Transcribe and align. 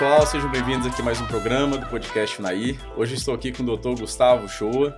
Olá 0.00 0.10
pessoal, 0.10 0.26
sejam 0.26 0.48
bem-vindos 0.52 0.86
aqui 0.86 1.02
a 1.02 1.04
mais 1.04 1.20
um 1.20 1.26
programa 1.26 1.76
do 1.76 1.84
podcast 1.86 2.38
Unaí. 2.38 2.78
Hoje 2.96 3.16
estou 3.16 3.34
aqui 3.34 3.50
com 3.50 3.64
o 3.64 3.76
Dr. 3.76 3.98
Gustavo 4.00 4.48
Shoa, 4.48 4.96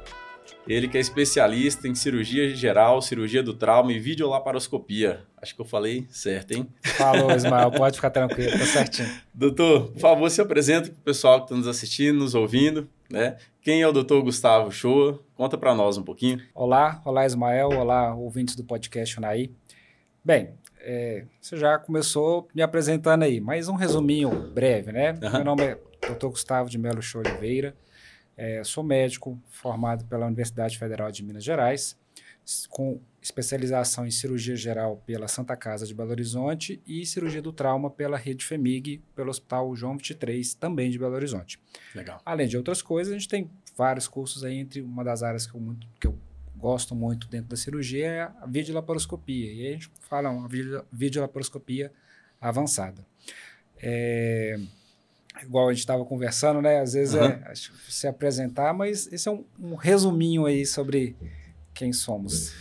ele 0.69 0.87
que 0.89 0.99
é 0.99 1.01
especialista 1.01 1.89
em 1.89 1.95
cirurgia 1.95 2.55
geral, 2.55 3.01
cirurgia 3.01 3.43
do 3.43 3.55
trauma 3.55 3.95
e 3.95 3.99
videolaparoscopia. 3.99 5.23
Acho 5.41 5.55
que 5.55 5.61
eu 5.63 5.65
falei 5.65 6.07
certo, 6.11 6.53
hein? 6.53 6.69
Falou, 6.83 7.31
Ismael, 7.35 7.71
pode 7.71 7.97
ficar 7.97 8.11
tranquilo, 8.11 8.51
tá 8.51 8.67
certinho. 8.67 9.09
Doutor, 9.33 9.91
por 9.91 10.01
favor, 10.01 10.31
se 10.31 10.43
apresente 10.43 10.91
para 10.91 11.01
o 11.01 11.03
pessoal 11.03 11.39
que 11.39 11.45
está 11.47 11.57
nos 11.57 11.67
assistindo, 11.67 12.19
nos 12.19 12.35
ouvindo, 12.35 12.87
né? 13.11 13.39
Quem 13.63 13.81
é 13.81 13.89
o 13.89 13.93
doutor 13.93 14.23
Gustavo 14.23 14.71
Shoa? 14.71 15.19
Conta 15.35 15.57
para 15.57 15.75
nós 15.75 15.97
um 15.97 16.03
pouquinho. 16.03 16.43
Olá, 16.55 17.01
olá 17.07 17.25
Ismael, 17.25 17.71
olá 17.71 18.15
ouvintes 18.15 18.55
do 18.55 18.65
podcast 18.65 19.17
Unaí. 19.17 19.51
Bem, 20.23 20.51
é, 20.83 21.25
você 21.41 21.57
já 21.57 21.79
começou 21.79 22.49
me 22.55 22.63
apresentando 22.63 23.23
aí, 23.23 23.41
mas 23.41 23.69
um 23.69 23.75
resuminho 23.75 24.51
breve, 24.53 24.93
né? 24.93 25.13
Uhum. 25.13 25.31
Meu 25.33 25.45
nome 25.45 25.63
é 25.63 25.75
Dr. 26.09 26.29
Gustavo 26.29 26.69
de 26.69 26.79
Melo 26.79 27.03
Show 27.03 27.21
Oliveira, 27.21 27.75
é, 28.37 28.65
sou 28.65 28.83
médico 28.83 29.39
formado 29.51 30.05
pela 30.07 30.27
Universidade 30.27 30.79
Federal 30.79 31.11
de 31.11 31.23
Minas 31.23 31.45
Gerais, 31.45 31.99
com 32.69 33.01
especialização 33.23 34.07
em 34.07 34.11
cirurgia 34.11 34.57
geral 34.57 35.03
pela 35.07 35.29
Santa 35.29 35.55
Casa 35.57 35.87
de 35.87 35.95
Belo 35.95 36.11
Horizonte 36.11 36.81
e 36.87 37.05
cirurgia 37.05 37.43
do 37.43 37.53
trauma 37.53 37.91
pela 37.91 38.17
Rede 38.17 38.45
FEMIG, 38.45 39.03
pelo 39.15 39.31
Hospital 39.31 39.77
João 39.77 39.97
23, 39.97 40.55
também 40.55 40.91
de 40.91 40.99
Belo 40.99 41.15
Horizonte. 41.15 41.61
Legal. 41.95 42.21
Além 42.25 42.49
de 42.49 42.57
outras 42.57 42.81
coisas, 42.81 43.13
a 43.13 43.19
gente 43.19 43.29
tem 43.29 43.51
vários 43.77 44.09
cursos 44.09 44.43
aí, 44.43 44.57
entre 44.57 44.81
uma 44.81 45.05
das 45.05 45.23
áreas 45.23 45.47
que 45.47 45.55
eu, 45.55 45.77
que 46.01 46.07
eu 46.07 46.19
gosto 46.61 46.95
muito 46.95 47.27
dentro 47.29 47.49
da 47.49 47.57
cirurgia 47.57 48.07
é 48.07 48.21
a 48.23 48.47
videolaparoscopia. 48.47 49.53
E 49.53 49.61
aí 49.61 49.69
a 49.69 49.73
gente 49.73 49.91
fala 50.09 50.31
uma 50.31 50.49
videolaparoscopia 50.93 51.91
avançada. 52.41 53.05
É, 53.83 54.59
igual 55.43 55.69
a 55.69 55.73
gente 55.73 55.81
estava 55.81 56.05
conversando, 56.05 56.61
né? 56.61 56.81
Às 56.81 56.93
vezes 56.93 57.15
uhum. 57.15 57.25
é 57.25 57.53
se 57.89 58.07
apresentar, 58.07 58.73
mas 58.75 59.11
esse 59.13 59.29
é 59.29 59.33
um, 59.33 59.45
um 59.59 59.75
resuminho 59.75 60.47
aí 60.47 60.67
sobre 60.67 61.17
quem 61.75 61.93
somos. 61.93 62.53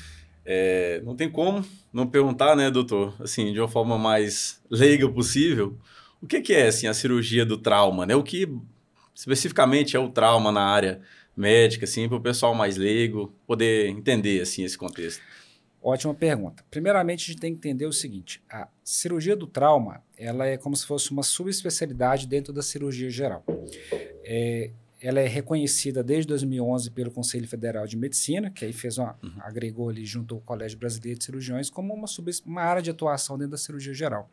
É, 0.46 1.02
não 1.04 1.16
tem 1.16 1.30
como 1.30 1.64
não 1.92 2.08
perguntar, 2.08 2.56
né, 2.56 2.72
doutor? 2.72 3.14
Assim, 3.20 3.54
de 3.54 3.60
uma 3.60 3.68
forma 3.68 3.98
mais 3.98 4.62
leiga 4.70 5.08
possível, 5.10 5.78
o 6.22 6.28
que, 6.28 6.42
que 6.42 6.54
é 6.54 6.68
assim 6.68 6.88
a 6.88 6.94
cirurgia 6.94 7.46
do 7.46 7.58
trauma, 7.58 8.06
né? 8.06 8.16
O 8.16 8.24
que 8.24 8.48
especificamente 9.14 9.96
é 9.96 10.00
o 10.00 10.10
trauma 10.10 10.52
na 10.52 10.64
área 10.64 11.02
médica, 11.40 11.86
assim, 11.86 12.08
para 12.08 12.18
o 12.18 12.22
pessoal 12.22 12.54
mais 12.54 12.76
leigo 12.76 13.34
poder 13.48 13.88
entender 13.88 14.42
assim 14.42 14.64
esse 14.64 14.78
contexto? 14.78 15.22
Ótima 15.82 16.14
pergunta. 16.14 16.64
Primeiramente, 16.70 17.24
a 17.24 17.28
gente 17.28 17.40
tem 17.40 17.54
que 17.54 17.58
entender 17.58 17.86
o 17.86 17.94
seguinte: 17.94 18.44
a 18.50 18.68
cirurgia 18.84 19.36
do 19.36 19.48
trauma 19.48 20.04
ela 20.18 20.46
é 20.46 20.58
como 20.58 20.76
se 20.76 20.86
fosse 20.86 21.12
uma 21.12 21.24
subespecialidade 21.24 22.28
dentro 22.28 22.52
da 22.52 22.62
cirurgia 22.62 23.10
geral. 23.10 23.44
É, 24.24 24.72
ela 25.02 25.22
é 25.22 25.28
reconhecida 25.28 26.04
desde 26.04 26.28
2011 26.28 26.92
pelo 26.92 27.10
Conselho 27.10 27.48
Federal 27.48 27.88
de 27.88 27.96
Medicina, 27.96 28.50
que 28.50 28.66
aí 28.66 28.74
fez 28.74 28.98
uma, 28.98 29.18
uhum. 29.24 29.32
agregou 29.40 29.88
ali 29.88 30.06
junto 30.06 30.36
ao 30.36 30.42
Colégio 30.42 30.78
Brasileiro 30.78 31.18
de 31.18 31.24
Cirurgiões 31.24 31.70
como 31.70 31.94
uma, 31.94 32.08
sub, 32.08 32.30
uma 32.46 32.62
área 32.62 32.82
de 32.82 32.90
atuação 32.90 33.38
dentro 33.38 33.52
da 33.52 33.58
cirurgia 33.58 33.94
geral. 33.94 34.30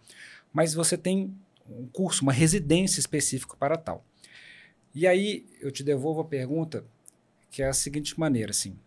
Mas 0.52 0.74
você 0.74 0.98
tem 0.98 1.32
um 1.68 1.86
curso, 1.86 2.22
uma 2.22 2.32
residência 2.32 2.98
específica 2.98 3.54
para 3.56 3.76
tal. 3.76 4.04
E 4.92 5.06
aí 5.06 5.46
eu 5.60 5.70
te 5.70 5.84
devolvo 5.84 6.22
a 6.22 6.24
pergunta 6.24 6.84
que 7.50 7.62
é 7.62 7.68
a 7.68 7.72
seguinte 7.72 8.18
maneira, 8.18 8.50
assim, 8.50 8.78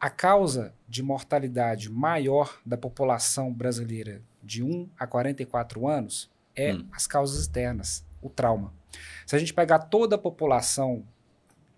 a 0.00 0.08
causa 0.08 0.74
de 0.88 1.02
mortalidade 1.02 1.90
maior 1.90 2.58
da 2.64 2.76
população 2.76 3.52
brasileira 3.52 4.22
de 4.42 4.62
1 4.62 4.88
a 4.98 5.06
44 5.06 5.86
anos 5.86 6.30
é 6.56 6.72
hum. 6.72 6.88
as 6.90 7.06
causas 7.06 7.42
externas, 7.42 8.04
o 8.22 8.30
trauma. 8.30 8.72
Se 9.26 9.36
a 9.36 9.38
gente 9.38 9.52
pegar 9.52 9.78
toda 9.78 10.16
a 10.16 10.18
população, 10.18 11.04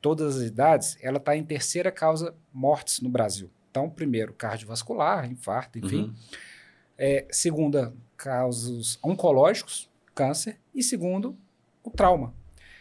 todas 0.01 0.37
as 0.37 0.43
idades, 0.43 0.97
ela 1.03 1.19
está 1.19 1.37
em 1.37 1.45
terceira 1.45 1.91
causa 1.91 2.35
mortes 2.53 3.01
no 3.01 3.09
Brasil. 3.09 3.51
Então, 3.71 3.91
primeiro, 3.91 4.33
cardiovascular, 4.33 5.31
infarto, 5.31 5.79
enfim. 5.79 6.03
Uhum. 6.03 6.15
É, 6.97 7.27
segunda, 7.31 7.93
causas 8.17 8.99
oncológicos, 9.03 9.91
câncer. 10.15 10.59
E 10.75 10.83
segundo, 10.83 11.37
o 11.83 11.91
trauma. 11.91 12.35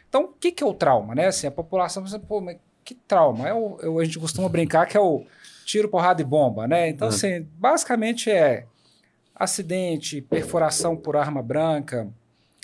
Então, 0.07 0.25
o 0.25 0.27
que, 0.33 0.51
que 0.51 0.63
é 0.63 0.67
o 0.67 0.73
trauma? 0.73 1.15
Né? 1.15 1.27
Assim, 1.27 1.47
a 1.47 1.51
população, 1.51 2.03
pô, 2.27 2.41
mas 2.41 2.57
que 2.83 2.95
trauma? 2.95 3.47
É 3.47 3.53
o, 3.53 3.99
a 3.99 4.03
gente 4.03 4.19
costuma 4.19 4.49
brincar 4.49 4.85
que 4.87 4.97
é 4.97 4.99
o 4.99 5.25
tiro, 5.65 5.87
porrada 5.87 6.21
e 6.21 6.25
bomba, 6.25 6.67
né? 6.67 6.89
Então, 6.89 7.07
uhum. 7.07 7.13
assim, 7.13 7.47
basicamente 7.57 8.29
é 8.29 8.65
acidente, 9.35 10.21
perfuração 10.21 10.95
por 10.95 11.15
arma 11.15 11.41
branca, 11.41 12.07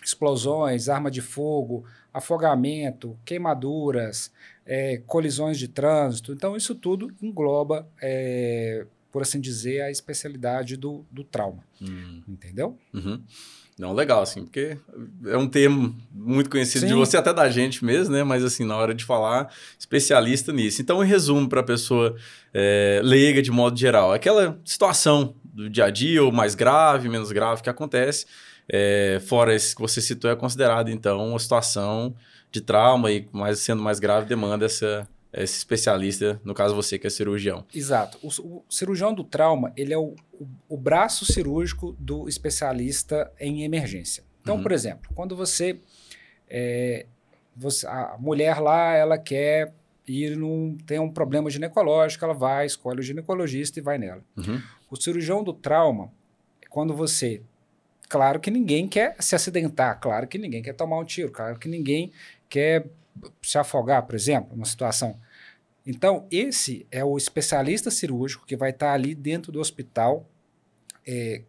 explosões, 0.04 0.90
arma 0.90 1.10
de 1.10 1.22
fogo, 1.22 1.86
afogamento, 2.14 3.18
queimaduras, 3.26 4.32
é, 4.66 5.02
colisões 5.06 5.58
de 5.58 5.68
trânsito. 5.68 6.34
Então, 6.34 6.56
isso 6.56 6.76
tudo 6.76 7.14
engloba, 7.22 7.88
é, 8.02 8.86
por 9.12 9.22
assim 9.22 9.40
dizer, 9.40 9.82
a 9.82 9.92
especialidade 9.92 10.78
do, 10.78 11.06
do 11.12 11.24
trauma. 11.24 11.64
Hum. 11.82 12.22
Entendeu? 12.28 12.78
Uhum. 12.94 13.24
Não, 13.78 13.94
legal, 13.94 14.24
assim, 14.24 14.44
porque 14.44 14.76
é 15.28 15.38
um 15.38 15.48
termo 15.48 15.96
muito 16.12 16.50
conhecido 16.50 16.82
Sim. 16.82 16.88
de 16.88 16.94
você, 16.96 17.16
até 17.16 17.32
da 17.32 17.48
gente 17.48 17.86
mesmo, 17.86 18.12
né? 18.16 18.24
Mas, 18.24 18.44
assim, 18.44 18.66
na 18.66 18.76
hora 18.76 18.94
de 18.94 19.06
falar, 19.06 19.54
especialista 19.78 20.52
nisso. 20.52 20.82
Então, 20.82 21.04
em 21.04 21.08
resumo, 21.08 21.48
para 21.48 21.60
a 21.60 21.64
pessoa 21.64 22.16
é, 22.52 23.00
leiga 23.04 23.40
de 23.40 23.52
modo 23.52 23.78
geral, 23.78 24.12
aquela 24.12 24.60
situação 24.66 25.36
do 25.44 25.70
dia 25.70 25.86
a 25.86 25.90
dia, 25.92 26.24
ou 26.24 26.32
mais 26.32 26.56
grave, 26.56 27.08
menos 27.08 27.32
grave, 27.32 27.62
que 27.62 27.70
acontece, 27.70 28.26
é, 28.68 29.22
fora 29.28 29.54
esse 29.54 29.76
que 29.76 29.82
você 29.82 30.02
citou, 30.02 30.32
é 30.32 30.36
considerado, 30.36 30.90
então, 30.90 31.30
uma 31.30 31.40
situação 31.40 32.16
de 32.52 32.62
trauma 32.62 33.12
e, 33.12 33.28
mais, 33.32 33.60
sendo 33.60 33.84
mais 33.84 34.00
grave, 34.00 34.26
demanda 34.26 34.66
essa, 34.66 35.08
esse 35.44 35.58
especialista, 35.58 36.40
no 36.44 36.54
caso 36.54 36.76
você 36.76 36.98
que 36.98 37.08
é 37.08 37.10
cirurgião. 37.10 37.66
Exato. 37.74 38.18
O, 38.22 38.28
o 38.28 38.66
cirurgião 38.70 39.14
do 39.14 39.24
trauma, 39.24 39.72
ele 39.76 39.94
é 39.94 39.98
o, 39.98 40.16
o, 40.34 40.48
o, 40.70 40.78
braço 40.78 41.26
cirúrgico 41.26 41.96
do 42.00 42.28
especialista 42.28 43.32
em 43.40 43.64
emergência. 43.64 44.24
Então, 44.42 44.58
uhum. 44.58 44.64
por 44.64 44.72
exemplo, 44.72 45.12
quando 45.14 45.36
você, 45.36 45.80
é, 46.50 47.06
você, 47.56 47.86
a 47.88 48.16
mulher 48.20 48.60
lá, 48.60 48.94
ela 48.94 49.18
quer 49.18 49.74
ir 50.08 50.38
num, 50.38 50.78
tem 50.86 51.00
um 51.00 51.12
problema 51.12 51.50
ginecológico, 51.50 52.24
ela 52.24 52.34
vai, 52.34 52.66
escolhe 52.66 53.00
o 53.00 53.04
ginecologista 53.04 53.80
e 53.80 53.82
vai 53.82 53.98
nela. 53.98 54.24
Uhum. 54.38 54.62
O 54.90 54.96
cirurgião 54.96 55.44
do 55.44 55.54
trauma, 55.54 56.12
quando 56.70 56.94
você 56.94 57.42
Claro 58.10 58.40
que 58.40 58.50
ninguém 58.50 58.88
quer 58.88 59.16
se 59.20 59.36
acidentar, 59.36 60.00
claro 60.00 60.28
que 60.28 60.38
ninguém 60.38 60.62
quer 60.62 60.74
tomar 60.74 60.98
um 60.98 61.04
tiro, 61.04 61.30
claro 61.30 61.60
que 61.60 61.68
ninguém 61.68 62.12
quer 62.48 62.88
se 63.42 63.58
afogar, 63.58 64.04
por 64.04 64.16
exemplo, 64.16 64.56
numa 64.56 64.66
situação. 64.66 65.18
Então, 65.88 66.28
esse 66.30 66.86
é 66.92 67.02
o 67.02 67.18
especialista 67.18 67.90
cirúrgico 67.90 68.46
que 68.46 68.58
vai 68.58 68.72
estar 68.72 68.92
ali 68.92 69.16
dentro 69.16 69.54
do 69.54 69.62
hospital 69.62 70.30
é, 71.08 71.44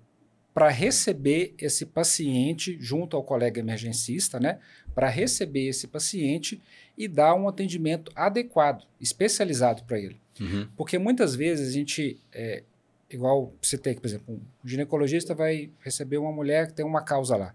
para 0.54 0.68
receber 0.68 1.56
esse 1.58 1.84
paciente 1.84 2.78
junto 2.80 3.16
ao 3.16 3.24
colega 3.24 3.58
emergencista, 3.58 4.38
né? 4.38 4.60
Para 4.94 5.08
receber 5.08 5.66
esse 5.66 5.88
paciente 5.88 6.62
e 6.96 7.08
dar 7.08 7.34
um 7.34 7.48
atendimento 7.48 8.12
adequado, 8.14 8.86
especializado 9.00 9.82
para 9.82 9.98
ele. 9.98 10.20
Uhum. 10.40 10.68
Porque 10.76 10.98
muitas 10.98 11.34
vezes 11.34 11.70
a 11.70 11.72
gente, 11.72 12.20
é, 12.32 12.62
igual 13.10 13.52
você 13.60 13.76
tem, 13.76 13.96
por 13.96 14.06
exemplo, 14.06 14.34
um 14.36 14.68
ginecologista 14.68 15.34
vai 15.34 15.68
receber 15.80 16.18
uma 16.18 16.30
mulher 16.30 16.68
que 16.68 16.74
tem 16.74 16.86
uma 16.86 17.02
causa 17.02 17.36
lá. 17.36 17.52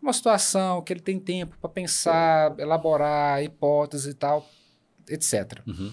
Uma 0.00 0.14
situação 0.14 0.80
que 0.80 0.90
ele 0.94 1.00
tem 1.00 1.20
tempo 1.20 1.58
para 1.60 1.68
pensar, 1.68 2.58
elaborar 2.58 3.42
hipóteses 3.42 4.06
e 4.06 4.14
tal, 4.14 4.48
etc. 5.06 5.60
Uhum. 5.66 5.92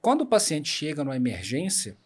Quando 0.00 0.22
o 0.22 0.26
paciente 0.26 0.68
chega 0.68 1.04
numa 1.04 1.16
emergência, 1.16 1.96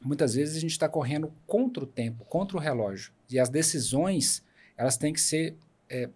muitas 0.00 0.34
vezes 0.34 0.56
a 0.56 0.60
gente 0.60 0.72
está 0.72 0.88
correndo 0.88 1.32
contra 1.46 1.84
o 1.84 1.86
tempo, 1.86 2.24
contra 2.24 2.56
o 2.56 2.60
relógio. 2.60 3.12
E 3.30 3.38
as 3.38 3.48
decisões, 3.48 4.42
elas 4.76 4.96
têm 4.96 5.12
que 5.12 5.20
ser 5.20 5.56
é, 5.88 6.08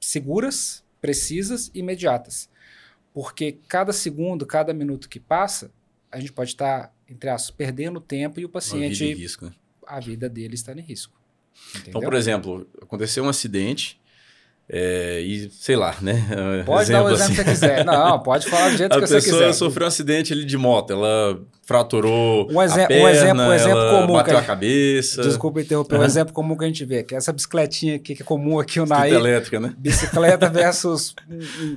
seguras, 0.00 0.84
precisas 1.00 1.70
e 1.74 1.78
imediatas. 1.78 2.50
Porque 3.14 3.58
cada 3.66 3.92
segundo, 3.92 4.44
cada 4.44 4.74
minuto 4.74 5.08
que 5.08 5.18
passa, 5.18 5.70
a 6.10 6.20
gente 6.20 6.32
pode 6.32 6.50
estar, 6.50 6.88
tá, 6.88 6.92
entre 7.08 7.30
aspas, 7.30 7.50
perdendo 7.56 8.00
tempo 8.00 8.38
e 8.38 8.44
o 8.44 8.48
paciente. 8.48 9.04
A 9.04 9.06
vida, 9.06 9.20
risco, 9.20 9.44
né? 9.46 9.52
a 9.86 10.00
vida 10.00 10.28
dele 10.28 10.54
está 10.54 10.72
em 10.72 10.80
risco. 10.80 11.18
Entendeu? 11.70 11.88
Então, 11.88 12.00
por 12.02 12.14
exemplo, 12.14 12.68
aconteceu 12.82 13.24
um 13.24 13.28
acidente, 13.28 14.00
é, 14.68 15.20
e 15.20 15.48
sei 15.50 15.76
lá, 15.76 15.94
né? 16.00 16.64
Pode 16.66 16.90
exemplo, 16.90 17.04
dar 17.04 17.10
o 17.10 17.14
exemplo 17.14 17.14
assim. 17.14 17.34
que 17.34 17.36
você 17.36 17.44
quiser. 17.44 17.84
Não, 17.84 18.18
pode 18.20 18.48
falar 18.48 18.70
do 18.70 18.76
jeito 18.76 18.92
que 18.98 19.06
você 19.06 19.16
quiser. 19.16 19.30
A 19.30 19.32
pessoa 19.34 19.52
sofreu 19.52 19.84
um 19.84 19.88
acidente 19.88 20.32
ali 20.32 20.44
de 20.44 20.58
moto, 20.58 20.92
ela 20.92 21.40
fraturou 21.66 22.48
um, 22.50 22.60
a 22.60 22.68
perna, 22.68 22.94
um 22.94 23.08
exemplo, 23.08 23.42
um 23.42 23.52
exemplo 23.52 23.90
comum 23.90 24.12
bateu 24.12 24.34
que 24.34 24.40
a, 24.40 24.44
cabeça. 24.44 25.22
Desculpa 25.22 25.60
interromper, 25.60 25.96
uhum. 25.96 26.02
um 26.02 26.04
exemplo 26.04 26.32
comum 26.32 26.56
que 26.56 26.64
a 26.64 26.66
gente 26.68 26.84
vê, 26.84 27.02
que 27.02 27.12
é 27.12 27.18
essa 27.18 27.32
bicicletinha 27.32 27.96
aqui, 27.96 28.14
que 28.14 28.22
é 28.22 28.24
comum 28.24 28.60
aqui 28.60 28.78
o 28.78 28.86
Naí. 28.86 29.12
elétrica, 29.12 29.58
né? 29.58 29.74
Bicicleta 29.76 30.48
versus 30.48 31.12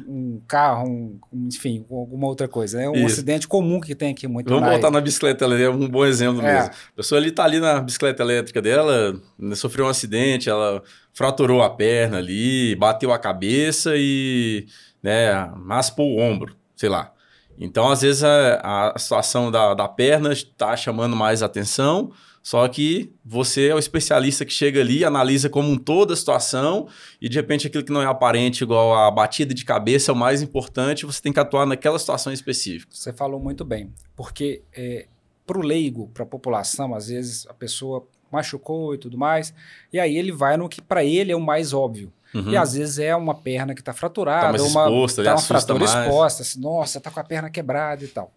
um, 0.08 0.40
carro, 0.48 1.20
enfim, 1.34 1.84
alguma 1.90 2.28
outra 2.28 2.48
coisa. 2.48 2.80
É 2.80 2.88
um 2.88 2.94
Isso. 2.94 3.08
acidente 3.08 3.48
comum 3.48 3.82
que 3.82 3.96
tem 3.96 4.12
aqui 4.12 4.28
muito 4.28 4.48
Vamos 4.48 4.70
voltar 4.70 4.92
na 4.92 5.02
bicicleta 5.02 5.44
elétrica, 5.46 5.72
é 5.72 5.76
um 5.76 5.90
bom 5.90 6.06
exemplo 6.06 6.46
é. 6.46 6.54
mesmo. 6.54 6.70
A 6.70 6.96
pessoa 6.96 7.20
ali 7.20 7.32
tá 7.32 7.44
ali 7.44 7.60
na 7.60 7.82
bicicleta 7.82 8.22
elétrica 8.22 8.62
dela, 8.62 9.20
né, 9.40 9.56
sofreu 9.56 9.88
um 9.88 9.90
acidente, 9.90 10.50
ela 10.50 10.84
fraturou 11.14 11.64
a 11.64 11.70
perna 11.70 12.20
ali, 12.20 12.76
bateu 12.76 13.12
a 13.12 13.18
cabeça 13.18 13.94
e 13.96 14.68
né, 15.02 15.32
raspou 15.68 16.16
o 16.16 16.20
ombro, 16.20 16.56
sei 16.76 16.90
lá. 16.90 17.12
Então, 17.60 17.90
às 17.90 18.02
vezes, 18.02 18.24
a, 18.24 18.94
a 18.96 18.98
situação 18.98 19.52
da, 19.52 19.74
da 19.74 19.88
perna 19.88 20.32
está 20.32 20.78
chamando 20.78 21.16
mais 21.16 21.44
atenção, 21.44 22.12
só 22.42 22.66
que 22.70 23.14
você 23.24 23.68
é 23.68 23.76
o 23.76 23.80
especialista 23.80 24.46
que 24.46 24.54
chega 24.54 24.80
ali, 24.80 25.04
analisa 25.04 25.50
como 25.50 25.70
um 25.70 25.78
todo 25.78 26.14
a 26.14 26.16
situação 26.16 26.88
e, 27.22 27.28
de 27.28 27.36
repente, 27.36 27.68
aquilo 27.68 27.84
que 27.84 27.92
não 27.92 28.02
é 28.02 28.06
aparente, 28.06 28.64
igual 28.64 28.96
a 28.96 29.12
batida 29.12 29.54
de 29.54 29.66
cabeça, 29.66 30.12
é 30.12 30.14
o 30.14 30.18
mais 30.18 30.42
importante, 30.42 31.06
você 31.06 31.22
tem 31.22 31.34
que 31.34 31.40
atuar 31.40 31.66
naquela 31.66 32.00
situação 32.00 32.32
específica. 32.32 32.92
Você 32.96 33.12
falou 33.12 33.42
muito 33.42 33.66
bem, 33.66 33.94
porque 34.16 34.64
é, 34.74 35.08
para 35.46 35.60
o 35.60 35.62
leigo, 35.62 36.08
para 36.14 36.24
a 36.24 36.28
população, 36.28 36.96
às 36.96 37.10
vezes 37.10 37.46
a 37.48 37.54
pessoa 37.54 38.08
machucou 38.32 38.94
e 38.94 38.98
tudo 38.98 39.18
mais, 39.18 39.54
e 39.92 40.00
aí 40.00 40.18
ele 40.18 40.32
vai 40.32 40.56
no 40.56 40.70
que 40.70 40.82
para 40.82 41.04
ele 41.04 41.32
é 41.32 41.36
o 41.36 41.42
mais 41.42 41.74
óbvio. 41.74 42.14
Uhum. 42.34 42.52
E 42.52 42.58
às 42.58 42.74
vezes 42.74 43.00
é 43.00 43.16
uma 43.16 43.34
perna 43.34 43.74
que 43.74 43.82
está 43.82 43.94
fraturada, 43.94 44.58
tá 44.58 44.64
uma, 44.64 44.86
exposta, 44.86 45.24
tá 45.24 45.32
uma 45.32 45.42
fratura 45.42 45.80
mais. 45.80 46.08
exposta, 46.08 46.44
assim, 46.44 46.60
nossa, 46.60 46.98
está 47.00 47.10
com 47.10 47.20
a 47.20 47.24
perna 47.24 47.50
quebrada 47.50 48.04
e 48.04 48.08
tal. 48.08 48.34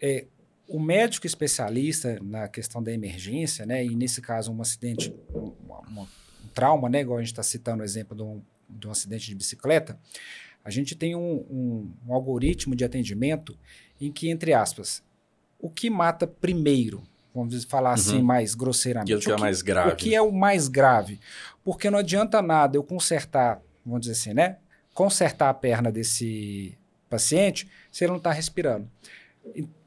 É, 0.00 0.26
o 0.68 0.78
médico 0.78 1.26
especialista 1.26 2.18
na 2.22 2.46
questão 2.46 2.82
da 2.82 2.92
emergência, 2.92 3.64
né, 3.64 3.84
e 3.84 3.94
nesse 3.94 4.20
caso 4.20 4.52
um 4.52 4.60
acidente, 4.60 5.12
um, 5.34 5.52
um 5.96 6.06
trauma, 6.54 6.88
né, 6.88 7.00
igual 7.00 7.18
a 7.18 7.22
gente 7.22 7.32
está 7.32 7.42
citando 7.42 7.82
o 7.82 7.84
exemplo 7.84 8.16
de 8.16 8.22
um, 8.22 8.42
de 8.68 8.86
um, 8.86 8.90
acidente 8.90 9.26
de 9.26 9.34
bicicleta, 9.34 9.98
a 10.64 10.70
gente 10.70 10.94
tem 10.94 11.16
um, 11.16 11.92
um 12.06 12.12
algoritmo 12.14 12.76
de 12.76 12.84
atendimento 12.84 13.58
em 14.00 14.12
que, 14.12 14.28
entre 14.28 14.52
aspas, 14.52 15.02
o 15.58 15.70
que 15.70 15.88
mata 15.88 16.26
primeiro, 16.26 17.02
vamos 17.34 17.64
falar 17.64 17.92
assim 17.92 18.18
uhum. 18.18 18.24
mais 18.24 18.54
grosseiramente. 18.54 19.14
o 19.14 19.20
que 19.20 19.30
é 19.30 19.36
mais 19.36 19.62
grave. 19.62 19.92
O 19.92 19.96
que 19.96 20.14
é 20.14 20.20
o 20.20 20.30
mais 20.30 20.68
grave? 20.68 21.20
Porque 21.68 21.90
não 21.90 21.98
adianta 21.98 22.40
nada 22.40 22.78
eu 22.78 22.82
consertar, 22.82 23.60
vamos 23.84 24.00
dizer 24.00 24.12
assim, 24.12 24.32
né? 24.32 24.56
Consertar 24.94 25.50
a 25.50 25.52
perna 25.52 25.92
desse 25.92 26.74
paciente 27.10 27.68
se 27.92 28.04
ele 28.04 28.12
não 28.12 28.16
está 28.16 28.32
respirando. 28.32 28.90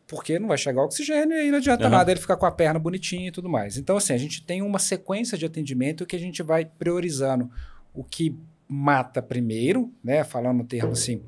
Porque 0.05 0.37
não 0.37 0.49
vai 0.49 0.59
chegar 0.59 0.83
oxigênio 0.83 1.35
e 1.35 1.39
aí 1.39 1.49
não 1.49 1.57
adianta 1.57 1.85
uhum. 1.85 1.89
nada 1.89 2.11
ele 2.11 2.19
ficar 2.19 2.37
com 2.37 2.45
a 2.45 2.51
perna 2.51 2.77
bonitinha 2.77 3.29
e 3.29 3.31
tudo 3.31 3.49
mais. 3.49 3.77
Então, 3.77 3.97
assim, 3.97 4.13
a 4.13 4.17
gente 4.19 4.43
tem 4.43 4.61
uma 4.61 4.77
sequência 4.77 5.35
de 5.35 5.43
atendimento 5.43 6.05
que 6.05 6.15
a 6.15 6.19
gente 6.19 6.43
vai 6.43 6.65
priorizando 6.65 7.49
o 7.95 8.03
que 8.03 8.37
mata 8.67 9.19
primeiro, 9.19 9.91
né? 10.03 10.23
Falando 10.23 10.59
no 10.59 10.63
termo 10.63 10.91
assim 10.91 11.19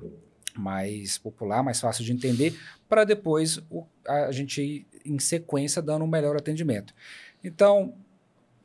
mais 0.55 1.17
popular, 1.17 1.63
mais 1.63 1.81
fácil 1.81 2.05
de 2.05 2.11
entender, 2.11 2.55
para 2.87 3.03
depois 3.03 3.57
o, 3.71 3.87
a 4.07 4.31
gente 4.31 4.61
ir 4.61 4.87
em 5.03 5.17
sequência 5.17 5.81
dando 5.81 6.05
um 6.05 6.07
melhor 6.07 6.35
atendimento. 6.35 6.93
Então, 7.43 7.95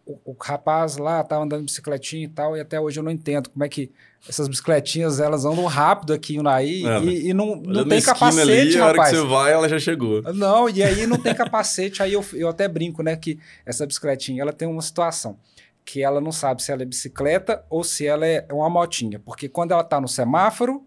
o, 0.08 0.32
o 0.32 0.36
rapaz 0.40 0.96
lá 0.96 1.20
estava 1.20 1.44
andando 1.44 1.60
de 1.60 1.66
bicicletinha 1.66 2.24
e 2.24 2.28
tal, 2.28 2.56
e 2.56 2.60
até 2.60 2.80
hoje 2.80 2.98
eu 2.98 3.04
não 3.04 3.10
entendo 3.12 3.50
como 3.50 3.62
é 3.62 3.68
que 3.68 3.92
essas 4.26 4.48
bicicletinhas 4.48 5.20
elas 5.20 5.44
andam 5.44 5.66
rápido 5.66 6.14
aqui 6.14 6.38
no 6.38 6.44
Naí 6.44 6.84
é, 6.84 6.98
e, 7.00 7.28
e, 7.28 7.34
não, 7.34 7.56
não 7.56 7.86
tem 7.86 8.00
capacete, 8.00 8.50
ali, 8.50 8.74
rapaz. 8.74 8.76
A 8.76 8.86
hora 8.86 9.04
que 9.04 9.16
você 9.16 9.26
vai, 9.26 9.52
ela 9.52 9.68
já 9.68 9.78
chegou. 9.78 10.22
Não, 10.32 10.68
e 10.68 10.82
aí 10.82 11.06
não 11.06 11.18
tem 11.18 11.34
capacete, 11.34 12.02
aí 12.02 12.14
eu, 12.14 12.24
eu 12.32 12.48
até 12.48 12.66
brinco, 12.66 13.02
né, 13.02 13.14
que 13.16 13.38
essa 13.66 13.86
bicicletinha 13.86 14.40
ela 14.40 14.52
tem 14.52 14.66
uma 14.66 14.82
situação 14.82 15.38
que 15.84 16.02
ela 16.02 16.20
não 16.20 16.32
sabe 16.32 16.62
se 16.62 16.72
ela 16.72 16.82
é 16.82 16.86
bicicleta 16.86 17.64
ou 17.70 17.84
se 17.84 18.06
ela 18.06 18.26
é 18.26 18.46
uma 18.50 18.68
motinha, 18.68 19.18
porque 19.18 19.48
quando 19.48 19.72
ela 19.72 19.82
está 19.82 20.00
no 20.00 20.08
semáforo, 20.08 20.82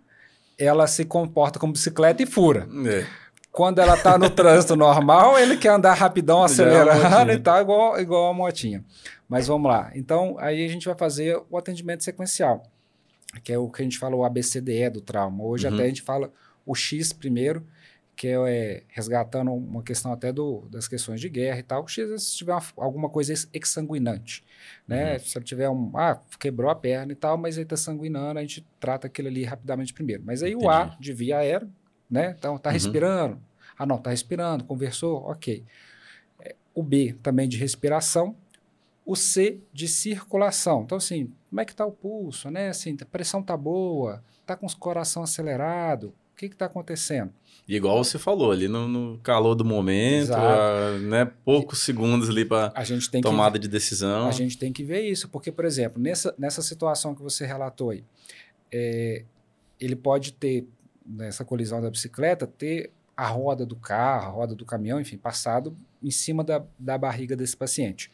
ela 0.57 0.85
se 0.87 1.05
comporta 1.05 1.59
como 1.59 1.73
bicicleta 1.73 2.21
e 2.21 2.25
fura. 2.25 2.67
É. 2.85 3.05
Quando 3.51 3.79
ela 3.79 3.95
está 3.95 4.17
no 4.17 4.29
trânsito 4.29 4.75
normal, 4.75 5.37
ele 5.37 5.57
quer 5.57 5.69
andar 5.69 5.93
rapidão, 5.93 6.41
é 6.41 6.45
acelerando 6.45 7.31
e 7.31 7.39
tal, 7.39 7.61
igual, 7.61 7.99
igual 7.99 8.31
a 8.31 8.33
motinha. 8.33 8.83
Mas 9.27 9.47
vamos 9.47 9.69
lá. 9.69 9.91
Então, 9.93 10.37
aí 10.39 10.65
a 10.65 10.67
gente 10.69 10.85
vai 10.85 10.95
fazer 10.95 11.41
o 11.49 11.57
atendimento 11.57 12.03
sequencial, 12.03 12.63
que 13.43 13.51
é 13.51 13.57
o 13.57 13.69
que 13.69 13.81
a 13.81 13.85
gente 13.85 13.99
fala 13.99 14.15
o 14.15 14.23
ABCDE 14.23 14.89
do 14.89 15.01
trauma. 15.01 15.43
Hoje 15.43 15.67
uhum. 15.67 15.73
até 15.73 15.83
a 15.83 15.87
gente 15.87 16.01
fala 16.01 16.31
o 16.65 16.73
X 16.73 17.11
primeiro, 17.11 17.65
que 18.15 18.27
é, 18.27 18.35
é 18.35 18.83
resgatando 18.87 19.51
uma 19.51 19.83
questão 19.83 20.13
até 20.13 20.31
do, 20.31 20.67
das 20.69 20.87
questões 20.87 21.19
de 21.19 21.27
guerra 21.27 21.59
e 21.59 21.63
tal. 21.63 21.83
O 21.83 21.87
X 21.87 22.09
é 22.09 22.17
se 22.17 22.37
tiver 22.37 22.53
uma, 22.53 22.63
alguma 22.77 23.09
coisa 23.09 23.33
exsanguinante, 23.53 24.45
né? 24.87 25.13
Uhum. 25.13 25.19
Se 25.19 25.37
ele 25.37 25.45
tiver 25.45 25.69
um, 25.69 25.91
ah, 25.95 26.21
quebrou 26.39 26.69
a 26.69 26.75
perna 26.75 27.11
e 27.11 27.15
tal, 27.15 27.37
mas 27.37 27.57
ele 27.57 27.63
está 27.63 27.75
sanguinando, 27.75 28.39
a 28.39 28.41
gente 28.41 28.65
trata 28.79 29.07
aquilo 29.07 29.27
ali 29.27 29.43
rapidamente 29.43 29.93
primeiro. 29.93 30.23
Mas 30.25 30.41
aí 30.41 30.51
Entendi. 30.51 30.65
o 30.65 30.69
A 30.69 30.95
de 30.99 31.13
via 31.13 31.39
aérea, 31.39 31.67
né? 32.11 32.35
Então, 32.37 32.57
tá 32.57 32.69
uhum. 32.69 32.73
respirando. 32.73 33.41
Ah, 33.77 33.85
não, 33.85 33.97
tá 33.97 34.09
respirando, 34.09 34.65
conversou, 34.65 35.23
ok. 35.23 35.63
É, 36.41 36.55
o 36.75 36.83
B 36.83 37.15
também 37.23 37.47
de 37.47 37.57
respiração. 37.57 38.35
O 39.05 39.15
C 39.15 39.59
de 39.73 39.87
circulação. 39.87 40.83
Então, 40.83 40.97
assim, 40.97 41.31
como 41.49 41.61
é 41.61 41.65
que 41.65 41.75
tá 41.75 41.85
o 41.85 41.91
pulso, 41.91 42.51
né? 42.51 42.69
Assim, 42.69 42.95
a 43.01 43.05
pressão 43.05 43.41
tá 43.41 43.57
boa, 43.57 44.23
tá 44.45 44.55
com 44.55 44.67
o 44.67 44.77
coração 44.77 45.23
acelerado, 45.23 46.13
o 46.33 46.37
que 46.37 46.49
que 46.49 46.55
tá 46.55 46.65
acontecendo? 46.65 47.31
Igual 47.67 48.03
você 48.03 48.19
falou, 48.19 48.51
ali 48.51 48.67
no, 48.67 48.87
no 48.87 49.17
calor 49.19 49.55
do 49.55 49.63
momento, 49.63 50.33
a, 50.33 50.97
né, 50.99 51.31
poucos 51.45 51.79
e, 51.79 51.85
segundos 51.85 52.29
ali 52.29 52.43
para 52.43 52.73
tomada 53.21 53.53
que, 53.53 53.59
de 53.59 53.67
decisão. 53.67 54.27
A 54.27 54.31
gente 54.31 54.57
tem 54.57 54.73
que 54.73 54.83
ver 54.83 55.01
isso, 55.01 55.29
porque, 55.29 55.51
por 55.51 55.65
exemplo, 55.65 56.01
nessa, 56.01 56.33
nessa 56.37 56.61
situação 56.61 57.15
que 57.15 57.21
você 57.21 57.45
relatou 57.45 57.91
aí, 57.91 58.03
é, 58.71 59.23
ele 59.79 59.95
pode 59.95 60.33
ter 60.33 60.67
nessa 61.11 61.43
colisão 61.43 61.81
da 61.81 61.89
bicicleta, 61.89 62.47
ter 62.47 62.91
a 63.15 63.27
roda 63.27 63.65
do 63.65 63.75
carro, 63.75 64.27
a 64.27 64.29
roda 64.29 64.55
do 64.55 64.65
caminhão, 64.65 64.99
enfim, 64.99 65.17
passado 65.17 65.75
em 66.01 66.11
cima 66.11 66.43
da, 66.43 66.63
da 66.79 66.97
barriga 66.97 67.35
desse 67.35 67.55
paciente. 67.55 68.11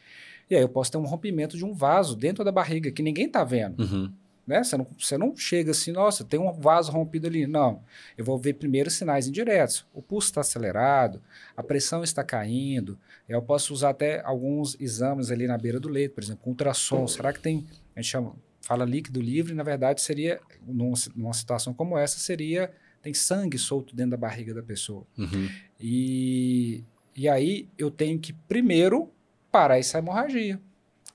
E 0.50 0.54
aí 0.56 0.62
eu 0.62 0.68
posso 0.68 0.90
ter 0.90 0.98
um 0.98 1.04
rompimento 1.04 1.56
de 1.56 1.64
um 1.64 1.72
vaso 1.72 2.16
dentro 2.16 2.44
da 2.44 2.52
barriga 2.52 2.90
que 2.90 3.02
ninguém 3.02 3.26
está 3.26 3.44
vendo. 3.44 3.80
Uhum. 3.80 4.12
Né? 4.46 4.64
Você, 4.64 4.76
não, 4.78 4.86
você 4.98 5.18
não 5.18 5.36
chega 5.36 5.72
assim, 5.72 5.92
nossa, 5.92 6.24
tem 6.24 6.40
um 6.40 6.50
vaso 6.50 6.90
rompido 6.90 7.26
ali. 7.26 7.46
Não. 7.46 7.82
Eu 8.16 8.24
vou 8.24 8.38
ver 8.38 8.54
primeiro 8.54 8.90
sinais 8.90 9.28
indiretos. 9.28 9.86
O 9.92 10.00
pulso 10.00 10.28
está 10.28 10.40
acelerado, 10.40 11.20
a 11.54 11.62
pressão 11.62 12.02
está 12.02 12.24
caindo. 12.24 12.98
Eu 13.28 13.42
posso 13.42 13.74
usar 13.74 13.90
até 13.90 14.22
alguns 14.24 14.74
exames 14.80 15.30
ali 15.30 15.46
na 15.46 15.58
beira 15.58 15.78
do 15.78 15.88
leito, 15.88 16.14
por 16.14 16.24
exemplo, 16.24 16.40
ultrassom. 16.46 17.06
Será 17.06 17.30
que 17.30 17.40
tem. 17.40 17.66
A 17.94 18.00
gente 18.00 18.10
chama, 18.10 18.34
fala 18.62 18.86
líquido 18.86 19.20
livre, 19.20 19.54
na 19.54 19.62
verdade 19.62 20.00
seria, 20.00 20.40
numa, 20.66 20.94
numa 21.14 21.34
situação 21.34 21.74
como 21.74 21.98
essa, 21.98 22.18
seria 22.18 22.70
tem 23.02 23.14
sangue 23.14 23.58
solto 23.58 23.94
dentro 23.94 24.12
da 24.12 24.16
barriga 24.16 24.52
da 24.54 24.62
pessoa. 24.62 25.06
Uhum. 25.16 25.48
E, 25.80 26.84
e 27.16 27.28
aí 27.28 27.68
eu 27.76 27.90
tenho 27.90 28.18
que 28.18 28.32
primeiro 28.32 29.10
parar 29.50 29.78
essa 29.78 29.98
hemorragia 29.98 30.60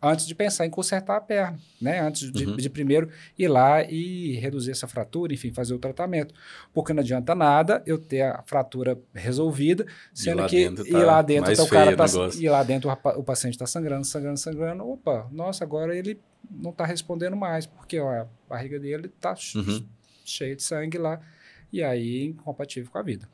antes 0.04 0.28
de 0.28 0.36
pensar 0.36 0.66
em 0.66 0.70
consertar 0.70 1.16
a 1.16 1.22
perna, 1.22 1.58
né? 1.82 2.02
Antes 2.02 2.30
de, 2.30 2.46
uhum. 2.46 2.58
de, 2.58 2.70
primeiro 2.70 3.10
ir 3.40 3.48
lá 3.48 3.84
e 3.84 4.34
reduzir 4.34 4.72
essa 4.72 4.86
fratura, 4.86 5.34
enfim, 5.34 5.52
fazer 5.54 5.74
o 5.74 5.80
tratamento. 5.80 6.34
Porque 6.74 6.92
não 6.92 7.00
adianta 7.00 7.34
nada 7.34 7.82
eu 7.86 7.98
ter 7.98 8.24
a 8.24 8.44
fratura 8.46 9.00
resolvida, 9.14 9.86
sendo 10.14 10.46
que 10.46 10.70
tá 10.70 10.84
ir 10.86 11.06
lá 11.06 11.22
dentro 11.22 11.56
tá 11.56 11.64
o 11.64 11.68
cara 11.68 11.96
tá, 11.96 12.06
e 12.38 12.50
lá 12.50 12.64
dentro 12.64 12.90
o, 12.90 13.10
o 13.20 13.24
paciente 13.24 13.54
está 13.54 13.66
sangrando, 13.66 14.06
sangrando, 14.06 14.38
sangrando. 14.38 14.86
Opa, 14.86 15.28
nossa, 15.32 15.64
agora 15.64 15.96
ele 15.96 16.20
não 16.52 16.72
está 16.72 16.86
respondendo 16.86 17.38
mais, 17.38 17.66
porque 17.66 17.98
ó, 18.00 18.10
a 18.10 18.28
barriga 18.50 18.78
dele 18.78 19.08
está 19.08 19.36
uhum. 19.56 19.86
cheia 20.26 20.54
de 20.54 20.64
sangue 20.64 20.98
lá, 20.98 21.22
e 21.74 21.84
aí 21.84 22.26
incompatível 22.26 22.90
com 22.92 23.00
a 23.00 23.02
vida. 23.02 23.28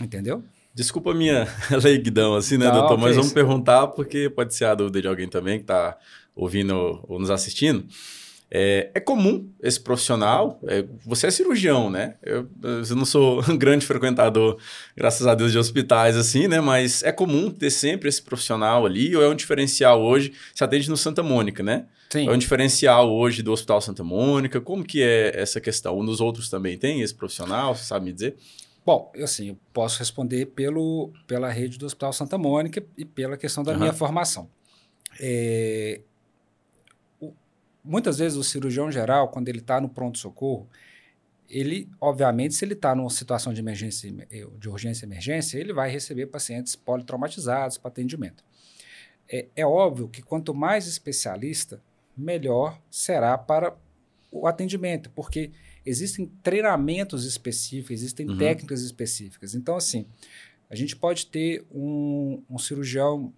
Entendeu? 0.00 0.42
Desculpa 0.72 1.10
a 1.10 1.14
minha 1.14 1.46
leiguidão, 1.82 2.34
assim, 2.34 2.56
né, 2.56 2.66
não, 2.66 2.74
doutor? 2.74 2.98
Mas 2.98 3.16
vamos 3.16 3.32
perguntar, 3.32 3.88
porque 3.88 4.30
pode 4.30 4.54
ser 4.54 4.66
a 4.66 4.74
dúvida 4.74 5.02
de 5.02 5.08
alguém 5.08 5.28
também 5.28 5.58
que 5.58 5.64
está 5.64 5.98
ouvindo 6.34 7.04
ou 7.08 7.18
nos 7.18 7.30
assistindo. 7.30 7.84
É, 8.50 8.90
é, 8.94 9.00
comum 9.00 9.50
esse 9.62 9.80
profissional, 9.80 10.60
é, 10.68 10.84
você 11.04 11.26
é 11.26 11.30
cirurgião, 11.30 11.90
né? 11.90 12.14
Eu, 12.22 12.48
eu, 12.62 12.96
não 12.96 13.04
sou 13.04 13.42
um 13.50 13.56
grande 13.56 13.84
frequentador, 13.84 14.58
graças 14.96 15.26
a 15.26 15.34
Deus, 15.34 15.50
de 15.50 15.58
hospitais 15.58 16.16
assim, 16.16 16.46
né? 16.46 16.60
Mas 16.60 17.02
é 17.02 17.10
comum 17.10 17.50
ter 17.50 17.70
sempre 17.70 18.08
esse 18.08 18.22
profissional 18.22 18.86
ali, 18.86 19.14
ou 19.16 19.22
é 19.22 19.28
um 19.28 19.34
diferencial 19.34 20.00
hoje? 20.02 20.32
Você 20.54 20.62
atende 20.62 20.88
no 20.88 20.96
Santa 20.96 21.22
Mônica, 21.22 21.62
né? 21.62 21.86
Sim. 22.10 22.28
É 22.28 22.30
um 22.30 22.38
diferencial 22.38 23.12
hoje 23.12 23.42
do 23.42 23.50
Hospital 23.50 23.80
Santa 23.80 24.04
Mônica? 24.04 24.60
Como 24.60 24.84
que 24.84 25.02
é 25.02 25.32
essa 25.34 25.60
questão? 25.60 25.98
Um 25.98 26.04
dos 26.04 26.20
outros 26.20 26.48
também 26.48 26.78
tem 26.78 27.00
esse 27.00 27.14
profissional, 27.14 27.74
você 27.74 27.84
sabe 27.84 28.04
me 28.04 28.12
dizer? 28.12 28.36
Bom, 28.86 29.10
eu, 29.14 29.24
assim, 29.24 29.48
eu 29.48 29.58
posso 29.72 29.98
responder 29.98 30.46
pelo, 30.46 31.10
pela 31.26 31.50
rede 31.50 31.76
do 31.76 31.86
Hospital 31.86 32.12
Santa 32.12 32.38
Mônica 32.38 32.84
e 32.96 33.04
pela 33.04 33.36
questão 33.36 33.64
da 33.64 33.72
uhum. 33.72 33.78
minha 33.78 33.92
formação. 33.92 34.48
É, 35.18 36.02
muitas 37.84 38.18
vezes 38.18 38.38
o 38.38 38.42
cirurgião 38.42 38.90
geral, 38.90 39.28
quando 39.28 39.48
ele 39.48 39.58
está 39.58 39.80
no 39.80 39.88
pronto-socorro, 39.88 40.68
ele, 41.48 41.88
obviamente, 42.00 42.54
se 42.54 42.64
ele 42.64 42.72
está 42.72 42.94
numa 42.94 43.10
situação 43.10 43.52
de 43.52 43.60
emergência, 43.60 44.10
de 44.58 44.68
urgência 44.68 45.04
e 45.04 45.08
emergência, 45.08 45.58
ele 45.58 45.72
vai 45.72 45.90
receber 45.90 46.26
pacientes 46.26 46.74
politraumatizados 46.74 47.76
para 47.76 47.88
atendimento. 47.88 48.42
É, 49.28 49.46
é 49.54 49.66
óbvio 49.66 50.08
que 50.08 50.22
quanto 50.22 50.54
mais 50.54 50.86
especialista, 50.86 51.82
melhor 52.16 52.80
será 52.90 53.36
para 53.36 53.76
o 54.30 54.46
atendimento, 54.46 55.10
porque 55.10 55.50
existem 55.84 56.26
treinamentos 56.42 57.24
específicos, 57.24 57.92
existem 57.92 58.28
uhum. 58.28 58.38
técnicas 58.38 58.82
específicas. 58.82 59.54
Então, 59.54 59.76
assim, 59.76 60.06
a 60.70 60.74
gente 60.74 60.96
pode 60.96 61.26
ter 61.26 61.64
um, 61.70 62.42
um 62.48 62.58
cirurgião 62.58 63.32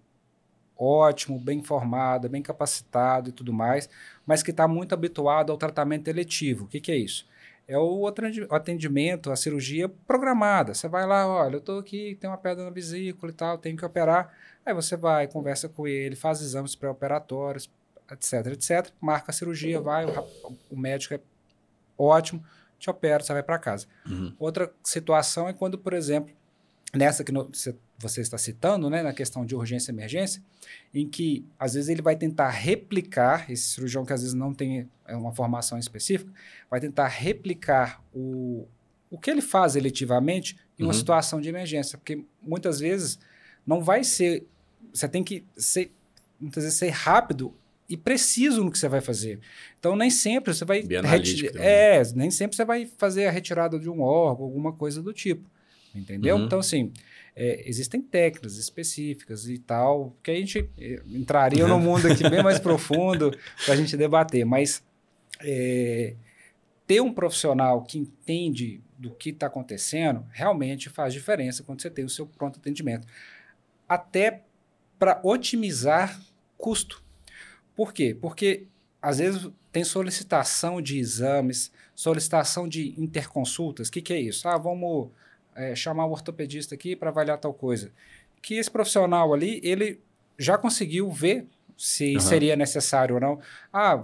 ótimo, 0.77 1.39
bem 1.39 1.63
formado, 1.63 2.29
bem 2.29 2.41
capacitado 2.41 3.29
e 3.29 3.31
tudo 3.31 3.51
mais, 3.51 3.89
mas 4.25 4.43
que 4.43 4.51
está 4.51 4.67
muito 4.67 4.93
habituado 4.93 5.51
ao 5.51 5.57
tratamento 5.57 6.07
eletivo. 6.07 6.65
O 6.65 6.67
que, 6.67 6.79
que 6.79 6.91
é 6.91 6.95
isso? 6.95 7.27
É 7.67 7.77
o 7.77 8.07
atendimento, 8.49 9.29
a 9.29 9.35
cirurgia 9.35 9.89
programada. 9.89 10.73
Você 10.73 10.87
vai 10.87 11.05
lá, 11.05 11.27
olha, 11.27 11.55
eu 11.55 11.59
estou 11.59 11.79
aqui, 11.79 12.15
tem 12.19 12.29
uma 12.29 12.37
pedra 12.37 12.63
na 12.63 12.69
vesícula 12.69 13.29
e 13.29 13.35
tal, 13.35 13.57
tenho 13.57 13.75
que 13.75 13.85
operar. 13.85 14.33
Aí 14.65 14.73
você 14.73 14.95
vai, 14.95 15.27
conversa 15.27 15.67
com 15.67 15.85
ele, 15.85 16.15
faz 16.15 16.41
exames 16.41 16.75
pré-operatórios, 16.75 17.69
etc, 18.09 18.53
etc. 18.53 18.91
Marca 19.01 19.31
a 19.31 19.33
cirurgia, 19.33 19.81
vai, 19.81 20.05
o, 20.05 20.57
o 20.71 20.79
médico 20.79 21.15
é 21.15 21.19
ótimo, 21.97 22.41
te 22.79 22.89
opera, 22.89 23.21
você 23.21 23.33
vai 23.33 23.43
para 23.43 23.59
casa. 23.59 23.87
Uhum. 24.05 24.33
Outra 24.39 24.71
situação 24.81 25.49
é 25.49 25.53
quando, 25.53 25.77
por 25.77 25.93
exemplo, 25.93 26.33
nessa 26.93 27.23
que 27.23 27.31
no, 27.33 27.49
você 27.97 28.21
está 28.21 28.37
citando, 28.37 28.89
né, 28.89 29.01
na 29.01 29.11
questão 29.11 29.45
de 29.45 29.55
urgência 29.55 29.91
e 29.91 29.93
emergência, 29.93 30.41
em 30.93 31.07
que 31.07 31.45
às 31.57 31.73
vezes 31.73 31.89
ele 31.89 32.01
vai 32.01 32.15
tentar 32.15 32.49
replicar, 32.49 33.49
esse 33.49 33.63
cirurgião 33.63 34.05
que 34.05 34.13
às 34.13 34.21
vezes 34.21 34.35
não 34.35 34.53
tem 34.53 34.87
é, 35.05 35.15
uma 35.15 35.33
formação 35.33 35.79
específica, 35.79 36.31
vai 36.69 36.79
tentar 36.79 37.07
replicar 37.07 38.03
o, 38.13 38.67
o 39.09 39.17
que 39.17 39.31
ele 39.31 39.41
faz 39.41 39.75
eletivamente 39.75 40.57
em 40.77 40.83
uma 40.83 40.93
uhum. 40.93 40.93
situação 40.93 41.41
de 41.41 41.49
emergência, 41.49 41.97
porque 41.97 42.23
muitas 42.41 42.79
vezes 42.79 43.17
não 43.65 43.81
vai 43.81 44.03
ser, 44.03 44.45
você 44.93 45.07
tem 45.09 45.23
que 45.23 45.43
ser, 45.55 45.91
muitas 46.39 46.63
vezes 46.63 46.77
ser 46.77 46.89
rápido 46.89 47.53
e 47.89 47.95
preciso 47.95 48.63
no 48.63 48.71
que 48.71 48.77
você 48.77 48.89
vai 48.89 49.01
fazer. 49.01 49.39
Então, 49.79 49.95
nem 49.95 50.09
sempre 50.09 50.53
você 50.53 50.65
vai. 50.65 50.83
É, 51.55 52.03
nem 52.15 52.29
sempre 52.29 52.55
você 52.55 52.65
vai 52.65 52.85
fazer 52.85 53.27
a 53.27 53.31
retirada 53.31 53.79
de 53.79 53.89
um 53.89 54.01
órgão, 54.01 54.45
alguma 54.45 54.73
coisa 54.73 55.01
do 55.01 55.13
tipo. 55.13 55.49
Entendeu? 55.95 56.35
Uhum. 56.35 56.45
Então, 56.45 56.59
assim, 56.59 56.91
é, 57.39 57.69
existem 57.69 58.01
técnicas 58.01 58.57
específicas 58.57 59.47
e 59.47 59.59
tal, 59.59 60.17
que 60.23 60.31
a 60.31 60.33
gente 60.33 60.67
é, 60.75 61.03
entraria 61.05 61.67
no 61.67 61.79
mundo 61.79 62.11
aqui 62.11 62.27
bem 62.27 62.41
mais 62.41 62.57
profundo 62.59 63.29
para 63.63 63.75
a 63.75 63.77
gente 63.77 63.95
debater. 63.95 64.43
Mas 64.43 64.83
é, 65.41 66.15
ter 66.87 66.99
um 66.99 67.13
profissional 67.13 67.83
que 67.83 67.99
entende 67.99 68.81
do 68.97 69.11
que 69.11 69.29
está 69.29 69.45
acontecendo 69.45 70.25
realmente 70.31 70.89
faz 70.89 71.13
diferença 71.13 71.61
quando 71.61 71.79
você 71.79 71.91
tem 71.91 72.03
o 72.03 72.09
seu 72.09 72.25
pronto 72.25 72.57
atendimento. 72.57 73.07
Até 73.87 74.41
para 74.97 75.19
otimizar 75.23 76.19
custo. 76.57 77.03
Por 77.75 77.93
quê? 77.93 78.17
Porque 78.19 78.65
às 78.99 79.19
vezes 79.19 79.47
tem 79.71 79.83
solicitação 79.83 80.81
de 80.81 80.97
exames, 80.97 81.71
solicitação 81.93 82.67
de 82.67 82.99
interconsultas. 82.99 83.89
O 83.89 83.91
que, 83.91 84.01
que 84.01 84.13
é 84.13 84.19
isso? 84.19 84.47
Ah, 84.47 84.57
vamos 84.57 85.11
é, 85.57 85.75
chamar 85.75 86.05
o 86.05 86.11
ortopedista 86.11 86.75
aqui 86.75 86.95
para 86.95 87.09
avaliar 87.09 87.37
tal 87.37 87.53
coisa. 87.53 87.91
Que 88.41 88.55
esse 88.55 88.69
profissional 88.71 89.33
ali, 89.33 89.59
ele 89.63 89.99
já 90.37 90.57
conseguiu 90.57 91.11
ver 91.11 91.45
se 91.75 92.13
uhum. 92.13 92.19
seria 92.19 92.55
necessário 92.55 93.15
ou 93.15 93.21
não. 93.21 93.39
Ah, 93.73 94.03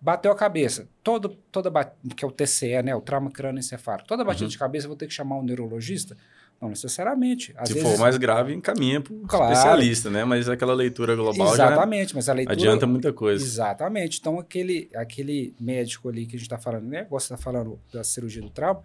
bateu 0.00 0.30
a 0.30 0.34
cabeça. 0.36 0.88
Todo, 1.02 1.30
toda 1.50 1.70
que 2.16 2.24
é 2.24 2.28
o 2.28 2.30
TCE, 2.30 2.82
né, 2.82 2.94
o 2.94 3.00
trauma 3.00 3.30
crânioencefálico. 3.30 4.06
Toda 4.06 4.24
batida 4.24 4.44
uhum. 4.44 4.50
de 4.50 4.58
cabeça 4.58 4.86
eu 4.86 4.90
vou 4.90 4.96
ter 4.96 5.06
que 5.06 5.14
chamar 5.14 5.36
um 5.38 5.42
neurologista? 5.42 6.16
Não 6.60 6.68
necessariamente. 6.68 7.54
Às 7.56 7.68
Se 7.68 7.74
vezes, 7.74 7.88
for 7.88 7.98
mais 7.98 8.18
grave, 8.18 8.52
encaminha 8.52 9.00
para 9.00 9.14
o 9.14 9.20
claro, 9.20 9.50
especialista, 9.50 10.10
né? 10.10 10.26
Mas 10.26 10.46
aquela 10.46 10.74
leitura 10.74 11.16
global 11.16 11.54
exatamente, 11.54 12.14
mas 12.14 12.28
a 12.28 12.34
leitura 12.34 12.54
adianta 12.54 12.86
muita 12.86 13.14
coisa. 13.14 13.42
Exatamente. 13.42 14.18
Então, 14.20 14.38
aquele, 14.38 14.90
aquele 14.94 15.54
médico 15.58 16.10
ali 16.10 16.26
que 16.26 16.36
a 16.36 16.38
gente 16.38 16.46
está 16.46 16.58
falando, 16.58 16.84
né? 16.84 17.06
Você 17.08 17.32
está 17.32 17.38
falando 17.38 17.80
da 17.90 18.04
cirurgia 18.04 18.42
do 18.42 18.50
trauma, 18.50 18.82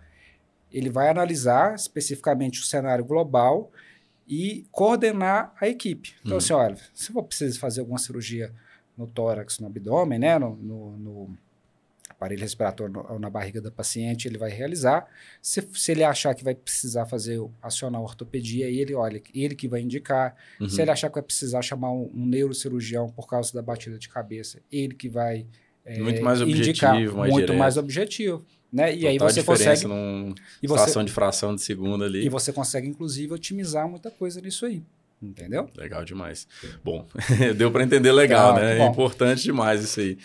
ele 0.75 0.89
vai 0.89 1.07
analisar 1.07 1.73
especificamente 1.73 2.59
o 2.59 2.63
cenário 2.63 3.05
global 3.05 3.71
e 4.27 4.65
coordenar 4.71 5.53
a 5.59 5.69
equipe. 5.69 6.15
Então, 6.19 6.33
uhum. 6.33 6.37
assim, 6.37 6.53
olha, 6.53 6.77
se 6.93 7.15
eu 7.15 7.23
preciso 7.23 7.57
fazer 7.59 7.79
alguma 7.79 7.97
cirurgia 7.97 8.51
no 8.97 9.07
tórax, 9.07 9.59
no 9.59 9.67
abdômen, 9.67 10.19
né? 10.19 10.37
no, 10.37 10.57
no, 10.57 10.97
no 10.97 11.37
aparelho 12.09 12.41
respiratório 12.41 13.05
ou 13.09 13.19
na 13.19 13.29
barriga 13.29 13.61
da 13.61 13.71
paciente, 13.71 14.27
ele 14.27 14.37
vai 14.37 14.49
realizar. 14.49 15.07
Se, 15.41 15.65
se 15.73 15.93
ele 15.93 16.03
achar 16.03 16.35
que 16.35 16.43
vai 16.43 16.53
precisar 16.53 17.05
fazer, 17.05 17.39
acionar 17.61 18.01
a 18.01 18.03
ortopedia, 18.03 18.67
ele 18.67 18.93
olha, 18.93 19.21
ele 19.33 19.55
que 19.55 19.69
vai 19.69 19.79
indicar. 19.79 20.35
Uhum. 20.59 20.67
Se 20.67 20.81
ele 20.81 20.91
achar 20.91 21.07
que 21.07 21.15
vai 21.15 21.23
precisar 21.23 21.61
chamar 21.61 21.91
um, 21.91 22.11
um, 22.13 22.25
neurocirurgião 22.25 23.09
por 23.09 23.27
causa 23.27 23.53
da 23.53 23.61
batida 23.61 23.97
de 23.97 24.09
cabeça, 24.09 24.59
ele 24.69 24.93
que 24.93 25.07
vai 25.07 25.45
é, 25.85 25.99
muito 25.99 26.21
mais 26.21 26.41
indicar, 26.41 26.95
objetivo, 26.95 27.17
mais 27.17 27.31
muito 27.31 27.45
direto. 27.45 27.59
mais 27.59 27.77
objetivo. 27.77 28.45
Né? 28.75 28.93
E 28.93 28.95
Total 28.95 29.09
aí 29.09 29.17
você 29.19 29.41
consegue. 29.41 29.87
Numa 29.87 30.35
e 30.61 30.67
você, 30.67 31.03
de 31.05 31.11
fração 31.13 31.55
de 31.55 31.61
segundo 31.61 32.03
ali. 32.03 32.25
E 32.25 32.27
você 32.27 32.51
consegue, 32.51 32.85
inclusive, 32.85 33.33
otimizar 33.33 33.87
muita 33.87 34.11
coisa 34.11 34.41
nisso 34.41 34.65
aí. 34.65 34.83
Entendeu? 35.23 35.69
Legal 35.77 36.03
demais. 36.03 36.45
Bom, 36.83 37.07
deu 37.55 37.71
para 37.71 37.85
entender 37.85 38.11
legal, 38.11 38.53
né? 38.53 38.79
É 38.79 38.85
importante 38.85 39.43
demais 39.43 39.81
isso 39.81 40.01
aí. 40.01 40.17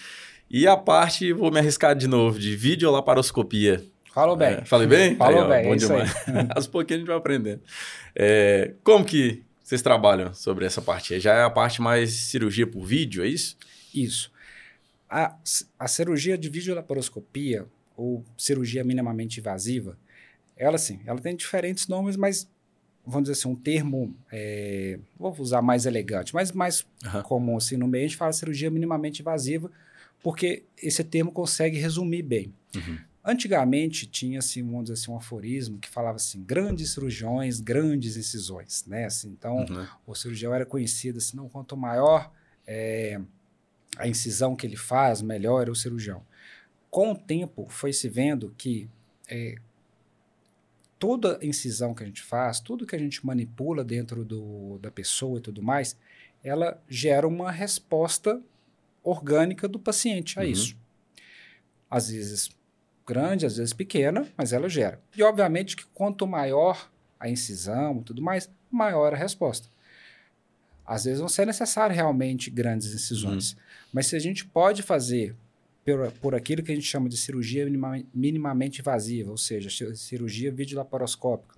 E 0.51 0.67
a 0.67 0.77
parte, 0.77 1.33
vou 1.33 1.53
me 1.53 1.61
arriscar 1.61 1.95
de 1.95 2.09
novo, 2.09 2.41
de 2.41 2.57
videolaparoscopia. 2.57 3.85
Falou 4.13 4.35
bem. 4.35 4.55
É, 4.55 4.65
falei 4.65 4.89
bem? 4.89 5.15
Falou 5.15 5.43
aí, 5.45 5.49
bem, 5.49 5.61
ó, 5.61 5.69
bom 5.69 5.75
é 5.75 5.77
demais. 5.77 6.15
Aos 6.57 6.67
pouquinhos 6.67 6.99
a 6.99 7.01
gente 7.03 7.07
vai 7.07 7.17
aprendendo. 7.19 7.63
É, 8.17 8.75
como 8.83 9.05
que 9.05 9.45
vocês 9.63 9.81
trabalham 9.81 10.35
sobre 10.35 10.67
essa 10.67 10.83
parte? 10.83 11.21
Já 11.21 11.35
é 11.35 11.45
a 11.45 11.51
parte 11.51 11.81
mais 11.81 12.11
cirurgia 12.11 12.67
por 12.67 12.85
vídeo, 12.85 13.23
é 13.23 13.29
isso? 13.29 13.57
Isso. 13.95 14.33
A, 15.09 15.37
a 15.79 15.87
cirurgia 15.87 16.37
de 16.37 16.49
videolaparoscopia, 16.49 17.65
ou 18.01 18.25
cirurgia 18.37 18.83
minimamente 18.83 19.41
invasiva, 19.41 19.99
ela 20.57 20.79
sim, 20.79 21.01
ela 21.05 21.21
tem 21.21 21.37
diferentes 21.37 21.87
nomes, 21.87 22.17
mas 22.17 22.49
vamos 23.05 23.29
dizer 23.29 23.39
assim, 23.39 23.49
um 23.49 23.55
termo, 23.55 24.17
é, 24.33 24.99
vou 25.19 25.35
usar 25.39 25.61
mais 25.61 25.85
elegante, 25.85 26.35
mas 26.35 26.53
mais 26.53 26.87
uhum. 27.05 27.23
comum 27.23 27.57
assim 27.57 27.77
no 27.77 27.87
meio, 27.87 28.05
a 28.05 28.09
gente 28.09 28.17
fala 28.17 28.33
cirurgia 28.33 28.71
minimamente 28.71 29.21
invasiva, 29.21 29.71
porque 30.23 30.65
esse 30.83 31.03
termo 31.05 31.31
consegue 31.31 31.79
resumir 31.79 32.23
bem. 32.23 32.55
Uhum. 32.75 32.99
Antigamente 33.23 34.07
tinha-se, 34.07 34.63
vamos 34.63 34.85
dizer 34.85 34.95
assim, 34.95 35.11
um 35.11 35.17
aforismo 35.17 35.79
que 35.79 35.89
falava 35.89 36.17
assim, 36.17 36.43
grandes 36.43 36.93
cirurgiões, 36.93 37.61
grandes 37.61 38.17
incisões, 38.17 38.85
né? 38.87 39.05
Assim, 39.05 39.29
então, 39.29 39.59
uhum. 39.59 39.87
o 40.07 40.15
cirurgião 40.15 40.55
era 40.55 40.65
conhecido 40.65 41.19
assim, 41.19 41.37
não, 41.37 41.49
quanto 41.49 41.77
maior 41.77 42.33
é, 42.67 43.21
a 43.97 44.09
incisão 44.09 44.57
que 44.57 44.67
ele 44.67 44.77
faz, 44.77 45.21
melhor 45.21 45.69
é 45.69 45.71
o 45.71 45.75
cirurgião. 45.75 46.23
Com 46.91 47.13
o 47.13 47.17
tempo, 47.17 47.67
foi 47.69 47.93
se 47.93 48.09
vendo 48.09 48.55
que 48.59 48.89
é, 49.29 49.57
toda 50.99 51.39
incisão 51.41 51.95
que 51.95 52.03
a 52.03 52.07
gente 52.07 52.23
faz, 52.23 52.61
tudo 52.61 52.87
que 52.87 52.95
a 52.95 52.99
gente 52.99 53.25
manipula 53.25 53.83
dentro 53.83 54.25
do, 54.25 54.79
da 54.79 54.91
pessoa 54.91 55.39
e 55.39 55.43
tudo 55.43 55.63
mais, 55.63 55.97
ela 56.43 56.83
gera 56.89 57.27
uma 57.27 57.51
resposta 57.51 58.41
orgânica 59.03 59.67
do 59.67 59.79
paciente 59.79 60.39
a 60.39 60.43
uhum. 60.43 60.49
isso. 60.49 60.77
Às 61.91 62.11
vezes 62.11 62.51
grande, 63.07 63.47
às 63.47 63.57
vezes 63.57 63.73
pequena, 63.73 64.29
mas 64.37 64.53
ela 64.53 64.69
gera. 64.69 65.01
E 65.17 65.23
obviamente 65.23 65.75
que 65.75 65.85
quanto 65.87 66.27
maior 66.27 66.91
a 67.19 67.29
incisão 67.29 67.99
e 68.01 68.05
tudo 68.05 68.23
mais, 68.23 68.49
maior 68.71 69.13
a 69.13 69.17
resposta. 69.17 69.69
Às 70.87 71.05
vezes 71.05 71.21
não 71.21 71.29
ser 71.29 71.47
necessário 71.47 71.95
realmente 71.95 72.51
grandes 72.51 72.95
incisões, 72.95 73.53
uhum. 73.53 73.59
mas 73.93 74.07
se 74.07 74.17
a 74.17 74.19
gente 74.19 74.45
pode 74.45 74.83
fazer 74.83 75.35
por, 75.97 76.13
por 76.13 76.35
aquilo 76.35 76.63
que 76.63 76.73
a 76.73 76.75
gente 76.75 76.87
chama 76.87 77.09
de 77.09 77.17
cirurgia 77.17 77.65
minima, 77.65 78.03
minimamente 78.15 78.81
invasiva, 78.81 79.31
ou 79.31 79.37
seja, 79.37 79.69
cirurgia 79.95 80.53
videolaparoscópica. 80.53 81.55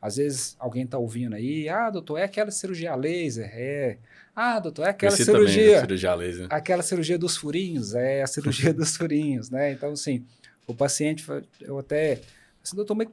Às 0.00 0.16
vezes 0.16 0.56
alguém 0.58 0.84
está 0.84 0.98
ouvindo 0.98 1.34
aí, 1.34 1.68
ah, 1.68 1.90
doutor, 1.90 2.18
é 2.18 2.24
aquela 2.24 2.50
cirurgia 2.50 2.94
laser, 2.94 3.50
é. 3.52 3.98
Ah, 4.34 4.58
doutor, 4.58 4.86
é 4.86 4.90
aquela 4.90 5.14
Esse 5.14 5.24
cirurgia. 5.24 5.80
cirurgia 5.80 6.14
laser. 6.14 6.46
Aquela 6.50 6.82
cirurgia 6.82 7.18
dos 7.18 7.36
furinhos, 7.36 7.94
é 7.94 8.22
a 8.22 8.26
cirurgia 8.26 8.72
dos 8.74 8.96
furinhos, 8.96 9.50
né? 9.50 9.72
Então, 9.72 9.92
assim, 9.92 10.24
o 10.66 10.74
paciente, 10.74 11.24
eu 11.60 11.78
até. 11.78 12.20
Assim, 12.62 12.76
doutor, 12.76 12.94
mas, 12.94 13.08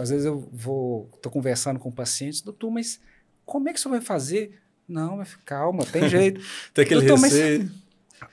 às 0.00 0.10
vezes 0.10 0.24
eu 0.26 0.40
vou, 0.52 1.08
estou 1.14 1.30
conversando 1.30 1.78
com 1.78 1.88
o 1.88 1.92
paciente, 1.92 2.44
doutor, 2.44 2.70
mas 2.70 3.00
como 3.44 3.68
é 3.68 3.72
que 3.72 3.80
você 3.80 3.88
vai 3.88 4.00
fazer? 4.00 4.58
Não, 4.88 5.18
mas 5.18 5.36
calma, 5.44 5.84
tem 5.86 6.06
jeito. 6.10 6.40
tem 6.74 6.84
aquele 6.84 7.06
doutor, 7.06 7.22
receio. 7.22 7.64
Mas, 7.64 7.82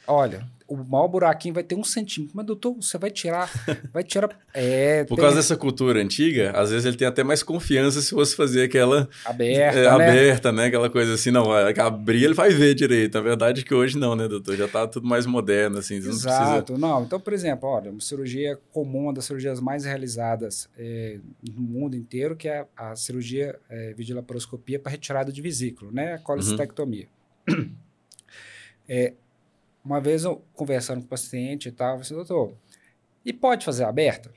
Olha, 0.07 0.45
o 0.69 0.77
maior 0.77 1.07
buraquinho 1.07 1.53
vai 1.53 1.63
ter 1.63 1.75
um 1.75 1.83
centímetro. 1.83 2.37
Mas, 2.37 2.45
doutor, 2.45 2.75
você 2.75 2.97
vai 2.97 3.09
tirar. 3.09 3.49
Vai 3.91 4.03
tirar. 4.03 4.29
É, 4.53 5.03
Por 5.03 5.15
tem... 5.15 5.23
causa 5.23 5.37
dessa 5.37 5.55
cultura 5.55 5.99
antiga, 5.99 6.51
às 6.51 6.69
vezes 6.69 6.85
ele 6.85 6.95
tem 6.95 7.07
até 7.07 7.23
mais 7.23 7.41
confiança 7.41 8.01
se 8.01 8.13
você 8.13 8.35
fazer 8.35 8.63
aquela. 8.63 9.09
Aberta. 9.25 9.79
É, 9.79 9.83
né? 9.83 9.87
Aberta, 9.87 10.51
né? 10.51 10.65
Aquela 10.65 10.89
coisa 10.89 11.13
assim, 11.13 11.31
não, 11.31 11.51
abrir 11.51 12.23
ele 12.23 12.33
vai 12.33 12.51
ver 12.51 12.75
direito. 12.75 13.17
A 13.17 13.21
verdade 13.21 13.61
é 13.61 13.63
que 13.63 13.73
hoje 13.73 13.97
não, 13.97 14.15
né, 14.15 14.27
doutor? 14.27 14.55
Já 14.55 14.67
tá 14.67 14.87
tudo 14.87 15.07
mais 15.07 15.25
moderno, 15.25 15.79
assim. 15.79 15.95
Exato. 15.95 16.27
Não, 16.27 16.61
precisa... 16.61 16.77
não, 16.77 17.03
então, 17.03 17.19
por 17.19 17.33
exemplo, 17.33 17.67
olha, 17.67 17.89
uma 17.89 18.01
cirurgia 18.01 18.59
comum, 18.71 19.03
uma 19.03 19.13
das 19.13 19.25
cirurgias 19.25 19.59
mais 19.59 19.85
realizadas 19.85 20.69
é, 20.77 21.17
no 21.55 21.61
mundo 21.61 21.95
inteiro, 21.95 22.35
que 22.35 22.47
é 22.47 22.65
a, 22.77 22.95
cirurgia 22.95 23.57
é, 23.69 23.93
videolaparoscopia 23.93 24.79
para 24.79 24.91
retirada 24.91 25.31
de 25.31 25.41
vesículo, 25.41 25.91
né? 25.91 26.13
A 26.13 26.19
colecistectomia. 26.19 27.07
Uhum. 27.49 27.71
É, 28.91 29.13
uma 29.83 29.99
vez 29.99 30.23
eu 30.23 30.43
conversando 30.53 30.99
com 30.99 31.05
o 31.05 31.09
paciente 31.09 31.69
e 31.69 31.71
tal, 31.71 31.95
eu 31.95 32.01
disse, 32.01 32.13
doutor, 32.13 32.55
e 33.23 33.33
pode 33.33 33.65
fazer 33.65 33.83
aberta? 33.83 34.31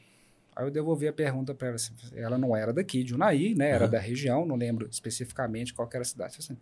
Aí 0.54 0.66
eu 0.66 0.70
devolvi 0.70 1.08
a 1.08 1.12
pergunta 1.12 1.54
para 1.54 1.68
ela. 1.68 1.76
Assim, 1.76 1.94
ela 2.14 2.36
não 2.36 2.54
era 2.54 2.72
daqui, 2.72 3.02
de 3.02 3.14
Unai, 3.14 3.54
né? 3.56 3.70
Era 3.70 3.86
uhum. 3.86 3.90
da 3.90 3.98
região, 3.98 4.44
não 4.46 4.56
lembro 4.56 4.88
especificamente 4.88 5.72
qual 5.72 5.88
era 5.92 6.02
a 6.02 6.04
cidade. 6.04 6.36
Assim, 6.38 6.56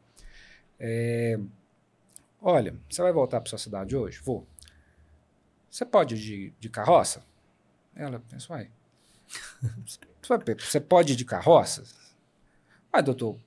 é, 0.79 1.39
olha, 2.41 2.77
você 2.89 3.03
vai 3.03 3.13
voltar 3.13 3.41
para 3.41 3.51
sua 3.51 3.59
cidade 3.59 3.97
hoje? 3.97 4.21
Vou. 4.23 4.47
Você 5.69 5.85
pode 5.85 6.15
ir 6.15 6.19
de, 6.19 6.55
de 6.59 6.69
carroça? 6.69 7.25
Ela 7.95 8.21
pensou, 8.21 8.57
vai. 8.57 8.71
Você 10.59 10.81
pode 10.81 11.13
ir 11.13 11.17
de 11.17 11.25
carroça? 11.25 11.83
Mas, 12.93 13.05
doutor, 13.05 13.39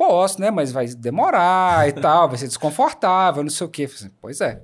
Posso, 0.00 0.40
né? 0.40 0.50
Mas 0.50 0.72
vai 0.72 0.86
demorar 0.86 1.86
e 1.86 1.92
tal, 1.92 2.26
vai 2.26 2.38
ser 2.38 2.46
desconfortável, 2.46 3.42
não 3.42 3.50
sei 3.50 3.66
o 3.66 3.68
quê. 3.68 3.82
Assim, 3.82 4.10
pois 4.18 4.40
é. 4.40 4.62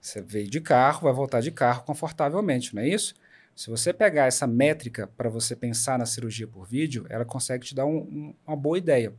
Você 0.00 0.22
veio 0.22 0.48
de 0.48 0.60
carro, 0.60 1.00
vai 1.02 1.12
voltar 1.12 1.40
de 1.40 1.50
carro 1.50 1.82
confortavelmente, 1.82 2.72
não 2.72 2.80
é 2.80 2.88
isso? 2.88 3.12
Se 3.56 3.68
você 3.68 3.92
pegar 3.92 4.26
essa 4.26 4.46
métrica 4.46 5.08
para 5.16 5.28
você 5.28 5.56
pensar 5.56 5.98
na 5.98 6.06
cirurgia 6.06 6.46
por 6.46 6.64
vídeo, 6.64 7.04
ela 7.08 7.24
consegue 7.24 7.66
te 7.66 7.74
dar 7.74 7.86
um, 7.86 7.96
um, 7.96 8.34
uma 8.46 8.56
boa 8.56 8.78
ideia. 8.78 9.12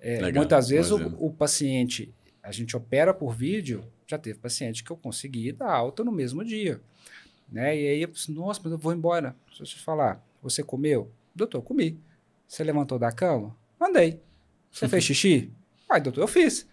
É, 0.00 0.16
Legal, 0.20 0.40
muitas 0.40 0.68
vezes 0.68 0.90
o, 0.90 1.06
o, 1.24 1.32
paciente, 1.32 2.12
a 2.42 2.50
gente 2.50 2.76
opera 2.76 3.14
por 3.14 3.32
vídeo, 3.32 3.84
já 4.08 4.18
teve 4.18 4.40
paciente 4.40 4.82
que 4.82 4.90
eu 4.90 4.96
consegui 4.96 5.52
dar 5.52 5.70
alta 5.70 6.02
no 6.02 6.10
mesmo 6.10 6.44
dia. 6.44 6.80
Né? 7.48 7.76
E 7.76 7.88
aí 7.90 8.02
eu 8.02 8.08
disse, 8.08 8.32
nossa, 8.32 8.60
mas 8.64 8.72
eu 8.72 8.78
vou 8.78 8.92
embora. 8.92 9.36
Deixa 9.46 9.62
eu 9.62 9.66
te 9.66 9.78
falar, 9.78 10.20
você 10.42 10.64
comeu? 10.64 11.12
Doutor, 11.32 11.62
comi. 11.62 11.96
Você 12.48 12.64
levantou 12.64 12.98
da 12.98 13.12
cama? 13.12 13.56
Andei. 13.80 14.20
Você 14.74 14.88
fez 14.88 15.04
xixi? 15.04 15.52
Ai, 15.88 16.00
doutor, 16.00 16.22
eu 16.22 16.26
fiz. 16.28 16.66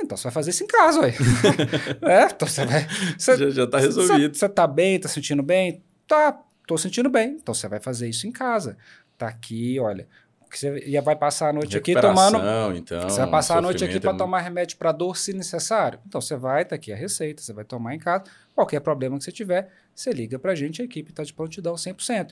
Então 0.00 0.16
você 0.16 0.24
vai 0.24 0.32
fazer 0.32 0.50
isso 0.50 0.62
em 0.62 0.66
casa, 0.68 1.00
ué. 1.00 1.12
é, 2.02 2.24
então 2.26 2.46
você 2.46 2.64
vai. 2.64 2.86
Você, 3.18 3.36
já, 3.36 3.50
já 3.50 3.66
tá 3.66 3.78
resolvido. 3.78 4.34
Você, 4.34 4.38
você 4.38 4.48
tá 4.48 4.66
bem, 4.66 5.00
tá 5.00 5.08
sentindo 5.08 5.42
bem? 5.42 5.82
Tá, 6.06 6.40
tô 6.66 6.78
sentindo 6.78 7.10
bem. 7.10 7.36
Então 7.42 7.52
você 7.52 7.66
vai 7.66 7.80
fazer 7.80 8.08
isso 8.08 8.26
em 8.28 8.30
casa. 8.30 8.78
Tá 9.16 9.26
aqui, 9.26 9.80
olha. 9.80 10.06
Você 10.50 10.80
já 10.88 11.00
vai 11.00 11.16
passar 11.16 11.48
a 11.48 11.52
noite 11.52 11.76
aqui 11.76 11.94
tomando. 11.94 12.38
Então, 12.76 13.02
você 13.02 13.20
vai 13.20 13.30
passar 13.30 13.58
a 13.58 13.60
noite 13.60 13.84
aqui 13.84 14.00
para 14.00 14.12
é 14.12 14.16
tomar 14.16 14.40
remédio 14.40 14.78
para 14.78 14.92
dor 14.92 15.16
se 15.16 15.32
necessário. 15.32 15.98
Então 16.06 16.20
você 16.20 16.36
vai, 16.36 16.64
tá 16.64 16.76
aqui 16.76 16.92
a 16.92 16.96
receita, 16.96 17.42
você 17.42 17.52
vai 17.52 17.64
tomar 17.64 17.94
em 17.94 17.98
casa. 17.98 18.24
Qualquer 18.54 18.80
problema 18.80 19.18
que 19.18 19.24
você 19.24 19.32
tiver, 19.32 19.68
você 19.94 20.10
liga 20.10 20.38
para 20.38 20.52
a 20.52 20.54
gente, 20.54 20.80
a 20.80 20.84
equipe 20.84 21.10
está 21.10 21.22
de 21.22 21.34
prontidão 21.34 21.74
100%. 21.74 22.30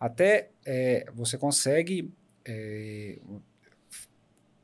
Até 0.00 0.48
é, 0.66 1.06
você 1.14 1.38
consegue 1.38 2.12
é, 2.44 3.18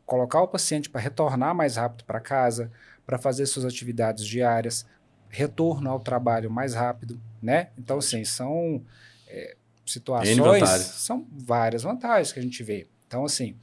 colocar 0.09 0.41
o 0.41 0.49
paciente 0.49 0.89
para 0.89 1.03
retornar 1.03 1.55
mais 1.55 1.77
rápido 1.77 2.03
para 2.05 2.19
casa, 2.19 2.73
para 3.07 3.19
fazer 3.19 3.45
suas 3.45 3.67
atividades 3.67 4.27
diárias, 4.27 4.87
retorno 5.29 5.91
ao 5.91 6.01
trabalho 6.01 6.51
mais 6.51 6.75
rápido, 6.75 7.21
né? 7.43 7.69
Então, 7.77 7.99
assim, 7.99 8.25
são 8.25 8.83
é, 9.29 9.55
situações, 9.85 10.67
são 10.67 11.27
várias 11.31 11.83
vantagens 11.83 12.33
que 12.33 12.41
a 12.41 12.43
gente 12.43 12.63
vê. 12.63 12.89
Então, 13.07 13.27
assim, 13.27 13.55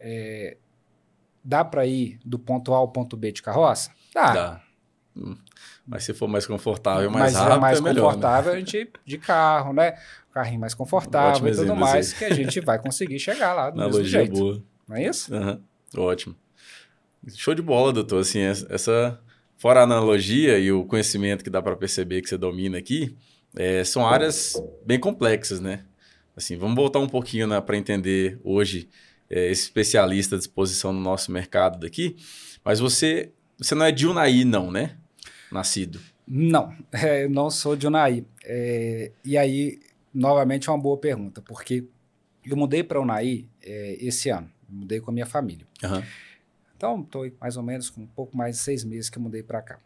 é, 0.00 0.56
dá 1.42 1.64
para 1.64 1.86
ir 1.86 2.18
do 2.24 2.36
ponto 2.36 2.74
A 2.74 2.78
ao 2.78 2.88
ponto 2.88 3.16
B 3.16 3.30
de 3.30 3.40
carroça? 3.40 3.92
Dá. 4.12 4.32
Dá. 4.32 4.62
Hum. 5.16 5.36
Mas 5.86 6.02
se 6.02 6.12
for 6.12 6.26
mais 6.26 6.48
confortável, 6.48 7.08
mais 7.12 7.32
Mas 7.32 7.34
é 7.34 7.38
rápido, 7.38 7.56
é 7.56 7.60
mais 7.60 7.78
é 7.78 7.82
melhor, 7.82 8.06
confortável, 8.06 8.52
né? 8.52 8.56
a 8.56 8.60
gente 8.60 8.90
de 9.04 9.18
carro, 9.18 9.72
né? 9.72 9.96
Carrinho 10.32 10.60
mais 10.60 10.74
confortável 10.74 11.30
Ótimo 11.30 11.48
e 11.48 11.50
tudo 11.52 11.62
exemplo, 11.62 11.80
mais, 11.80 12.12
que 12.12 12.24
a 12.24 12.34
gente 12.34 12.60
vai 12.60 12.76
conseguir 12.80 13.20
chegar 13.20 13.52
lá 13.52 13.70
do 13.70 13.80
Analogia 13.80 14.02
mesmo 14.02 14.34
jeito. 14.34 14.36
boa. 14.36 14.62
Não 14.88 14.96
é 14.96 15.04
isso? 15.04 15.32
Uhum. 15.32 15.62
Ótimo. 16.00 16.34
Show 17.34 17.54
de 17.54 17.62
bola, 17.62 17.92
doutor. 17.92 18.20
Assim, 18.20 18.40
essa, 18.40 19.20
fora 19.56 19.80
a 19.80 19.82
analogia 19.82 20.58
e 20.58 20.70
o 20.70 20.84
conhecimento 20.84 21.42
que 21.42 21.50
dá 21.50 21.60
para 21.60 21.76
perceber 21.76 22.22
que 22.22 22.28
você 22.28 22.36
domina 22.36 22.78
aqui, 22.78 23.16
é, 23.54 23.82
são 23.84 24.06
áreas 24.06 24.54
bem 24.84 24.98
complexas, 24.98 25.60
né? 25.60 25.84
Assim, 26.36 26.56
vamos 26.56 26.76
voltar 26.76 26.98
um 26.98 27.08
pouquinho 27.08 27.48
para 27.62 27.76
entender 27.76 28.38
hoje 28.44 28.88
é, 29.30 29.50
esse 29.50 29.62
especialista 29.62 30.36
à 30.36 30.38
disposição 30.38 30.92
no 30.92 31.00
nosso 31.00 31.32
mercado 31.32 31.80
daqui. 31.80 32.16
Mas 32.62 32.78
você, 32.78 33.32
você 33.58 33.74
não 33.74 33.86
é 33.86 33.92
de 33.92 34.06
Unai, 34.06 34.44
não, 34.44 34.70
né? 34.70 34.96
Nascido. 35.50 36.00
Não, 36.28 36.74
é, 36.92 37.26
não 37.28 37.48
sou 37.50 37.74
de 37.74 37.86
Unai. 37.86 38.24
É, 38.44 39.12
e 39.24 39.38
aí, 39.38 39.80
novamente, 40.12 40.68
é 40.68 40.72
uma 40.72 40.78
boa 40.78 40.98
pergunta, 40.98 41.40
porque 41.40 41.84
eu 42.44 42.56
mudei 42.56 42.82
para 42.82 43.00
Unai 43.00 43.46
é, 43.62 43.96
esse 44.00 44.28
ano. 44.28 44.50
Mudei 44.68 45.00
com 45.00 45.10
a 45.10 45.14
minha 45.14 45.26
família. 45.26 45.66
Uhum. 45.82 46.02
Então, 46.76 47.00
estou 47.00 47.30
mais 47.40 47.56
ou 47.56 47.62
menos 47.62 47.88
com 47.88 48.02
um 48.02 48.06
pouco 48.06 48.36
mais 48.36 48.56
de 48.56 48.62
seis 48.62 48.84
meses 48.84 49.08
que 49.08 49.18
eu 49.18 49.22
mudei 49.22 49.42
para 49.42 49.62
cá. 49.62 49.78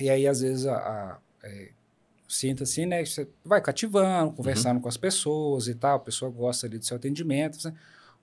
E 0.00 0.10
aí, 0.10 0.26
às 0.26 0.40
vezes, 0.40 0.66
a, 0.66 0.76
a 0.76 1.18
é, 1.42 1.70
sinto 2.28 2.62
assim, 2.64 2.86
né? 2.86 3.04
Você 3.04 3.28
vai 3.44 3.60
cativando, 3.60 4.32
conversando 4.32 4.76
uhum. 4.76 4.82
com 4.82 4.88
as 4.88 4.96
pessoas 4.96 5.68
e 5.68 5.74
tal, 5.74 5.96
a 5.96 6.00
pessoa 6.00 6.30
gosta 6.30 6.66
ali 6.66 6.78
do 6.78 6.84
seu 6.84 6.96
atendimento. 6.96 7.56
Assim, 7.58 7.72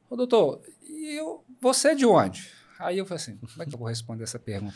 Ô, 0.09 0.15
doutor, 0.15 0.61
e 0.83 1.17
eu, 1.17 1.43
você 1.59 1.89
é 1.89 1.95
de 1.95 2.05
onde? 2.05 2.51
Aí 2.77 2.97
eu 2.97 3.05
falei 3.05 3.21
assim, 3.21 3.37
como 3.37 3.63
é 3.63 3.65
que 3.65 3.73
eu 3.73 3.79
vou 3.79 3.87
responder 3.87 4.23
essa 4.23 4.37
pergunta? 4.37 4.75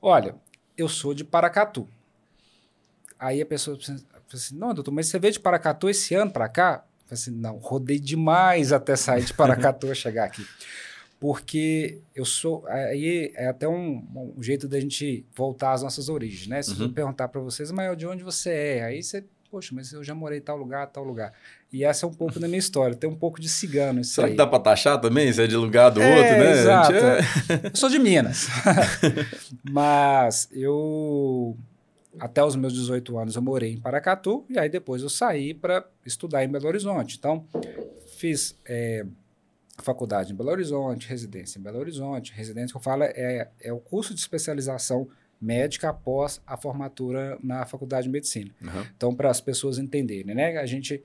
Olha, 0.00 0.36
eu 0.76 0.88
sou 0.88 1.14
de 1.14 1.24
Paracatu. 1.24 1.88
Aí 3.18 3.40
a 3.40 3.46
pessoa 3.46 3.78
falou 3.80 3.96
assim, 4.32 4.56
não, 4.56 4.74
doutor, 4.74 4.92
mas 4.92 5.06
você 5.08 5.18
veio 5.18 5.32
de 5.32 5.40
Paracatu 5.40 5.88
esse 5.88 6.14
ano 6.14 6.30
para 6.30 6.48
cá? 6.48 6.84
Assim, 7.10 7.30
não, 7.30 7.56
rodei 7.56 7.98
demais 7.98 8.72
até 8.72 8.96
sair 8.96 9.24
de 9.24 9.34
Paracatu 9.34 9.92
chegar 9.94 10.24
aqui. 10.24 10.44
Porque 11.20 12.00
eu 12.16 12.24
sou. 12.24 12.64
Aí 12.66 13.32
é 13.36 13.46
até 13.46 13.68
um, 13.68 14.04
um, 14.36 14.42
jeito 14.42 14.66
da 14.66 14.80
gente 14.80 15.24
voltar 15.34 15.72
às 15.72 15.82
nossas 15.82 16.08
origens, 16.08 16.48
né? 16.48 16.60
Se 16.62 16.72
uhum. 16.72 16.86
eu 16.86 16.92
perguntar 16.92 17.28
para 17.28 17.40
vocês, 17.40 17.70
mas 17.70 17.96
de 17.96 18.06
onde 18.06 18.24
você 18.24 18.50
é? 18.50 18.84
Aí 18.84 19.02
você, 19.02 19.24
poxa, 19.48 19.72
mas 19.72 19.92
eu 19.92 20.02
já 20.02 20.16
morei 20.16 20.38
em 20.38 20.42
tal 20.42 20.56
lugar, 20.56 20.84
tal 20.88 21.04
lugar. 21.04 21.32
E 21.72 21.84
essa 21.84 22.04
é 22.04 22.08
um 22.08 22.12
pouco 22.12 22.40
da 22.40 22.48
minha 22.48 22.58
história. 22.58 22.96
Tem 22.96 23.08
um 23.08 23.14
pouco 23.14 23.40
de 23.40 23.48
cigano 23.48 24.00
isso 24.00 24.14
Será 24.14 24.26
aí. 24.26 24.32
que 24.32 24.36
dá 24.36 24.48
para 24.48 24.58
taxar 24.58 25.00
também? 25.00 25.32
Você 25.32 25.44
é 25.44 25.46
de 25.46 25.56
lugar 25.56 25.90
do 25.90 26.02
é, 26.02 26.16
outro, 26.16 26.32
né? 26.32 26.50
Exato. 26.50 26.92
É... 26.92 27.20
Eu 27.72 27.76
sou 27.76 27.88
de 27.88 28.00
Minas. 28.00 28.48
mas 29.70 30.48
eu 30.50 31.56
até 32.18 32.44
os 32.44 32.56
meus 32.56 32.72
18 32.72 33.18
anos 33.18 33.36
eu 33.36 33.42
morei 33.42 33.72
em 33.72 33.80
Paracatu 33.80 34.44
e 34.48 34.58
aí 34.58 34.68
depois 34.68 35.02
eu 35.02 35.08
saí 35.08 35.54
para 35.54 35.86
estudar 36.04 36.44
em 36.44 36.48
Belo 36.48 36.66
Horizonte. 36.66 37.16
Então, 37.18 37.46
fiz 38.16 38.58
é, 38.66 39.06
faculdade 39.78 40.32
em 40.32 40.36
Belo 40.36 40.50
Horizonte, 40.50 41.08
residência 41.08 41.58
em 41.58 41.62
Belo 41.62 41.78
Horizonte. 41.78 42.32
Residência 42.32 42.72
que 42.72 42.76
eu 42.76 42.82
falo 42.82 43.04
é, 43.04 43.50
é 43.60 43.72
o 43.72 43.78
curso 43.78 44.14
de 44.14 44.20
especialização 44.20 45.08
médica 45.40 45.88
após 45.88 46.40
a 46.46 46.56
formatura 46.56 47.36
na 47.42 47.66
faculdade 47.66 48.04
de 48.04 48.12
medicina. 48.12 48.50
Uhum. 48.60 48.86
Então, 48.96 49.14
para 49.14 49.28
as 49.28 49.40
pessoas 49.40 49.78
entenderem, 49.78 50.34
né? 50.34 50.56
A 50.58 50.66
gente 50.66 51.02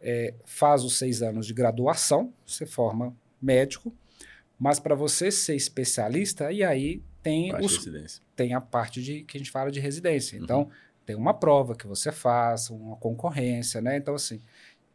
é, 0.00 0.32
faz 0.44 0.84
os 0.84 0.96
seis 0.96 1.22
anos 1.22 1.46
de 1.46 1.54
graduação, 1.54 2.32
você 2.46 2.66
forma 2.66 3.12
médico, 3.42 3.92
mas 4.58 4.78
para 4.78 4.94
você 4.94 5.30
ser 5.30 5.56
especialista, 5.56 6.52
e 6.52 6.62
aí 6.62 7.02
tem, 7.24 7.56
os, 7.56 8.20
tem 8.36 8.52
a 8.52 8.60
parte 8.60 9.02
de 9.02 9.22
que 9.22 9.38
a 9.38 9.40
gente 9.40 9.50
fala 9.50 9.72
de 9.72 9.80
residência. 9.80 10.36
Então, 10.36 10.60
uhum. 10.60 10.70
tem 11.06 11.16
uma 11.16 11.32
prova 11.32 11.74
que 11.74 11.86
você 11.86 12.12
faz, 12.12 12.68
uma 12.68 12.96
concorrência, 12.96 13.80
né? 13.80 13.96
Então, 13.96 14.14
assim. 14.14 14.40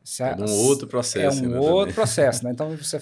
Se 0.03 0.21
a, 0.21 0.29
é 0.29 0.35
um 0.35 0.67
outro 0.67 0.87
processo. 0.87 1.43
É 1.43 1.47
um 1.47 1.59
outro 1.59 1.95
processo, 1.95 2.43
né? 2.45 2.51
Então, 2.53 2.77
você, 2.77 3.01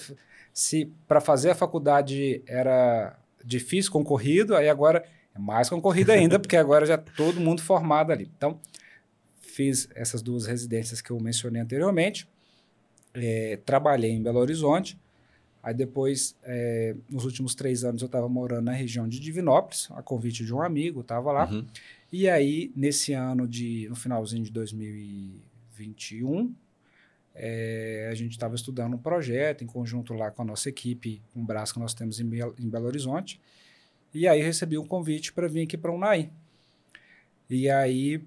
se 0.54 0.92
para 1.08 1.20
fazer 1.20 1.50
a 1.50 1.56
faculdade 1.56 2.42
era 2.48 3.20
difícil, 3.44 3.92
concorrido, 3.92 4.56
aí 4.56 4.70
agora 4.70 5.04
é 5.36 5.40
mais 5.40 5.70
concorrido 5.70 6.14
ainda, 6.14 6.40
porque 6.40 6.56
agora 6.56 6.86
já 6.86 6.98
todo 6.98 7.42
mundo 7.42 7.62
formado 7.62 8.14
ali. 8.14 8.32
Então, 8.38 8.60
fiz 9.42 9.90
essas 9.94 10.22
duas 10.22 10.46
residências 10.46 11.02
que 11.02 11.12
eu 11.12 11.20
mencionei 11.20 11.62
anteriormente, 11.62 12.30
é, 13.14 13.60
trabalhei 13.66 14.12
em 14.12 14.24
Belo 14.24 14.40
Horizonte, 14.40 14.98
Aí 15.68 15.74
depois, 15.74 16.38
é, 16.44 16.96
nos 17.10 17.26
últimos 17.26 17.54
três 17.54 17.84
anos, 17.84 18.02
eu 18.02 18.06
estava 18.06 18.30
morando 18.30 18.64
na 18.64 18.72
região 18.72 19.06
de 19.06 19.20
Divinópolis, 19.20 19.90
a 19.92 20.02
convite 20.02 20.46
de 20.46 20.54
um 20.54 20.62
amigo, 20.62 21.02
estava 21.02 21.30
lá. 21.30 21.52
Uhum. 21.52 21.66
E 22.10 22.30
aí, 22.30 22.72
nesse 22.74 23.12
ano 23.12 23.46
de, 23.46 23.86
no 23.90 23.96
finalzinho 23.98 24.46
de 24.46 24.52
2021, 24.52 26.56
é, 27.36 28.08
a 28.10 28.16
gente 28.16 28.32
estava 28.32 28.56
estudando 28.56 28.94
um 28.94 28.98
projeto 28.98 29.62
em 29.62 29.68
conjunto 29.68 30.14
lá 30.14 30.32
com 30.32 30.42
a 30.42 30.46
nossa 30.46 30.70
equipe, 30.70 31.22
um 31.36 31.46
braço 31.46 31.74
que 31.74 31.82
nós 31.82 31.94
temos 31.94 32.18
em, 32.22 32.26
Belo, 32.26 32.56
em 32.58 32.70
Belo 32.70 32.86
Horizonte. 32.86 33.38
E 34.14 34.26
aí 34.26 34.42
recebi 34.42 34.78
um 34.78 34.88
convite 34.88 35.34
para 35.34 35.50
vir 35.50 35.64
aqui 35.64 35.76
para 35.76 35.92
o 35.92 35.96
Unai. 35.96 36.30
E 37.50 37.70
aí, 37.70 38.24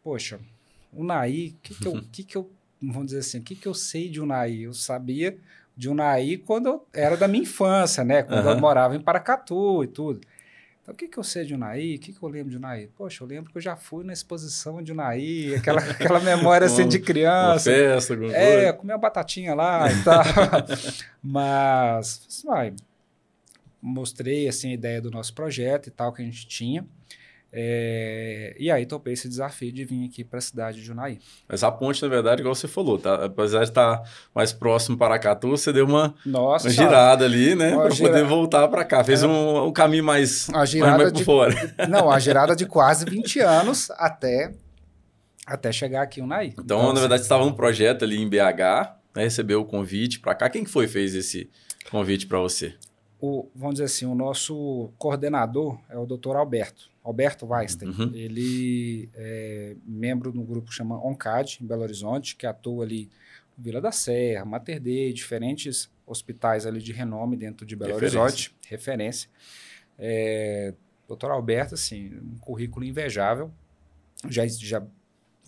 poxa, 0.00 0.38
o 0.92 1.02
Naí, 1.02 1.48
o 1.48 1.54
que, 1.60 1.74
que, 1.74 1.88
eu, 1.88 2.02
que, 2.12 2.22
que 2.22 2.36
eu, 2.36 2.48
vamos 2.80 3.06
dizer 3.06 3.18
assim, 3.18 3.40
o 3.40 3.42
que, 3.42 3.56
que 3.56 3.66
eu 3.66 3.74
sei 3.74 4.08
de 4.08 4.20
Unai? 4.20 4.58
Eu 4.58 4.72
sabia 4.72 5.36
de 5.76 5.88
Unai 5.88 6.40
quando 6.44 6.66
eu 6.66 6.86
era 6.94 7.16
da 7.16 7.28
minha 7.28 7.42
infância, 7.42 8.02
né? 8.02 8.22
Quando 8.22 8.46
uhum. 8.46 8.52
eu 8.52 8.60
morava 8.60 8.96
em 8.96 9.00
Paracatu 9.00 9.84
e 9.84 9.86
tudo. 9.86 10.20
Então, 10.82 10.94
o 10.94 10.96
que, 10.96 11.08
que 11.08 11.18
eu 11.18 11.24
sei 11.24 11.44
de 11.44 11.52
Unai? 11.52 11.96
O 11.96 11.98
que, 11.98 12.12
que 12.12 12.22
eu 12.22 12.28
lembro 12.28 12.50
de 12.50 12.56
Unai? 12.56 12.88
Poxa, 12.96 13.24
eu 13.24 13.28
lembro 13.28 13.50
que 13.50 13.58
eu 13.58 13.62
já 13.62 13.74
fui 13.74 14.04
na 14.04 14.12
exposição 14.12 14.80
de 14.80 14.92
Unai, 14.92 15.54
aquela, 15.56 15.80
aquela 15.90 16.20
memória 16.20 16.66
assim 16.66 16.86
de 16.86 17.00
criança. 17.00 17.70
Uma 17.70 17.76
festa, 17.76 18.14
alguma 18.14 18.32
É, 18.32 18.72
comer 18.72 18.92
uma 18.92 18.98
batatinha 18.98 19.54
lá 19.54 19.90
e 19.90 20.02
tal. 20.04 20.22
Mas, 21.20 22.42
vai, 22.44 22.72
mostrei 23.82 24.48
assim 24.48 24.70
a 24.70 24.74
ideia 24.74 25.00
do 25.00 25.10
nosso 25.10 25.34
projeto 25.34 25.88
e 25.88 25.90
tal 25.90 26.12
que 26.12 26.22
a 26.22 26.24
gente 26.24 26.46
tinha. 26.46 26.86
É, 27.58 28.54
e 28.58 28.70
aí 28.70 28.84
topei 28.84 29.14
esse 29.14 29.26
desafio 29.26 29.72
de 29.72 29.82
vir 29.82 30.04
aqui 30.04 30.22
para 30.22 30.38
a 30.38 30.42
cidade 30.42 30.78
de 30.78 30.84
Junaí. 30.84 31.18
Mas 31.48 31.64
a 31.64 31.72
ponte, 31.72 32.02
na 32.02 32.08
verdade, 32.08 32.42
igual 32.42 32.54
você 32.54 32.68
falou, 32.68 32.98
tá? 32.98 33.24
apesar 33.24 33.60
de 33.60 33.70
estar 33.70 34.02
mais 34.34 34.52
próximo 34.52 34.98
para 34.98 35.14
Aracatu, 35.14 35.48
você 35.48 35.72
deu 35.72 35.86
uma, 35.86 36.14
Nossa, 36.26 36.68
uma 36.68 36.74
girada 36.74 37.24
ali, 37.24 37.54
né? 37.54 37.74
Para 37.74 37.88
gira... 37.88 38.10
poder 38.10 38.24
voltar 38.26 38.68
para 38.68 38.84
cá. 38.84 39.02
Fez 39.02 39.22
é, 39.22 39.26
um, 39.26 39.68
um, 39.68 39.72
caminho 39.72 40.04
mais, 40.04 40.50
a 40.52 40.66
girada 40.66 40.98
mais, 40.98 41.04
mais 41.04 41.12
de, 41.14 41.24
fora. 41.24 41.54
Não, 41.88 42.10
a 42.10 42.18
girada 42.18 42.54
de 42.54 42.66
quase 42.66 43.06
20 43.06 43.40
anos 43.40 43.90
até, 43.92 44.52
até 45.46 45.72
chegar 45.72 46.02
aqui 46.02 46.20
em 46.20 46.24
Junaí. 46.24 46.48
Então, 46.48 46.62
então, 46.62 46.92
na 46.92 47.00
verdade, 47.00 47.22
você 47.22 47.24
estava 47.24 47.42
num 47.42 47.54
projeto 47.54 48.04
ali 48.04 48.20
em 48.20 48.28
BH, 48.28 48.36
né? 49.14 49.22
recebeu 49.22 49.62
o 49.62 49.64
convite 49.64 50.20
para 50.20 50.34
cá. 50.34 50.50
Quem 50.50 50.62
que 50.62 50.70
foi 50.70 50.86
fez 50.86 51.14
esse 51.14 51.48
convite 51.90 52.26
para 52.26 52.38
você? 52.38 52.74
O, 53.20 53.48
vamos 53.54 53.76
dizer 53.76 53.84
assim, 53.84 54.04
o 54.04 54.14
nosso 54.14 54.90
coordenador 54.98 55.80
é 55.88 55.96
o 55.98 56.04
doutor 56.04 56.36
Alberto. 56.36 56.90
Alberto 57.02 57.46
Weinstein. 57.46 57.88
Uhum. 57.88 58.12
Ele 58.12 59.08
é 59.14 59.76
membro 59.86 60.32
do 60.32 60.42
grupo 60.42 60.68
que 60.68 60.74
chama 60.74 61.02
ONCAD, 61.02 61.58
em 61.62 61.66
Belo 61.66 61.82
Horizonte, 61.82 62.36
que 62.36 62.46
atua 62.46 62.84
ali 62.84 63.08
no 63.56 63.64
Vila 63.64 63.80
da 63.80 63.92
Serra, 63.92 64.44
Mater 64.44 64.80
Dei, 64.80 65.12
diferentes 65.12 65.90
hospitais 66.06 66.66
ali 66.66 66.80
de 66.80 66.92
renome 66.92 67.36
dentro 67.36 67.64
de 67.64 67.74
Belo 67.74 67.92
referência. 67.92 68.20
Horizonte, 68.20 68.56
referência. 68.68 69.30
É, 69.98 70.74
doutor 71.08 71.30
Alberto, 71.30 71.74
assim, 71.74 72.12
um 72.16 72.38
currículo 72.38 72.84
invejável. 72.84 73.50
Já, 74.28 74.46
já 74.46 74.84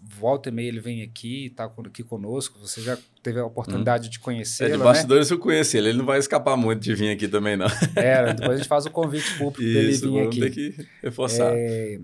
volta 0.02 0.48
e 0.48 0.52
meia 0.52 0.68
ele 0.68 0.80
vem 0.80 1.02
aqui, 1.02 1.46
está 1.46 1.64
aqui 1.64 2.02
conosco. 2.02 2.58
Você 2.60 2.80
já 2.80 2.96
teve 3.28 3.40
a 3.40 3.44
oportunidade 3.44 4.08
hum. 4.08 4.10
de 4.10 4.18
conhecê-lo, 4.18 4.74
É, 4.74 4.76
de 4.76 4.82
bastidores 4.82 5.30
né? 5.30 5.36
eu 5.36 5.40
conheci 5.40 5.76
ele. 5.76 5.90
Ele 5.90 5.98
não 5.98 6.06
vai 6.06 6.18
escapar 6.18 6.56
muito 6.56 6.80
de 6.80 6.94
vir 6.94 7.10
aqui 7.10 7.28
também, 7.28 7.56
não. 7.56 7.66
É, 7.94 8.32
depois 8.32 8.52
a 8.52 8.56
gente 8.56 8.68
faz 8.68 8.86
o 8.86 8.90
convite 8.90 9.30
público 9.36 9.58
para 9.58 9.80
ele 9.80 9.92
vir 9.96 10.26
aqui. 10.26 10.40
ter 10.40 10.50
que 10.50 10.86
reforçar. 11.02 11.52
É, 11.54 12.00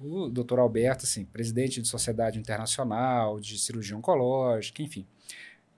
o 0.00 0.28
doutor 0.28 0.58
Alberto, 0.58 1.04
assim, 1.04 1.24
presidente 1.24 1.80
de 1.80 1.88
Sociedade 1.88 2.38
Internacional 2.38 3.38
de 3.38 3.58
Cirurgia 3.58 3.96
Oncológica, 3.96 4.82
enfim. 4.82 5.06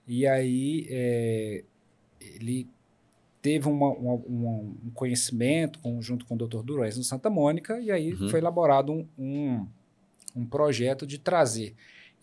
E 0.07 0.25
aí 0.25 0.87
é, 0.89 1.63
ele 2.21 2.67
teve 3.41 3.67
uma, 3.67 3.89
uma, 3.89 4.13
uma, 4.13 4.51
um 4.85 4.91
conhecimento 4.93 5.79
com, 5.79 6.01
junto 6.01 6.25
com 6.25 6.35
o 6.35 6.37
doutor 6.37 6.63
Durões 6.63 6.97
no 6.97 7.03
Santa 7.03 7.29
Mônica, 7.29 7.79
e 7.79 7.91
aí 7.91 8.13
uhum. 8.13 8.29
foi 8.29 8.39
elaborado 8.39 8.91
um, 8.91 9.07
um 9.17 9.67
um 10.35 10.45
projeto 10.45 11.07
de 11.07 11.17
trazer 11.17 11.73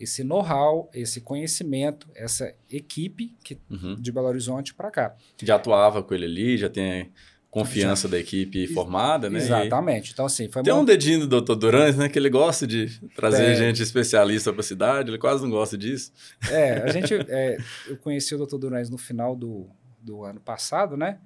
esse 0.03 0.25
know-how, 0.25 0.91
esse 0.93 1.21
conhecimento, 1.21 2.09
essa 2.15 2.53
equipe 2.71 3.35
que, 3.45 3.59
uhum. 3.71 3.95
de 3.95 4.11
Belo 4.11 4.27
Horizonte 4.27 4.75
para 4.75 4.91
cá. 4.91 5.15
Já 5.41 5.57
atuava 5.57 6.03
com 6.03 6.13
ele 6.13 6.25
ali, 6.25 6.59
já 6.59 6.69
tem 6.69 7.13
confiança 7.51 8.09
da 8.09 8.19
equipe 8.19 8.67
formada, 8.69 9.29
né? 9.29 9.39
Exatamente. 9.39 10.13
Então, 10.13 10.25
assim, 10.25 10.49
foi 10.49 10.63
Tem 10.63 10.73
uma... 10.73 10.81
um 10.81 10.85
dedinho 10.85 11.21
do 11.21 11.29
doutor 11.29 11.55
Durães, 11.55 11.97
né? 11.97 12.09
Que 12.09 12.19
ele 12.19 12.31
gosta 12.31 12.67
de 12.67 12.89
trazer 13.15 13.45
é... 13.45 13.55
gente 13.55 13.83
especialista 13.83 14.51
para 14.53 14.61
a 14.61 14.65
cidade, 14.65 15.11
ele 15.11 15.19
quase 15.19 15.43
não 15.43 15.51
gosta 15.51 15.77
disso. 15.77 16.13
É, 16.51 16.79
a 16.79 16.91
gente... 16.91 17.15
É, 17.15 17.59
eu 17.87 17.99
conheci 17.99 18.35
o 18.35 18.39
doutor 18.39 18.59
Durães 18.59 18.89
no 18.89 18.97
final 18.97 19.37
do, 19.37 19.69
do 20.01 20.25
ano 20.25 20.41
passado, 20.41 20.97
né? 20.97 21.19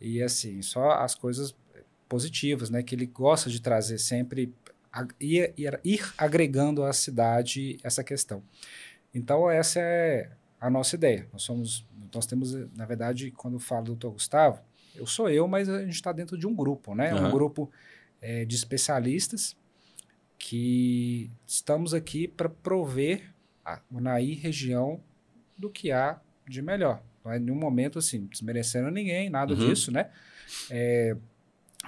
E, 0.00 0.20
assim, 0.20 0.60
só 0.62 0.90
as 0.90 1.14
coisas 1.14 1.54
positivas, 2.08 2.70
né? 2.70 2.82
Que 2.82 2.94
ele 2.94 3.06
gosta 3.06 3.48
de 3.48 3.62
trazer 3.62 3.98
sempre 3.98 4.52
ir, 5.20 5.52
ir, 5.56 5.80
ir 5.84 6.14
agregando 6.16 6.82
à 6.82 6.92
cidade 6.92 7.78
essa 7.82 8.02
questão. 8.02 8.42
Então, 9.14 9.50
essa 9.50 9.80
é 9.80 10.30
a 10.60 10.68
nossa 10.70 10.96
ideia. 10.96 11.28
Nós 11.32 11.42
somos, 11.42 11.86
nós 12.14 12.26
temos, 12.26 12.52
na 12.76 12.84
verdade, 12.84 13.30
quando 13.30 13.58
falo 13.58 13.84
do 13.84 13.86
doutor 13.92 14.12
Gustavo, 14.12 14.60
eu 14.94 15.06
sou 15.06 15.30
eu, 15.30 15.46
mas 15.46 15.68
a 15.68 15.80
gente 15.80 15.94
está 15.94 16.12
dentro 16.12 16.36
de 16.36 16.46
um 16.46 16.54
grupo, 16.54 16.94
né? 16.94 17.14
Uhum. 17.14 17.28
Um 17.28 17.30
grupo 17.30 17.70
é, 18.20 18.44
de 18.44 18.56
especialistas 18.56 19.56
que 20.38 21.30
estamos 21.46 21.94
aqui 21.94 22.28
para 22.28 22.48
prover 22.48 23.32
a 23.64 23.80
Unaí 23.90 24.34
região 24.34 25.00
do 25.56 25.68
que 25.70 25.92
há 25.92 26.20
de 26.48 26.62
melhor. 26.62 27.02
Não 27.24 27.32
é 27.32 27.38
nenhum 27.38 27.56
momento 27.56 27.98
assim, 27.98 28.26
desmerecendo 28.26 28.90
ninguém, 28.90 29.28
nada 29.28 29.52
uhum. 29.52 29.58
disso, 29.58 29.90
né? 29.92 30.10
É, 30.70 31.16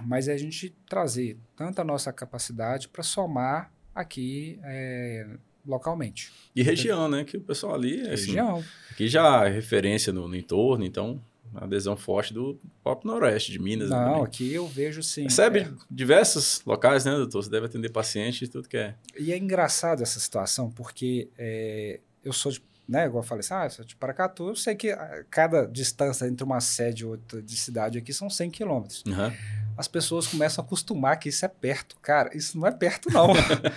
mas 0.03 0.29
é 0.29 0.33
a 0.33 0.39
gente 0.39 0.75
trazer 0.89 1.37
tanta 1.57 1.83
a 1.83 1.85
nossa 1.85 2.13
capacidade 2.13 2.89
para 2.89 3.03
somar 3.03 3.73
aqui 3.95 4.59
é, 4.63 5.27
localmente. 5.67 6.33
E 6.55 6.63
região, 6.63 7.09
né? 7.09 7.25
Que 7.25 7.37
o 7.37 7.41
pessoal 7.41 7.75
ali... 7.75 8.01
Assim, 8.03 8.27
região. 8.27 8.65
Aqui 8.91 9.09
já 9.09 9.47
é 9.47 9.51
referência 9.51 10.13
no, 10.13 10.29
no 10.29 10.37
entorno, 10.37 10.85
então 10.85 11.21
adesão 11.55 11.97
forte 11.97 12.33
do 12.33 12.61
próprio 12.83 13.11
Noroeste 13.11 13.51
de 13.51 13.59
Minas. 13.59 13.91
Não, 13.91 13.99
também. 13.99 14.23
aqui 14.23 14.55
eu 14.55 14.67
vejo 14.67 15.03
sim. 15.03 15.25
Recebe 15.25 15.61
é. 15.61 15.71
diversos 15.91 16.63
locais, 16.65 17.05
né, 17.05 17.13
doutor? 17.13 17.43
Você 17.43 17.51
deve 17.51 17.67
atender 17.67 17.91
paciente 17.91 18.45
e 18.45 18.49
tudo 18.49 18.69
que 18.69 18.77
é. 18.77 18.95
E 19.19 19.33
é 19.33 19.37
engraçado 19.37 20.03
essa 20.03 20.21
situação, 20.21 20.71
porque 20.71 21.29
é, 21.37 21.99
eu 22.25 22.33
sou 22.33 22.53
de, 22.53 22.63
né, 22.89 23.07
igual 23.07 23.25
eu 23.25 23.27
falei 23.27 23.41
assim, 23.41 23.55
ah, 23.55 23.65
eu 23.65 23.71
sou 23.71 23.85
de 23.85 23.97
Paracatu, 23.97 24.49
eu 24.49 24.57
sei 24.57 24.77
que 24.77 24.97
cada 25.29 25.67
distância 25.67 26.27
entre 26.27 26.45
uma 26.45 26.61
sede 26.61 27.03
e 27.03 27.07
outra 27.07 27.43
de 27.43 27.57
cidade 27.57 27.99
aqui 27.99 28.13
são 28.13 28.31
100 28.31 28.51
quilômetros. 28.51 29.03
Uhum 29.07 29.60
as 29.81 29.89
pessoas 29.89 30.27
começam 30.27 30.63
a 30.63 30.67
acostumar 30.67 31.19
que 31.19 31.31
isso 31.31 31.43
é 31.43 31.49
perto. 31.49 31.97
Cara, 32.03 32.37
isso 32.37 32.59
não 32.59 32.67
é 32.67 32.71
perto, 32.71 33.11
não. 33.11 33.29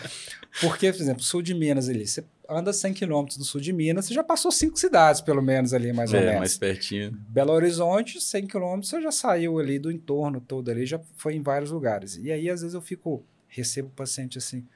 Porque, 0.60 0.92
por 0.92 1.02
exemplo, 1.02 1.24
sul 1.24 1.42
de 1.42 1.54
Minas 1.54 1.88
ali, 1.88 2.06
você 2.06 2.26
anda 2.50 2.74
100 2.74 2.94
quilômetros 2.94 3.38
do 3.38 3.46
sul 3.46 3.62
de 3.62 3.72
Minas, 3.72 4.06
você 4.06 4.14
já 4.14 4.22
passou 4.22 4.52
cinco 4.52 4.78
cidades, 4.78 5.22
pelo 5.22 5.42
menos, 5.42 5.74
ali, 5.74 5.94
mais 5.94 6.14
é, 6.14 6.18
ou 6.18 6.24
menos. 6.24 6.40
mais 6.40 6.58
pertinho. 6.58 7.12
Belo 7.30 7.54
Horizonte, 7.54 8.20
100 8.20 8.48
quilômetros, 8.48 8.90
você 8.90 9.02
já 9.02 9.12
saiu 9.14 9.58
ali 9.58 9.80
do 9.80 9.90
entorno 9.90 10.42
todo 10.42 10.70
ali, 10.70 10.86
já 10.86 11.00
foi 11.16 11.36
em 11.36 11.42
vários 11.42 11.72
lugares. 11.72 12.18
E 12.18 12.34
aí, 12.34 12.50
às 12.50 12.60
vezes, 12.60 12.74
eu 12.74 12.82
fico, 12.82 13.24
recebo 13.48 13.90
paciente 13.96 14.38
assim, 14.38 14.68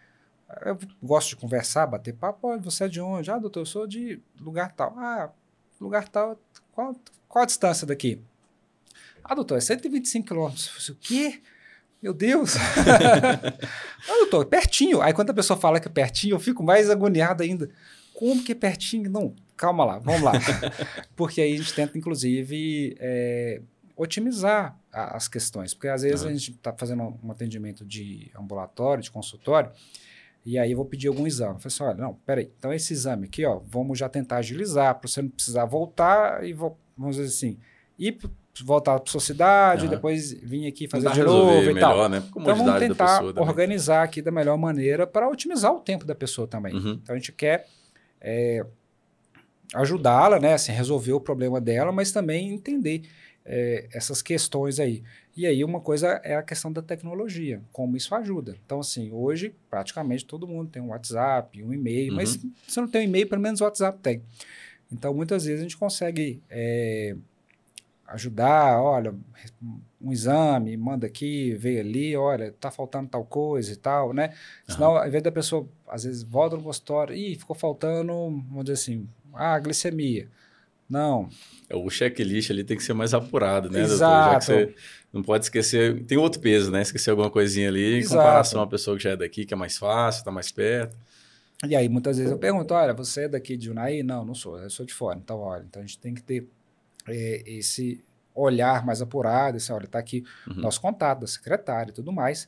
eu 0.65 0.79
gosto 1.03 1.29
de 1.29 1.35
conversar, 1.35 1.85
bater 1.87 2.13
papo, 2.13 2.57
você 2.59 2.85
é 2.85 2.87
de 2.87 3.01
onde? 3.01 3.29
Ah, 3.29 3.37
doutor, 3.37 3.59
eu 3.59 3.65
sou 3.65 3.85
de 3.85 4.21
lugar 4.39 4.71
tal. 4.71 4.97
Ah, 4.97 5.29
lugar 5.79 6.07
tal, 6.07 6.39
qual, 6.71 6.95
qual 7.27 7.43
a 7.43 7.45
distância 7.45 7.85
daqui? 7.85 8.21
Ah, 9.27 9.35
doutor, 9.35 9.57
é 9.57 9.61
125 9.61 10.25
quilômetros. 10.25 10.89
O 10.89 10.95
quê? 10.95 11.41
Meu 12.01 12.13
Deus! 12.13 12.55
ah, 14.07 14.13
doutor, 14.19 14.43
é 14.43 14.45
pertinho. 14.45 15.01
Aí 15.01 15.11
quando 15.13 15.31
a 15.31 15.33
pessoa 15.33 15.59
fala 15.59 15.79
que 15.79 15.87
é 15.87 15.91
pertinho, 15.91 16.35
eu 16.35 16.39
fico 16.39 16.63
mais 16.63 16.89
agoniado 16.89 17.43
ainda. 17.43 17.69
Como 18.13 18.43
que 18.43 18.53
é 18.53 18.55
pertinho? 18.55 19.09
Não, 19.09 19.35
calma 19.57 19.83
lá, 19.83 19.99
vamos 19.99 20.21
lá. 20.21 20.31
Porque 21.15 21.41
aí 21.41 21.53
a 21.53 21.57
gente 21.57 21.73
tenta, 21.73 21.97
inclusive, 21.97 22.95
é, 22.99 23.61
otimizar 23.97 24.79
a, 24.93 25.17
as 25.17 25.27
questões. 25.27 25.73
Porque 25.73 25.89
às 25.89 26.03
vezes 26.03 26.21
uhum. 26.21 26.29
a 26.29 26.33
gente 26.33 26.51
está 26.51 26.71
fazendo 26.71 27.19
um 27.21 27.31
atendimento 27.31 27.85
de 27.85 28.31
ambulatório, 28.39 29.03
de 29.03 29.11
consultório, 29.11 29.71
e 30.45 30.57
aí 30.57 30.71
eu 30.71 30.77
vou 30.77 30.85
pedir 30.85 31.09
algum 31.09 31.27
exame. 31.27 31.55
Eu 31.55 31.59
falei 31.59 31.73
assim, 31.75 31.83
olha, 31.83 32.07
não, 32.07 32.13
peraí, 32.25 32.49
então 32.57 32.71
esse 32.71 32.93
exame 32.93 33.25
aqui, 33.25 33.45
ó, 33.45 33.59
vamos 33.65 33.99
já 33.99 34.07
tentar 34.07 34.37
agilizar, 34.37 34.95
para 34.95 35.09
você 35.09 35.21
não 35.21 35.29
precisar 35.29 35.65
voltar 35.65 36.45
e, 36.45 36.53
vamos 36.53 36.77
dizer 37.17 37.25
assim, 37.25 37.59
ir 37.99 38.17
voltar 38.63 38.99
para 38.99 39.11
sua 39.11 39.21
cidade, 39.21 39.85
uhum. 39.85 39.89
depois 39.89 40.31
vir 40.31 40.67
aqui 40.67 40.87
fazer 40.87 41.11
de 41.11 41.23
novo 41.23 41.63
e 41.63 41.73
melhor, 41.73 41.79
tal. 41.79 42.09
Né? 42.09 42.23
Então 42.29 42.43
vamos 42.43 42.79
tentar 42.79 43.23
organizar 43.35 44.03
aqui 44.03 44.21
da 44.21 44.31
melhor 44.31 44.57
maneira 44.57 45.05
para 45.05 45.27
otimizar 45.29 45.73
o 45.73 45.79
tempo 45.79 46.05
da 46.05 46.15
pessoa 46.15 46.47
também. 46.47 46.73
Uhum. 46.73 46.99
Então 47.01 47.15
a 47.15 47.17
gente 47.17 47.31
quer 47.31 47.67
é, 48.21 48.65
ajudá-la, 49.73 50.39
né, 50.39 50.53
assim, 50.53 50.71
resolver 50.71 51.13
o 51.13 51.19
problema 51.19 51.59
dela, 51.59 51.91
mas 51.91 52.11
também 52.11 52.53
entender 52.53 53.03
é, 53.45 53.87
essas 53.93 54.21
questões 54.21 54.79
aí. 54.79 55.03
E 55.35 55.45
aí 55.45 55.63
uma 55.63 55.79
coisa 55.79 56.19
é 56.23 56.35
a 56.35 56.43
questão 56.43 56.71
da 56.71 56.81
tecnologia, 56.81 57.61
como 57.71 57.95
isso 57.95 58.13
ajuda. 58.15 58.57
Então 58.65 58.79
assim, 58.79 59.11
hoje 59.11 59.53
praticamente 59.69 60.25
todo 60.25 60.47
mundo 60.47 60.69
tem 60.69 60.81
um 60.81 60.89
WhatsApp, 60.89 61.63
um 61.63 61.73
e-mail, 61.73 62.09
uhum. 62.09 62.15
mas 62.15 62.39
se 62.67 62.79
não 62.79 62.87
tem 62.87 63.01
um 63.01 63.03
e-mail, 63.05 63.27
pelo 63.27 63.41
menos 63.41 63.61
o 63.61 63.63
WhatsApp 63.63 63.99
tem. 63.99 64.21
Então 64.91 65.13
muitas 65.13 65.45
vezes 65.45 65.59
a 65.59 65.63
gente 65.63 65.77
consegue 65.77 66.41
é, 66.49 67.15
ajudar, 68.07 68.81
olha, 68.81 69.13
um 70.01 70.11
exame, 70.11 70.77
manda 70.77 71.05
aqui, 71.05 71.53
veio 71.55 71.81
ali, 71.81 72.15
olha, 72.15 72.53
tá 72.59 72.71
faltando 72.71 73.09
tal 73.09 73.25
coisa 73.25 73.71
e 73.71 73.75
tal, 73.75 74.13
né? 74.13 74.33
Senão, 74.67 74.91
uhum. 74.91 74.97
ao 74.97 75.07
invés 75.07 75.21
da 75.21 75.31
pessoa, 75.31 75.67
às 75.87 76.03
vezes, 76.05 76.23
volta 76.23 76.55
no 76.55 76.63
consultório, 76.63 77.13
e 77.13 77.35
ficou 77.35 77.55
faltando, 77.55 78.13
vamos 78.13 78.63
dizer 78.63 78.73
assim, 78.73 79.07
a 79.33 79.59
glicemia. 79.59 80.29
Não. 80.89 81.27
O 81.73 81.89
checklist 81.89 82.49
ali 82.49 82.63
tem 82.63 82.77
que 82.77 82.83
ser 82.83 82.93
mais 82.93 83.13
apurado, 83.13 83.69
né, 83.69 83.81
Exato. 83.81 83.99
doutor? 83.99 84.31
Já 84.31 84.39
que 84.39 84.45
você 84.45 84.75
não 85.11 85.21
pode 85.21 85.43
esquecer. 85.43 86.05
Tem 86.05 86.17
outro 86.17 86.39
peso, 86.39 86.71
né? 86.71 86.81
Esquecer 86.81 87.09
alguma 87.09 87.29
coisinha 87.29 87.67
ali 87.67 87.95
em 87.95 87.97
Exato. 87.97 88.15
comparação 88.15 88.61
à 88.61 88.67
pessoa 88.67 88.95
que 88.95 89.03
já 89.03 89.09
é 89.09 89.17
daqui, 89.17 89.45
que 89.45 89.53
é 89.53 89.57
mais 89.57 89.77
fácil, 89.77 90.19
está 90.19 90.31
mais 90.31 90.49
perto. 90.49 90.95
E 91.67 91.75
aí, 91.75 91.89
muitas 91.89 92.17
vezes 92.17 92.31
eu 92.31 92.37
pergunto: 92.37 92.73
olha, 92.73 92.93
você 92.93 93.23
é 93.23 93.27
daqui 93.27 93.57
de 93.57 93.69
Unai? 93.69 94.01
Não, 94.01 94.23
não 94.23 94.33
sou, 94.33 94.57
eu 94.59 94.69
sou 94.69 94.85
de 94.85 94.93
fora. 94.93 95.19
Então, 95.21 95.39
olha, 95.39 95.65
então 95.67 95.81
a 95.81 95.85
gente 95.85 95.99
tem 95.99 96.13
que 96.13 96.23
ter 96.23 96.47
é, 97.09 97.43
esse 97.45 98.03
olhar 98.35 98.85
mais 98.85 99.01
apurado, 99.01 99.57
esse, 99.57 99.71
olha, 99.71 99.85
está 99.85 99.97
aqui 99.99 100.23
Uhum. 100.47 100.55
nosso 100.61 100.79
contato 100.79 101.21
da 101.21 101.27
secretária 101.27 101.89
e 101.91 101.93
tudo 101.93 102.11
mais. 102.11 102.47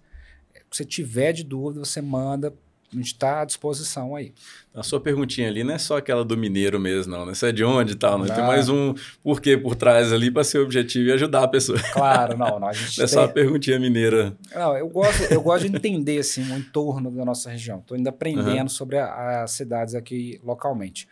Se 0.72 0.78
você 0.78 0.86
tiver 0.86 1.32
de 1.34 1.43
dúvida, 1.43 1.84
você 1.84 2.00
manda, 2.02 2.54
a 2.91 2.95
gente 2.95 3.08
está 3.08 3.41
à 3.41 3.45
disposição 3.45 4.15
aí. 4.15 4.34
A 4.74 4.82
sua 4.84 5.00
perguntinha 5.00 5.48
ali 5.48 5.63
não 5.63 5.74
é 5.74 5.78
só 5.78 5.98
aquela 5.98 6.24
do 6.26 6.36
mineiro 6.38 6.80
mesmo, 6.80 7.12
não, 7.12 7.26
né? 7.26 7.34
Você 7.36 7.48
é 7.48 7.52
de 7.52 7.63
onde 7.63 7.93
e 7.93 7.95
tal, 7.95 8.17
né? 8.19 8.28
Tem 8.28 8.38
Não. 8.38 8.45
mais 8.48 8.67
um 8.69 8.93
porquê 9.24 9.58
por 9.58 9.76
trás 9.76 10.12
ali 10.13 10.30
para 10.32 10.43
ser 10.43 10.60
objetivo 10.60 11.10
e 11.10 11.12
ajudar 11.12 11.43
a 11.43 11.48
pessoa. 11.48 11.78
Claro, 11.93 12.36
não, 12.38 12.60
não 12.60 12.67
a 12.67 12.74
gente 12.74 12.98
Não 12.98 13.06
é 13.06 13.08
só 13.08 13.24
a 13.24 13.28
tem, 13.28 13.34
perguntinha 13.36 13.80
mineira. 13.80 14.36
Não, 14.54 14.76
eu 14.78 14.88
gosto, 14.89 15.22
eu 15.32 15.41
gosto 15.41 15.67
de 15.69 15.76
entender 15.76 16.19
assim, 16.19 16.41
o 16.52 16.56
entorno 16.58 17.10
da 17.12 17.24
nossa 17.26 17.50
região. 17.52 17.80
Estou 17.80 17.95
ainda 17.98 18.10
aprendendo 18.12 18.69
sobre 18.69 18.98
a- 18.98 19.43
as 19.43 19.52
cidades 19.52 19.93
aqui 19.95 20.39
localmente. 20.43 21.08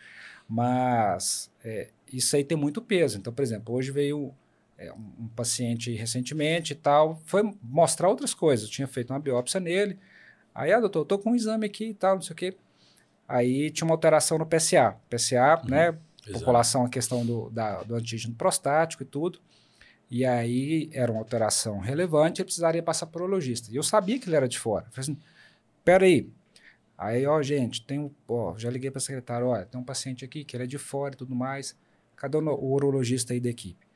Mas 0.48 1.50
é, 1.64 1.88
isso 2.12 2.36
aí 2.36 2.44
tem 2.44 2.56
muito 2.56 2.80
peso. 2.82 3.18
Então, 3.18 3.32
por 3.32 3.42
exemplo, 3.42 3.74
hoje 3.74 3.90
veio 3.90 4.34
é, 4.76 4.92
um, 4.92 5.24
um 5.24 5.28
paciente 5.28 5.92
recentemente 5.94 6.72
e 6.72 6.76
tal, 6.76 7.20
foi 7.26 7.42
mostrar 7.62 8.08
outras 8.08 8.34
coisas. 8.34 8.66
Eu 8.66 8.72
tinha 8.72 8.88
feito 8.88 9.12
uma 9.12 9.20
biópsia 9.20 9.60
nele. 9.60 9.98
Aí, 10.54 10.72
ah, 10.72 10.80
doutor, 10.80 11.00
eu 11.00 11.04
tô 11.04 11.18
com 11.18 11.30
um 11.30 11.34
exame 11.36 11.66
aqui 11.66 11.86
e 11.90 11.94
tal, 11.94 12.16
não 12.16 12.22
sei 12.22 12.32
o 12.32 12.36
quê. 12.36 12.56
Aí 13.28 13.70
tinha 13.70 13.86
uma 13.86 13.94
alteração 13.94 14.38
no 14.38 14.46
PSA. 14.46 14.96
PSA, 15.10 15.62
né? 15.68 15.96
População, 16.32 16.84
a 16.84 16.88
questão 16.88 17.24
do, 17.24 17.50
da- 17.50 17.82
do 17.82 17.94
antígeno 17.94 18.34
prostático 18.34 19.02
e 19.02 19.06
tudo. 19.06 19.40
E 20.10 20.24
aí 20.24 20.88
era 20.92 21.12
uma 21.12 21.20
alteração 21.20 21.78
relevante, 21.78 22.40
ele 22.40 22.46
precisaria 22.46 22.82
passar 22.82 23.06
por 23.06 23.22
urologista. 23.22 23.70
E 23.70 23.76
eu 23.76 23.82
sabia 23.82 24.18
que 24.18 24.28
ele 24.28 24.36
era 24.36 24.48
de 24.48 24.58
fora. 24.58 24.86
Eu 24.86 24.92
falei 24.92 25.10
assim, 25.12 25.18
peraí. 25.84 26.28
Aí, 26.96 27.26
ó, 27.26 27.40
gente, 27.42 27.84
tem 27.84 27.98
um, 27.98 28.10
ó, 28.28 28.56
já 28.58 28.70
liguei 28.70 28.90
para 28.90 28.98
a 28.98 29.02
secretária, 29.02 29.46
olha, 29.46 29.64
tem 29.66 29.80
um 29.80 29.84
paciente 29.84 30.24
aqui 30.24 30.44
que 30.44 30.56
ele 30.56 30.64
é 30.64 30.66
de 30.66 30.78
fora 30.78 31.14
e 31.14 31.16
tudo 31.16 31.34
mais. 31.34 31.76
Cadê 32.18 32.36
o, 32.36 32.42
urologista 32.42 33.32
aí 33.32 33.40
da 33.40 33.48
equipe? 33.48 33.86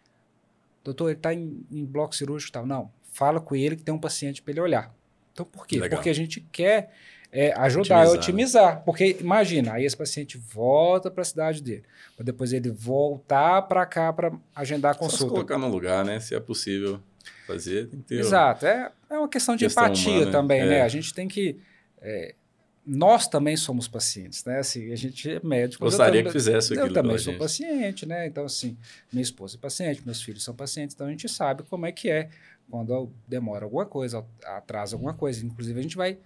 Doutor, 0.84 1.08
ele 1.08 1.18
está 1.18 1.32
em, 1.32 1.64
em 1.70 1.84
bloco 1.84 2.14
cirúrgico 2.14 2.50
e 2.50 2.52
tal. 2.52 2.66
Não, 2.66 2.90
fala 3.12 3.40
com 3.40 3.54
ele 3.54 3.76
que 3.76 3.82
tem 3.82 3.94
um 3.94 3.98
paciente 3.98 4.42
para 4.42 4.52
ele 4.52 4.60
olhar. 4.60 4.94
Então, 5.32 5.46
por 5.46 5.66
quê? 5.66 5.78
Legal. 5.78 5.98
Porque 5.98 6.10
a 6.10 6.14
gente 6.14 6.40
quer 6.52 6.92
é, 7.30 7.52
ajudar 7.58 8.06
a 8.06 8.10
Otimizar, 8.10 8.14
né? 8.14 8.20
otimizar. 8.20 8.84
Porque, 8.84 9.16
imagina, 9.20 9.74
aí 9.74 9.84
esse 9.84 9.96
paciente 9.96 10.36
volta 10.36 11.10
para 11.10 11.22
a 11.22 11.24
cidade 11.24 11.62
dele, 11.62 11.84
para 12.16 12.24
depois 12.24 12.52
ele 12.52 12.70
voltar 12.70 13.62
para 13.62 13.86
cá 13.86 14.12
para 14.12 14.32
agendar 14.54 14.90
a 14.90 14.94
Só 14.94 15.04
se 15.04 15.10
consulta. 15.10 15.32
colocar 15.34 15.58
no 15.58 15.68
lugar, 15.68 16.04
né? 16.04 16.20
Se 16.20 16.34
é 16.34 16.40
possível 16.40 17.00
fazer, 17.46 17.88
tem 17.88 18.00
que 18.00 18.06
ter. 18.06 18.20
Exato. 18.20 18.66
É, 18.66 18.92
é 19.08 19.18
uma 19.18 19.28
questão 19.28 19.56
de 19.56 19.64
Questão 19.64 19.84
empatia 19.84 20.12
humana, 20.12 20.32
também, 20.32 20.60
é. 20.60 20.66
né? 20.66 20.82
A 20.82 20.88
gente 20.88 21.14
tem 21.14 21.26
que. 21.26 21.58
é, 22.00 22.34
nós 22.84 23.28
também 23.28 23.56
somos 23.56 23.86
pacientes, 23.86 24.44
né? 24.44 24.58
Assim, 24.58 24.92
a 24.92 24.96
gente 24.96 25.30
é 25.30 25.40
médico. 25.44 25.84
Gostaria 25.84 26.10
também- 26.20 26.24
que 26.24 26.32
fizesse 26.32 26.72
aquilo 26.72 26.88
Eu 26.88 26.92
também 26.92 27.14
a 27.14 27.18
sou 27.18 27.32
gente. 27.32 27.40
paciente, 27.40 28.06
né? 28.06 28.26
Então, 28.26 28.44
assim, 28.44 28.76
minha 29.12 29.22
esposa 29.22 29.56
é 29.56 29.60
paciente, 29.60 30.04
meus 30.04 30.20
filhos 30.22 30.42
são 30.42 30.54
pacientes, 30.54 30.94
então 30.94 31.06
a 31.06 31.10
gente 31.10 31.28
sabe 31.28 31.62
como 31.64 31.86
é 31.86 31.92
que 31.92 32.10
é 32.10 32.28
quando 32.68 33.12
demora 33.28 33.64
alguma 33.64 33.86
coisa, 33.86 34.24
atrasa 34.44 34.96
alguma 34.96 35.14
coisa. 35.14 35.44
Inclusive, 35.44 35.78
a 35.78 35.82
gente 35.82 35.96
vai 35.96 36.18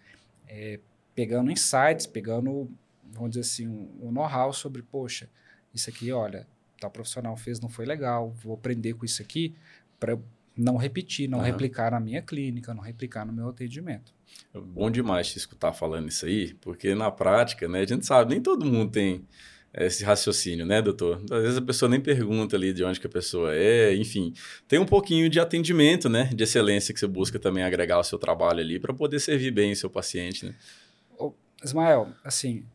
é, 0.49 0.79
pegando 1.15 1.51
insights, 1.51 2.07
pegando, 2.07 2.71
vamos 3.13 3.31
dizer 3.31 3.41
assim, 3.41 3.67
um, 3.67 3.91
um 4.09 4.13
know-how 4.13 4.53
sobre, 4.53 4.81
poxa, 4.83 5.29
isso 5.75 5.91
aqui, 5.91 6.11
olha, 6.13 6.47
tal 6.81 6.91
profissional 6.91 7.37
fez, 7.37 7.59
não 7.61 7.69
foi 7.69 7.85
legal, 7.85 8.31
vou 8.31 8.55
aprender 8.55 8.95
com 8.95 9.05
isso 9.05 9.21
aqui 9.21 9.55
para 9.99 10.17
não 10.57 10.77
repetir, 10.77 11.29
não 11.29 11.39
Aham. 11.41 11.49
replicar 11.49 11.91
na 11.91 12.01
minha 12.01 12.23
clínica, 12.23 12.73
não 12.73 12.83
replicar 12.83 13.27
no 13.27 13.33
meu 13.33 13.49
atendimento. 13.49 14.15
É 14.55 14.59
bom 14.59 14.91
demais 14.91 15.29
te 15.29 15.39
escutar 15.39 15.73
falando 15.73 16.09
isso 16.09 16.27
aí, 16.27 16.55
porque 16.55 16.95
na 16.95 17.11
prática, 17.11 17.69
né, 17.69 17.81
a 17.81 17.87
gente 17.87 18.07
sabe, 18.07 18.31
nem 18.31 18.41
todo 18.41 18.65
mundo 18.65 18.91
tem 18.91 19.27
esse 19.75 20.03
raciocínio, 20.05 20.65
né, 20.65 20.81
doutor? 20.81 21.21
Às 21.31 21.43
vezes 21.43 21.59
a 21.59 21.63
pessoa 21.63 21.89
nem 21.89 22.01
pergunta 22.01 22.57
ali 22.57 22.73
de 22.73 22.83
onde 22.83 22.99
que 22.99 23.07
a 23.07 23.11
pessoa 23.11 23.55
é, 23.55 23.95
enfim. 23.95 24.33
Tem 24.67 24.79
um 24.79 24.87
pouquinho 24.87 25.29
de 25.29 25.39
atendimento, 25.39 26.09
né, 26.09 26.31
de 26.35 26.43
excelência 26.43 26.95
que 26.95 27.01
você 27.01 27.07
busca 27.07 27.39
também 27.39 27.63
agregar 27.63 27.97
ao 27.97 28.05
seu 28.05 28.19
trabalho 28.19 28.61
ali 28.61 28.79
para 28.79 28.95
poder 28.95 29.21
servir 29.21 29.51
bem 29.51 29.73
o 29.73 29.77
seu 29.77 29.91
paciente, 29.91 30.47
né? 30.47 30.55
Ismael, 31.65 32.13
assim, 32.23 32.67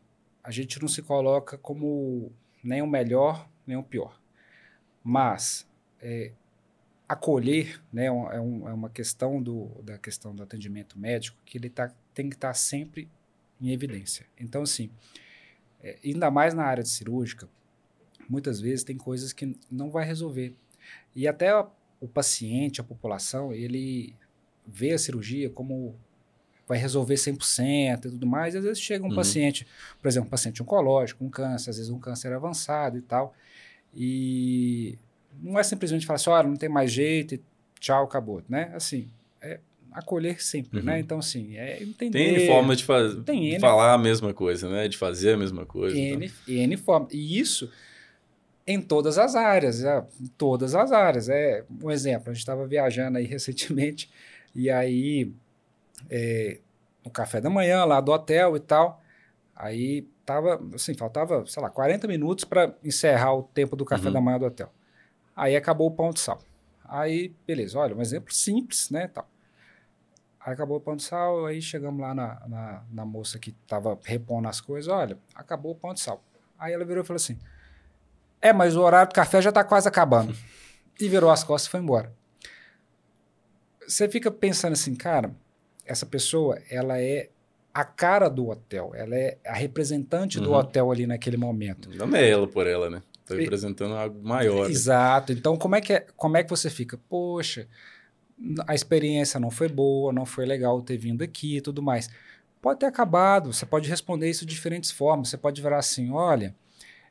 a 0.42 0.50
gente 0.50 0.80
não 0.80 0.88
se 0.88 1.02
coloca 1.02 1.56
como 1.56 2.32
nem 2.62 2.82
o 2.82 2.86
melhor, 2.86 3.48
nem 3.66 3.76
o 3.76 3.82
pior. 3.82 4.20
Mas 5.02 5.68
é, 6.00 6.32
acolher 7.12 7.80
né, 7.92 8.06
é, 8.06 8.10
um- 8.12 8.30
é 8.32 8.40
um- 8.40 8.68
é 8.68 8.72
uma 8.72 8.88
questão 8.90 9.42
do, 9.42 9.66
da 9.82 9.98
questão 9.98 10.34
do 10.34 10.42
atendimento 10.42 10.98
médico 10.98 11.36
que 11.44 11.58
ele 11.58 11.68
tá, 11.70 11.92
tem 12.14 12.28
que 12.28 12.34
estar 12.36 12.54
sempre 12.54 13.08
em 13.60 13.70
evidência. 13.70 14.26
Então, 14.38 14.62
assim, 14.62 14.90
é, 15.82 15.98
ainda 16.04 16.30
mais 16.30 16.54
na 16.54 16.64
área 16.64 16.82
de 16.82 16.88
cirúrgica, 16.88 17.48
muitas 18.28 18.60
vezes 18.60 18.84
tem 18.84 18.96
coisas 18.96 19.32
que 19.32 19.56
não 19.70 19.90
vai 19.90 20.04
resolver. 20.04 20.54
E 21.14 21.26
até 21.28 21.50
a- 21.50 21.68
o 22.00 22.08
paciente, 22.08 22.80
a 22.80 22.84
população, 22.84 23.52
ele 23.52 24.14
vê 24.66 24.92
a 24.92 24.98
cirurgia 24.98 25.48
como 25.50 25.94
vai 26.66 26.78
resolver 26.78 27.16
100% 27.16 28.06
e 28.08 28.10
tudo 28.10 28.26
mais. 28.26 28.54
E 28.54 28.58
às 28.58 28.64
vezes 28.64 28.80
chega 28.80 29.04
um 29.04 29.08
Uhum. 29.10 29.14
paciente, 29.16 29.66
por 30.00 30.08
exemplo, 30.08 30.26
um 30.28 30.30
paciente 30.30 30.62
oncológico, 30.62 31.24
um 31.24 31.28
câncer, 31.28 31.70
às 31.70 31.76
vezes 31.76 31.90
um 31.90 31.98
câncer 31.98 32.32
avançado 32.32 32.96
e 32.96 33.02
tal. 33.02 33.34
E 33.94 34.98
não 35.40 35.58
é 35.58 35.62
simplesmente 35.62 36.06
falar 36.06 36.16
assim, 36.16 36.30
olha, 36.30 36.48
não 36.48 36.56
tem 36.56 36.68
mais 36.68 36.90
jeito 36.92 37.34
e 37.34 37.42
tchau, 37.80 38.04
acabou, 38.04 38.42
né? 38.48 38.70
Assim, 38.74 39.08
é 39.40 39.58
acolher 39.92 40.42
sempre, 40.42 40.80
Uhum. 40.80 40.86
né? 40.86 41.00
Então, 41.00 41.18
assim, 41.18 41.56
é 41.56 41.82
entender... 41.82 42.10
Tem 42.18 42.28
N 42.38 42.46
formas 42.46 42.78
de, 42.78 42.84
faz... 42.84 43.14
N- 43.14 43.60
falar 43.60 43.92
a 43.94 43.98
mesma 43.98 44.32
coisa, 44.32 44.68
né? 44.68 44.88
De 44.88 44.96
fazer 44.96 45.34
a 45.34 45.36
mesma 45.36 45.66
coisa. 45.66 45.98
então. 45.98 46.20
N, 46.20 46.32
N 46.48 46.76
forma. 46.76 47.08
E 47.12 47.38
isso 47.38 47.70
em 48.66 48.80
todas 48.80 49.18
as 49.18 49.34
áreas, 49.34 49.82
é, 49.84 50.04
em 50.20 50.26
todas 50.26 50.74
as 50.74 50.92
áreas. 50.92 51.28
É 51.28 51.64
um 51.82 51.90
exemplo, 51.90 52.30
a 52.30 52.32
gente 52.32 52.40
estava 52.40 52.66
viajando 52.66 53.18
aí 53.18 53.24
recentemente 53.26 54.10
e 54.54 54.70
aí 54.70 55.32
é, 56.08 56.60
no 57.04 57.10
café 57.10 57.40
da 57.40 57.50
manhã 57.50 57.84
lá 57.84 58.00
do 58.00 58.12
hotel 58.12 58.56
e 58.56 58.60
tal, 58.60 59.02
aí 59.56 60.06
tava 60.24 60.62
assim, 60.74 60.94
faltava, 60.94 61.44
sei 61.46 61.60
lá, 61.62 61.68
40 61.68 62.06
minutos 62.06 62.44
para 62.44 62.72
encerrar 62.84 63.34
o 63.34 63.42
tempo 63.42 63.74
do 63.74 63.84
café 63.84 64.06
Uhum. 64.06 64.12
da 64.12 64.20
manhã 64.20 64.38
do 64.38 64.46
hotel. 64.46 64.72
Aí 65.34 65.56
acabou 65.56 65.88
o 65.88 65.90
pão 65.90 66.10
de 66.10 66.20
sal. 66.20 66.40
Aí, 66.84 67.34
beleza, 67.46 67.78
olha, 67.78 67.94
um 67.96 68.02
exemplo 68.02 68.32
simples, 68.34 68.90
né, 68.90 69.08
tal. 69.08 69.28
Aí 70.44 70.52
acabou 70.52 70.76
o 70.76 70.80
pão 70.80 70.96
de 70.96 71.02
sal, 71.04 71.46
aí 71.46 71.62
chegamos 71.62 72.00
lá 72.00 72.14
na, 72.14 72.42
na, 72.48 72.82
na 72.90 73.04
moça 73.06 73.38
que 73.38 73.50
estava 73.62 73.98
repondo 74.04 74.48
as 74.48 74.60
coisas, 74.60 74.92
olha, 74.92 75.16
acabou 75.34 75.72
o 75.72 75.76
pão 75.76 75.94
de 75.94 76.00
sal. 76.00 76.22
Aí 76.58 76.72
ela 76.72 76.84
virou 76.84 77.02
e 77.02 77.06
falou 77.06 77.16
assim, 77.16 77.38
é, 78.40 78.52
mas 78.52 78.76
o 78.76 78.82
horário 78.82 79.08
do 79.10 79.14
café 79.14 79.40
já 79.40 79.50
está 79.50 79.62
quase 79.64 79.88
acabando. 79.88 80.34
E 81.00 81.08
virou 81.08 81.30
as 81.30 81.42
costas 81.44 81.68
e 81.68 81.70
foi 81.70 81.80
embora. 81.80 82.12
Você 83.86 84.08
fica 84.08 84.30
pensando 84.30 84.72
assim, 84.72 84.94
cara, 84.94 85.34
essa 85.84 86.06
pessoa, 86.06 86.58
ela 86.70 87.00
é 87.00 87.30
a 87.74 87.84
cara 87.84 88.28
do 88.28 88.48
hotel, 88.48 88.92
ela 88.94 89.14
é 89.16 89.38
a 89.46 89.54
representante 89.54 90.38
do 90.40 90.50
Uhum. 90.50 90.56
hotel 90.56 90.90
ali 90.90 91.06
naquele 91.06 91.36
momento. 91.36 91.88
Não 91.96 92.14
é 92.16 92.28
ela 92.28 92.46
por 92.46 92.66
ela, 92.66 92.90
né? 92.90 93.02
Tá 93.24 93.34
E- 93.34 93.38
representando 93.40 93.94
algo 93.94 94.20
maior. 94.26 94.68
Exato. 94.70 95.32
Então, 95.32 95.56
como 95.56 95.76
é, 95.76 95.80
que 95.80 95.92
é, 95.92 96.06
como 96.16 96.36
é 96.36 96.42
que 96.42 96.50
você 96.50 96.68
fica? 96.68 96.98
Poxa, 97.08 97.66
a 98.66 98.74
experiência 98.74 99.38
não 99.38 99.50
foi 99.50 99.68
boa, 99.68 100.12
não 100.12 100.26
foi 100.26 100.44
legal 100.46 100.80
ter 100.82 100.96
vindo 100.96 101.22
aqui 101.22 101.58
e 101.58 101.60
tudo 101.60 101.82
mais. 101.82 102.10
Pode 102.60 102.80
ter 102.80 102.86
acabado, 102.86 103.52
você 103.52 103.66
pode 103.66 103.88
responder 103.88 104.28
isso 104.30 104.44
de 104.46 104.54
diferentes 104.54 104.90
formas. 104.90 105.28
Você 105.28 105.36
pode 105.36 105.60
virar 105.62 105.78
assim: 105.78 106.10
olha, 106.12 106.54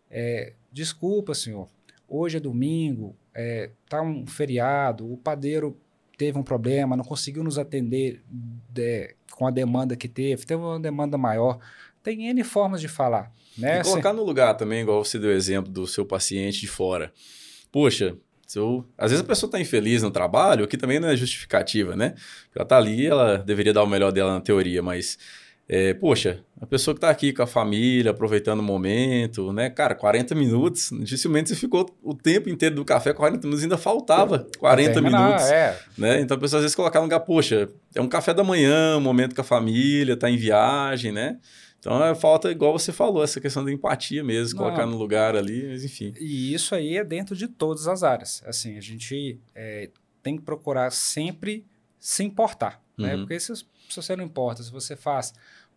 é, 0.10 0.54
desculpa, 0.72 1.34
senhor, 1.34 1.68
hoje 2.08 2.38
é 2.38 2.40
domingo, 2.40 3.16
é, 3.34 3.70
tá 3.90 4.02
um 4.02 4.26
feriado, 4.26 5.12
o 5.12 5.18
padeiro 5.18 5.78
teve 6.18 6.38
um 6.38 6.44
problema, 6.44 6.96
não 6.96 7.04
conseguiu 7.04 7.44
nos 7.44 7.58
atender 7.58 8.22
de- 8.70 9.16
com 9.32 9.48
a 9.48 9.52
demanda 9.52 9.96
que 9.96 10.08
teve, 10.08 10.46
teve 10.46 10.62
uma 10.62 10.80
demanda 10.80 11.18
maior. 11.18 11.60
Tem 12.04 12.28
N 12.30 12.44
formas 12.44 12.82
de 12.82 12.88
falar. 12.88 13.32
Né? 13.58 13.80
E 13.80 13.84
colocar 13.84 14.14
no 14.14 14.24
lugar 14.24 14.56
também, 14.56 14.82
igual 14.82 15.04
você 15.04 15.20
deu 15.20 15.30
o 15.30 15.34
exemplo 15.34 15.72
do 15.72 15.86
seu 15.86 16.06
paciente 16.06 16.62
de 16.62 16.68
fora. 16.68 17.12
Poxa, 17.72 18.16
eu- 18.56 18.86
às 18.98 19.12
vezes 19.12 19.24
a 19.24 19.28
pessoa 19.28 19.48
está 19.48 19.60
infeliz 19.60 20.02
no 20.04 20.12
trabalho, 20.12 20.68
que 20.68 20.78
também 20.78 21.00
não 21.00 21.10
é 21.10 21.16
justificativa, 21.16 21.96
né? 21.96 22.16
Ela 22.56 22.64
está 22.64 22.78
ali, 22.78 23.06
ela 23.06 23.38
deveria 23.38 23.74
dar 23.74 23.84
o 23.84 23.88
melhor 23.88 24.12
dela 24.12 24.34
na 24.34 24.42
teoria, 24.42 24.82
mas 24.82 25.18
É, 25.74 25.94
poxa, 25.94 26.44
a 26.60 26.66
pessoa 26.66 26.94
que 26.94 26.98
está 26.98 27.10
aqui 27.10 27.32
com 27.32 27.44
a 27.44 27.48
família, 27.48 28.12
aproveitando 28.12 28.60
o 28.60 28.64
momento, 28.64 29.54
né? 29.54 29.70
Cara, 29.70 29.96
40 29.96 30.36
minutos, 30.36 30.90
dificilmente 31.02 31.48
você 31.48 31.56
ficou 31.56 31.90
o 32.04 32.14
tempo 32.14 32.50
inteiro 32.50 32.76
do 32.76 32.84
café, 32.84 33.14
40 33.14 33.48
minutos, 33.48 33.64
ainda 33.64 33.78
faltava 33.78 34.46
40 34.60 34.92
terminar, 34.96 35.24
minutos. 35.28 35.46
É. 35.50 35.80
Né? 35.98 36.20
Então 36.20 36.36
a 36.36 36.40
pessoa 36.42 36.58
às 36.58 36.64
vezes 36.64 36.76
colocar 36.76 37.00
no 37.00 37.06
lugar, 37.06 37.22
poxa, 37.22 37.70
é 37.96 38.02
um 38.02 38.08
café 38.10 38.34
da 38.34 38.44
manhã, 38.44 38.98
um 38.98 39.02
momento 39.02 39.34
com 39.34 39.40
a 39.40 39.46
família, 39.46 40.18
tá 40.18 40.30
em 40.30 40.36
viagem, 40.36 41.14
né? 41.14 41.38
Então 41.82 42.04
é 42.06 42.14
falta, 42.14 42.52
igual 42.52 42.78
você 42.78 42.94
falou, 42.94 43.24
essa 43.24 43.42
questão 43.42 43.66
da 43.66 43.72
empatia 43.72 44.24
mesmo, 44.24 44.60
Não. 44.60 44.66
colocar 44.66 44.86
no 44.86 44.96
lugar 44.96 45.36
ali, 45.36 45.68
mas 45.68 45.84
enfim. 45.84 46.14
E 46.20 46.54
isso 46.54 46.76
aí 46.76 46.96
é 46.96 47.04
dentro 47.04 47.36
de 47.36 47.48
todas 47.48 47.88
as 47.88 48.04
áreas. 48.04 48.44
Assim, 48.46 48.78
a 48.78 48.82
gente 48.82 49.40
é, 49.56 49.90
tem 50.22 50.38
que 50.38 50.44
procurar 50.44 50.92
sempre 50.92 51.66
se 52.00 52.24
importar, 52.24 52.80
né? 52.96 53.14
uhum. 53.14 53.18
né? 53.18 53.18
Porque 53.24 53.40
se, 53.40 53.56
se 53.56 53.66
você 53.96 54.16
não 54.16 54.24
importa, 54.24 54.62
se 54.62 54.72
você 54.72 54.96
faz 54.96 55.34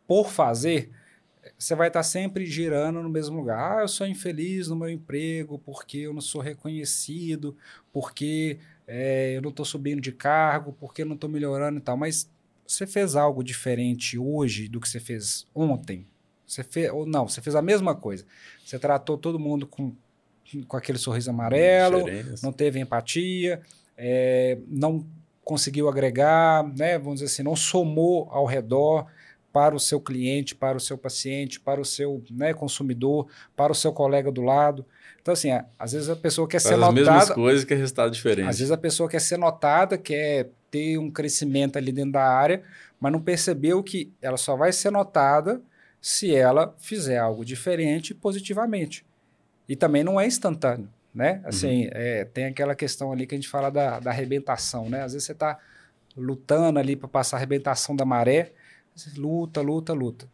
por 0.07 0.29
fazer, 0.29 0.90
você 1.59 1.75
vai 1.75 1.88
estar 1.88 2.03
sempre 2.03 2.45
girando 2.45 3.03
no 3.03 3.09
mesmo 3.09 3.38
lugar. 3.38 3.79
Ah, 3.79 3.81
eu 3.83 3.88
sou 3.88 4.07
infeliz 4.07 4.69
no 4.69 4.77
meu 4.77 4.90
emprego 4.90 5.59
porque 5.59 5.99
eu 5.99 6.12
não 6.12 6.21
sou 6.21 6.43
reconhecido, 6.43 7.57
porque 7.90 8.59
é, 8.87 9.37
eu 9.37 9.40
não 9.40 9.49
estou 9.49 9.64
subindo 9.64 10.03
de 10.03 10.12
cargo, 10.12 10.77
porque 10.79 11.01
eu 11.01 11.07
não 11.07 11.14
estou 11.14 11.31
melhorando 11.31 11.79
e 11.79 11.83
tal. 11.83 11.97
Mas 11.97 12.31
você 12.66 12.87
fez 12.87 13.16
algo 13.16 13.42
diferente 13.42 14.18
hoje 14.18 14.68
do 14.68 14.81
que 14.81 14.88
você 14.88 15.00
fez 15.00 15.46
ontem? 15.55 16.07
Você 16.46 16.62
fez, 16.62 16.90
ou 16.92 17.07
não, 17.07 17.29
você 17.29 17.40
fez 17.40 17.57
a 17.57 17.62
mesma 17.62 17.94
coisa. 17.94 18.24
Você 18.64 18.79
tratou 18.79 19.16
todo 19.16 19.38
mundo 19.38 19.66
com, 19.66 19.94
com 20.68 20.77
aquele 20.77 20.98
sorriso 20.98 21.31
amarelo, 21.31 22.05
não 22.42 22.53
teve 22.53 22.81
empatia, 22.81 23.61
é, 23.96 24.59
não 24.68 25.07
conseguiu 25.42 25.88
agregar, 25.88 26.66
né, 26.77 26.98
vamos 26.98 27.20
dizer 27.20 27.27
assim, 27.27 27.42
não 27.42 27.55
somou 27.55 28.29
ao 28.31 28.46
redor 28.46 29.07
para 29.53 29.74
o 29.74 29.79
seu 29.79 30.00
cliente, 30.00 30.55
para 30.55 30.77
o 30.77 30.81
seu 30.81 30.98
paciente, 30.98 31.61
para 31.61 31.81
o 31.81 31.85
seu 31.85 32.24
né, 32.31 32.53
consumidor, 32.53 33.29
para 33.55 33.70
o 33.70 33.74
seu 33.74 33.92
colega 33.92 34.33
do 34.33 34.42
lado. 34.42 34.85
Então, 35.22 35.33
assim, 35.33 35.50
às 35.79 35.92
vezes 35.92 36.11
a 36.11 36.16
pessoa 36.16 36.48
quer 36.48 36.61
Faz 36.61 36.68
ser 36.68 36.74
as 36.74 36.81
notada. 36.81 37.00
as 37.00 37.18
mesmas 37.18 37.31
coisas 37.31 37.64
que 37.64 37.72
é 37.72 37.77
resultado 37.77 38.11
diferente. 38.11 38.48
Às 38.48 38.59
vezes 38.59 38.72
a 38.72 38.77
pessoa 38.77 39.09
quer 39.09 39.20
ser 39.20 39.37
notada, 39.37 39.96
quer 39.96 40.50
ter 40.75 40.99
um 40.99 41.09
crescimento 41.09 41.77
ali 41.77 41.93
dentro 41.93 42.11
da 42.11 42.25
área, 42.25 42.65
mas 42.99 43.13
não 43.13 43.21
percebeu 43.21 43.81
que 43.81 44.13
ela 44.21 44.37
só 44.37 44.57
vai 44.57 44.73
ser 44.73 44.91
notada 44.91 45.63
se 46.01 46.35
ela 46.35 46.75
fizer 46.81 47.19
algo 47.19 47.45
diferente 47.45 48.13
positivamente. 48.13 49.07
E 49.69 49.77
também 49.77 50.03
não 50.03 50.21
é 50.21 50.27
instantâneo, 50.27 50.89
né? 51.15 51.41
Assim, 51.45 51.85
uhum. 51.85 51.91
é, 51.93 52.25
tem 52.25 52.47
aquela 52.47 52.75
questão 52.75 53.13
ali 53.13 53.25
que 53.25 53.37
a 53.37 53.39
gente 53.39 53.49
fala 53.49 53.71
da, 53.71 54.01
da 54.01 54.11
arrebentação, 54.11 54.91
né? 54.91 55.03
Às 55.05 55.13
vezes 55.13 55.27
você 55.27 55.33
está 55.33 55.61
lutando 56.17 56.81
ali 56.81 56.97
para 56.97 57.07
passar 57.07 57.37
a 57.37 57.39
arrebentação 57.39 57.95
da 57.95 58.05
maré, 58.05 58.51
luta, 59.17 59.61
luta, 59.61 59.93
luta. 59.93 60.27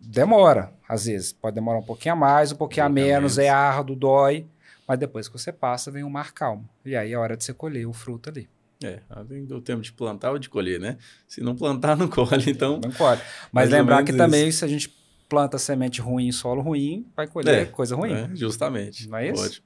Demora, 0.00 0.72
às 0.88 1.04
vezes. 1.04 1.34
Pode 1.34 1.54
demorar 1.54 1.80
um 1.80 1.82
pouquinho 1.82 2.14
a 2.14 2.16
mais, 2.16 2.50
um 2.50 2.56
pouquinho 2.56 2.84
um 2.84 2.86
a 2.86 2.90
menos, 2.90 3.36
menos, 3.36 3.38
é 3.38 3.50
árduo, 3.50 3.94
dói. 3.94 4.46
Mas 4.88 4.98
depois 4.98 5.28
que 5.28 5.38
você 5.38 5.52
passa, 5.52 5.90
vem 5.90 6.02
um 6.02 6.10
mar 6.10 6.32
calmo. 6.32 6.66
E 6.82 6.96
aí 6.96 7.12
é 7.12 7.18
hora 7.18 7.36
de 7.36 7.44
você 7.44 7.52
colher 7.52 7.86
o 7.86 7.92
fruto 7.92 8.30
ali. 8.30 8.48
É, 8.82 9.00
além 9.08 9.44
do 9.44 9.60
tempo 9.60 9.80
de 9.82 9.92
plantar 9.92 10.32
ou 10.32 10.38
de 10.38 10.48
colher, 10.48 10.78
né? 10.78 10.98
Se 11.26 11.40
não 11.40 11.56
plantar, 11.56 11.96
não 11.96 12.08
colhe, 12.08 12.50
então... 12.50 12.80
Não 12.82 12.92
colhe. 12.92 13.20
Mas 13.50 13.70
lembrar 13.70 14.02
que 14.04 14.10
isso. 14.10 14.18
também, 14.18 14.50
se 14.50 14.64
a 14.64 14.68
gente 14.68 14.94
planta 15.28 15.58
semente 15.58 16.00
ruim 16.00 16.28
em 16.28 16.32
solo 16.32 16.60
ruim, 16.60 17.06
vai 17.16 17.26
colher 17.26 17.62
é, 17.62 17.64
coisa 17.64 17.96
ruim. 17.96 18.12
É, 18.12 18.30
justamente. 18.34 19.08
Não 19.08 19.18
é 19.18 19.30
isso? 19.30 19.42
Pode. 19.42 19.62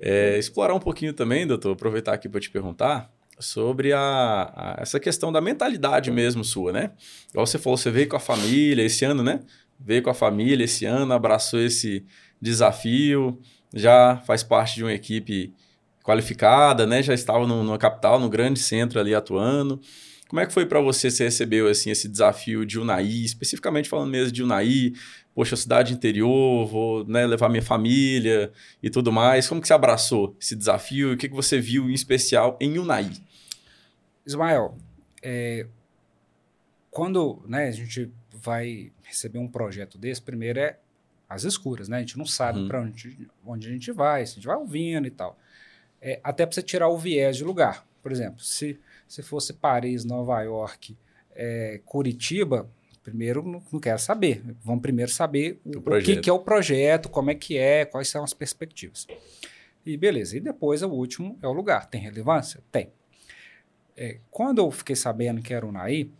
É, 0.00 0.38
explorar 0.38 0.74
um 0.74 0.80
pouquinho 0.80 1.12
também, 1.12 1.46
doutor, 1.46 1.72
aproveitar 1.72 2.14
aqui 2.14 2.28
para 2.28 2.40
te 2.40 2.50
perguntar, 2.50 3.12
sobre 3.40 3.92
a, 3.92 3.98
a, 3.98 4.76
essa 4.78 5.00
questão 5.00 5.32
da 5.32 5.40
mentalidade 5.40 6.10
mesmo 6.10 6.44
sua, 6.44 6.72
né? 6.72 6.92
Igual 7.30 7.46
você 7.46 7.58
falou, 7.58 7.76
você 7.76 7.90
veio 7.90 8.08
com 8.08 8.16
a 8.16 8.20
família 8.20 8.82
esse 8.82 9.04
ano, 9.04 9.22
né? 9.22 9.40
Veio 9.78 10.02
com 10.02 10.10
a 10.10 10.14
família 10.14 10.64
esse 10.64 10.84
ano, 10.84 11.12
abraçou 11.12 11.60
esse 11.60 12.04
desafio, 12.40 13.40
já 13.74 14.18
faz 14.26 14.42
parte 14.42 14.76
de 14.76 14.84
uma 14.84 14.92
equipe 14.92 15.54
qualificada, 16.02 16.86
né? 16.86 17.02
Já 17.02 17.14
estava 17.14 17.46
no, 17.46 17.62
numa 17.62 17.78
capital, 17.78 18.18
no 18.18 18.28
grande 18.28 18.58
centro 18.58 18.98
ali 18.98 19.14
atuando. 19.14 19.80
Como 20.28 20.38
é 20.38 20.46
que 20.46 20.52
foi 20.52 20.64
para 20.64 20.80
você, 20.80 21.10
você 21.10 21.24
recebeu 21.24 21.66
assim, 21.66 21.90
esse 21.90 22.08
desafio 22.08 22.64
de 22.64 22.78
Unai, 22.78 23.04
especificamente 23.04 23.88
falando 23.88 24.10
mesmo 24.10 24.30
de 24.30 24.44
Unai, 24.44 24.92
poxa, 25.34 25.56
cidade 25.56 25.92
interior, 25.92 26.66
vou 26.68 27.04
né, 27.04 27.26
levar 27.26 27.48
minha 27.48 27.62
família 27.62 28.52
e 28.80 28.88
tudo 28.88 29.10
mais. 29.10 29.48
Como 29.48 29.60
que 29.60 29.66
você 29.66 29.74
abraçou 29.74 30.36
esse 30.40 30.54
desafio 30.54 31.10
e 31.10 31.14
o 31.14 31.16
que, 31.16 31.28
que 31.28 31.34
você 31.34 31.60
viu 31.60 31.90
em 31.90 31.94
especial 31.94 32.56
em 32.60 32.78
Unai? 32.78 33.10
Ismael, 34.24 34.76
é, 35.20 35.66
quando 36.90 37.42
né, 37.46 37.66
a 37.66 37.72
gente 37.72 38.10
vai 38.32 38.92
receber 39.02 39.38
um 39.38 39.48
projeto 39.48 39.98
desse, 39.98 40.22
primeiro 40.22 40.60
é 40.60 40.78
as 41.28 41.44
escuras, 41.44 41.88
né? 41.88 41.98
A 41.98 42.00
gente 42.00 42.18
não 42.18 42.26
sabe 42.26 42.60
uhum. 42.60 42.68
para 42.68 42.80
onde, 42.82 43.28
onde 43.44 43.68
a 43.68 43.70
gente 43.70 43.92
vai, 43.92 44.26
se 44.26 44.32
a 44.32 44.34
gente 44.36 44.46
vai 44.46 44.56
ouvindo 44.56 45.06
e 45.06 45.10
tal. 45.10 45.38
É, 46.00 46.20
até 46.22 46.46
para 46.46 46.54
você 46.54 46.62
tirar 46.62 46.88
o 46.88 46.96
viés 46.96 47.36
de 47.36 47.44
lugar. 47.44 47.86
Por 48.02 48.10
exemplo, 48.10 48.40
se, 48.40 48.78
se 49.06 49.22
fosse 49.22 49.52
Paris, 49.52 50.04
Nova 50.04 50.40
York, 50.42 50.96
é, 51.34 51.80
Curitiba, 51.84 52.70
primeiro 53.02 53.42
não, 53.42 53.62
não, 53.72 53.80
quero 53.80 53.98
saber. 53.98 54.42
Vamos 54.62 54.82
primeiro 54.82 55.10
saber 55.10 55.60
o, 55.64 55.78
o, 55.78 56.02
que, 56.02 56.16
que, 56.16 56.30
é 56.30 56.32
o 56.32 56.38
projeto, 56.38 57.08
como 57.08 57.30
é 57.30 57.34
que 57.34 57.58
é, 57.58 57.84
quais 57.84 58.08
são 58.08 58.24
as 58.24 58.32
perspectivas. 58.32 59.06
E 59.84 59.96
beleza. 59.96 60.36
E 60.36 60.40
depois 60.40 60.82
o 60.82 60.88
último 60.88 61.38
é 61.42 61.46
o 61.46 61.52
lugar. 61.52 61.86
Tem 61.86 62.00
relevância? 62.00 62.60
Tem. 62.70 62.90
É, 63.96 64.18
quando 64.30 64.58
eu 64.58 64.70
fiquei 64.70 64.96
sabendo 64.96 65.42
que 65.42 65.52
era 65.52 65.66
o 65.66 65.72
Naí, 65.72 66.10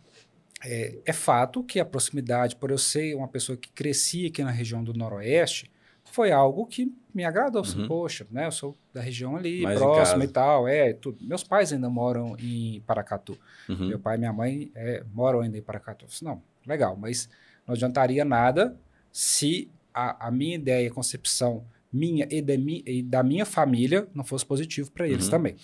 é, 0.63 0.99
é, 1.05 1.13
fato 1.13 1.63
que 1.63 1.79
a 1.79 1.85
proximidade, 1.85 2.55
por 2.55 2.69
eu 2.69 2.77
ser 2.77 3.15
uma 3.15 3.27
pessoa 3.27 3.57
que 3.57 3.69
crescia 3.71 4.27
aqui 4.27 4.43
na 4.43 4.51
região 4.51 4.83
do 4.83 4.93
Noroeste, 4.93 5.71
foi 6.03 6.31
algo 6.31 6.65
que 6.67 6.93
me 7.13 7.23
agradou. 7.23 7.61
Assim, 7.61 7.81
uhum. 7.81 7.87
Poxa, 7.87 8.25
né, 8.31 8.47
eu 8.47 8.51
sou 8.51 8.77
da 8.93 9.01
região 9.01 9.35
ali, 9.35 9.61
Mais 9.61 9.79
próxima 9.79 10.23
e 10.23 10.27
tal. 10.27 10.67
É, 10.67 10.93
tudo. 10.93 11.17
Meus 11.21 11.43
pais 11.43 11.71
ainda 11.73 11.89
moram 11.89 12.35
em 12.39 12.81
Paracatu. 12.81 13.37
Uhum. 13.69 13.87
Meu 13.87 13.99
pai 13.99 14.15
e 14.15 14.19
minha 14.19 14.33
mãe 14.33 14.71
é, 14.75 15.03
moram 15.13 15.41
ainda 15.41 15.57
em 15.57 15.61
Paracatu. 15.61 16.05
Eu 16.05 16.09
disse, 16.09 16.23
não, 16.23 16.41
legal, 16.65 16.95
mas 16.95 17.29
não 17.67 17.73
adiantaria 17.73 18.25
nada 18.25 18.77
se 19.11 19.69
a, 19.93 20.27
a 20.27 20.31
minha 20.31 20.55
ideia, 20.55 20.89
a 20.89 20.93
concepção 20.93 21.65
minha 21.91 22.25
e 22.31 22.41
da, 22.41 22.57
mi, 22.57 22.83
e 22.85 23.03
da 23.03 23.21
minha 23.21 23.45
família 23.45 24.07
não 24.13 24.23
fosse 24.23 24.45
positivo 24.45 24.89
para 24.91 25.07
eles 25.07 25.25
uhum. 25.25 25.31
também. 25.31 25.55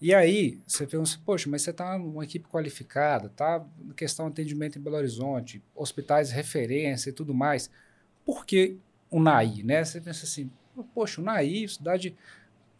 E 0.00 0.12
aí, 0.12 0.60
você 0.66 0.86
pensa, 0.86 1.14
assim, 1.14 1.18
poxa, 1.24 1.48
mas 1.48 1.62
você 1.62 1.70
está 1.70 1.98
numa 1.98 2.22
equipe 2.22 2.46
qualificada, 2.48 3.30
tá 3.30 3.64
na 3.78 3.94
questão 3.94 4.26
de 4.26 4.32
atendimento 4.32 4.78
em 4.78 4.82
Belo 4.82 4.96
Horizonte, 4.96 5.62
hospitais 5.74 6.28
de 6.28 6.34
referência 6.34 7.08
e 7.08 7.12
tudo 7.12 7.32
mais. 7.32 7.70
Por 8.22 8.44
que 8.44 8.76
o 9.10 9.20
NAI, 9.20 9.62
né? 9.62 9.84
Você 9.84 10.00
pensa 10.00 10.24
assim, 10.24 10.50
poxa, 10.94 11.20
o 11.20 11.24
NAI, 11.24 11.66
cidade 11.68 12.16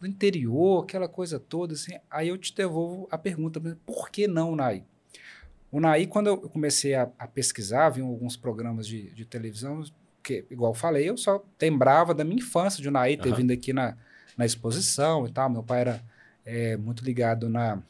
do 0.01 0.07
interior, 0.07 0.85
aquela 0.85 1.09
coisa 1.09 1.39
toda, 1.39 1.75
assim. 1.75 1.99
Aí 2.11 2.29
eu 2.29 2.39
te 2.39 2.55
devolvo 2.55 3.09
a 3.11 3.19
pergunta, 3.19 3.61
por 3.85 4.11
que 4.11 4.27
não 4.27 4.53
o 4.53 5.81
NAI, 5.81 6.07
quando 6.07 6.29
eu 6.29 6.39
comecei 6.39 6.95
a, 6.95 7.09
a 7.19 7.27
pesquisar, 7.27 7.91
vi 7.91 8.01
alguns 8.01 8.37
programas 8.37 8.87
de, 8.87 9.11
de, 9.11 9.25
televisão, 9.25 9.85
que, 10.23 10.45
igual 10.51 10.73
eu 10.73 10.75
falei, 10.75 11.09
eu 11.09 11.17
só 11.17 11.45
lembrava 11.61 12.15
da 12.15 12.25
minha 12.25 12.39
infância 12.39 12.81
de 12.81 12.89
o 12.89 12.91
NAI 12.91 13.17
ter 13.17 13.31
uhum. 13.31 13.37
vindo 13.37 13.53
aqui 13.53 13.73
na, 13.73 13.97
na 14.37 14.47
exposição 14.47 15.27
e 15.27 15.31
tal. 15.31 15.51
Meu 15.51 15.63
pai 15.63 15.81
era 15.83 16.03
é, 16.45 16.77
muito 16.77 17.05
ligado 17.05 17.49
na, 17.49 17.83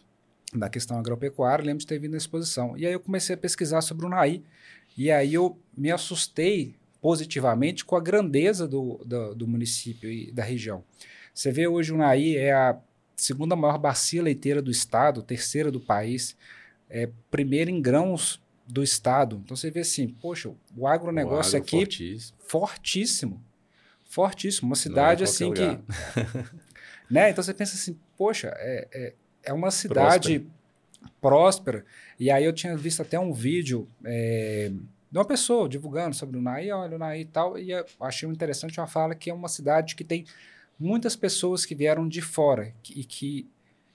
na 0.52 0.68
questão 0.68 0.98
agropecuária, 0.98 1.64
lembro 1.64 1.80
de 1.80 1.86
ter 1.86 1.98
vindo 1.98 2.12
na 2.12 2.18
exposição. 2.18 2.76
E 2.76 2.86
aí 2.86 2.92
eu 2.92 3.00
comecei 3.00 3.34
a 3.34 3.38
pesquisar 3.38 3.80
sobre 3.82 4.06
o 4.06 4.08
Naí, 4.08 4.42
e 4.96 5.10
aí 5.10 5.34
eu 5.34 5.58
me 5.76 5.90
assustei 5.90 6.74
positivamente 7.06 7.84
com 7.84 7.94
a 7.94 8.00
grandeza 8.00 8.66
do, 8.66 9.00
do, 9.06 9.32
do 9.32 9.46
município 9.46 10.10
e 10.10 10.32
da 10.32 10.42
região. 10.42 10.82
Você 11.32 11.52
vê 11.52 11.68
hoje 11.68 11.92
o 11.92 11.96
Naí 11.96 12.34
é 12.36 12.52
a 12.52 12.76
segunda 13.14 13.54
maior 13.54 13.78
bacia 13.78 14.20
leiteira 14.20 14.60
do 14.60 14.72
estado, 14.72 15.22
terceira 15.22 15.70
do 15.70 15.78
país, 15.78 16.36
é 16.90 17.08
primeira 17.30 17.70
em 17.70 17.80
grãos 17.80 18.42
do 18.66 18.82
estado. 18.82 19.40
Então 19.44 19.56
você 19.56 19.70
vê 19.70 19.82
assim, 19.82 20.08
poxa, 20.08 20.52
o 20.76 20.84
agronegócio 20.84 21.52
o 21.54 21.56
agro 21.58 21.68
aqui 21.68 21.78
fortíssimo. 21.78 22.38
fortíssimo. 22.40 23.44
Fortíssimo. 24.02 24.68
Uma 24.68 24.74
cidade 24.74 25.22
é 25.22 25.26
assim 25.26 25.44
lugar. 25.44 25.78
que 25.78 26.56
Né? 27.08 27.30
Então 27.30 27.44
você 27.44 27.54
pensa 27.54 27.76
assim, 27.76 27.96
poxa, 28.16 28.52
é, 28.56 28.88
é, 28.92 29.14
é 29.44 29.52
uma 29.52 29.70
cidade 29.70 30.40
próspera. 31.20 31.20
próspera. 31.20 31.84
E 32.18 32.32
aí 32.32 32.44
eu 32.44 32.52
tinha 32.52 32.76
visto 32.76 33.00
até 33.00 33.16
um 33.16 33.32
vídeo 33.32 33.88
é, 34.04 34.72
de 35.10 35.18
uma 35.18 35.24
pessoa 35.24 35.68
divulgando 35.68 36.14
sobre 36.14 36.38
o 36.38 36.42
Naí, 36.42 36.70
olha 36.70 36.96
o 36.96 36.98
Naí 36.98 37.22
e 37.22 37.24
tal, 37.24 37.58
e 37.58 37.70
eu 37.70 37.84
achei 38.00 38.28
interessante 38.28 38.78
uma 38.80 38.86
fala 38.86 39.14
que 39.14 39.30
é 39.30 39.34
uma 39.34 39.48
cidade 39.48 39.94
que 39.94 40.04
tem 40.04 40.24
muitas 40.78 41.16
pessoas 41.16 41.64
que 41.64 41.74
vieram 41.74 42.08
de 42.08 42.20
fora 42.20 42.74
e 42.94 43.04
que 43.04 43.48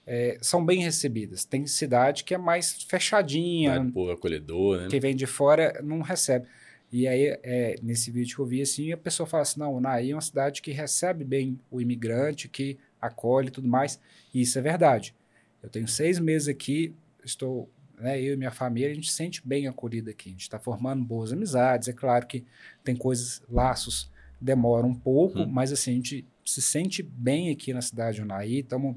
é, 0.06 0.38
são 0.40 0.64
bem 0.64 0.80
recebidas. 0.80 1.44
Tem 1.44 1.66
cidade 1.66 2.24
que 2.24 2.34
é 2.34 2.38
mais 2.38 2.82
fechadinha. 2.84 3.74
É, 3.74 3.90
pô, 3.92 4.10
acolhedor, 4.10 4.82
né? 4.82 4.88
Quem 4.88 5.00
vem 5.00 5.14
de 5.14 5.26
fora 5.26 5.80
não 5.82 6.00
recebe. 6.00 6.46
E 6.90 7.08
aí, 7.08 7.38
é, 7.42 7.76
nesse 7.82 8.10
vídeo 8.10 8.34
que 8.34 8.42
eu 8.42 8.46
vi 8.46 8.60
assim, 8.60 8.92
a 8.92 8.96
pessoa 8.96 9.26
fala 9.26 9.42
assim: 9.42 9.60
não, 9.60 9.74
o 9.74 9.80
Naí 9.80 10.10
é 10.10 10.14
uma 10.14 10.20
cidade 10.20 10.60
que 10.60 10.72
recebe 10.72 11.24
bem 11.24 11.58
o 11.70 11.80
imigrante, 11.80 12.48
que 12.48 12.76
acolhe 13.00 13.48
e 13.48 13.50
tudo 13.50 13.68
mais. 13.68 13.98
E 14.34 14.42
isso 14.42 14.58
é 14.58 14.62
verdade. 14.62 15.14
Eu 15.62 15.70
tenho 15.70 15.86
seis 15.86 16.18
meses 16.18 16.48
aqui, 16.48 16.94
estou 17.24 17.68
né, 18.02 18.20
eu 18.20 18.34
e 18.34 18.36
minha 18.36 18.50
família, 18.50 18.90
a 18.90 18.94
gente 18.94 19.10
se 19.10 19.16
sente 19.16 19.46
bem 19.46 19.66
acolhido 19.68 20.10
aqui. 20.10 20.28
A 20.28 20.32
gente 20.32 20.42
está 20.42 20.58
formando 20.58 21.04
boas 21.04 21.32
amizades. 21.32 21.88
É 21.88 21.92
claro 21.92 22.26
que 22.26 22.44
tem 22.82 22.96
coisas, 22.96 23.42
laços 23.48 24.10
demoram 24.40 24.88
um 24.88 24.94
pouco, 24.94 25.40
hum. 25.40 25.46
mas 25.46 25.72
assim, 25.72 25.92
a 25.92 25.94
gente 25.94 26.26
se 26.44 26.60
sente 26.60 27.02
bem 27.02 27.50
aqui 27.50 27.72
na 27.72 27.80
cidade 27.80 28.16
de 28.16 28.22
Unaí. 28.22 28.58
Estamos, 28.58 28.96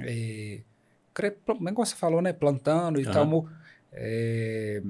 é, 0.00 0.60
como 1.14 1.74
você 1.74 1.94
falou, 1.94 2.20
né, 2.20 2.32
plantando 2.32 2.98
e 2.98 3.04
estamos 3.04 3.44
uhum. 3.44 3.50
é, 3.92 4.82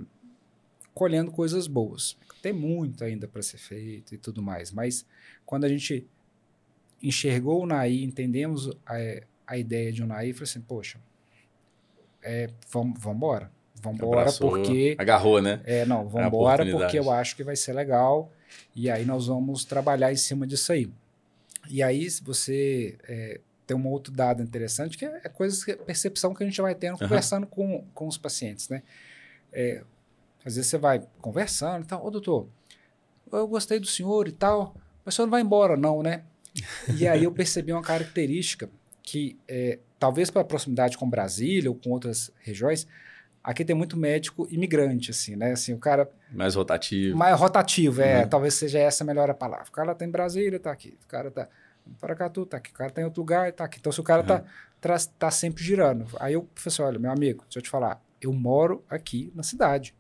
colhendo 0.94 1.30
coisas 1.30 1.66
boas. 1.66 2.16
Tem 2.40 2.52
muito 2.52 3.04
ainda 3.04 3.28
para 3.28 3.42
ser 3.42 3.58
feito 3.58 4.14
e 4.14 4.18
tudo 4.18 4.42
mais, 4.42 4.72
mas 4.72 5.06
quando 5.44 5.64
a 5.64 5.68
gente 5.68 6.06
enxergou 7.02 7.60
o 7.60 7.62
Unaí, 7.64 8.02
entendemos 8.02 8.70
a, 8.86 8.94
a 9.46 9.58
ideia 9.58 9.92
de 9.92 10.02
Unaí, 10.02 10.32
falou 10.32 10.44
assim, 10.44 10.60
poxa, 10.60 10.98
é, 12.22 12.48
vamos 12.70 13.04
embora. 13.04 13.50
Vamos 13.82 14.00
embora 14.00 14.32
porque... 14.32 14.94
Agarrou, 14.98 15.42
né? 15.42 15.60
É, 15.64 15.84
não, 15.84 16.08
vamos 16.08 16.28
embora 16.28 16.64
porque 16.64 16.98
eu 16.98 17.10
acho 17.10 17.34
que 17.34 17.42
vai 17.42 17.56
ser 17.56 17.72
legal 17.72 18.30
e 18.74 18.90
aí 18.90 19.04
nós 19.04 19.26
vamos 19.26 19.64
trabalhar 19.64 20.12
em 20.12 20.16
cima 20.16 20.46
disso 20.46 20.72
aí. 20.72 20.90
E 21.68 21.82
aí, 21.82 22.08
se 22.10 22.22
você 22.22 22.96
é, 23.08 23.40
tem 23.66 23.76
um 23.76 23.86
outro 23.88 24.12
dado 24.12 24.42
interessante, 24.42 24.96
que 24.96 25.04
é, 25.04 25.20
é 25.24 25.28
coisas, 25.28 25.64
que, 25.64 25.74
percepção 25.74 26.34
que 26.34 26.42
a 26.42 26.46
gente 26.46 26.60
vai 26.60 26.74
tendo 26.74 26.94
uhum. 26.94 27.08
conversando 27.08 27.46
com, 27.46 27.84
com 27.94 28.06
os 28.06 28.18
pacientes, 28.18 28.68
né? 28.68 28.82
É, 29.52 29.82
às 30.44 30.56
vezes 30.56 30.70
você 30.70 30.78
vai 30.78 31.02
conversando 31.20 31.84
e 31.84 31.86
tal, 31.86 32.04
ô 32.04 32.10
doutor, 32.10 32.48
eu 33.30 33.46
gostei 33.46 33.78
do 33.78 33.86
senhor 33.86 34.26
e 34.28 34.32
tal, 34.32 34.74
mas 35.04 35.14
o 35.14 35.16
senhor 35.16 35.26
não 35.26 35.30
vai 35.30 35.40
embora 35.40 35.76
não, 35.76 36.02
né? 36.02 36.24
E 36.98 37.06
aí 37.06 37.24
eu 37.24 37.32
percebi 37.32 37.72
uma 37.72 37.82
característica 37.82 38.68
que 39.02 39.36
é, 39.48 39.78
talvez 39.98 40.30
pela 40.30 40.44
proximidade 40.44 40.96
com 40.96 41.08
Brasília 41.08 41.70
ou 41.70 41.76
com 41.76 41.90
outras 41.90 42.30
regiões, 42.40 42.86
aqui 43.42 43.64
tem 43.64 43.74
muito 43.74 43.96
médico 43.96 44.46
imigrante, 44.50 45.10
assim, 45.10 45.36
né? 45.36 45.52
Assim, 45.52 45.72
o 45.74 45.78
cara... 45.78 46.08
Mais 46.30 46.54
rotativo. 46.54 47.16
Mais 47.16 47.38
rotativo, 47.38 48.00
é. 48.00 48.22
Uhum. 48.22 48.28
Talvez 48.28 48.54
seja 48.54 48.78
essa 48.78 49.02
a 49.02 49.06
melhor 49.06 49.32
palavra. 49.34 49.66
O 49.68 49.72
cara 49.72 49.94
tá 49.94 50.04
em 50.04 50.10
Brasília, 50.10 50.58
tá 50.58 50.70
aqui. 50.70 50.96
O 51.04 51.08
cara 51.08 51.30
tá 51.30 51.48
em 51.86 51.92
Paracatu, 51.94 52.46
tá 52.46 52.56
aqui. 52.56 52.70
O 52.70 52.74
cara 52.74 52.90
tá 52.90 53.00
em 53.00 53.04
outro 53.04 53.20
lugar, 53.20 53.52
tá 53.52 53.64
aqui. 53.64 53.78
Então, 53.80 53.92
se 53.92 54.00
o 54.00 54.04
cara 54.04 54.22
tá, 54.22 54.36
uhum. 54.36 54.44
tá, 54.80 54.96
tá 55.18 55.30
sempre 55.30 55.62
girando. 55.62 56.06
Aí 56.20 56.34
eu, 56.34 56.42
professor, 56.42 56.86
olha, 56.86 56.98
meu 56.98 57.10
amigo, 57.10 57.42
deixa 57.44 57.58
eu 57.58 57.62
te 57.62 57.70
falar. 57.70 58.00
Eu 58.20 58.32
moro 58.32 58.84
aqui 58.88 59.32
na 59.34 59.42
cidade. 59.42 59.94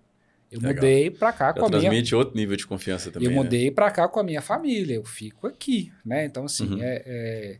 Eu 0.52 0.60
Legal. 0.60 0.74
mudei 0.74 1.10
para 1.10 1.32
cá 1.32 1.46
Já 1.46 1.52
com 1.54 1.64
a 1.64 1.68
minha. 1.70 1.80
Transmite 1.80 2.14
outro 2.14 2.36
nível 2.36 2.56
de 2.56 2.66
confiança 2.66 3.10
também. 3.10 3.26
Eu 3.26 3.34
mudei 3.34 3.64
né? 3.64 3.70
para 3.70 3.90
cá 3.90 4.06
com 4.06 4.20
a 4.20 4.22
minha 4.22 4.42
família. 4.42 4.94
Eu 4.94 5.04
fico 5.04 5.46
aqui, 5.46 5.90
né? 6.04 6.26
Então 6.26 6.44
assim, 6.44 6.74
uhum. 6.74 6.82
é, 6.82 7.02
é, 7.06 7.58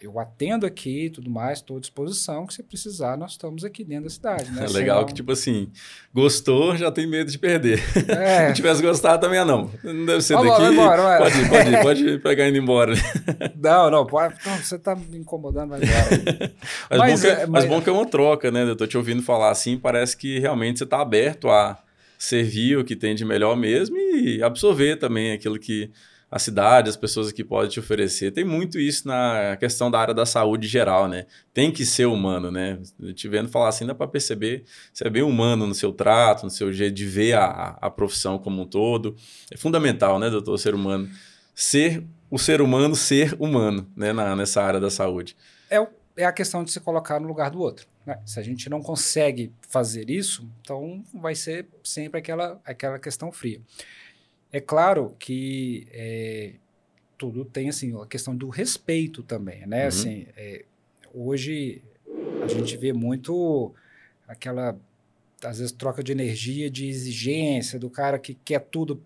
eu 0.00 0.18
atendo 0.18 0.66
aqui 0.66 1.06
e 1.06 1.10
tudo 1.10 1.30
mais, 1.30 1.58
estou 1.58 1.78
à 1.78 1.80
disposição, 1.80 2.46
que 2.46 2.54
se 2.54 2.62
precisar, 2.62 3.16
nós 3.16 3.32
estamos 3.32 3.64
aqui 3.64 3.82
dentro 3.82 4.04
da 4.04 4.10
cidade. 4.10 4.50
Né? 4.50 4.64
É 4.64 4.68
legal 4.72 5.06
que, 5.06 5.14
tipo 5.14 5.32
assim, 5.32 5.70
gostou, 6.12 6.76
já 6.76 6.90
tem 6.92 7.06
medo 7.06 7.30
de 7.30 7.38
perder. 7.38 7.82
É. 8.08 8.48
Se 8.50 8.54
tivesse 8.54 8.82
gostado, 8.82 9.20
também 9.20 9.42
não. 9.44 9.70
Não 9.82 10.04
deve 10.04 10.20
ser 10.20 10.34
daqui. 10.34 10.48
Vai 10.48 10.72
embora, 10.72 11.18
pode 11.18 11.40
ir, 11.40 11.48
pode 11.48 11.70
ir, 11.70 11.82
pode 11.82 12.18
pegar 12.18 12.48
indo 12.48 12.58
embora. 12.58 12.92
Não, 13.56 13.90
não, 13.90 14.06
pode, 14.06 14.34
não 14.46 14.56
você 14.58 14.76
está 14.76 14.94
me 14.94 15.18
incomodando, 15.18 15.70
vai 15.70 15.80
embora. 15.80 16.52
mas, 16.90 16.98
mas, 16.98 17.10
bom 17.10 17.20
que, 17.20 17.26
é, 17.26 17.36
mas... 17.38 17.48
mas 17.48 17.64
bom 17.64 17.82
que 17.82 17.88
é 17.88 17.92
uma 17.92 18.06
troca, 18.06 18.50
né? 18.50 18.62
Eu 18.62 18.72
estou 18.72 18.86
te 18.86 18.96
ouvindo 18.96 19.22
falar 19.22 19.50
assim, 19.50 19.78
parece 19.78 20.16
que 20.16 20.38
realmente 20.38 20.78
você 20.78 20.84
está 20.84 21.00
aberto 21.00 21.48
a 21.48 21.78
servir 22.18 22.78
o 22.78 22.84
que 22.84 22.94
tem 22.94 23.14
de 23.14 23.24
melhor 23.24 23.56
mesmo 23.56 23.96
e 23.96 24.42
absorver 24.42 24.96
também 24.96 25.32
aquilo 25.32 25.58
que 25.58 25.90
a 26.30 26.38
cidade, 26.38 26.88
as 26.88 26.96
pessoas 26.96 27.30
que 27.30 27.44
podem 27.44 27.70
te 27.70 27.78
oferecer. 27.78 28.32
Tem 28.32 28.44
muito 28.44 28.78
isso 28.78 29.06
na 29.06 29.56
questão 29.58 29.90
da 29.90 30.00
área 30.00 30.14
da 30.14 30.26
saúde 30.26 30.66
geral, 30.66 31.06
né? 31.06 31.26
Tem 31.54 31.70
que 31.70 31.86
ser 31.86 32.06
humano, 32.06 32.50
né? 32.50 32.78
Te 33.14 33.28
vendo 33.28 33.48
falar 33.48 33.68
assim, 33.68 33.86
dá 33.86 33.94
para 33.94 34.08
perceber, 34.08 34.64
você 34.92 35.06
é 35.06 35.10
bem 35.10 35.22
humano 35.22 35.66
no 35.66 35.74
seu 35.74 35.92
trato, 35.92 36.44
no 36.44 36.50
seu 36.50 36.72
jeito 36.72 36.94
de 36.94 37.06
ver 37.06 37.34
a, 37.34 37.78
a 37.80 37.90
profissão 37.90 38.38
como 38.38 38.62
um 38.62 38.66
todo. 38.66 39.14
É 39.50 39.56
fundamental, 39.56 40.18
né, 40.18 40.28
doutor, 40.28 40.58
ser 40.58 40.74
humano? 40.74 41.08
Ser 41.54 42.04
o 42.30 42.38
ser 42.38 42.60
humano 42.60 42.96
ser 42.96 43.36
humano, 43.38 43.88
né, 43.96 44.12
na, 44.12 44.34
nessa 44.34 44.62
área 44.62 44.80
da 44.80 44.90
saúde. 44.90 45.36
É, 45.70 45.86
é 46.16 46.24
a 46.24 46.32
questão 46.32 46.64
de 46.64 46.72
se 46.72 46.80
colocar 46.80 47.20
no 47.20 47.28
lugar 47.28 47.50
do 47.50 47.60
outro. 47.60 47.86
Né? 48.04 48.18
Se 48.24 48.38
a 48.40 48.42
gente 48.42 48.68
não 48.68 48.82
consegue 48.82 49.52
fazer 49.68 50.10
isso, 50.10 50.48
então 50.60 51.04
vai 51.14 51.34
ser 51.34 51.68
sempre 51.84 52.18
aquela, 52.18 52.60
aquela 52.64 52.98
questão 52.98 53.30
fria. 53.30 53.60
É 54.56 54.60
claro 54.60 55.14
que 55.18 55.86
é, 55.92 56.52
tudo 57.18 57.44
tem 57.44 57.68
assim 57.68 57.94
a 58.00 58.06
questão 58.06 58.34
do 58.34 58.48
respeito 58.48 59.22
também, 59.22 59.66
né? 59.66 59.82
Uhum. 59.82 59.88
Assim, 59.88 60.26
é, 60.34 60.64
hoje 61.12 61.82
a 62.42 62.48
gente 62.48 62.74
vê 62.78 62.90
muito 62.90 63.74
aquela 64.26 64.74
às 65.44 65.58
vezes 65.58 65.72
troca 65.72 66.02
de 66.02 66.10
energia, 66.10 66.70
de 66.70 66.86
exigência 66.86 67.78
do 67.78 67.90
cara 67.90 68.18
que 68.18 68.32
quer 68.32 68.60
tudo 68.60 69.02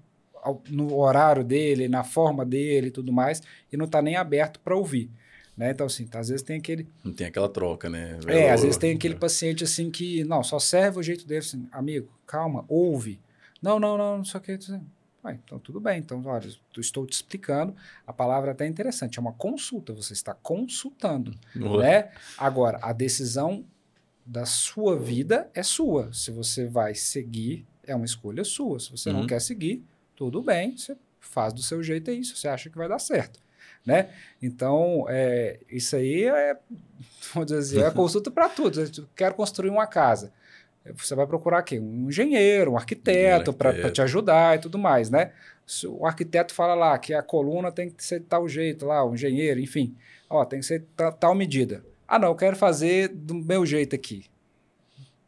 no 0.68 0.96
horário 0.96 1.42
dele, 1.42 1.88
na 1.88 2.04
forma 2.04 2.46
dele 2.46 2.86
e 2.86 2.92
tudo 2.92 3.12
mais, 3.12 3.42
e 3.72 3.76
não 3.76 3.86
está 3.86 4.00
nem 4.00 4.14
aberto 4.14 4.60
para 4.60 4.76
ouvir. 4.76 5.10
Né? 5.56 5.72
Então, 5.72 5.86
assim, 5.86 6.08
às 6.14 6.28
vezes 6.28 6.44
tem 6.44 6.58
aquele. 6.58 6.86
Não 7.02 7.12
tem 7.12 7.26
aquela 7.26 7.48
troca, 7.48 7.90
né? 7.90 8.20
É, 8.28 8.52
às 8.52 8.62
vezes 8.62 8.76
tem 8.76 8.94
aquele 8.94 9.16
paciente 9.16 9.64
assim 9.64 9.90
que, 9.90 10.22
não, 10.22 10.44
só 10.44 10.60
serve 10.60 11.00
o 11.00 11.02
jeito 11.02 11.26
dele, 11.26 11.40
assim, 11.40 11.66
amigo, 11.72 12.08
calma, 12.24 12.64
ouve. 12.68 13.18
Não, 13.60 13.80
não, 13.80 13.98
não, 13.98 14.18
não 14.18 14.24
sei 14.24 14.38
o 14.38 14.42
que. 14.44 14.56
Ué, 15.24 15.38
então, 15.44 15.58
tudo 15.58 15.80
bem. 15.80 15.98
Então, 15.98 16.22
olha, 16.24 16.48
eu 16.76 16.80
estou 16.80 17.06
te 17.06 17.12
explicando. 17.12 17.74
A 18.06 18.12
palavra 18.12 18.50
é 18.50 18.52
até 18.52 18.66
interessante, 18.66 19.18
é 19.18 19.20
uma 19.20 19.32
consulta. 19.32 19.92
Você 19.92 20.12
está 20.12 20.32
consultando. 20.34 21.34
Né? 21.54 22.10
Agora, 22.38 22.78
a 22.82 22.92
decisão 22.92 23.64
da 24.24 24.46
sua 24.46 24.98
vida 24.98 25.50
é 25.54 25.62
sua. 25.62 26.12
Se 26.12 26.30
você 26.30 26.66
vai 26.66 26.94
seguir, 26.94 27.66
é 27.84 27.94
uma 27.94 28.04
escolha 28.04 28.44
sua. 28.44 28.80
Se 28.80 28.90
você 28.90 29.10
uhum. 29.10 29.20
não 29.20 29.26
quer 29.26 29.40
seguir, 29.40 29.84
tudo 30.16 30.42
bem. 30.42 30.76
Você 30.76 30.96
faz 31.18 31.52
do 31.52 31.62
seu 31.62 31.82
jeito, 31.82 32.10
é 32.10 32.14
isso. 32.14 32.36
Você 32.36 32.48
acha 32.48 32.70
que 32.70 32.78
vai 32.78 32.88
dar 32.88 32.98
certo. 32.98 33.40
Né? 33.84 34.10
Então, 34.40 35.06
é, 35.08 35.60
isso 35.68 35.96
aí 35.96 36.24
é, 36.24 36.56
vamos 37.34 37.50
dizer, 37.50 37.84
é 37.84 37.90
consulta 37.92 38.30
para 38.30 38.48
tudo. 38.48 38.80
Eu 38.80 39.08
quero 39.14 39.34
construir 39.34 39.70
uma 39.70 39.86
casa. 39.86 40.32
Você 40.96 41.14
vai 41.14 41.26
procurar 41.26 41.62
quem? 41.62 41.78
Um 41.78 42.08
engenheiro, 42.08 42.72
um 42.72 42.76
arquiteto, 42.76 43.50
um 43.50 43.54
para 43.54 43.90
te 43.90 44.00
ajudar 44.00 44.56
e 44.56 44.60
tudo 44.60 44.78
mais, 44.78 45.10
né? 45.10 45.32
Se 45.66 45.86
o 45.86 46.06
arquiteto 46.06 46.54
fala 46.54 46.74
lá 46.74 46.98
que 46.98 47.12
a 47.12 47.22
coluna 47.22 47.70
tem 47.70 47.90
que 47.90 48.04
ser 48.04 48.20
de 48.20 48.26
tal 48.26 48.48
jeito, 48.48 48.86
lá, 48.86 49.04
o 49.04 49.14
engenheiro, 49.14 49.60
enfim, 49.60 49.94
ó, 50.28 50.44
tem 50.44 50.60
que 50.60 50.66
ser 50.66 50.84
tal 51.18 51.34
medida. 51.34 51.84
Ah, 52.08 52.18
não, 52.18 52.28
eu 52.28 52.34
quero 52.34 52.56
fazer 52.56 53.08
do 53.08 53.34
meu 53.34 53.64
jeito 53.64 53.94
aqui. 53.94 54.24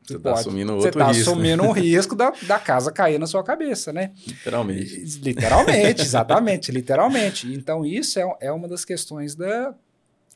Você 0.02 0.16
está 0.16 0.32
assumindo 0.32 0.72
outro 0.72 0.82
Você 0.82 0.98
está 0.98 1.10
assumindo 1.10 1.62
né? 1.62 1.68
um 1.68 1.70
risco 1.72 2.16
da, 2.16 2.32
da 2.42 2.58
casa 2.58 2.90
cair 2.90 3.20
na 3.20 3.26
sua 3.26 3.44
cabeça, 3.44 3.92
né? 3.92 4.10
Literalmente. 4.26 5.20
Literalmente, 5.22 6.02
exatamente, 6.02 6.72
literalmente. 6.72 7.54
Então, 7.54 7.86
isso 7.86 8.18
é, 8.18 8.36
é 8.40 8.50
uma 8.50 8.66
das 8.66 8.84
questões 8.84 9.36
da, 9.36 9.72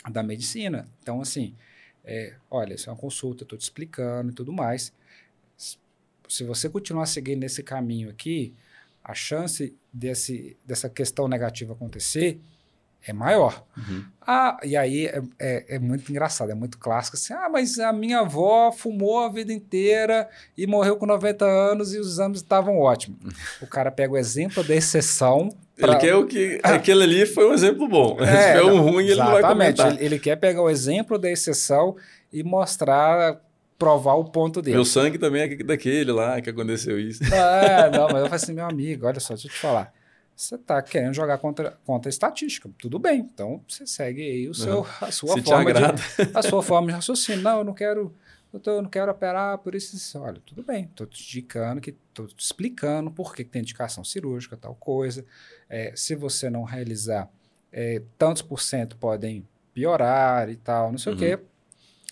da 0.08 0.22
medicina. 0.22 0.86
Então, 1.02 1.20
assim, 1.20 1.52
é, 2.04 2.34
olha, 2.48 2.74
isso 2.74 2.88
é 2.88 2.92
uma 2.92 2.98
consulta, 2.98 3.42
estou 3.42 3.58
te 3.58 3.62
explicando 3.62 4.30
e 4.30 4.34
tudo 4.34 4.52
mais 4.52 4.92
se 6.28 6.44
você 6.44 6.68
continuar 6.68 7.06
seguindo 7.06 7.40
nesse 7.40 7.62
caminho 7.62 8.10
aqui, 8.10 8.54
a 9.02 9.14
chance 9.14 9.74
desse, 9.92 10.56
dessa 10.64 10.88
questão 10.88 11.28
negativa 11.28 11.72
acontecer 11.72 12.40
é 13.06 13.12
maior. 13.12 13.64
Uhum. 13.76 14.04
Ah, 14.20 14.58
e 14.64 14.76
aí 14.76 15.06
é, 15.06 15.22
é, 15.38 15.76
é, 15.76 15.78
muito 15.78 16.10
engraçado, 16.10 16.50
é 16.50 16.54
muito 16.54 16.76
clássico 16.76 17.16
assim, 17.16 17.32
ah, 17.32 17.48
mas 17.48 17.78
a 17.78 17.92
minha 17.92 18.20
avó 18.20 18.72
fumou 18.72 19.20
a 19.20 19.28
vida 19.28 19.52
inteira 19.52 20.28
e 20.58 20.66
morreu 20.66 20.96
com 20.96 21.06
90 21.06 21.44
anos 21.44 21.94
e 21.94 21.98
os 21.98 22.08
exames 22.08 22.40
estavam 22.40 22.78
ótimos. 22.78 23.18
O 23.62 23.66
cara 23.66 23.90
pega 23.90 24.12
o 24.12 24.16
exemplo 24.16 24.62
da 24.64 24.74
exceção 24.74 25.50
Pra... 25.76 25.92
Ele 25.92 25.96
quer 25.98 26.14
o 26.14 26.26
que. 26.26 26.58
Aquele 26.64 27.02
ali 27.02 27.26
foi 27.26 27.46
um 27.46 27.52
exemplo 27.52 27.86
bom. 27.86 28.16
É, 28.18 28.54
Se 28.54 28.60
foi 28.60 28.72
um 28.72 28.80
ruim, 28.80 29.04
ele 29.04 29.16
não 29.16 29.30
vai 29.30 29.42
comentar. 29.42 29.92
Ele, 29.92 30.04
ele, 30.06 30.18
quer 30.18 30.36
pegar 30.36 30.62
o 30.62 30.70
exemplo 30.70 31.18
da 31.18 31.30
exceção 31.30 31.96
e 32.32 32.42
mostrar 32.42 33.38
provar 33.78 34.14
o 34.14 34.24
ponto 34.24 34.62
dele. 34.62 34.76
Meu 34.76 34.84
sangue 34.84 35.18
também 35.18 35.42
é 35.42 35.56
daquele 35.56 36.12
lá 36.12 36.40
que 36.40 36.50
aconteceu 36.50 36.98
isso. 36.98 37.22
É, 37.24 37.90
não, 37.90 38.06
mas 38.06 38.16
eu 38.16 38.24
falei 38.24 38.34
assim, 38.34 38.52
meu 38.52 38.66
amigo, 38.66 39.06
olha 39.06 39.20
só, 39.20 39.34
deixa 39.34 39.48
eu 39.48 39.52
te 39.52 39.58
falar. 39.58 39.92
Você 40.34 40.54
está 40.54 40.82
querendo 40.82 41.14
jogar 41.14 41.38
contra, 41.38 41.78
contra 41.84 42.08
a 42.08 42.10
estatística. 42.10 42.68
Tudo 42.78 42.98
bem. 42.98 43.20
Então 43.20 43.62
você 43.66 43.86
segue 43.86 44.20
aí 44.20 44.48
o 44.48 44.54
seu, 44.54 44.86
a 45.00 45.10
sua 45.10 45.34
Se 45.34 45.42
forma 45.42 45.72
de, 45.72 45.80
a 46.34 46.42
sua 46.42 46.62
forma 46.62 46.88
de 46.88 46.92
raciocínio. 46.92 47.42
Não, 47.42 47.58
eu 47.58 47.64
não 47.64 47.72
quero, 47.72 48.14
eu, 48.52 48.82
não 48.82 48.90
quero 48.90 49.10
operar 49.10 49.56
por 49.58 49.74
isso. 49.74 50.18
Olha, 50.18 50.38
tudo 50.44 50.62
bem. 50.62 50.84
Estou 50.84 51.06
te 51.06 51.22
indicando 51.22 51.80
que 51.80 51.96
estou 52.10 52.26
te 52.26 52.44
explicando 52.44 53.10
por 53.10 53.34
que 53.34 53.44
tem 53.44 53.62
indicação 53.62 54.04
cirúrgica, 54.04 54.58
tal 54.58 54.74
coisa. 54.74 55.24
É, 55.70 55.92
se 55.96 56.14
você 56.14 56.50
não 56.50 56.64
realizar, 56.64 57.30
é, 57.72 58.02
tantos 58.18 58.42
por 58.42 58.60
cento 58.60 58.94
podem 58.98 59.46
piorar 59.72 60.50
e 60.50 60.56
tal, 60.56 60.90
não 60.90 60.98
sei 60.98 61.12
uhum. 61.12 61.16
o 61.16 61.20
quê. 61.20 61.38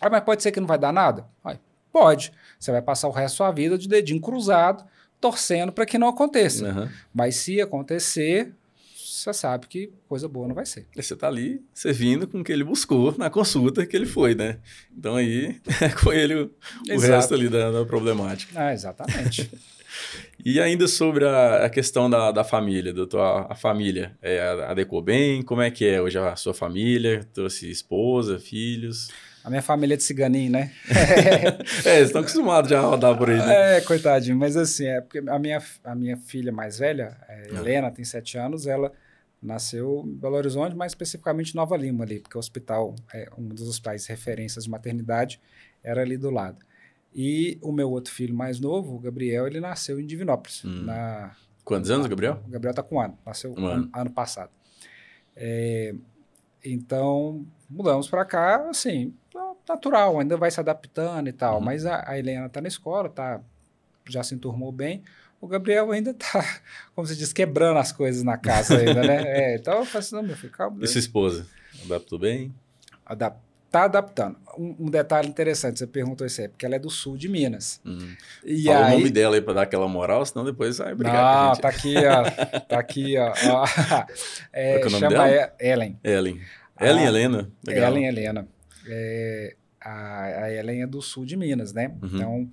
Ah, 0.00 0.10
mas 0.10 0.24
pode 0.24 0.42
ser 0.42 0.52
que 0.52 0.60
não 0.60 0.66
vai 0.66 0.78
dar 0.78 0.92
nada? 0.92 1.26
pode. 1.94 2.32
Você 2.58 2.72
vai 2.72 2.82
passar 2.82 3.06
o 3.06 3.12
resto 3.12 3.34
da 3.34 3.36
sua 3.36 3.52
vida 3.52 3.78
de 3.78 3.86
dedinho 3.86 4.20
cruzado, 4.20 4.84
torcendo 5.20 5.70
para 5.70 5.86
que 5.86 5.96
não 5.96 6.08
aconteça. 6.08 6.68
Uhum. 6.68 6.88
Mas 7.14 7.36
se 7.36 7.60
acontecer, 7.60 8.52
você 8.96 9.32
sabe 9.32 9.68
que 9.68 9.92
coisa 10.08 10.26
boa 10.26 10.48
não 10.48 10.56
vai 10.56 10.66
ser. 10.66 10.88
E 10.96 11.00
você 11.00 11.14
está 11.14 11.28
ali 11.28 11.62
servindo 11.72 12.26
com 12.26 12.40
o 12.40 12.44
que 12.44 12.52
ele 12.52 12.64
buscou 12.64 13.14
na 13.16 13.30
consulta 13.30 13.86
que 13.86 13.96
ele 13.96 14.06
foi, 14.06 14.34
né? 14.34 14.58
Então 14.96 15.14
aí 15.14 15.60
é 15.80 15.88
com 15.88 16.12
ele 16.12 16.34
o, 16.34 16.50
o 16.90 16.98
resto 16.98 17.32
ali 17.32 17.48
da, 17.48 17.70
da 17.70 17.84
problemática. 17.84 18.52
Ah, 18.60 18.72
exatamente. 18.72 19.50
E 20.44 20.60
ainda 20.60 20.88
sobre 20.88 21.24
a, 21.24 21.66
a 21.66 21.70
questão 21.70 22.10
da, 22.10 22.32
da, 22.32 22.42
família, 22.42 22.92
doutor, 22.92 23.20
a, 23.20 23.52
a 23.52 23.54
família 23.54 24.18
é, 24.20 24.40
adequou 24.66 25.00
bem? 25.00 25.40
Como 25.40 25.62
é 25.62 25.70
que 25.70 25.86
é 25.86 26.02
hoje 26.02 26.18
a 26.18 26.34
sua 26.34 26.52
família? 26.52 27.24
Trouxe 27.32 27.70
esposa, 27.70 28.40
filhos? 28.40 29.08
A 29.44 29.50
minha 29.50 29.60
família 29.60 29.92
é 29.92 29.96
de 29.98 30.02
ciganinho, 30.02 30.50
né? 30.50 30.72
é, 31.84 31.96
eles 31.96 32.08
estão 32.08 32.22
acostumados 32.22 32.70
já 32.70 32.78
a 32.78 32.82
rodar 32.82 33.16
por 33.16 33.28
aí, 33.28 33.36
né? 33.36 33.76
É, 33.76 33.80
coitadinho. 33.82 34.36
Mas 34.38 34.56
assim, 34.56 34.86
é 34.86 35.02
porque 35.02 35.18
a 35.18 35.38
minha, 35.38 35.62
a 35.84 35.94
minha 35.94 36.16
filha 36.16 36.50
mais 36.50 36.78
velha, 36.78 37.14
é, 37.28 37.48
ah. 37.52 37.58
Helena, 37.58 37.90
tem 37.90 38.06
sete 38.06 38.38
anos, 38.38 38.66
ela 38.66 38.90
nasceu 39.42 40.02
em 40.06 40.14
Belo 40.14 40.36
Horizonte, 40.36 40.74
mais 40.74 40.92
especificamente 40.92 41.54
Nova 41.54 41.76
Lima 41.76 42.04
ali, 42.04 42.20
porque 42.20 42.38
o 42.38 42.40
hospital, 42.40 42.94
é, 43.12 43.28
um 43.36 43.46
dos 43.48 43.68
hospitais 43.68 44.06
referências 44.06 44.64
de 44.64 44.70
maternidade, 44.70 45.38
era 45.82 46.00
ali 46.00 46.16
do 46.16 46.30
lado. 46.30 46.56
E 47.14 47.58
o 47.60 47.70
meu 47.70 47.90
outro 47.90 48.14
filho 48.14 48.34
mais 48.34 48.58
novo, 48.58 48.96
o 48.96 48.98
Gabriel, 48.98 49.46
ele 49.46 49.60
nasceu 49.60 50.00
em 50.00 50.06
Divinópolis. 50.06 50.64
Hum. 50.64 50.84
Na, 50.84 51.36
Quantos 51.62 51.90
anos, 51.90 52.06
Gabriel? 52.06 52.42
O 52.46 52.50
Gabriel 52.50 52.70
está 52.70 52.82
com 52.82 52.96
um 52.96 53.00
ano, 53.00 53.18
nasceu 53.26 53.54
um 53.56 53.66
ano. 53.66 53.90
ano 53.92 54.10
passado. 54.10 54.50
É, 55.36 55.94
então, 56.64 57.46
mudamos 57.68 58.08
para 58.08 58.24
cá, 58.24 58.68
assim, 58.70 59.14
natural, 59.68 60.18
ainda 60.20 60.36
vai 60.36 60.50
se 60.50 60.60
adaptando 60.60 61.28
e 61.28 61.32
tal. 61.32 61.58
Uhum. 61.58 61.64
Mas 61.64 61.86
a, 61.86 62.08
a 62.08 62.18
Helena 62.18 62.46
está 62.46 62.60
na 62.60 62.68
escola, 62.68 63.08
tá, 63.08 63.40
já 64.08 64.22
se 64.22 64.34
enturmou 64.34 64.70
bem. 64.70 65.02
O 65.40 65.46
Gabriel 65.46 65.90
ainda 65.92 66.10
está, 66.10 66.42
como 66.94 67.06
se 67.06 67.16
diz, 67.16 67.32
quebrando 67.32 67.78
as 67.78 67.92
coisas 67.92 68.22
na 68.22 68.38
casa 68.38 68.78
ainda, 68.78 69.02
né? 69.02 69.22
É, 69.26 69.56
então 69.56 69.78
eu 69.78 69.84
falo 69.84 69.98
assim, 69.98 70.14
não, 70.14 70.22
meu 70.22 70.36
filho, 70.36 70.52
calma. 70.52 70.82
E 70.82 70.86
sua 70.86 70.98
esposa? 70.98 71.46
Adaptou 71.84 72.18
bem? 72.18 72.54
Adap 73.04 73.36
tá 73.74 73.84
adaptando. 73.84 74.36
Um, 74.56 74.76
um, 74.78 74.88
detalhe 74.88 75.26
interessante, 75.26 75.80
você 75.80 75.86
perguntou 75.86 76.24
isso 76.24 76.40
aí, 76.40 76.46
porque 76.46 76.64
ela 76.64 76.76
é 76.76 76.78
do 76.78 76.88
sul 76.88 77.16
de 77.16 77.28
Minas. 77.28 77.80
Hum. 77.84 78.14
E 78.44 78.66
Fala 78.66 78.86
aí... 78.86 78.94
o 78.94 78.98
nome 78.98 79.10
dela 79.10 79.34
aí 79.34 79.42
para 79.42 79.54
dar 79.54 79.62
aquela 79.62 79.88
moral, 79.88 80.24
senão 80.24 80.44
depois 80.44 80.78
vai 80.78 80.94
brigar 80.94 81.48
Não, 81.48 81.56
tá 81.56 81.68
aqui, 81.70 81.96
ó. 81.96 82.60
Tá 82.60 82.78
aqui, 82.78 83.16
ó. 83.18 83.34
É, 84.52 84.80
é, 84.80 84.88
chama 84.88 85.08
dela? 85.08 85.52
Ellen. 85.58 85.98
Ellen. 86.04 86.40
Ellen 86.80 87.04
Helena? 87.04 87.50
Legal. 87.66 87.90
Ellen 87.90 88.06
Helena. 88.06 88.48
É, 88.86 89.56
a, 89.80 90.22
a 90.44 90.52
Ellen 90.52 90.82
é 90.82 90.86
do 90.86 91.02
sul 91.02 91.24
de 91.24 91.36
Minas, 91.36 91.72
né? 91.72 91.94
Uhum. 92.02 92.08
Então, 92.12 92.50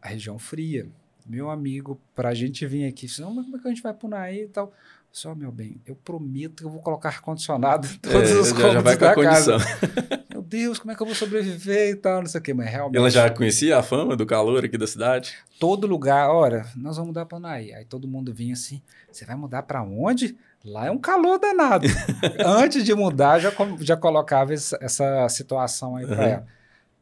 a 0.00 0.08
região 0.08 0.38
fria. 0.38 0.88
Meu 1.26 1.50
amigo, 1.50 2.00
pra 2.14 2.34
gente 2.34 2.66
vir 2.66 2.86
aqui, 2.86 3.06
não, 3.20 3.32
mas 3.32 3.44
como 3.44 3.56
é 3.56 3.60
que 3.60 3.68
a 3.68 3.70
gente 3.70 3.82
vai 3.82 3.94
por 3.94 4.12
aí 4.12 4.42
e 4.42 4.48
tal? 4.48 4.72
Só, 5.12 5.34
meu 5.34 5.52
bem, 5.52 5.76
eu 5.84 5.94
prometo 5.94 6.62
que 6.62 6.64
eu 6.64 6.70
vou 6.70 6.80
colocar 6.80 7.10
ar-condicionado 7.10 7.86
em 7.86 7.98
todos 7.98 8.30
é, 8.30 8.34
os 8.34 8.50
cômodos 8.50 8.72
já 8.72 8.80
vai 8.80 8.96
com 8.96 9.04
a 9.04 9.14
condição. 9.14 9.58
Meu 10.32 10.40
Deus, 10.40 10.78
como 10.78 10.90
é 10.90 10.94
que 10.94 11.02
eu 11.02 11.06
vou 11.06 11.14
sobreviver 11.14 11.90
e 11.90 11.96
tal, 11.96 12.22
não 12.22 12.28
sei 12.28 12.40
o 12.40 12.42
quê, 12.42 12.54
mas 12.54 12.70
realmente... 12.70 12.96
Ela 12.96 13.10
já 13.10 13.28
conhecia 13.28 13.76
a 13.76 13.82
fama 13.82 14.16
do 14.16 14.24
calor 14.24 14.64
aqui 14.64 14.78
da 14.78 14.86
cidade? 14.86 15.34
Todo 15.60 15.86
lugar, 15.86 16.30
olha, 16.30 16.64
nós 16.74 16.96
vamos 16.96 17.08
mudar 17.08 17.26
para 17.26 17.38
Naí. 17.38 17.74
Aí 17.74 17.84
todo 17.84 18.08
mundo 18.08 18.32
vinha 18.32 18.54
assim, 18.54 18.80
você 19.10 19.26
vai 19.26 19.36
mudar 19.36 19.64
para 19.64 19.82
onde? 19.82 20.34
Lá 20.64 20.86
é 20.86 20.90
um 20.90 20.98
calor 20.98 21.38
danado. 21.38 21.86
Antes 22.44 22.84
de 22.84 22.94
mudar, 22.94 23.38
já, 23.38 23.52
já 23.80 23.96
colocava 23.96 24.52
essa, 24.52 25.28
situação 25.28 25.96
aí 25.96 26.06
para 26.06 26.16
uhum. 26.16 26.22
ela. 26.22 26.46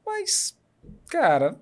Mas, 0.06 0.56
cara, 1.08 1.54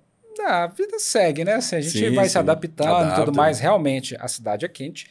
a 0.45 0.67
vida 0.67 0.97
segue, 0.97 1.43
né? 1.43 1.55
Assim, 1.55 1.75
a 1.75 1.81
gente 1.81 1.97
sim, 1.97 2.15
vai 2.15 2.25
sim. 2.25 2.31
se 2.31 2.37
adaptando 2.37 3.11
e 3.11 3.15
tudo 3.15 3.35
mais. 3.35 3.59
Realmente, 3.59 4.15
a 4.19 4.27
cidade 4.27 4.65
é 4.65 4.69
quente 4.69 5.09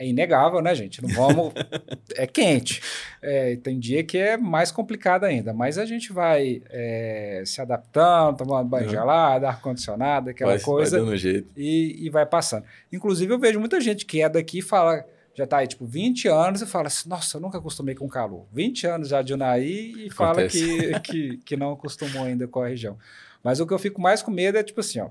é 0.00 0.06
inegável, 0.06 0.62
né, 0.62 0.74
gente? 0.74 1.02
Não 1.02 1.10
vamos. 1.10 1.52
é 2.16 2.26
quente. 2.26 2.80
É, 3.20 3.56
tem 3.56 3.78
dia 3.78 4.02
que 4.02 4.16
é 4.16 4.34
mais 4.38 4.72
complicado 4.72 5.24
ainda, 5.24 5.52
mas 5.52 5.76
a 5.76 5.84
gente 5.84 6.10
vai 6.10 6.62
é, 6.70 7.42
se 7.44 7.60
adaptando, 7.60 8.38
tomando 8.38 8.66
banho 8.66 8.86
uhum. 8.86 8.90
gelado, 8.90 9.46
ar-condicionado, 9.46 10.30
aquela 10.30 10.52
vai, 10.52 10.60
coisa. 10.60 10.96
Vai 10.96 11.06
dando 11.06 11.16
jeito. 11.18 11.50
E, 11.54 12.06
e 12.06 12.08
vai 12.08 12.24
passando. 12.24 12.64
Inclusive, 12.90 13.30
eu 13.30 13.38
vejo 13.38 13.60
muita 13.60 13.78
gente 13.78 14.06
que 14.06 14.22
é 14.22 14.28
daqui 14.28 14.60
e 14.60 14.62
fala. 14.62 15.04
Já 15.34 15.44
está 15.44 15.58
aí, 15.58 15.66
tipo, 15.66 15.86
20 15.86 16.28
anos 16.28 16.60
e 16.62 16.66
fala 16.66 16.88
assim, 16.88 17.08
nossa, 17.08 17.36
eu 17.36 17.40
nunca 17.40 17.58
acostumei 17.58 17.94
com 17.94 18.08
calor. 18.08 18.46
20 18.52 18.86
anos 18.86 19.08
já 19.08 19.22
de 19.22 19.32
Unaí 19.32 20.06
e 20.06 20.10
fala 20.10 20.46
que, 20.46 21.00
que, 21.00 21.36
que 21.38 21.56
não 21.56 21.72
acostumou 21.72 22.24
ainda 22.24 22.46
com 22.48 22.60
a 22.60 22.68
região. 22.68 22.98
Mas 23.42 23.60
o 23.60 23.66
que 23.66 23.72
eu 23.72 23.78
fico 23.78 24.00
mais 24.00 24.22
com 24.22 24.30
medo 24.30 24.58
é, 24.58 24.62
tipo 24.62 24.80
assim, 24.80 25.00
ó, 25.00 25.08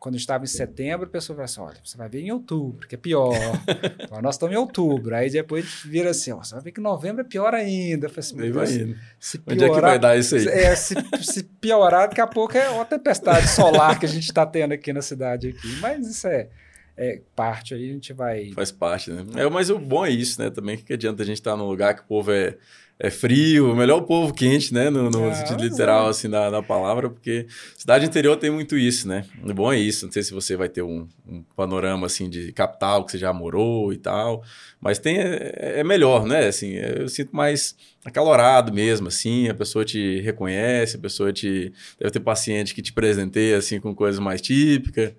quando 0.00 0.16
estava 0.16 0.44
em 0.44 0.48
setembro, 0.48 1.06
a 1.06 1.10
pessoa 1.10 1.36
fala 1.36 1.44
assim: 1.44 1.60
olha, 1.60 1.76
você 1.82 1.96
vai 1.96 2.08
ver 2.08 2.20
em 2.20 2.30
outubro, 2.32 2.86
que 2.88 2.94
é 2.94 2.98
pior. 2.98 3.32
nós 4.20 4.34
estamos 4.34 4.54
em 4.54 4.58
outubro. 4.58 5.14
Aí 5.14 5.30
depois 5.30 5.82
vira 5.84 6.10
assim: 6.10 6.32
ó, 6.32 6.42
você 6.42 6.54
vai 6.54 6.64
ver 6.64 6.72
que 6.72 6.80
novembro 6.80 7.22
é 7.22 7.24
pior 7.24 7.54
ainda. 7.54 8.06
Eu 8.06 8.10
falei 8.10 8.50
assim, 8.62 8.96
se 9.18 9.38
piorar, 9.38 9.54
Onde 9.54 9.64
é 9.64 9.74
que 9.74 9.80
vai 9.80 9.98
dar 9.98 10.18
isso 10.18 10.34
aí? 10.34 10.46
É, 10.46 10.74
se, 10.74 10.94
se 11.22 11.44
piorar, 11.44 12.08
daqui 12.08 12.20
a 12.20 12.26
pouco 12.26 12.58
é 12.58 12.68
uma 12.68 12.84
tempestade 12.84 13.48
solar 13.48 13.98
que 13.98 14.06
a 14.06 14.08
gente 14.08 14.24
está 14.24 14.44
tendo 14.44 14.72
aqui 14.72 14.92
na 14.92 15.00
cidade. 15.00 15.48
aqui. 15.48 15.80
Mas 15.80 16.06
isso 16.06 16.26
é, 16.26 16.48
é 16.96 17.20
parte 17.34 17.74
aí, 17.74 17.90
a 17.90 17.92
gente 17.92 18.12
vai. 18.12 18.50
Faz 18.52 18.70
parte, 18.70 19.10
né? 19.10 19.24
É, 19.36 19.48
mas 19.48 19.70
o 19.70 19.78
bom 19.78 20.04
é 20.04 20.10
isso, 20.10 20.40
né? 20.40 20.50
Também 20.50 20.76
que 20.76 20.92
adianta 20.92 21.22
a 21.22 21.26
gente 21.26 21.38
estar 21.38 21.52
tá 21.52 21.56
num 21.56 21.66
lugar 21.66 21.94
que 21.94 22.02
o 22.02 22.06
povo 22.06 22.30
é 22.30 22.56
é 22.98 23.10
frio, 23.10 23.74
melhor 23.74 23.98
o 23.98 24.02
povo 24.02 24.32
quente, 24.32 24.72
né? 24.72 24.88
No, 24.88 25.10
no 25.10 25.28
ah, 25.28 25.34
sentido 25.34 25.62
literal, 25.62 26.06
é. 26.06 26.10
assim, 26.10 26.30
da, 26.30 26.48
da 26.48 26.62
palavra, 26.62 27.10
porque 27.10 27.46
cidade 27.76 28.06
interior 28.06 28.36
tem 28.36 28.50
muito 28.50 28.76
isso, 28.76 29.08
né? 29.08 29.24
O 29.42 29.52
bom 29.52 29.72
é 29.72 29.78
isso. 29.78 30.06
Não 30.06 30.12
sei 30.12 30.22
se 30.22 30.32
você 30.32 30.56
vai 30.56 30.68
ter 30.68 30.82
um, 30.82 31.08
um 31.26 31.42
panorama, 31.56 32.06
assim, 32.06 32.28
de 32.30 32.52
capital 32.52 33.04
que 33.04 33.12
você 33.12 33.18
já 33.18 33.32
morou 33.32 33.92
e 33.92 33.96
tal, 33.96 34.44
mas 34.80 34.98
tem, 34.98 35.18
é, 35.18 35.80
é 35.80 35.84
melhor, 35.84 36.24
né? 36.24 36.46
Assim, 36.46 36.74
eu 36.74 37.08
sinto 37.08 37.34
mais 37.34 37.74
acalorado 38.04 38.72
mesmo, 38.72 39.08
assim, 39.08 39.48
a 39.48 39.54
pessoa 39.54 39.84
te 39.84 40.20
reconhece, 40.20 40.96
a 40.96 41.00
pessoa 41.00 41.32
te... 41.32 41.72
Deve 41.98 42.12
ter 42.12 42.20
paciente 42.20 42.74
que 42.74 42.82
te 42.82 42.92
presenteia, 42.92 43.56
assim, 43.56 43.80
com 43.80 43.94
coisas 43.94 44.20
mais 44.20 44.40
típicas. 44.40 45.12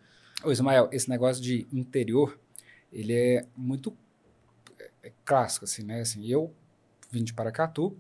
Ô, 0.46 0.52
Ismael, 0.52 0.90
esse 0.92 1.10
negócio 1.10 1.42
de 1.42 1.68
interior, 1.72 2.40
ele 2.92 3.14
é 3.14 3.46
muito 3.56 3.96
é 5.04 5.12
clássico, 5.24 5.66
assim, 5.66 5.84
né? 5.84 6.02
Assim, 6.02 6.26
eu 6.28 6.54
vim 7.12 7.24
de 7.24 7.34
Paracatu, 7.34 7.98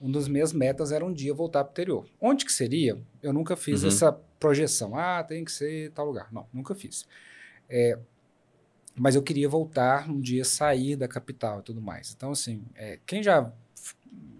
uma 0.00 0.12
das 0.12 0.28
minhas 0.28 0.52
metas 0.52 0.92
era 0.92 1.04
um 1.04 1.12
dia 1.12 1.34
voltar 1.34 1.64
para 1.64 1.70
o 1.70 1.72
interior. 1.72 2.06
Onde 2.20 2.44
que 2.44 2.52
seria? 2.52 3.00
Eu 3.22 3.32
nunca 3.32 3.56
fiz 3.56 3.82
uhum. 3.82 3.88
essa 3.88 4.12
projeção. 4.38 4.96
Ah, 4.96 5.22
tem 5.24 5.44
que 5.44 5.52
ser 5.52 5.90
tal 5.92 6.06
lugar. 6.06 6.32
Não, 6.32 6.46
nunca 6.52 6.74
fiz. 6.74 7.06
É, 7.68 7.98
mas 8.94 9.14
eu 9.14 9.22
queria 9.22 9.48
voltar 9.48 10.08
um 10.08 10.20
dia, 10.20 10.44
sair 10.44 10.96
da 10.96 11.08
capital 11.08 11.60
e 11.60 11.62
tudo 11.62 11.80
mais. 11.80 12.12
Então, 12.16 12.32
assim, 12.32 12.64
é, 12.74 12.98
quem 13.06 13.22
já... 13.22 13.52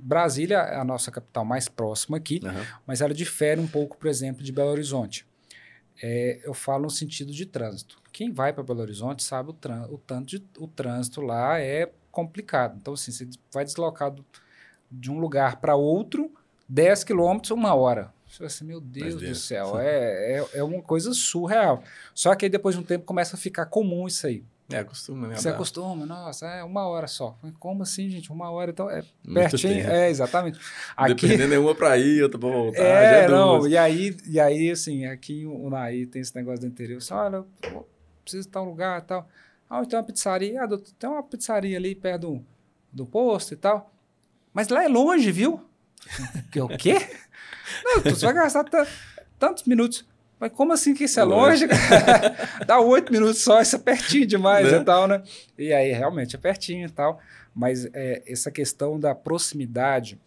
Brasília 0.01 0.59
é 0.59 0.77
a 0.77 0.85
nossa 0.85 1.11
capital 1.11 1.45
mais 1.45 1.69
próxima 1.69 2.17
aqui, 2.17 2.41
uhum. 2.43 2.65
mas 2.87 3.01
ela 3.01 3.13
difere 3.13 3.61
um 3.61 3.67
pouco, 3.67 3.97
por 3.99 4.07
exemplo, 4.07 4.43
de 4.43 4.51
Belo 4.53 4.71
Horizonte. 4.71 5.27
É, 6.03 6.41
eu 6.45 6.55
falo 6.55 6.85
no 6.85 6.91
sentido 6.91 7.33
de 7.33 7.45
trânsito. 7.47 8.01
Quem 8.13 8.33
vai 8.33 8.53
para 8.53 8.63
Belo 8.63 8.81
Horizonte 8.81 9.23
sabe 9.23 9.51
o, 9.51 9.57
o 9.93 9.99
tanto 9.99 10.27
de, 10.27 10.45
o 10.59 10.67
trânsito 10.67 11.21
lá 11.21 11.61
é 11.61 11.91
complicado. 12.11 12.79
Então, 12.81 12.95
assim, 12.95 13.13
você 13.13 13.29
vai 13.53 13.65
deslocado 13.65 14.25
de 14.91 15.11
um 15.11 15.19
lugar 15.19 15.61
para 15.61 15.77
outro 15.77 16.33
10 16.69 17.05
quilômetros, 17.05 17.51
uma 17.51 17.75
hora. 17.75 18.13
Você 18.27 18.39
vai 18.41 18.47
assim, 18.47 18.65
meu 18.65 18.81
Deus, 18.81 19.15
do 19.15 19.35
céu, 19.35 19.79
é, 19.79 20.39
é, 20.39 20.47
é 20.55 20.63
uma 20.63 20.83
coisa 20.83 21.15
surreal. 21.15 21.83
Só 22.15 22.35
que 22.35 22.45
aí 22.45 22.51
depois 22.51 22.75
de 22.75 22.81
um 22.81 22.85
tempo 22.85 23.05
começa 23.05 23.37
a 23.37 23.39
ficar 23.39 23.67
comum 23.67 24.07
isso 24.07 24.27
aí. 24.27 24.45
É, 24.71 24.79
acostuma, 24.81 25.29
né? 25.29 25.37
Você 25.37 25.49
acostuma, 25.49 26.05
nossa, 26.05 26.47
é 26.47 26.63
uma 26.63 26.87
hora 26.87 27.07
só. 27.07 27.39
Como 27.59 27.83
assim, 27.83 28.11
gente? 28.11 28.31
Uma 28.31 28.51
hora, 28.51 28.71
então 28.71 28.91
é 28.91 29.03
pertinho. 29.33 29.89
É, 29.89 30.11
exatamente. 30.11 30.61
Aqui, 30.95 31.27
Dependendo 31.27 31.55
é 31.55 31.59
uma 31.59 31.75
para 31.75 31.97
ir, 31.97 32.23
outra 32.23 32.39
para 32.39 32.51
voltar. 32.51 32.83
É, 32.83 33.25
é 33.25 33.29
não, 33.29 33.67
e 33.67 33.79
aí, 33.79 34.15
e 34.27 34.39
aí, 34.39 34.71
assim, 34.71 35.07
aqui 35.07 35.47
o 35.47 35.71
Naí 35.71 36.07
tem 36.07 36.21
esse 36.21 36.37
negócio 36.37 36.61
do 36.61 36.67
interior. 36.67 37.01
Você, 37.01 37.15
olha, 37.15 37.45
preciso 38.23 38.47
de 38.47 38.53
tal 38.53 38.65
lugar 38.67 39.01
e 39.01 39.05
tal. 39.07 39.27
Ah, 39.71 39.85
tem 39.87 39.99
uma 39.99 40.05
pizzaria. 40.05 40.63
Ah, 40.63 40.67
doutor, 40.67 40.93
tem 40.99 41.09
uma 41.09 41.23
pizzaria 41.23 41.79
ali 41.79 41.95
perto 41.95 42.21
do, 42.21 42.45
do 42.93 43.07
posto 43.07 43.55
e 43.55 43.57
tal. 43.57 43.91
Mas 44.53 44.69
lá 44.69 44.85
é 44.85 44.89
longe, 44.89 45.33
viu? 45.33 45.65
o 46.57 46.69
quê? 46.77 46.95
Não, 47.85 48.03
você 48.03 48.27
vai 48.27 48.35
gastar 48.35 48.65
tantos 49.39 49.65
minutos. 49.65 50.07
Mas 50.39 50.53
como 50.53 50.73
assim 50.73 50.95
que 50.95 51.05
isso 51.05 51.19
é 51.19 51.25
longe? 51.25 51.67
Dá 52.67 52.81
oito 52.81 53.13
minutos 53.13 53.39
só, 53.39 53.61
isso 53.61 53.77
é 53.77 53.79
pertinho 53.79 54.27
demais 54.27 54.71
né? 54.71 54.79
e 54.79 54.85
tal, 54.85 55.09
né? 55.09 55.23
E 55.57 55.73
aí, 55.73 55.93
realmente, 55.93 56.37
é 56.37 56.39
pertinho 56.39 56.87
e 56.87 56.91
tal. 56.91 57.21
Mas 57.55 57.87
é, 57.93 58.23
essa 58.27 58.51
questão 58.51 59.01
da 59.01 59.15
proximidade, 59.15 60.19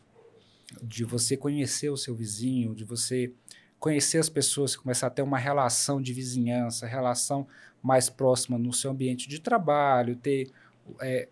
de 0.82 1.04
você 1.04 1.38
conhecer 1.38 1.90
o 1.90 1.98
seu 1.98 2.16
vizinho, 2.16 2.76
de 2.76 2.84
você 2.84 3.32
conhecer 3.80 4.18
as 4.18 4.30
pessoas, 4.30 4.76
começar 4.76 5.08
a 5.08 5.10
ter 5.10 5.22
uma 5.22 5.38
relação 5.38 6.02
de 6.02 6.14
vizinhança, 6.14 6.86
relação 6.86 7.48
mais 7.82 8.10
próxima 8.10 8.58
no 8.58 8.72
seu 8.72 8.92
ambiente 8.92 9.28
de 9.28 9.40
trabalho, 9.40 10.16
ter 10.16 10.52
é, 11.00 11.28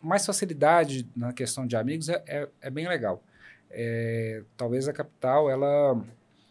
mais 0.00 0.24
facilidade 0.24 1.08
na 1.14 1.32
questão 1.32 1.66
de 1.66 1.76
amigos 1.76 2.08
é, 2.08 2.22
é, 2.26 2.48
é 2.62 2.70
bem 2.70 2.88
legal. 2.88 3.22
É, 3.70 4.42
talvez 4.56 4.88
a 4.88 4.92
capital 4.92 5.50
ela 5.50 6.02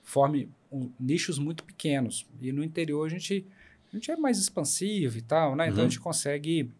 forme 0.04 0.50
um, 0.72 0.90
nichos 1.00 1.38
muito 1.38 1.64
pequenos 1.64 2.26
e 2.42 2.52
no 2.52 2.64
interior 2.64 3.06
a 3.06 3.10
gente, 3.10 3.46
a 3.92 3.96
gente 3.96 4.10
é 4.12 4.16
mais 4.16 4.38
expansivo 4.38 5.18
e 5.18 5.22
tal, 5.22 5.56
né? 5.56 5.68
Então 5.68 5.80
a 5.80 5.84
uhum. 5.84 5.90
gente 5.90 6.00
consegue 6.00 6.72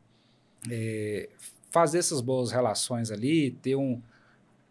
é, 0.70 1.30
fazer 1.70 2.00
essas 2.00 2.22
boas 2.22 2.52
relações 2.52 3.12
ali, 3.12 3.52
ter 3.52 3.76
um 3.76 4.02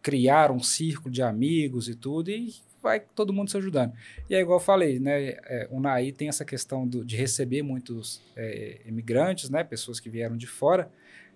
criar 0.02 0.50
um 0.50 0.60
círculo 0.60 1.12
de 1.12 1.22
amigos 1.22 1.88
e 1.88 1.94
tudo, 1.94 2.30
e 2.30 2.54
vai 2.82 3.00
todo 3.00 3.32
mundo 3.32 3.50
se 3.50 3.56
ajudando. 3.56 3.92
E 4.28 4.34
é 4.34 4.40
igual 4.40 4.58
eu 4.58 4.64
falei, 4.64 4.98
né? 4.98 5.36
É, 5.44 5.68
o 5.70 5.80
NAI 5.80 6.12
tem 6.12 6.28
essa 6.28 6.44
questão 6.44 6.86
do, 6.86 7.04
de 7.04 7.16
receber 7.16 7.62
muitos 7.62 8.22
é, 8.34 8.80
imigrantes, 8.86 9.50
né? 9.50 9.62
Pessoas 9.62 10.00
que 10.00 10.08
vieram 10.08 10.36
de 10.36 10.46
fora. 10.46 10.90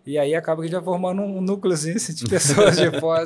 E 0.06 0.18
aí 0.18 0.34
acaba 0.34 0.62
que 0.62 0.68
já 0.68 0.82
formando 0.82 1.22
um 1.22 1.40
núcleozinho 1.40 1.96
assim, 1.96 2.14
de 2.14 2.26
pessoas 2.26 2.76
de 2.76 2.90
fora. 3.00 3.24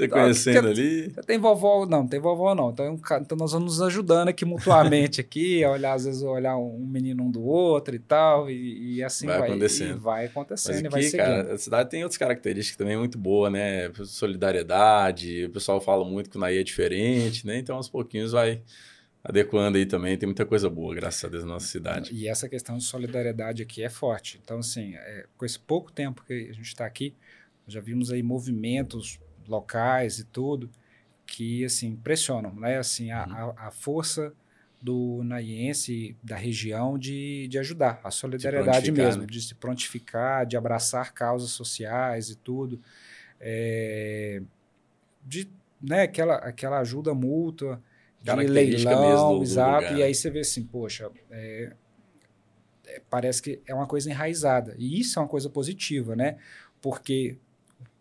Você 0.00 0.06
conhecendo 0.08 0.68
ali. 0.68 1.12
Tem 1.26 1.38
vovó, 1.38 1.84
não, 1.84 2.06
tem 2.06 2.20
vovó 2.20 2.54
não. 2.54 2.70
Então, 2.70 2.98
então 3.20 3.36
nós 3.36 3.52
vamos 3.52 3.78
nos 3.78 3.82
ajudando 3.82 4.28
aqui 4.28 4.44
mutuamente 4.44 5.20
aqui, 5.20 5.64
a 5.64 5.70
olhar, 5.70 5.94
às 5.94 6.04
vezes, 6.04 6.22
olhar 6.22 6.56
um 6.56 6.86
menino 6.86 7.24
um 7.24 7.30
do 7.30 7.42
outro 7.42 7.94
e 7.94 7.98
tal, 7.98 8.48
e, 8.48 8.96
e 8.96 9.04
assim 9.04 9.26
vai, 9.26 9.38
vai 9.40 9.48
acontecendo. 9.50 9.96
E 9.96 9.98
vai 9.98 10.26
acontecendo 10.26 10.74
Mas 10.74 10.84
aqui, 10.84 10.86
e 10.86 10.90
vai 10.90 11.02
seguindo. 11.02 11.44
Cara, 11.44 11.54
a 11.54 11.58
cidade 11.58 11.90
tem 11.90 12.02
outras 12.02 12.18
características 12.18 12.76
também 12.76 12.96
muito 12.96 13.18
boas, 13.18 13.52
né? 13.52 13.90
Solidariedade, 14.04 15.46
o 15.46 15.50
pessoal 15.50 15.80
fala 15.80 16.04
muito 16.04 16.30
que 16.30 16.36
o 16.36 16.40
Naí 16.40 16.58
é 16.58 16.62
diferente, 16.62 17.46
né? 17.46 17.58
Então, 17.58 17.76
aos 17.76 17.88
pouquinhos 17.88 18.32
vai 18.32 18.62
adequando 19.22 19.78
aí 19.78 19.86
também. 19.86 20.16
Tem 20.16 20.26
muita 20.26 20.46
coisa 20.46 20.68
boa, 20.68 20.94
graças 20.94 21.24
a 21.24 21.28
Deus, 21.28 21.44
na 21.44 21.54
nossa 21.54 21.66
cidade. 21.66 22.14
E 22.14 22.28
essa 22.28 22.48
questão 22.48 22.76
de 22.76 22.84
solidariedade 22.84 23.62
aqui 23.62 23.82
é 23.82 23.88
forte. 23.88 24.40
Então, 24.42 24.58
assim, 24.58 24.94
é, 24.96 25.26
com 25.36 25.44
esse 25.44 25.58
pouco 25.58 25.92
tempo 25.92 26.24
que 26.24 26.32
a 26.32 26.52
gente 26.52 26.66
está 26.66 26.86
aqui, 26.86 27.14
já 27.66 27.80
vimos 27.80 28.10
aí 28.10 28.22
movimentos 28.22 29.20
locais 29.46 30.18
e 30.18 30.24
tudo 30.24 30.70
que, 31.26 31.64
assim, 31.64 31.88
impressionam, 31.88 32.54
né? 32.54 32.78
Assim, 32.78 33.10
a, 33.10 33.24
uhum. 33.26 33.34
a, 33.56 33.68
a 33.68 33.70
força 33.70 34.32
do 34.82 35.22
naiense, 35.22 36.16
da 36.22 36.36
região, 36.36 36.98
de, 36.98 37.46
de 37.48 37.58
ajudar. 37.58 38.00
A 38.02 38.10
solidariedade 38.10 38.90
mesmo, 38.90 39.22
né? 39.22 39.26
de 39.26 39.40
se 39.42 39.54
prontificar, 39.54 40.46
de 40.46 40.56
abraçar 40.56 41.12
causas 41.12 41.50
sociais 41.50 42.30
e 42.30 42.36
tudo. 42.36 42.80
É, 43.38 44.40
de, 45.24 45.48
né, 45.80 46.02
aquela, 46.02 46.36
aquela 46.36 46.78
ajuda 46.80 47.14
mútua, 47.14 47.82
de 48.22 48.30
leilão, 48.46 49.38
do, 49.38 49.42
exato. 49.42 49.94
Do 49.94 49.98
e 49.98 50.02
aí 50.02 50.14
você 50.14 50.30
vê 50.30 50.40
assim, 50.40 50.62
poxa, 50.64 51.10
é, 51.30 51.72
é, 52.86 53.02
parece 53.08 53.42
que 53.42 53.60
é 53.66 53.74
uma 53.74 53.86
coisa 53.86 54.10
enraizada. 54.10 54.74
E 54.78 55.00
isso 55.00 55.18
é 55.18 55.22
uma 55.22 55.28
coisa 55.28 55.48
positiva, 55.48 56.14
né? 56.14 56.36
Porque 56.80 57.38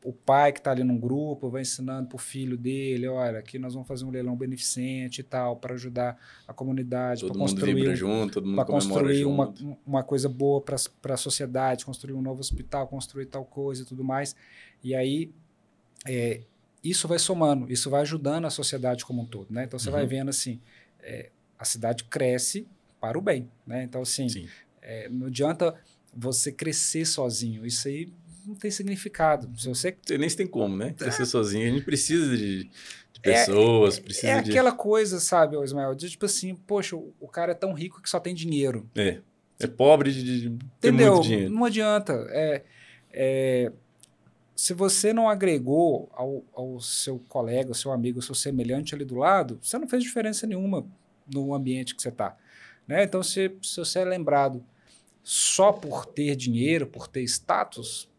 o 0.03 0.13
pai 0.13 0.53
que 0.53 0.59
está 0.59 0.72
ali 0.72 0.84
num 0.84 0.97
grupo 0.97 1.49
vai 1.49 1.61
ensinando 1.61 2.07
para 2.07 2.15
o 2.15 2.20
filho 2.20 2.57
dele, 2.57 3.07
olha, 3.07 3.39
aqui 3.39 3.59
nós 3.59 3.74
vamos 3.74 3.88
fazer 3.88 4.05
um 4.05 4.09
leilão 4.09 4.36
beneficente 4.36 5.22
e 5.22 5.24
tal, 5.24 5.57
para 5.57 5.74
ajudar 5.74 6.17
a 6.47 6.53
comunidade, 6.53 7.26
para 7.26 7.36
construir, 7.36 7.95
junto, 7.95 8.41
para 8.55 8.65
construir 8.65 9.26
uma, 9.26 9.53
uma 9.86 10.03
coisa 10.03 10.30
boa 10.30 10.61
para 10.61 11.13
a 11.13 11.17
sociedade, 11.17 11.86
construir 11.86 12.13
um 12.13 12.22
novo 12.22 12.39
hospital, 12.39 12.88
construir 12.88 13.26
tal 13.26 13.43
coisa 13.43 13.84
e 13.84 13.86
tudo 13.86 14.03
mais. 14.03 14.36
E 14.82 14.95
aí 14.95 15.32
é, 16.07 16.41
isso 16.84 17.07
vai 17.07 17.19
somando, 17.19 17.71
isso 17.71 17.89
vai 17.89 18.01
ajudando 18.01 18.45
a 18.45 18.49
sociedade 18.49 19.05
como 19.05 19.21
um 19.21 19.25
todo, 19.25 19.47
né? 19.51 19.65
Então 19.65 19.77
você 19.77 19.89
uhum. 19.89 19.95
vai 19.95 20.05
vendo 20.05 20.30
assim, 20.30 20.59
é, 21.01 21.30
a 21.57 21.65
cidade 21.65 22.03
cresce 22.05 22.67
para 22.99 23.17
o 23.17 23.21
bem, 23.21 23.49
né? 23.65 23.84
Então 23.84 24.01
assim, 24.01 24.47
é, 24.82 25.09
não 25.09 25.27
adianta 25.27 25.75
você 26.13 26.51
crescer 26.51 27.05
sozinho, 27.05 27.65
isso 27.65 27.88
aí 27.88 28.11
não 28.45 28.55
tem 28.55 28.71
significado. 28.71 29.49
Se 29.59 29.67
você 29.67 29.95
nem 30.17 30.27
se 30.27 30.38
tem 30.38 30.47
como, 30.47 30.75
né? 30.75 30.93
Crescer 30.97 31.23
é. 31.23 31.25
sozinho, 31.25 31.67
a 31.67 31.71
gente 31.71 31.84
precisa 31.84 32.36
de, 32.36 32.63
de 32.63 32.69
é, 33.21 33.32
pessoas, 33.34 33.97
é, 33.97 34.01
precisa 34.01 34.27
é 34.27 34.41
de... 34.41 34.49
aquela 34.49 34.71
coisa, 34.71 35.19
sabe, 35.19 35.61
Ismael, 35.61 35.93
de 35.93 36.09
tipo 36.09 36.25
assim, 36.25 36.55
poxa, 36.55 36.95
o, 36.95 37.27
cara 37.27 37.51
é 37.51 37.55
tão 37.55 37.73
rico 37.73 38.01
que 38.01 38.09
só 38.09 38.19
tem 38.19 38.34
dinheiro. 38.34 38.89
É. 38.95 39.19
É 39.59 39.67
pobre 39.67 40.11
de, 40.11 40.23
de 40.23 40.49
ter 40.80 40.88
Entendeu? 40.88 41.15
muito 41.15 41.27
dinheiro. 41.27 41.53
Não 41.53 41.65
adianta. 41.65 42.13
É, 42.30 42.63
é, 43.11 43.71
se 44.60 44.74
você 44.74 45.14
não 45.14 45.30
agregou 45.30 46.10
ao, 46.12 46.43
ao 46.53 46.82
seu 46.82 47.18
colega, 47.30 47.70
ao 47.70 47.74
seu 47.74 47.93
amigo, 47.93 48.20
ao 48.20 48.22
seu 48.22 48.36
semelhante 48.36 48.93
ali 48.93 49.05
do 49.05 49.16
lado, 49.16 49.57
você 49.62 49.78
não 49.78 49.88
fez 49.88 50.03
diferença 50.03 50.45
nenhuma 50.45 50.86
no 51.34 51.53
ambiente 51.53 51.95
que 51.95 52.01
você 52.01 52.10
está. 52.10 52.36
Né? 52.86 53.05
Então, 53.05 53.24
se, 53.24 53.55
se 53.62 53.78
você 53.78 53.99
é 53.99 54.03
lembrado 54.03 54.62
só 55.24 55.72
por 55.72 56.05
ter 56.05 56.36
dinheiro, 56.36 56.86
por 56.86 57.07
ter 57.07 57.24
status, 57.24 58.10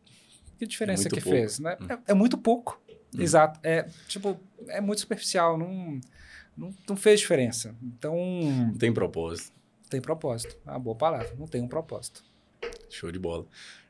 que 0.59 0.66
diferença 0.66 1.09
é 1.09 1.11
que 1.11 1.20
pouco. 1.20 1.28
fez? 1.28 1.59
Né? 1.59 1.76
Hum. 1.78 1.86
É, 1.91 2.12
é, 2.12 2.14
muito 2.14 2.38
pouco. 2.38 2.80
Hum. 3.14 3.20
Exato. 3.20 3.61
É, 3.62 3.86
tipo, 4.09 4.41
é 4.68 4.80
muito 4.80 5.03
superficial, 5.03 5.59
não, 5.59 6.01
não, 6.57 6.74
não 6.88 6.97
fez 6.97 7.20
diferença. 7.20 7.76
Então. 7.82 8.16
Tem 8.78 8.91
propósito. 8.91 9.53
Tem 9.91 10.01
propósito. 10.01 10.57
É 10.66 10.70
uma 10.70 10.78
boa 10.78 10.97
palavra. 10.97 11.36
Não 11.38 11.47
tem 11.47 11.61
um 11.61 11.68
propósito. 11.68 12.24
Show 12.88 13.12
de 13.12 13.18
bola. 13.18 13.45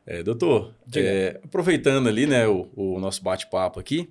É, 0.07 0.23
doutor, 0.23 0.75
é, 0.97 1.41
aproveitando 1.45 2.09
ali 2.09 2.27
né, 2.27 2.47
o, 2.49 2.69
o 2.75 2.99
nosso 2.99 3.23
bate-papo 3.23 3.79
aqui, 3.79 4.11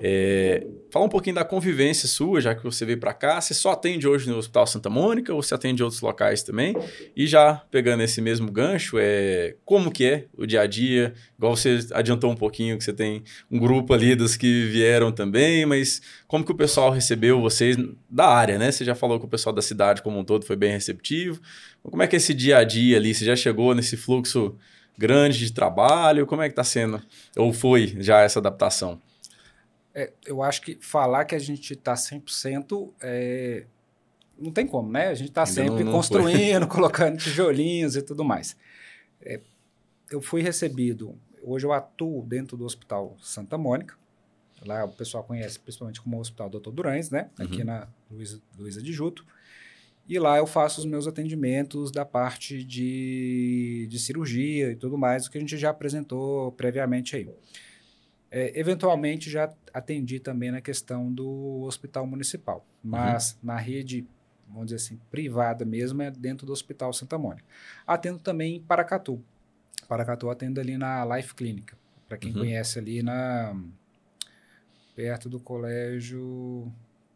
é, 0.00 0.66
fala 0.90 1.04
um 1.04 1.08
pouquinho 1.08 1.34
da 1.34 1.44
convivência 1.44 2.08
sua, 2.08 2.40
já 2.40 2.54
que 2.54 2.64
você 2.64 2.84
veio 2.86 2.98
para 2.98 3.12
cá. 3.12 3.38
Você 3.38 3.52
só 3.52 3.72
atende 3.72 4.08
hoje 4.08 4.28
no 4.28 4.38
Hospital 4.38 4.66
Santa 4.66 4.88
Mônica 4.88 5.34
ou 5.34 5.42
você 5.42 5.54
atende 5.54 5.82
outros 5.82 6.00
locais 6.00 6.42
também? 6.42 6.74
E 7.14 7.26
já 7.26 7.56
pegando 7.70 8.02
esse 8.02 8.20
mesmo 8.22 8.50
gancho, 8.50 8.96
é, 8.98 9.56
como 9.66 9.90
que 9.90 10.04
é 10.04 10.26
o 10.36 10.46
dia 10.46 10.62
a 10.62 10.66
dia? 10.66 11.12
Igual 11.36 11.54
você 11.54 11.80
adiantou 11.92 12.30
um 12.30 12.36
pouquinho 12.36 12.78
que 12.78 12.84
você 12.84 12.92
tem 12.92 13.22
um 13.50 13.58
grupo 13.58 13.92
ali 13.92 14.14
dos 14.14 14.34
que 14.34 14.64
vieram 14.66 15.12
também, 15.12 15.66
mas 15.66 16.00
como 16.26 16.42
que 16.42 16.52
o 16.52 16.56
pessoal 16.56 16.90
recebeu 16.90 17.38
vocês 17.42 17.76
da 18.08 18.28
área, 18.28 18.58
né? 18.58 18.72
Você 18.72 18.86
já 18.86 18.94
falou 18.94 19.18
que 19.18 19.26
o 19.26 19.28
pessoal 19.28 19.54
da 19.54 19.60
cidade 19.60 20.00
como 20.00 20.18
um 20.18 20.24
todo 20.24 20.46
foi 20.46 20.56
bem 20.56 20.72
receptivo. 20.72 21.38
Como 21.82 22.02
é 22.02 22.06
que 22.06 22.16
é 22.16 22.18
esse 22.18 22.32
dia 22.32 22.56
a 22.56 22.64
dia 22.64 22.96
ali? 22.96 23.12
Você 23.12 23.26
já 23.26 23.36
chegou 23.36 23.74
nesse 23.74 23.98
fluxo 23.98 24.56
grande 24.96 25.38
de 25.38 25.52
trabalho? 25.52 26.26
Como 26.26 26.42
é 26.42 26.46
que 26.46 26.52
está 26.52 26.64
sendo? 26.64 27.02
Ou 27.36 27.52
foi 27.52 27.96
já 28.00 28.20
essa 28.20 28.38
adaptação? 28.38 29.00
É, 29.94 30.12
eu 30.26 30.42
acho 30.42 30.62
que 30.62 30.78
falar 30.80 31.24
que 31.24 31.34
a 31.34 31.38
gente 31.38 31.74
está 31.74 31.94
100% 31.94 32.90
é, 33.02 33.66
não 34.38 34.50
tem 34.50 34.66
como, 34.66 34.90
né? 34.90 35.08
A 35.08 35.14
gente 35.14 35.28
está 35.28 35.44
sempre 35.46 35.84
não, 35.84 35.90
não 35.90 35.92
construindo, 35.92 36.66
colocando 36.68 37.18
tijolinhos 37.18 37.96
e 37.96 38.02
tudo 38.02 38.24
mais. 38.24 38.56
É, 39.20 39.40
eu 40.10 40.20
fui 40.20 40.42
recebido, 40.42 41.18
hoje 41.42 41.66
eu 41.66 41.72
atuo 41.72 42.22
dentro 42.22 42.56
do 42.56 42.64
Hospital 42.64 43.16
Santa 43.22 43.56
Mônica, 43.56 43.96
lá 44.64 44.84
o 44.84 44.92
pessoal 44.92 45.24
conhece 45.24 45.58
principalmente 45.58 46.00
como 46.00 46.18
Hospital 46.18 46.48
Dr. 46.48 46.70
Durães, 46.70 47.10
né? 47.10 47.30
Aqui 47.38 47.58
uhum. 47.58 47.64
na 47.64 47.88
Luiza, 48.10 48.40
Luiza 48.58 48.82
de 48.82 48.92
Juto. 48.92 49.24
E 50.08 50.18
lá 50.18 50.36
eu 50.38 50.46
faço 50.46 50.80
os 50.80 50.84
meus 50.84 51.06
atendimentos 51.06 51.90
da 51.90 52.04
parte 52.04 52.64
de, 52.64 53.86
de 53.88 53.98
cirurgia 53.98 54.72
e 54.72 54.76
tudo 54.76 54.98
mais, 54.98 55.26
o 55.26 55.30
que 55.30 55.38
a 55.38 55.40
gente 55.40 55.56
já 55.56 55.70
apresentou 55.70 56.52
previamente 56.52 57.16
aí. 57.16 57.30
É, 58.30 58.58
eventualmente 58.58 59.30
já 59.30 59.52
atendi 59.72 60.18
também 60.18 60.50
na 60.50 60.60
questão 60.60 61.12
do 61.12 61.62
hospital 61.62 62.06
municipal, 62.06 62.66
mas 62.82 63.32
uhum. 63.32 63.38
na 63.42 63.58
rede, 63.58 64.06
vamos 64.48 64.66
dizer 64.66 64.76
assim, 64.76 64.98
privada 65.10 65.64
mesmo, 65.64 66.02
é 66.02 66.10
dentro 66.10 66.46
do 66.46 66.52
Hospital 66.52 66.92
Santa 66.92 67.18
Mônica. 67.18 67.44
Atendo 67.86 68.18
também 68.18 68.56
em 68.56 68.60
Paracatu. 68.60 69.22
Paracatu 69.86 70.30
atendo 70.30 70.60
ali 70.60 70.78
na 70.78 71.04
Life 71.16 71.34
Clínica, 71.34 71.76
para 72.08 72.16
quem 72.16 72.32
uhum. 72.32 72.38
conhece 72.38 72.78
ali 72.78 73.02
na 73.02 73.54
perto 74.96 75.28
do 75.28 75.38
colégio 75.38 76.72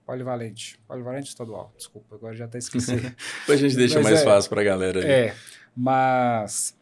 Polivalente. 0.06 0.78
Polivalente 0.86 1.28
estadual, 1.28 1.74
desculpa, 1.76 2.14
agora 2.14 2.34
já 2.34 2.44
até 2.44 2.58
esqueci. 2.58 2.94
Depois 3.40 3.50
a 3.50 3.56
gente 3.56 3.76
deixa 3.76 3.96
mas 3.96 4.04
mais 4.04 4.20
é, 4.20 4.24
fácil 4.24 4.48
para 4.48 4.60
a 4.60 4.64
galera 4.64 5.00
ali. 5.00 5.10
É, 5.10 5.34
mas 5.76 6.76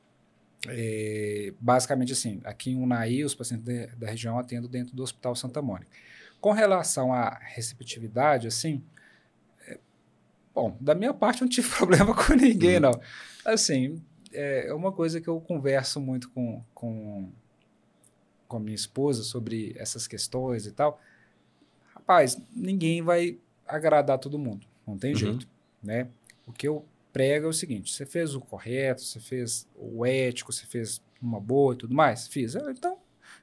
é, 0.68 1.54
basicamente 1.58 2.12
assim, 2.12 2.42
aqui 2.44 2.72
em 2.72 2.76
Unai, 2.76 3.24
os 3.24 3.34
pacientes 3.34 3.64
de, 3.64 3.86
da 3.96 4.10
região 4.10 4.38
atendo 4.38 4.68
dentro 4.68 4.94
do 4.94 5.02
Hospital 5.02 5.34
Santa 5.34 5.62
Mônica. 5.62 5.90
Com 6.38 6.52
relação 6.52 7.14
à 7.14 7.40
receptividade, 7.40 8.46
assim, 8.46 8.84
é, 9.66 9.78
bom, 10.54 10.76
da 10.78 10.94
minha 10.94 11.14
parte 11.14 11.40
não 11.40 11.48
tive 11.48 11.70
problema 11.74 12.14
com 12.14 12.34
ninguém, 12.34 12.74
uhum. 12.74 12.82
não. 12.82 13.00
Assim, 13.42 14.02
é, 14.34 14.68
é 14.68 14.74
uma 14.74 14.92
coisa 14.92 15.18
que 15.18 15.28
eu 15.28 15.40
converso 15.40 15.98
muito 15.98 16.28
com, 16.28 16.62
com, 16.74 17.32
com 18.46 18.56
a 18.58 18.60
minha 18.60 18.74
esposa 18.74 19.22
sobre 19.22 19.74
essas 19.78 20.06
questões 20.06 20.66
e 20.66 20.72
tal 20.72 21.00
rapaz, 22.06 22.38
ninguém 22.54 23.02
vai 23.02 23.38
agradar 23.66 24.18
todo 24.18 24.38
mundo. 24.38 24.66
Não 24.86 24.98
tem 24.98 25.12
uhum. 25.12 25.18
jeito, 25.18 25.48
né? 25.82 26.08
O 26.46 26.52
que 26.52 26.68
eu 26.68 26.84
prego 27.12 27.46
é 27.46 27.48
o 27.48 27.52
seguinte: 27.52 27.92
você 27.92 28.04
fez 28.04 28.34
o 28.34 28.40
correto, 28.40 29.02
você 29.02 29.18
fez 29.18 29.66
o 29.74 30.04
ético, 30.04 30.52
você 30.52 30.66
fez 30.66 31.02
uma 31.20 31.40
boa 31.40 31.74
e 31.74 31.78
tudo 31.78 31.94
mais? 31.94 32.28
Fiz. 32.28 32.54
Ah, 32.54 32.70
então, 32.70 32.98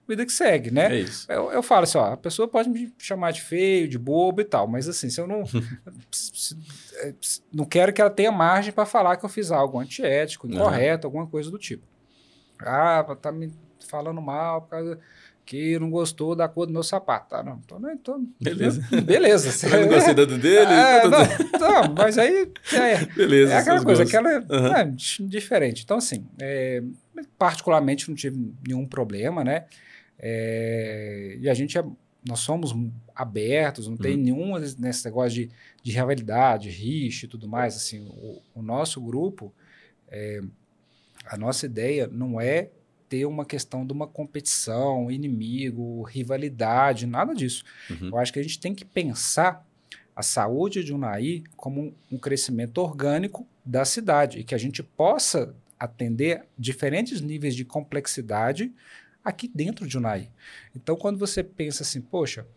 vida 0.08 0.26
que 0.26 0.32
segue, 0.32 0.70
né? 0.70 0.96
É 0.96 1.00
isso. 1.00 1.32
Eu, 1.32 1.52
eu 1.52 1.64
falo 1.64 1.84
assim, 1.84 1.98
ó, 1.98 2.14
a 2.14 2.18
pessoa 2.18 2.48
pode 2.48 2.70
me 2.70 2.94
chamar 3.00 3.32
de 3.32 3.42
feio, 3.42 3.88
de 3.88 3.98
bobo 3.98 4.42
e 4.42 4.46
tal, 4.46 4.68
mas 4.68 4.88
assim, 4.88 5.10
se 5.10 5.20
eu 5.20 5.26
não 5.26 5.44
se, 6.12 6.56
é, 6.98 7.14
se, 7.20 7.42
não 7.52 7.66
quero 7.66 7.92
que 7.92 8.00
ela 8.00 8.12
tenha 8.12 8.32
margem 8.32 8.72
para 8.72 8.86
falar 8.86 9.18
que 9.18 9.26
eu 9.26 9.30
fiz 9.30 9.52
algo 9.52 9.80
antiético, 9.80 10.48
incorreto, 10.48 11.08
uhum. 11.08 11.10
alguma 11.10 11.28
coisa 11.28 11.50
do 11.50 11.58
tipo. 11.58 11.86
Ah, 12.60 13.18
tá 13.20 13.32
me 13.32 13.52
falando 13.80 14.22
mal 14.22 14.62
por 14.62 14.70
causa 14.70 15.00
que 15.46 15.78
não 15.80 15.90
gostou 15.90 16.36
da 16.36 16.48
cor 16.48 16.66
do 16.66 16.74
meu 16.74 16.84
sapato. 16.84 17.22
Tá, 17.32 17.44
não, 17.44 17.62
então, 17.64 17.92
então 17.92 18.28
beleza. 18.42 18.82
Beleza. 19.04 19.52
Você 19.52 19.68
não 19.70 19.88
gostei 19.88 20.14
do 20.14 20.38
dele? 20.38 20.72
É, 20.72 21.04
não, 21.08 21.20
não, 21.60 21.94
mas 21.96 22.18
aí 22.18 22.52
é, 22.74 23.06
beleza, 23.16 23.54
é 23.54 23.58
aquela 23.58 23.84
coisa, 23.84 24.04
gostos. 24.04 24.20
aquela 24.20 24.40
uhum. 24.40 24.76
é, 24.76 24.92
diferente. 25.22 25.84
Então, 25.84 25.98
assim, 25.98 26.28
é, 26.40 26.84
particularmente 27.38 28.10
não 28.10 28.16
tive 28.16 28.54
nenhum 28.68 28.86
problema, 28.86 29.44
né? 29.44 29.66
É, 30.20 31.38
e 31.40 31.50
a 31.50 31.54
gente 31.54 31.78
é, 31.78 31.84
nós 32.28 32.40
somos 32.40 32.76
abertos, 33.16 33.88
não 33.88 33.94
uhum. 33.94 34.00
tem 34.00 34.18
nenhum 34.18 34.58
nesse 34.58 35.06
negócio 35.06 35.32
de, 35.32 35.50
de 35.82 35.92
rivalidade, 35.92 36.70
rixa 36.70 37.26
e 37.26 37.30
tudo 37.30 37.48
mais. 37.48 37.76
Assim, 37.76 38.00
o, 38.10 38.42
o 38.54 38.62
nosso 38.62 39.02
grupo, 39.02 39.54
é, 40.10 40.42
a 41.26 41.38
nossa 41.38 41.66
ideia 41.66 42.08
não 42.08 42.40
é 42.40 42.70
ter 43.12 43.26
uma 43.26 43.44
questão 43.44 43.86
de 43.86 43.92
uma 43.92 44.08
competição, 44.08 45.12
inimigo, 45.12 46.02
rivalidade, 46.04 47.06
nada 47.06 47.36
disso. 47.36 47.66
Uhum. 47.90 48.08
Eu 48.08 48.18
acho 48.18 48.32
que 48.32 48.40
a 48.40 48.42
gente 48.42 48.58
tem 48.58 48.74
que 48.74 48.86
pensar 48.86 49.68
a 50.16 50.24
saúde 50.24 50.82
de 50.82 50.94
Unai 50.94 51.44
como 51.58 51.94
um, 52.10 52.18
crescimento 52.18 52.78
orgânico 52.78 53.46
da 53.66 53.84
cidade 53.84 54.40
e 54.40 54.46
que 54.46 54.56
a 54.56 54.58
gente 54.58 54.82
possa 54.82 55.54
atender 55.78 56.46
diferentes 56.58 57.20
níveis 57.20 57.54
de 57.54 57.66
complexidade 57.66 58.72
aqui 59.22 59.52
dentro 59.54 59.86
de 59.86 59.98
Unai. 59.98 60.30
Então, 60.74 60.96
quando 60.96 61.20
você 61.20 61.44
pensa 61.44 61.84
assim, 61.84 62.00
poxa, 62.00 62.48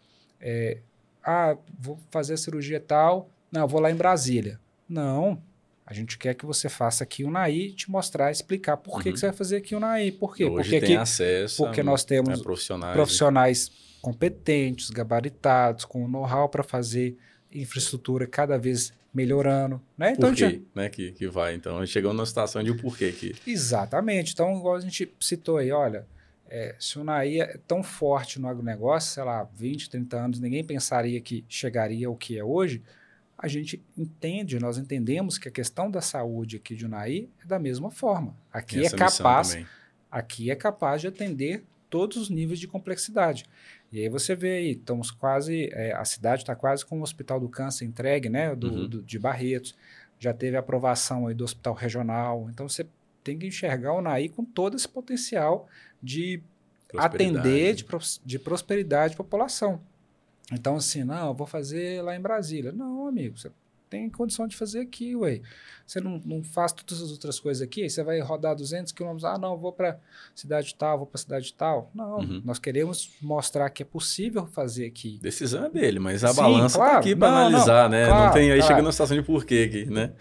é, 0.40 0.78
ah, 1.24 1.58
vou 1.80 1.98
fazer 2.12 2.34
a 2.34 2.36
cirurgia 2.36 2.78
tal, 2.78 3.28
não, 3.50 3.66
vou 3.66 3.80
lá 3.80 3.90
em 3.90 3.96
Brasília. 3.96 4.60
Não, 4.88 5.42
a 5.86 5.92
gente 5.92 6.16
quer 6.16 6.34
que 6.34 6.46
você 6.46 6.68
faça 6.68 7.04
aqui 7.04 7.24
o 7.24 7.30
NAI, 7.30 7.70
te 7.70 7.90
mostrar, 7.90 8.30
explicar 8.30 8.76
por 8.78 9.02
que, 9.02 9.08
uhum. 9.08 9.14
que 9.14 9.20
você 9.20 9.26
vai 9.26 9.36
fazer 9.36 9.56
aqui 9.56 9.74
o 9.74 9.80
NAI. 9.80 10.12
Por 10.12 10.34
quê? 10.34 10.44
Hoje 10.44 10.70
porque 10.70 10.80
tem 10.80 10.96
aqui, 10.96 11.02
acesso 11.02 11.62
porque 11.62 11.82
a, 11.82 11.84
nós 11.84 12.04
temos 12.04 12.40
profissionais, 12.40 12.94
profissionais 12.94 13.72
competentes, 14.00 14.88
gabaritados, 14.90 15.84
com 15.84 16.08
know-how 16.08 16.48
para 16.48 16.62
fazer 16.62 17.16
infraestrutura 17.52 18.26
cada 18.26 18.58
vez 18.58 18.92
melhorando. 19.12 19.80
Né? 19.96 20.12
Então, 20.12 20.30
por 20.30 20.36
quê, 20.36 20.62
né? 20.74 20.88
que, 20.88 21.12
que 21.12 21.28
vai. 21.28 21.54
Então, 21.54 21.76
a 21.76 21.84
gente 21.84 21.92
chegou 21.92 22.12
numa 22.12 22.26
situação 22.26 22.62
de 22.62 22.70
o 22.70 22.76
porquê 22.76 23.12
que... 23.12 23.34
Exatamente. 23.46 24.32
Então, 24.32 24.56
igual 24.56 24.76
a 24.76 24.80
gente 24.80 25.14
citou 25.20 25.58
aí, 25.58 25.70
olha, 25.70 26.06
é, 26.48 26.74
se 26.78 26.98
o 26.98 27.04
NAI 27.04 27.40
é 27.40 27.58
tão 27.68 27.82
forte 27.82 28.40
no 28.40 28.48
agronegócio, 28.48 29.12
sei 29.12 29.22
lá, 29.22 29.48
20, 29.54 29.90
30 29.90 30.16
anos, 30.16 30.40
ninguém 30.40 30.64
pensaria 30.64 31.20
que 31.20 31.44
chegaria 31.48 32.08
ao 32.08 32.16
que 32.16 32.38
é 32.38 32.42
hoje 32.42 32.82
a 33.44 33.46
gente 33.46 33.84
entende, 33.94 34.58
nós 34.58 34.78
entendemos 34.78 35.36
que 35.36 35.48
a 35.48 35.50
questão 35.50 35.90
da 35.90 36.00
saúde 36.00 36.56
aqui 36.56 36.74
de 36.74 36.86
Unai 36.86 37.28
é 37.42 37.46
da 37.46 37.58
mesma 37.58 37.90
forma. 37.90 38.34
Aqui 38.50 38.86
é 38.86 38.88
capaz, 38.88 39.58
aqui 40.10 40.50
é 40.50 40.56
capaz 40.56 41.02
de 41.02 41.08
atender 41.08 41.62
todos 41.90 42.16
os 42.16 42.30
níveis 42.30 42.58
de 42.58 42.66
complexidade. 42.66 43.44
E 43.92 44.00
aí 44.00 44.08
você 44.08 44.34
vê 44.34 44.56
aí, 44.56 44.70
estamos 44.70 45.10
quase, 45.10 45.68
é, 45.74 45.92
a 45.92 46.06
cidade 46.06 46.40
está 46.40 46.56
quase 46.56 46.86
com 46.86 46.98
o 46.98 47.02
Hospital 47.02 47.38
do 47.38 47.50
Câncer 47.50 47.84
entregue, 47.84 48.30
né, 48.30 48.56
do, 48.56 48.72
uhum. 48.72 48.88
do, 48.88 49.02
de 49.02 49.18
Barretos. 49.18 49.76
Já 50.18 50.32
teve 50.32 50.56
aprovação 50.56 51.26
aí 51.26 51.34
do 51.34 51.44
Hospital 51.44 51.74
Regional. 51.74 52.48
Então 52.48 52.66
você 52.66 52.86
tem 53.22 53.38
que 53.38 53.46
enxergar 53.46 53.92
o 53.92 53.98
Unai 53.98 54.30
com 54.30 54.42
todo 54.42 54.74
esse 54.74 54.88
potencial 54.88 55.68
de 56.02 56.42
atender 56.96 57.74
de, 57.74 57.84
de 58.24 58.38
prosperidade 58.38 59.12
à 59.12 59.16
população. 59.18 59.82
Então, 60.52 60.76
assim, 60.76 61.04
não, 61.04 61.28
eu 61.28 61.34
vou 61.34 61.46
fazer 61.46 62.02
lá 62.02 62.14
em 62.14 62.20
Brasília. 62.20 62.72
Não, 62.72 63.08
amigo, 63.08 63.38
você 63.38 63.50
tem 63.94 64.10
condição 64.10 64.46
de 64.46 64.56
fazer 64.56 64.80
aqui, 64.80 65.14
ué. 65.14 65.40
Você 65.86 66.00
não, 66.00 66.20
não 66.24 66.42
faz 66.42 66.72
todas 66.72 67.00
as 67.02 67.10
outras 67.10 67.38
coisas 67.38 67.62
aqui, 67.62 67.88
você 67.88 68.02
vai 68.02 68.18
rodar 68.20 68.56
200 68.56 68.90
quilômetros, 68.92 69.24
ah, 69.24 69.38
não, 69.38 69.56
vou 69.56 69.72
para 69.72 69.98
cidade 70.34 70.74
tal, 70.74 70.98
vou 70.98 71.06
para 71.06 71.18
cidade 71.18 71.52
tal. 71.54 71.90
Não, 71.94 72.18
uhum. 72.18 72.42
nós 72.44 72.58
queremos 72.58 73.10
mostrar 73.20 73.70
que 73.70 73.82
é 73.82 73.86
possível 73.86 74.46
fazer 74.46 74.86
aqui. 74.86 75.18
Decisão 75.22 75.66
é 75.66 75.70
dele, 75.70 75.98
mas 75.98 76.24
a 76.24 76.28
Sim, 76.28 76.36
balança 76.36 76.78
está 76.78 76.98
aqui 76.98 77.14
para 77.14 77.28
analisar, 77.28 77.84
não, 77.84 77.90
né? 77.90 78.06
Claro, 78.06 78.24
não 78.24 78.32
tem, 78.32 78.50
aí 78.50 78.58
claro. 78.58 78.66
chega 78.66 78.82
numa 78.82 78.92
situação 78.92 79.16
de 79.16 79.22
porquê 79.22 79.68
aqui, 79.68 79.86
né? 79.86 80.12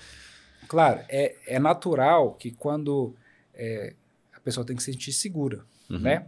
Claro, 0.67 0.99
é, 1.09 1.35
é 1.47 1.59
natural 1.59 2.33
que 2.33 2.51
quando 2.51 3.15
é, 3.53 3.93
a 4.35 4.39
pessoa 4.39 4.65
tem 4.65 4.75
que 4.75 4.83
se 4.83 4.91
sentir 4.91 5.13
segura, 5.13 5.63
uhum. 5.89 5.99
né? 5.99 6.27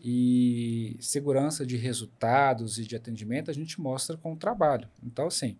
E 0.00 0.96
segurança 1.00 1.66
de 1.66 1.76
resultados 1.76 2.78
e 2.78 2.84
de 2.84 2.94
atendimento 2.94 3.50
a 3.50 3.54
gente 3.54 3.80
mostra 3.80 4.16
com 4.16 4.32
o 4.32 4.36
trabalho. 4.36 4.88
Então, 5.02 5.26
assim, 5.26 5.58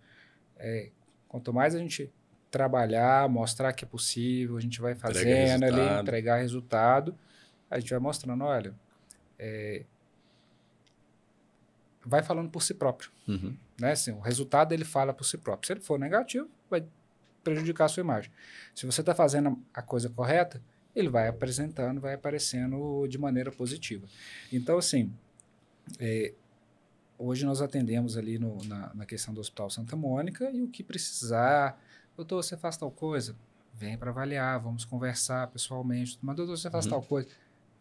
é, 0.57 0.91
quanto 1.27 1.53
mais 1.53 1.75
a 1.75 1.79
gente 1.79 2.11
trabalhar, 2.51 3.29
mostrar 3.29 3.73
que 3.73 3.85
é 3.85 3.89
possível, 3.89 4.57
a 4.57 4.61
gente 4.61 4.81
vai 4.81 4.95
fazendo 4.95 5.65
Entrega 5.65 5.67
ali, 5.67 6.01
entregar 6.01 6.37
resultado, 6.37 7.15
a 7.71 7.79
gente 7.79 7.91
vai 7.91 7.99
mostrando, 7.99 8.45
olha, 8.45 8.75
é, 9.39 9.85
vai 12.05 12.23
falando 12.23 12.49
por 12.49 12.63
si 12.63 12.75
próprio. 12.75 13.11
Uhum. 13.27 13.57
Né? 13.79 13.93
Assim, 13.93 14.13
o 14.13 14.21
resultado 14.21 14.73
ele 14.73 14.85
fala 14.85 15.13
por 15.13 15.25
si 15.25 15.37
próprio. 15.37 15.67
Se 15.67 15.73
ele 15.73 15.81
for 15.81 15.99
negativo, 15.99 16.49
vai 16.71 16.85
prejudicar 17.45 17.85
a 17.85 17.89
sua 17.89 18.01
imagem. 18.01 18.31
Se 18.75 18.87
você 18.87 19.01
está 19.01 19.15
fazendo 19.15 19.61
a 19.75 19.83
coisa 19.83 20.09
correta, 20.09 20.63
ele 20.95 21.09
vai 21.09 21.29
apresentando, 21.29 22.01
vai 22.01 22.15
aparecendo 22.15 23.07
de 23.07 23.19
maneira 23.19 23.53
positiva. 23.53 24.07
Então, 24.53 24.79
assim, 24.79 25.13
é, 25.99 26.33
hoje 27.19 27.45
nós 27.45 27.61
atendemos 27.61 28.17
ali 28.17 28.39
no, 28.39 28.63
na, 28.65 28.93
na, 28.95 29.07
questão 29.07 29.33
do 29.33 29.41
Hospital 29.41 29.71
Santa 29.71 29.97
Mônica 29.97 30.51
e 30.51 30.63
o 30.63 30.69
que 30.69 30.83
precisar, 30.83 31.81
doutor, 32.17 32.43
você 32.43 32.57
faz 32.57 32.77
tal 32.77 32.91
coisa? 32.91 33.35
Vem 33.75 33.97
para 33.97 34.11
avaliar, 34.11 34.61
vamos 34.61 34.85
conversar 34.85 35.47
pessoalmente. 35.49 36.19
Mas, 36.21 36.37
doutor, 36.37 36.57
você 36.57 36.71
faz 36.71 36.85
uhum. 36.85 36.91
tal 36.91 37.03
coisa? 37.03 37.29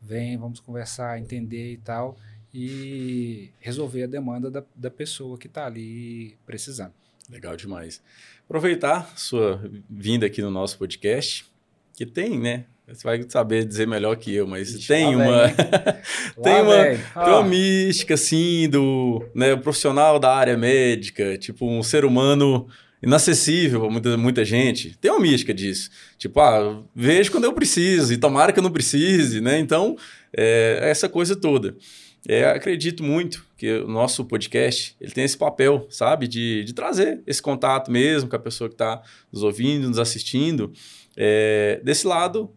Vem, 0.01 0.38
vamos 0.38 0.60
conversar, 0.60 1.20
entender 1.20 1.74
e 1.74 1.78
tal, 1.78 2.18
e 2.53 3.51
resolver 3.60 4.03
a 4.03 4.08
demanda 4.08 4.51
da, 4.51 4.64
da 4.76 4.91
pessoa 4.91 5.38
que 5.38 5.47
está 5.47 5.66
ali 5.66 6.38
precisando. 6.45 6.93
Legal 7.30 7.58
demais. 7.58 8.01
Aproveitar 8.45 9.18
sua 9.18 9.62
vinda 9.89 10.28
aqui 10.28 10.41
no 10.41 10.51
nosso 10.51 10.78
podcast, 10.78 11.51
que 11.93 12.05
tem, 12.05 12.39
né, 12.39 12.66
você 12.88 13.03
vai 13.03 13.21
saber 13.27 13.65
dizer 13.65 13.85
melhor 13.85 14.15
que 14.15 14.33
eu, 14.33 14.47
mas 14.47 14.73
Ixi, 14.73 14.88
tem 14.88 15.15
uma 15.15 15.49
tem 16.41 16.61
uma, 16.61 17.23
tem 17.25 17.33
uma 17.33 17.43
mística 17.43 18.13
assim 18.13 18.69
do, 18.69 19.25
né, 19.35 19.53
o 19.53 19.59
profissional 19.59 20.17
da 20.17 20.33
área 20.33 20.55
médica, 20.57 21.38
tipo 21.38 21.69
um 21.69 21.83
ser 21.83 22.05
humano 22.05 22.67
inacessível 23.03 23.81
para 23.81 23.89
muita, 23.89 24.17
muita 24.17 24.45
gente. 24.45 24.97
Tem 24.99 25.11
uma 25.11 25.19
mística 25.19 25.53
disso. 25.53 25.89
Tipo, 26.17 26.39
ah, 26.39 26.81
vejo 26.95 27.31
quando 27.31 27.43
eu 27.43 27.53
preciso 27.53 28.13
e 28.13 28.17
tomara 28.17 28.51
que 28.51 28.59
eu 28.59 28.63
não 28.63 28.71
precise, 28.71 29.39
né? 29.41 29.59
Então, 29.59 29.95
é, 30.35 30.79
essa 30.81 31.07
coisa 31.07 31.35
toda. 31.35 31.75
É, 32.27 32.45
acredito 32.45 33.03
muito 33.03 33.45
que 33.57 33.71
o 33.71 33.88
nosso 33.88 34.25
podcast 34.25 34.95
ele 34.99 35.11
tem 35.11 35.23
esse 35.23 35.38
papel, 35.38 35.88
sabe, 35.89 36.27
de, 36.27 36.63
de 36.63 36.73
trazer 36.73 37.21
esse 37.27 37.41
contato 37.41 37.91
mesmo 37.91 38.29
com 38.29 38.35
a 38.35 38.39
pessoa 38.39 38.67
que 38.67 38.73
está 38.73 39.01
nos 39.31 39.43
ouvindo, 39.43 39.88
nos 39.88 39.99
assistindo, 39.99 40.73
é, 41.15 41.79
desse 41.83 42.05
lado 42.05 42.51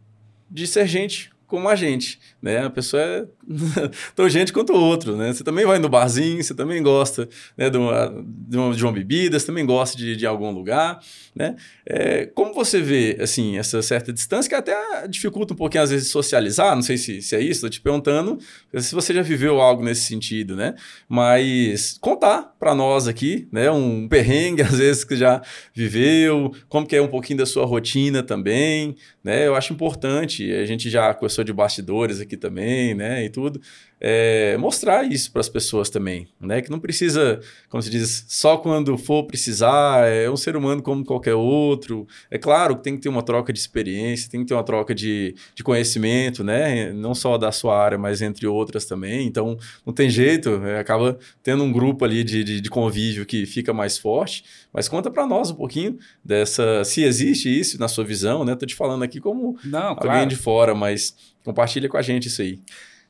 de 0.51 0.67
ser 0.67 0.87
gente 0.87 1.31
como 1.51 1.69
a 1.69 1.75
gente, 1.75 2.21
né? 2.41 2.65
A 2.65 2.71
pessoa 2.71 3.03
é 3.03 3.27
tão 4.15 4.29
gente 4.29 4.53
quanto 4.53 4.73
o 4.73 4.81
outro, 4.81 5.17
né? 5.17 5.33
Você 5.33 5.43
também 5.43 5.67
vai 5.67 5.81
no 5.81 5.89
barzinho, 5.89 6.43
você 6.43 6.55
também 6.55 6.81
gosta 6.81 7.29
né, 7.59 7.69
de, 7.69 7.77
uma, 7.77 8.25
de, 8.25 8.57
uma, 8.57 8.75
de 8.75 8.85
uma 8.85 8.93
bebida, 8.93 9.39
você 9.39 9.47
também 9.47 9.67
gosta 9.67 9.99
de, 9.99 10.15
de 10.15 10.25
algum 10.25 10.53
lugar, 10.53 11.01
né? 11.35 11.57
É, 11.85 12.27
como 12.27 12.55
você 12.55 12.81
vê, 12.81 13.19
assim, 13.21 13.59
essa 13.59 13.83
certa 13.83 14.13
distância 14.13 14.49
que 14.49 14.55
até 14.55 15.09
dificulta 15.09 15.53
um 15.53 15.57
pouquinho, 15.57 15.83
às 15.83 15.91
vezes, 15.91 16.09
socializar, 16.09 16.77
não 16.77 16.83
sei 16.83 16.97
se, 16.97 17.21
se 17.21 17.35
é 17.35 17.41
isso, 17.41 17.51
estou 17.53 17.71
te 17.71 17.81
perguntando 17.81 18.39
se 18.79 18.95
você 18.95 19.13
já 19.13 19.23
viveu 19.23 19.61
algo 19.61 19.83
nesse 19.83 20.03
sentido, 20.03 20.55
né? 20.55 20.77
Mas 21.09 21.99
contar 22.01 22.55
para 22.61 22.77
nós 22.77 23.09
aqui, 23.09 23.49
né? 23.51 23.69
Um 23.73 24.07
perrengue, 24.07 24.63
às 24.63 24.79
vezes, 24.79 25.03
que 25.03 25.17
já 25.17 25.43
viveu, 25.75 26.53
como 26.69 26.87
que 26.87 26.95
é 26.95 27.03
um 27.03 27.09
pouquinho 27.09 27.41
da 27.41 27.47
sua 27.47 27.67
rotina 27.67 28.23
também, 28.23 28.95
né? 29.25 29.49
Eu 29.49 29.57
acho 29.57 29.73
importante, 29.73 30.53
a 30.53 30.65
gente 30.65 30.89
já 30.89 31.13
conversou 31.41 31.45
de 31.45 31.53
bastidores 31.53 32.20
aqui 32.20 32.36
também, 32.36 32.95
né? 32.95 33.24
E 33.24 33.30
tudo 33.30 33.61
é, 34.03 34.57
mostrar 34.57 35.05
isso 35.05 35.31
para 35.31 35.41
as 35.41 35.49
pessoas 35.49 35.91
também, 35.91 36.27
né? 36.41 36.63
Que 36.63 36.71
não 36.71 36.81
precisa, 36.81 37.39
como 37.69 37.83
se 37.83 37.91
diz, 37.91 38.25
só 38.29 38.57
quando 38.57 38.97
for 38.97 39.25
precisar, 39.25 40.09
é 40.09 40.31
um 40.31 40.39
ser 40.39 40.57
humano 40.57 40.81
como 40.81 41.05
qualquer 41.05 41.35
outro. 41.35 42.09
É 42.31 42.39
claro 42.39 42.77
que 42.77 42.83
tem 42.83 42.97
que 42.97 43.03
ter 43.03 43.11
uma 43.11 43.23
troca 43.23 43.53
de 43.53 43.59
experiência, 43.59 44.31
tem 44.31 44.41
que 44.41 44.47
ter 44.47 44.55
uma 44.55 44.65
troca 44.65 44.95
de, 44.95 45.35
de 45.55 45.63
conhecimento, 45.63 46.43
né? 46.43 46.91
Não 46.95 47.15
só 47.15 47.37
da 47.37 47.53
sua 47.53 47.79
área, 47.79 47.99
mas 47.99 48.23
entre 48.23 48.47
outras 48.47 48.87
também. 48.87 49.27
Então, 49.27 49.59
não 49.85 49.93
tem 49.93 50.09
jeito, 50.09 50.65
é, 50.65 50.79
acaba 50.79 51.19
tendo 51.43 51.63
um 51.63 51.71
grupo 51.71 52.03
ali 52.03 52.25
de, 52.25 52.43
de, 52.43 52.61
de, 52.63 52.71
convívio 52.71 53.27
que 53.27 53.45
fica 53.45 53.75
mais 53.75 53.99
forte. 53.99 54.45
Mas 54.73 54.89
conta 54.89 55.11
para 55.11 55.27
nós 55.27 55.51
um 55.51 55.57
pouquinho 55.57 55.99
dessa, 56.25 56.85
se 56.85 57.03
existe 57.03 57.49
isso 57.51 57.79
na 57.79 57.87
sua 57.87 58.05
visão, 58.05 58.47
né? 58.47 58.57
Tô 58.57 58.65
te 58.65 58.75
falando 58.75 59.03
aqui 59.03 59.21
como 59.21 59.59
não, 59.63 59.89
alguém 59.89 60.05
claro. 60.05 60.29
de 60.29 60.37
fora, 60.37 60.75
mas 60.75 61.15
compartilha 61.45 61.87
com 61.87 61.99
a 61.99 62.03
gente 62.03 62.29
isso 62.29 62.41
aí. 62.41 62.59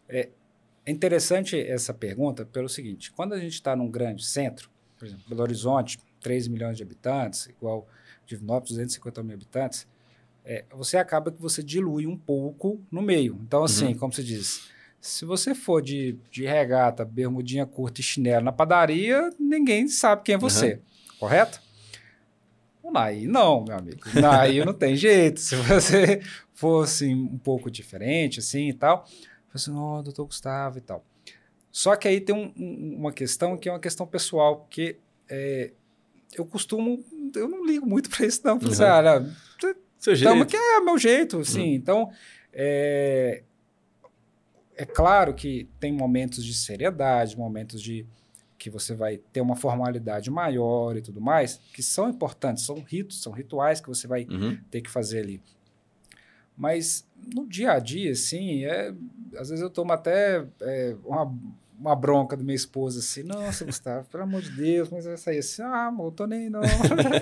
É, 0.09 0.28
é 0.84 0.90
interessante 0.90 1.58
essa 1.58 1.92
pergunta 1.92 2.44
pelo 2.44 2.68
seguinte: 2.68 3.10
quando 3.12 3.34
a 3.34 3.38
gente 3.38 3.54
está 3.54 3.76
num 3.76 3.90
grande 3.90 4.24
centro, 4.24 4.70
por 4.98 5.06
exemplo, 5.06 5.24
Belo 5.28 5.42
Horizonte, 5.42 5.98
3 6.20 6.48
milhões 6.48 6.76
de 6.76 6.82
habitantes, 6.82 7.46
igual 7.46 7.86
Divinópolis, 8.26 8.70
250 8.70 9.22
mil 9.22 9.34
habitantes, 9.34 9.86
é, 10.44 10.64
você 10.70 10.96
acaba 10.96 11.30
que 11.30 11.40
você 11.40 11.62
dilui 11.62 12.06
um 12.06 12.16
pouco 12.16 12.80
no 12.90 13.02
meio. 13.02 13.38
Então, 13.42 13.64
assim, 13.64 13.88
uhum. 13.88 13.94
como 13.94 14.12
se 14.12 14.22
diz, 14.22 14.68
se 15.00 15.24
você 15.24 15.54
for 15.54 15.80
de, 15.82 16.18
de 16.30 16.44
regata, 16.44 17.04
bermudinha 17.04 17.66
curta 17.66 18.00
e 18.00 18.04
chinelo 18.04 18.44
na 18.44 18.52
padaria, 18.52 19.30
ninguém 19.38 19.88
sabe 19.88 20.22
quem 20.22 20.34
é 20.34 20.38
você, 20.38 20.74
uhum. 20.74 21.18
correto? 21.18 21.60
O 22.82 22.90
Naí 22.90 23.26
não, 23.26 23.64
meu 23.64 23.76
amigo. 23.76 24.00
O 24.14 24.20
Naí 24.20 24.64
não 24.64 24.74
tem 24.74 24.96
jeito. 24.96 25.38
Se 25.38 25.54
você 25.56 26.20
fosse 26.52 27.06
um 27.06 27.38
pouco 27.38 27.70
diferente, 27.70 28.40
assim 28.40 28.68
e 28.68 28.72
tal. 28.72 29.06
Assim, 29.53 29.72
não, 29.72 30.03
doutor 30.03 30.26
Gustavo 30.26 30.78
e 30.78 30.80
tal. 30.80 31.05
Só 31.70 31.94
que 31.96 32.09
aí 32.09 32.20
tem 32.20 32.34
um, 32.34 32.53
um, 32.57 32.96
uma 32.98 33.12
questão 33.12 33.57
que 33.57 33.68
é 33.68 33.72
uma 33.72 33.80
questão 33.80 34.07
pessoal, 34.07 34.57
porque 34.57 34.96
é, 35.28 35.72
eu 36.34 36.44
costumo, 36.44 37.05
eu 37.34 37.48
não 37.48 37.64
ligo 37.64 37.86
muito 37.86 38.11
para 38.11 38.26
isso, 38.26 38.40
não. 38.44 38.57
Assim, 38.57 38.82
uhum. 38.82 38.90
olha, 38.90 39.36
Seu 39.98 40.14
jeito. 40.14 40.46
que 40.46 40.57
é 40.57 40.80
meu 40.80 40.98
jeito, 40.98 41.40
assim. 41.40 41.70
Uhum. 41.70 41.74
Então, 41.74 42.12
é, 42.53 43.42
é 44.76 44.84
claro 44.84 45.34
que 45.34 45.68
tem 45.78 45.92
momentos 45.92 46.44
de 46.44 46.55
seriedade, 46.55 47.36
momentos 47.36 47.80
de 47.82 48.07
que 48.59 48.68
você 48.68 48.94
vai 48.94 49.16
ter 49.16 49.40
uma 49.40 49.57
formalidade 49.57 50.30
maior 50.30 50.96
e 50.96 51.01
tudo 51.01 51.20
mais, 51.20 51.59
que 51.72 51.82
são 51.82 52.11
importantes, 52.11 52.64
são 52.64 52.80
ritos, 52.80 53.22
são 53.22 53.32
rituais 53.32 53.80
que 53.80 53.88
você 53.88 54.07
vai 54.07 54.24
uhum. 54.24 54.59
ter 54.70 54.82
que 54.82 54.90
fazer 54.90 55.20
ali. 55.20 55.42
Mas 56.57 57.07
no 57.34 57.46
dia 57.46 57.72
a 57.72 57.78
dia, 57.78 58.12
assim, 58.12 58.64
é, 58.64 58.92
às 59.36 59.48
vezes 59.48 59.61
eu 59.61 59.70
tomo 59.70 59.92
até 59.92 60.44
é, 60.61 60.96
uma, 61.05 61.32
uma 61.78 61.96
bronca 61.96 62.36
da 62.36 62.42
minha 62.42 62.55
esposa, 62.55 62.98
assim, 62.98 63.22
nossa, 63.22 63.64
Gustavo, 63.64 64.07
pelo 64.09 64.24
amor 64.24 64.42
de 64.42 64.51
Deus, 64.51 64.90
mas 64.90 65.07
vai 65.07 65.16
sair 65.16 65.38
assim, 65.38 65.62
ah, 65.62 65.86
amor, 65.86 66.12
tô 66.12 66.26
nem 66.26 66.51
não. 66.51 66.61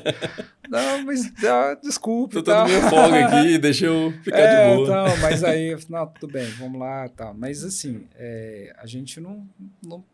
não, 0.69 1.05
mas 1.05 1.33
ah, 1.45 1.79
desculpe. 1.81 2.35
Tô 2.35 2.43
todo 2.43 2.67
meio 2.67 2.83
folga 2.83 3.27
aqui, 3.27 3.59
deixa 3.59 3.87
eu 3.87 4.13
ficar 4.23 4.39
é, 4.39 4.71
de 4.71 4.77
boa. 4.77 4.85
Então, 4.85 5.17
mas 5.23 5.45
aí, 5.45 5.77
não, 5.89 6.07
tudo 6.07 6.33
bem, 6.33 6.47
vamos 6.53 6.81
lá, 6.81 7.09
tal. 7.09 7.33
Mas 7.35 7.63
assim, 7.63 8.07
é, 8.17 8.75
a 8.77 8.87
gente 8.87 9.21
não, 9.21 9.49
não 9.83 10.05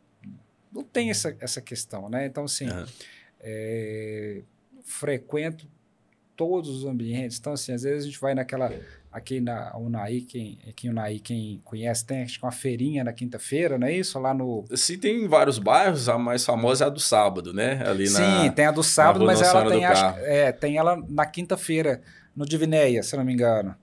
não 0.75 0.83
tem 0.83 1.09
essa, 1.09 1.37
essa 1.41 1.61
questão, 1.61 2.09
né? 2.09 2.27
Então, 2.27 2.45
assim, 2.45 2.69
uhum. 2.69 2.85
é, 3.41 4.43
frequento 4.83 5.69
todos 6.37 6.69
os 6.69 6.85
ambientes. 6.85 7.39
Então, 7.39 7.53
assim, 7.53 7.73
às 7.73 7.83
vezes 7.83 8.05
a 8.05 8.07
gente 8.07 8.21
vai 8.21 8.35
naquela. 8.35 8.73
Aqui 9.13 9.41
na 9.41 9.77
Unai, 9.77 10.25
quem, 10.29 10.59
aqui 10.69 10.89
em 10.89 10.91
Unai, 10.91 11.21
quem 11.21 11.61
conhece, 11.63 12.05
tem 12.05 12.25
acho 12.25 12.37
que 12.37 12.45
uma 12.45 12.51
feirinha 12.51 13.05
na 13.05 13.13
quinta-feira, 13.13 13.79
não 13.79 13.87
é 13.87 13.93
isso? 13.93 14.19
Lá 14.19 14.35
no. 14.35 14.65
Sim, 14.75 14.99
tem 14.99 15.29
vários 15.29 15.57
bairros, 15.61 16.09
a 16.09 16.19
mais 16.19 16.45
famosa 16.45 16.85
é 16.85 16.87
a 16.89 16.91
do 16.91 16.99
sábado, 16.99 17.53
né? 17.53 17.81
Ali 17.87 18.09
Sim, 18.09 18.21
na, 18.21 18.51
tem 18.51 18.67
a 18.67 18.73
do 18.73 18.83
sábado, 18.83 19.25
mas 19.25 19.41
ela 19.41 19.71
tem, 19.71 19.85
acho, 19.85 20.05
é, 20.21 20.51
tem 20.51 20.79
ela 20.79 21.01
na 21.09 21.25
quinta-feira, 21.27 22.03
no 22.35 22.45
Divinéia, 22.45 23.05
se 23.05 23.17
não 23.17 23.25
me 23.25 23.33
engano. 23.33 23.77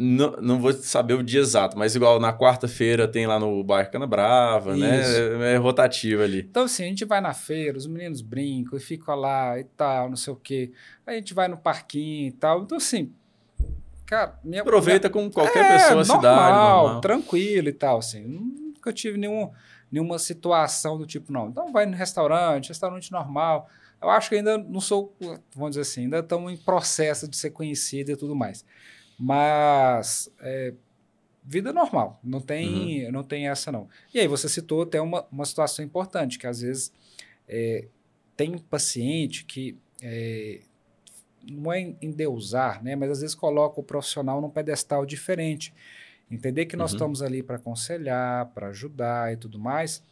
Não, 0.00 0.36
não 0.40 0.60
vou 0.60 0.72
saber 0.72 1.14
o 1.14 1.24
dia 1.24 1.40
exato, 1.40 1.76
mas 1.76 1.96
igual 1.96 2.20
na 2.20 2.32
quarta-feira 2.32 3.08
tem 3.08 3.26
lá 3.26 3.36
no 3.36 3.64
bairro 3.64 3.90
Cana 3.90 4.06
Brava, 4.06 4.76
né? 4.76 5.00
Isso. 5.00 5.38
né? 5.38 5.50
É, 5.50 5.54
é 5.54 5.56
rotativo 5.56 6.22
ali. 6.22 6.46
Então, 6.48 6.64
assim, 6.66 6.84
a 6.84 6.86
gente 6.86 7.04
vai 7.04 7.20
na 7.20 7.34
feira, 7.34 7.76
os 7.76 7.88
meninos 7.88 8.20
brincam 8.20 8.78
e 8.78 8.80
ficam 8.80 9.16
lá 9.16 9.58
e 9.58 9.64
tal, 9.64 10.08
não 10.08 10.16
sei 10.16 10.32
o 10.32 10.36
quê. 10.36 10.70
Aí 11.04 11.16
a 11.16 11.18
gente 11.18 11.34
vai 11.34 11.48
no 11.48 11.56
parquinho 11.56 12.28
e 12.28 12.30
tal. 12.30 12.62
Então, 12.62 12.78
assim, 12.78 13.12
cara... 14.06 14.38
Minha, 14.44 14.62
Aproveita 14.62 15.08
minha... 15.08 15.24
com 15.24 15.32
qualquer 15.32 15.64
é, 15.64 15.72
pessoa 15.72 15.96
da 15.96 16.04
cidade. 16.04 16.56
Normal, 16.56 17.00
tranquilo 17.00 17.68
e 17.68 17.72
tal, 17.72 17.98
assim. 17.98 18.22
Nunca 18.22 18.92
tive 18.92 19.18
nenhum, 19.18 19.50
nenhuma 19.90 20.20
situação 20.20 20.96
do 20.96 21.06
tipo, 21.06 21.32
não. 21.32 21.48
Então, 21.48 21.72
vai 21.72 21.86
no 21.86 21.96
restaurante, 21.96 22.68
restaurante 22.68 23.10
normal. 23.10 23.68
Eu 24.00 24.10
acho 24.10 24.28
que 24.28 24.36
ainda 24.36 24.58
não 24.58 24.80
sou, 24.80 25.12
vamos 25.56 25.70
dizer 25.70 25.80
assim, 25.80 26.02
ainda 26.02 26.20
estamos 26.20 26.52
em 26.52 26.56
processo 26.56 27.26
de 27.26 27.36
ser 27.36 27.50
conhecido 27.50 28.12
e 28.12 28.16
tudo 28.16 28.36
mais. 28.36 28.64
Mas 29.18 30.30
é, 30.40 30.72
vida 31.44 31.72
normal, 31.72 32.20
não 32.22 32.40
tem, 32.40 33.06
uhum. 33.06 33.12
não 33.12 33.24
tem 33.24 33.48
essa 33.48 33.72
não. 33.72 33.88
E 34.12 34.20
aí 34.20 34.28
você 34.28 34.48
citou 34.48 34.82
até 34.82 35.00
uma, 35.00 35.26
uma 35.32 35.44
situação 35.44 35.84
importante, 35.84 36.38
que 36.38 36.46
às 36.46 36.60
vezes 36.60 36.92
é, 37.48 37.86
tem 38.36 38.56
paciente 38.58 39.44
que 39.44 39.76
é, 40.02 40.60
não 41.50 41.72
é 41.72 41.94
endeusar, 42.02 42.82
né? 42.82 42.94
mas 42.94 43.10
às 43.10 43.20
vezes 43.22 43.34
coloca 43.34 43.80
o 43.80 43.82
profissional 43.82 44.40
num 44.40 44.50
pedestal 44.50 45.06
diferente. 45.06 45.74
Entender 46.30 46.66
que 46.66 46.76
nós 46.76 46.92
uhum. 46.92 46.96
estamos 46.96 47.22
ali 47.22 47.42
para 47.42 47.56
aconselhar, 47.56 48.46
para 48.50 48.68
ajudar 48.68 49.32
e 49.32 49.36
tudo 49.36 49.58
mais, 49.58 50.02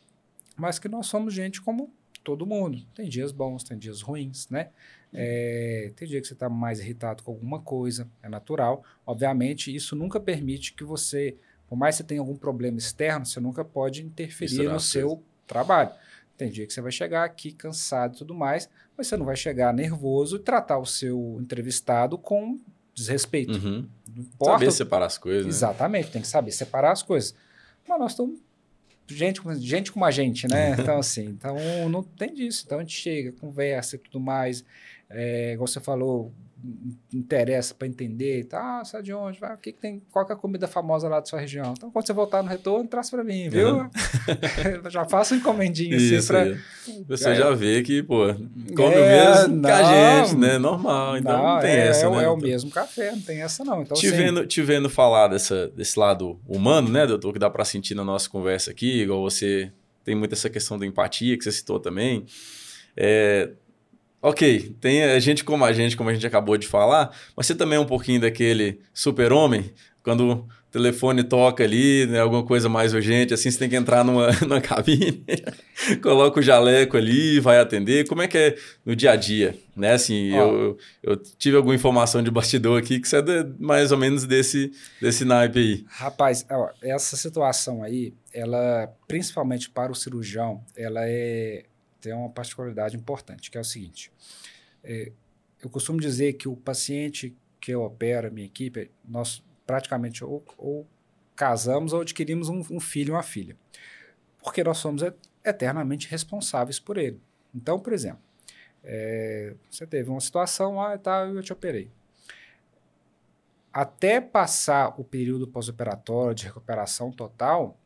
mas 0.57 0.79
que 0.79 0.89
nós 0.89 1.07
somos 1.07 1.35
gente 1.35 1.61
como 1.61 1.93
todo 2.27 2.45
mundo. 2.45 2.83
Tem 2.93 3.09
dias 3.09 3.31
bons, 3.31 3.63
tem 3.63 3.79
dias 3.79 4.03
ruins, 4.03 4.49
né? 4.51 4.71
É, 5.15 5.93
tem 5.95 6.09
dia 6.09 6.21
que 6.21 6.27
você 6.27 6.33
está 6.33 6.49
mais 6.49 6.81
irritado 6.81 7.23
com 7.23 7.31
alguma 7.31 7.61
coisa, 7.61 8.11
é 8.21 8.29
natural. 8.29 8.83
Obviamente, 9.07 9.73
isso 9.73 9.95
nunca 9.95 10.19
permite 10.19 10.75
que 10.75 10.83
você, 10.83 11.37
por 11.69 11.77
mais 11.77 11.95
que 11.95 12.03
você 12.03 12.09
tenha 12.09 12.21
algum 12.21 12.35
problema 12.35 12.79
externo, 12.79 13.25
você 13.25 13.39
nunca 13.39 13.65
pode 13.65 14.05
interferir 14.05 14.69
no 14.69 14.81
seu 14.81 15.23
trabalho. 15.47 15.91
Tem 16.37 16.51
dia 16.51 16.67
que 16.67 16.73
você 16.73 16.81
vai 16.81 16.91
chegar 16.91 17.25
aqui 17.25 17.53
cansado 17.53 18.17
e 18.17 18.19
tudo 18.19 18.35
mais, 18.35 18.69
mas 18.99 19.07
você 19.07 19.17
não 19.17 19.25
vai 19.25 19.37
chegar 19.37 19.73
nervoso 19.73 20.37
e 20.37 20.41
tratar 20.41 20.79
o 20.79 20.85
seu 20.85 21.39
entrevistado 21.41 22.19
com 22.19 22.59
desrespeito. 22.93 23.53
Uhum. 23.53 23.89
Saber 24.43 24.73
separar 24.73 25.07
as 25.07 25.17
coisas. 25.17 25.45
Né? 25.45 25.51
Exatamente, 25.51 26.11
tem 26.11 26.21
que 26.21 26.29
saber 26.29 26.51
separar 26.51 26.91
as 26.91 27.05
coisas. 27.05 27.37
Mas 27.89 27.99
nós 28.01 28.13
estamos 28.13 28.41
gente, 29.09 29.41
gente 29.59 29.93
como 29.93 30.05
a 30.05 30.11
gente, 30.11 30.49
né? 30.49 30.71
Então, 30.79 30.99
assim, 30.99 31.27
então 31.27 31.57
não 31.89 32.03
tem 32.03 32.33
disso. 32.35 32.65
Então 32.67 32.79
a 32.79 32.83
gente 32.83 32.97
chega, 32.97 33.33
conversa 33.33 33.97
e 33.97 33.99
tudo 33.99 34.21
mais. 34.21 34.65
É, 35.09 35.53
igual 35.53 35.67
você 35.67 35.81
falou, 35.81 36.33
interessa 37.13 37.75
para 37.75 37.87
entender, 37.87 38.45
tá, 38.45 38.81
ah, 38.81 38.85
sai 38.85 39.03
de 39.03 39.13
onde, 39.13 39.39
vai, 39.39 39.55
o 39.55 39.59
que, 39.59 39.73
que 39.73 39.81
tem, 39.81 40.03
qual 40.11 40.25
que 40.25 40.33
é 40.33 40.35
a 40.35 40.39
comida 40.39 40.67
famosa 40.67 41.09
lá 41.09 41.21
da 41.21 41.27
sua 41.27 41.41
região. 41.41 41.75
Então, 41.77 41.91
quando 41.91 42.07
você 42.07 42.13
voltar 42.13 42.43
no 42.43 42.49
retorno, 42.49 42.89
traz 42.89 43.11
para 43.11 43.23
mim, 43.23 43.49
viu? 43.49 43.77
Uhum. 43.77 43.91
já 44.91 45.05
faço 45.05 45.35
um 45.35 45.39
encomendinho 45.39 45.97
assim 45.97 46.27
para... 46.27 46.57
Você 47.09 47.35
já 47.35 47.51
vê 47.51 47.83
que, 47.83 48.03
pô, 48.03 48.35
come 48.75 48.95
é, 48.95 48.99
o 48.99 49.37
mesmo 49.37 49.57
não, 49.57 49.63
que 49.63 49.71
a 49.71 50.25
gente, 50.25 50.37
né? 50.37 50.59
Normal, 50.59 51.19
então 51.19 51.37
não, 51.37 51.55
não 51.55 51.61
tem 51.61 51.71
é, 51.71 51.87
essa, 51.89 52.07
é, 52.07 52.11
né? 52.11 52.25
É 52.25 52.29
o 52.29 52.37
mesmo 52.37 52.71
café, 52.71 53.13
não 53.13 53.21
tem 53.21 53.43
essa 53.43 53.65
não. 53.65 53.83
Então, 53.83 53.97
te, 53.97 54.07
assim, 54.07 54.17
vendo, 54.17 54.47
te 54.47 54.63
vendo 54.63 54.89
falar 54.89 55.29
dessa, 55.29 55.69
desse 55.69 55.99
lado 55.99 56.41
humano, 56.49 56.89
né, 56.89 57.07
doutor, 57.07 57.33
que 57.33 57.39
dá 57.39 57.51
para 57.51 57.65
sentir 57.65 57.95
na 57.95 58.05
nossa 58.05 58.29
conversa 58.29 58.71
aqui, 58.71 59.03
igual 59.03 59.23
você 59.23 59.71
tem 60.05 60.15
muito 60.15 60.33
essa 60.33 60.49
questão 60.49 60.79
da 60.79 60.87
empatia 60.87 61.37
que 61.37 61.45
você 61.45 61.53
citou 61.53 61.79
também, 61.79 62.25
é, 62.97 63.51
Ok, 64.27 64.75
tem 64.81 65.21
gente 65.21 65.45
como 65.45 65.65
a 65.65 65.73
gente, 65.73 65.97
como 65.97 66.11
a 66.11 66.13
gente 66.13 66.27
acabou 66.27 66.57
de 66.57 66.67
falar, 66.67 67.17
mas 67.37 67.47
você 67.47 67.55
também 67.55 67.77
é 67.77 67.81
um 67.81 67.87
pouquinho 67.87 68.21
daquele 68.21 68.81
super-homem, 68.93 69.73
quando 70.03 70.29
o 70.33 70.49
telefone 70.69 71.23
toca 71.23 71.63
ali, 71.63 72.07
né, 72.07 72.19
alguma 72.19 72.45
coisa 72.45 72.69
mais 72.69 72.93
urgente, 72.93 73.33
assim, 73.33 73.53
você 73.53 73.57
tem 73.57 73.69
que 73.69 73.77
entrar 73.77 74.03
numa, 74.03 74.33
numa 74.43 74.61
cabine, 74.61 75.25
coloca 76.03 76.41
o 76.41 76.43
jaleco 76.43 76.97
ali, 76.97 77.39
vai 77.39 77.61
atender. 77.61 78.09
Como 78.09 78.21
é 78.21 78.27
que 78.27 78.37
é 78.37 78.57
no 78.85 78.97
dia 78.97 79.13
a 79.13 79.17
dia? 79.17 79.57
Né? 79.77 79.93
Assim, 79.93 80.35
eu, 80.35 80.77
eu 81.05 81.17
tive 81.39 81.57
alguma 81.57 81.77
informação 81.77 82.21
de 82.21 82.29
bastidor 82.29 82.81
aqui 82.81 82.99
que 82.99 83.09
você 83.09 83.19
é 83.19 83.23
de, 83.23 83.45
mais 83.61 83.93
ou 83.93 83.99
menos 83.99 84.25
desse, 84.25 84.73
desse 85.01 85.25
naipe 85.25 85.61
aí. 85.61 85.85
Rapaz, 85.89 86.45
ó, 86.51 86.71
essa 86.83 87.17
situação 87.17 87.81
aí, 87.81 88.13
ela, 88.35 88.93
principalmente 89.07 89.71
para 89.71 89.93
o 89.93 89.95
cirurgião, 89.95 90.65
ela 90.77 91.03
é 91.05 91.63
tem 92.07 92.15
uma 92.15 92.31
particularidade 92.31 92.97
importante, 92.97 93.51
que 93.51 93.59
é 93.59 93.61
o 93.61 93.65
seguinte: 93.65 94.13
é, 94.85 95.11
eu 95.61 95.69
costumo 95.69 96.01
dizer 96.01 96.35
que 96.35 96.49
o 96.49 96.57
paciente 96.57 97.37
que 97.61 97.73
eu 97.73 97.83
opero, 97.83 98.29
a 98.29 98.31
minha 98.31 98.47
equipe, 98.47 98.91
nós 99.05 99.45
praticamente 99.67 100.25
ou, 100.25 100.45
ou 100.57 100.87
casamos 101.35 101.93
ou 101.93 102.03
adquirimos 102.03 102.49
um, 102.49 102.61
um 102.71 102.79
filho 102.79 103.13
ou 103.13 103.17
uma 103.17 103.25
filha, 103.25 103.57
porque 104.39 104.63
nós 104.63 104.79
somos 104.79 105.03
eternamente 105.45 106.07
responsáveis 106.09 106.79
por 106.79 106.97
ele. 106.97 107.21
Então, 107.53 107.81
por 107.81 107.93
exemplo, 107.93 108.23
é, 108.85 109.57
você 109.69 109.85
teve 109.85 110.09
uma 110.09 110.21
situação, 110.21 110.81
ah, 110.81 110.97
tá, 110.97 111.27
eu 111.27 111.43
te 111.43 111.53
operei. 111.53 111.91
Até 113.73 114.21
passar 114.21 114.95
o 114.99 115.03
período 115.03 115.49
pós-operatório 115.49 116.37
de 116.37 116.45
recuperação 116.45 117.11
total, 117.11 117.77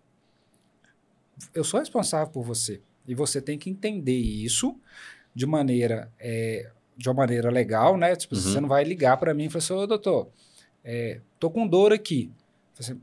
eu 1.55 1.65
sou 1.65 1.81
responsável 1.81 2.31
por 2.31 2.45
você. 2.45 2.83
E 3.11 3.15
você 3.15 3.43
tem 3.43 3.59
que 3.59 3.69
entender 3.69 4.17
isso 4.17 4.79
de 5.35 5.45
maneira, 5.45 6.09
é, 6.17 6.71
de 6.97 7.09
uma 7.09 7.15
maneira 7.15 7.51
legal, 7.51 7.97
né? 7.97 8.15
Tipo, 8.15 8.37
uhum. 8.37 8.41
você 8.41 8.61
não 8.61 8.69
vai 8.69 8.85
ligar 8.85 9.17
para 9.17 9.35
mim 9.35 9.47
e 9.47 9.51
falar 9.51 9.65
assim, 9.65 9.73
ô 9.73 9.85
doutor, 9.85 10.29
é, 10.85 11.21
tô 11.37 11.51
com 11.51 11.67
dor 11.67 11.93
aqui. 11.93 12.31
Assim, 12.79 13.01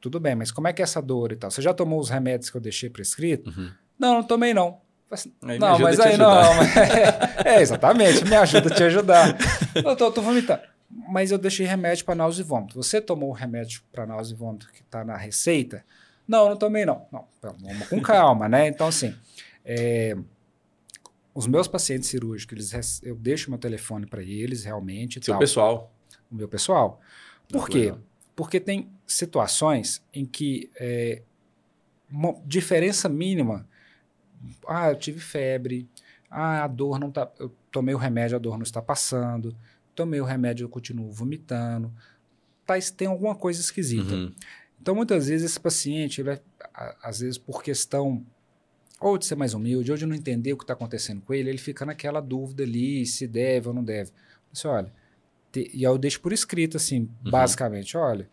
Tudo 0.00 0.20
bem, 0.20 0.36
mas 0.36 0.52
como 0.52 0.68
é 0.68 0.72
que 0.72 0.80
é 0.80 0.84
essa 0.84 1.02
dor 1.02 1.32
e 1.32 1.36
tal? 1.36 1.50
Você 1.50 1.60
já 1.60 1.74
tomou 1.74 1.98
os 1.98 2.10
remédios 2.10 2.48
que 2.48 2.56
eu 2.56 2.60
deixei 2.60 2.88
prescrito? 2.88 3.50
Uhum. 3.50 3.72
Não, 3.98 4.14
não 4.14 4.22
tomei 4.22 4.54
não. 4.54 4.78
Assim, 5.10 5.32
não, 5.42 5.80
mas 5.80 5.98
aí 5.98 6.16
não. 6.16 6.30
é, 7.44 7.56
é, 7.58 7.60
exatamente, 7.60 8.24
me 8.24 8.36
ajuda 8.36 8.72
a 8.72 8.76
te 8.76 8.84
ajudar. 8.84 9.36
doutor, 9.82 10.04
eu 10.06 10.12
tô 10.12 10.22
vomitando. 10.22 10.62
Mas 11.08 11.32
eu 11.32 11.38
deixei 11.38 11.66
remédio 11.66 12.04
para 12.04 12.14
náusea 12.14 12.42
e 12.42 12.44
vômito. 12.44 12.80
Você 12.80 13.00
tomou 13.00 13.30
o 13.30 13.32
remédio 13.32 13.82
para 13.90 14.06
náusea 14.06 14.32
e 14.32 14.38
vômito 14.38 14.68
que 14.72 14.80
está 14.80 15.04
na 15.04 15.16
receita? 15.16 15.84
Não, 16.26 16.48
não 16.48 16.56
tomei 16.56 16.84
não. 16.86 17.06
Não, 17.12 17.26
vamos 17.42 17.88
com 17.88 18.00
calma, 18.00 18.48
né? 18.48 18.68
Então, 18.68 18.88
assim, 18.88 19.14
é, 19.64 20.16
os 21.34 21.46
meus 21.46 21.68
pacientes 21.68 22.08
cirúrgicos, 22.08 22.72
eles, 22.72 23.02
eu 23.02 23.14
deixo 23.14 23.50
meu 23.50 23.58
telefone 23.58 24.06
para 24.06 24.22
eles 24.22 24.64
realmente. 24.64 25.22
Seu 25.22 25.34
tal, 25.34 25.38
pessoal. 25.38 25.94
O 26.30 26.34
meu 26.34 26.48
pessoal. 26.48 27.00
Por 27.48 27.68
quê? 27.68 27.94
Porque 28.34 28.58
tem 28.58 28.90
situações 29.06 30.02
em 30.12 30.24
que 30.24 30.70
é, 30.80 31.22
uma 32.10 32.34
diferença 32.44 33.08
mínima. 33.08 33.68
Ah, 34.66 34.90
eu 34.90 34.96
tive 34.96 35.20
febre. 35.20 35.88
Ah, 36.30 36.64
a 36.64 36.66
dor 36.66 36.98
não 36.98 37.10
tá. 37.10 37.30
Eu 37.38 37.54
tomei 37.70 37.94
o 37.94 37.98
remédio, 37.98 38.36
a 38.36 38.40
dor 38.40 38.56
não 38.56 38.62
está 38.62 38.80
passando. 38.80 39.54
Tomei 39.94 40.20
o 40.20 40.24
remédio, 40.24 40.64
eu 40.64 40.68
continuo 40.68 41.12
vomitando 41.12 41.92
tá, 42.64 42.74
tem 42.96 43.08
alguma 43.08 43.34
coisa 43.34 43.60
esquisita. 43.60 44.14
Uhum. 44.14 44.32
Então, 44.84 44.94
muitas 44.94 45.28
vezes, 45.28 45.52
esse 45.52 45.58
paciente, 45.58 46.20
ele 46.20 46.28
vai, 46.28 46.40
às 47.02 47.20
vezes, 47.20 47.38
por 47.38 47.62
questão 47.62 48.22
ou 49.00 49.16
de 49.16 49.24
ser 49.24 49.34
mais 49.34 49.54
humilde, 49.54 49.90
ou 49.90 49.96
de 49.96 50.04
não 50.04 50.14
entender 50.14 50.52
o 50.52 50.58
que 50.58 50.64
está 50.64 50.74
acontecendo 50.74 51.22
com 51.22 51.32
ele, 51.32 51.48
ele 51.48 51.56
fica 51.56 51.86
naquela 51.86 52.20
dúvida 52.20 52.64
ali, 52.64 53.06
se 53.06 53.26
deve 53.26 53.68
ou 53.68 53.72
não 53.72 53.82
deve. 53.82 54.10
Você 54.52 54.68
olha, 54.68 54.92
te, 55.50 55.70
e 55.72 55.82
eu 55.82 55.96
deixo 55.96 56.20
por 56.20 56.34
escrito, 56.34 56.76
assim, 56.76 57.08
uhum. 57.24 57.30
basicamente, 57.30 57.96
olha, 57.96 58.28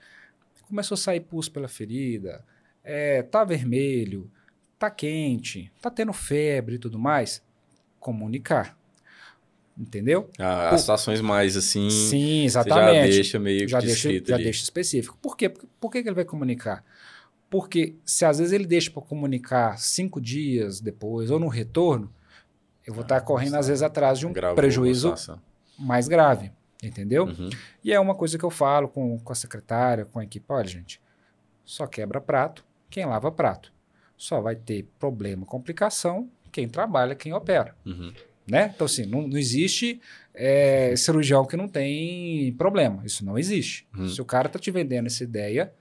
começou 0.67 0.95
a 0.95 0.97
sair 0.97 1.21
pus 1.21 1.47
pela 1.47 1.69
ferida, 1.69 2.43
é, 2.83 3.23
tá 3.23 3.45
vermelho, 3.45 4.29
tá 4.77 4.91
quente, 4.91 5.71
tá 5.81 5.89
tendo 5.89 6.11
febre 6.11 6.75
e 6.75 6.79
tudo 6.79 6.99
mais, 6.99 7.41
comunicar. 7.97 8.77
Entendeu? 9.81 10.29
Ah, 10.37 10.69
as 10.69 10.81
situações 10.81 11.21
mais 11.21 11.57
assim. 11.57 11.89
Sim, 11.89 12.43
exatamente. 12.45 12.93
já 12.93 13.01
deixa 13.01 13.39
meio 13.39 13.67
já 13.67 13.79
deixa, 13.79 14.11
já 14.23 14.37
deixa 14.37 14.63
específico. 14.63 15.17
Por 15.19 15.35
quê? 15.35 15.49
Por, 15.49 15.65
por 15.79 15.91
que, 15.91 16.03
que 16.03 16.07
ele 16.07 16.15
vai 16.15 16.23
comunicar? 16.23 16.85
Porque 17.49 17.95
se 18.05 18.23
às 18.23 18.37
vezes 18.37 18.53
ele 18.53 18.67
deixa 18.67 18.91
para 18.91 19.01
comunicar 19.01 19.79
cinco 19.79 20.21
dias 20.21 20.79
depois 20.79 21.31
ou 21.31 21.39
no 21.39 21.47
retorno, 21.47 22.13
eu 22.85 22.93
vou 22.93 23.01
estar 23.01 23.17
ah, 23.17 23.19
tá 23.19 23.25
correndo 23.25 23.55
às 23.55 23.67
vezes 23.67 23.81
atrás 23.81 24.19
de 24.19 24.27
um 24.27 24.33
prejuízo 24.55 25.15
mais 25.79 26.07
grave. 26.07 26.51
Entendeu? 26.83 27.25
Uhum. 27.25 27.49
E 27.83 27.91
é 27.91 27.99
uma 27.99 28.13
coisa 28.13 28.37
que 28.37 28.45
eu 28.45 28.51
falo 28.51 28.87
com, 28.87 29.17
com 29.19 29.31
a 29.31 29.35
secretária, 29.35 30.05
com 30.05 30.19
a 30.19 30.23
equipe. 30.23 30.45
Olha, 30.47 30.67
gente, 30.67 31.01
só 31.65 31.87
quebra 31.87 32.21
prato 32.21 32.63
quem 32.87 33.05
lava 33.05 33.31
prato. 33.31 33.73
Só 34.15 34.39
vai 34.39 34.55
ter 34.55 34.87
problema, 34.99 35.43
complicação 35.43 36.29
quem 36.51 36.67
trabalha, 36.67 37.15
quem 37.15 37.33
opera. 37.33 37.75
Uhum. 37.83 38.13
Né? 38.51 38.69
Então, 38.75 38.83
assim, 38.83 39.05
não, 39.05 39.25
não 39.25 39.37
existe 39.37 40.01
é, 40.33 40.93
cirurgião 40.97 41.45
que 41.45 41.55
não 41.55 41.69
tem 41.69 42.53
problema. 42.57 43.01
Isso 43.05 43.23
não 43.23 43.39
existe. 43.39 43.87
Uhum. 43.97 44.09
Se 44.09 44.21
o 44.21 44.25
cara 44.25 44.49
tá 44.49 44.59
te 44.59 44.69
vendendo 44.69 45.05
essa 45.05 45.23
ideia. 45.23 45.73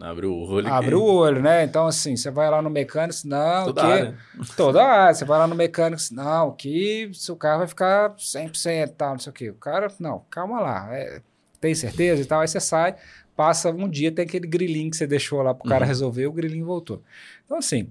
Abre 0.00 0.24
o 0.24 0.34
olho. 0.34 0.66
Abre 0.66 0.94
o 0.94 1.04
olho, 1.04 1.42
né? 1.42 1.62
Então, 1.62 1.86
assim, 1.86 2.16
você 2.16 2.30
vai 2.30 2.48
lá 2.48 2.62
no 2.62 2.70
mecânico, 2.70 3.18
não. 3.26 3.66
Toda 3.66 3.82
que, 3.82 3.86
área. 3.86 4.18
Toda 4.56 4.82
área. 4.82 5.14
Você 5.14 5.26
vai 5.26 5.38
lá 5.40 5.46
no 5.46 5.54
mecânico, 5.54 6.02
não, 6.12 6.52
que 6.52 7.10
seu 7.12 7.36
carro 7.36 7.58
vai 7.58 7.68
ficar 7.68 8.16
100% 8.16 8.94
tal, 8.96 9.12
não 9.12 9.18
sei 9.18 9.30
o 9.30 9.34
quê. 9.34 9.50
O 9.50 9.54
cara, 9.56 9.88
não, 10.00 10.24
calma 10.30 10.58
lá. 10.58 10.88
É, 10.96 11.20
tem 11.60 11.74
certeza 11.74 12.22
e 12.22 12.24
tal. 12.24 12.40
Aí 12.40 12.48
você 12.48 12.60
sai, 12.60 12.96
passa 13.36 13.70
um 13.70 13.86
dia, 13.86 14.10
tem 14.10 14.24
aquele 14.24 14.46
grilinho 14.46 14.90
que 14.90 14.96
você 14.96 15.06
deixou 15.06 15.42
lá 15.42 15.52
para 15.52 15.66
o 15.66 15.68
cara 15.68 15.84
uhum. 15.84 15.88
resolver, 15.88 16.26
o 16.26 16.32
grilinho 16.32 16.64
voltou. 16.64 17.02
Então, 17.44 17.58
assim, 17.58 17.90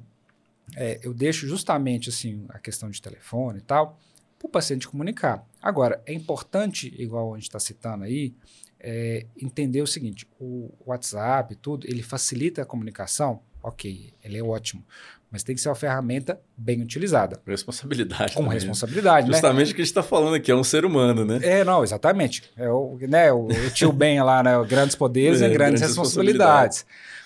é, 0.76 1.00
eu 1.04 1.14
deixo 1.14 1.48
justamente 1.48 2.10
assim 2.10 2.46
a 2.50 2.60
questão 2.60 2.90
de 2.90 3.02
telefone 3.02 3.60
e 3.60 3.62
tal, 3.62 4.00
para 4.38 4.48
o 4.48 4.50
paciente 4.50 4.88
comunicar. 4.88 5.46
Agora, 5.62 6.02
é 6.06 6.14
importante, 6.14 6.94
igual 6.98 7.34
a 7.34 7.38
gente 7.38 7.48
está 7.48 7.60
citando 7.60 8.06
aí, 8.06 8.34
é, 8.80 9.26
entender 9.40 9.82
o 9.82 9.88
seguinte: 9.88 10.26
o 10.40 10.72
WhatsApp, 10.86 11.56
tudo, 11.56 11.86
ele 11.88 12.02
facilita 12.02 12.62
a 12.62 12.66
comunicação, 12.66 13.42
ok, 13.62 14.14
ele 14.24 14.38
é 14.38 14.44
ótimo. 14.44 14.84
Mas 15.32 15.44
tem 15.44 15.54
que 15.54 15.62
ser 15.62 15.70
uma 15.70 15.76
ferramenta 15.76 16.42
bem 16.58 16.82
utilizada. 16.82 17.40
Responsabilidade. 17.46 18.34
Com 18.34 18.42
também. 18.42 18.50
Né? 18.50 18.54
responsabilidade, 18.56 19.28
né? 19.28 19.34
Justamente 19.34 19.72
o 19.72 19.76
que 19.76 19.82
a 19.82 19.86
gente 19.86 19.92
está 19.92 20.02
falando 20.02 20.34
aqui, 20.34 20.52
é 20.52 20.56
um 20.56 20.64
ser 20.64 20.86
humano, 20.86 21.24
né? 21.24 21.40
É, 21.44 21.64
não, 21.64 21.84
exatamente. 21.84 22.50
É 22.58 22.68
o, 22.68 22.98
né, 23.02 23.32
o, 23.32 23.46
o 23.46 23.70
tio 23.70 23.92
Ben 23.92 24.24
lá, 24.24 24.42
né? 24.42 24.52
Grandes 24.66 24.96
poderes 24.96 25.42
é, 25.42 25.46
e 25.46 25.50
grandes, 25.50 25.82
grandes 25.82 25.82
responsabilidades. 25.82 26.84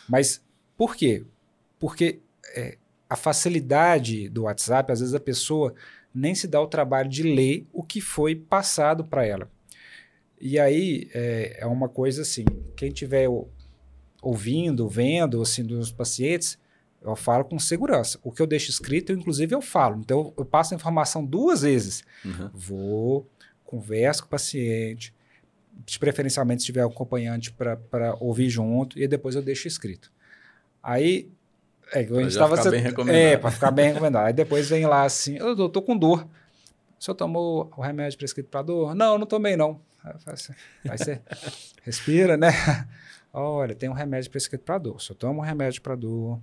Mas 0.10 0.42
por 0.76 0.98
quê? 0.98 1.24
Porque 1.80 2.20
é, 2.54 2.78
a 3.14 3.16
facilidade 3.16 4.28
do 4.28 4.44
WhatsApp, 4.44 4.92
às 4.92 5.00
vezes 5.00 5.14
a 5.14 5.20
pessoa 5.20 5.76
nem 6.12 6.34
se 6.34 6.48
dá 6.48 6.60
o 6.60 6.66
trabalho 6.66 7.08
de 7.08 7.22
ler 7.22 7.68
o 7.72 7.84
que 7.84 8.02
foi 8.02 8.36
passado 8.36 9.04
para 9.04 9.24
ela. 9.24 9.52
E 10.42 10.60
aí 10.60 11.12
é, 11.14 11.58
é, 11.60 11.66
uma 11.68 11.88
coisa 11.88 12.24
assim, 12.24 12.44
quem 12.76 12.88
estiver 12.88 13.28
ouvindo, 14.20 14.90
vendo, 14.90 15.44
assim, 15.44 15.64
dos 15.64 15.92
pacientes, 15.92 16.58
eu 17.04 17.16
falo 17.16 17.46
com 17.46 17.60
segurança. 17.60 18.18
O 18.24 18.32
que 18.32 18.42
eu 18.42 18.48
deixo 18.48 18.72
escrito, 18.72 19.12
eu, 19.12 19.18
inclusive, 19.20 19.54
eu 19.54 19.62
falo. 19.62 20.00
Então, 20.00 20.34
eu 20.36 20.44
passo 20.44 20.74
a 20.74 20.78
informação 20.78 21.24
duas 21.24 21.62
vezes. 21.62 22.04
Uhum. 22.26 22.50
Vou, 22.52 23.30
converso 23.64 24.24
com 24.24 24.28
o 24.28 24.32
paciente, 24.32 25.14
preferencialmente 26.00 26.64
se 26.64 26.66
tiver 26.66 26.84
um 26.84 26.90
acompanhante 26.90 27.54
para 27.54 28.18
ouvir 28.20 28.50
junto, 28.50 28.98
e 28.98 29.08
depois 29.08 29.36
eu 29.36 29.44
deixo 29.44 29.68
escrito. 29.68 30.12
Aí, 30.82 31.30
é, 31.94 32.00
a 32.00 32.24
gente. 32.24 32.34
Ficar 32.34 32.72
bem 32.72 32.82
recomendado. 32.82 33.22
É, 33.22 33.38
para 33.38 33.52
ficar 33.52 33.72
bem 33.72 33.88
recomendado. 33.88 34.26
Aí 34.26 34.34
depois 34.34 34.70
vem 34.70 34.86
lá 34.86 35.04
assim, 35.04 35.38
eu 35.38 35.70
tô 35.70 35.82
com 35.82 35.98
dor. 35.98 36.28
O 37.00 37.04
senhor 37.04 37.16
tomou 37.16 37.72
o 37.76 37.82
remédio 37.82 38.18
prescrito 38.18 38.50
para 38.50 38.62
dor? 38.62 38.96
Não, 38.96 39.18
não 39.18 39.26
tomei 39.26 39.56
não. 39.56 39.82
Aí 40.04 40.98
você 40.98 41.22
respira, 41.84 42.38
né? 42.38 42.50
Olha, 43.32 43.74
tem 43.74 43.90
um 43.90 43.94
remédio 43.94 44.30
prescrito 44.32 44.64
para 44.64 44.78
dor. 44.78 45.02
Se 45.02 45.12
eu 45.12 45.16
tomo 45.16 45.40
um 45.40 45.44
remédio 45.44 45.82
para 45.82 45.96
dor, 45.96 46.40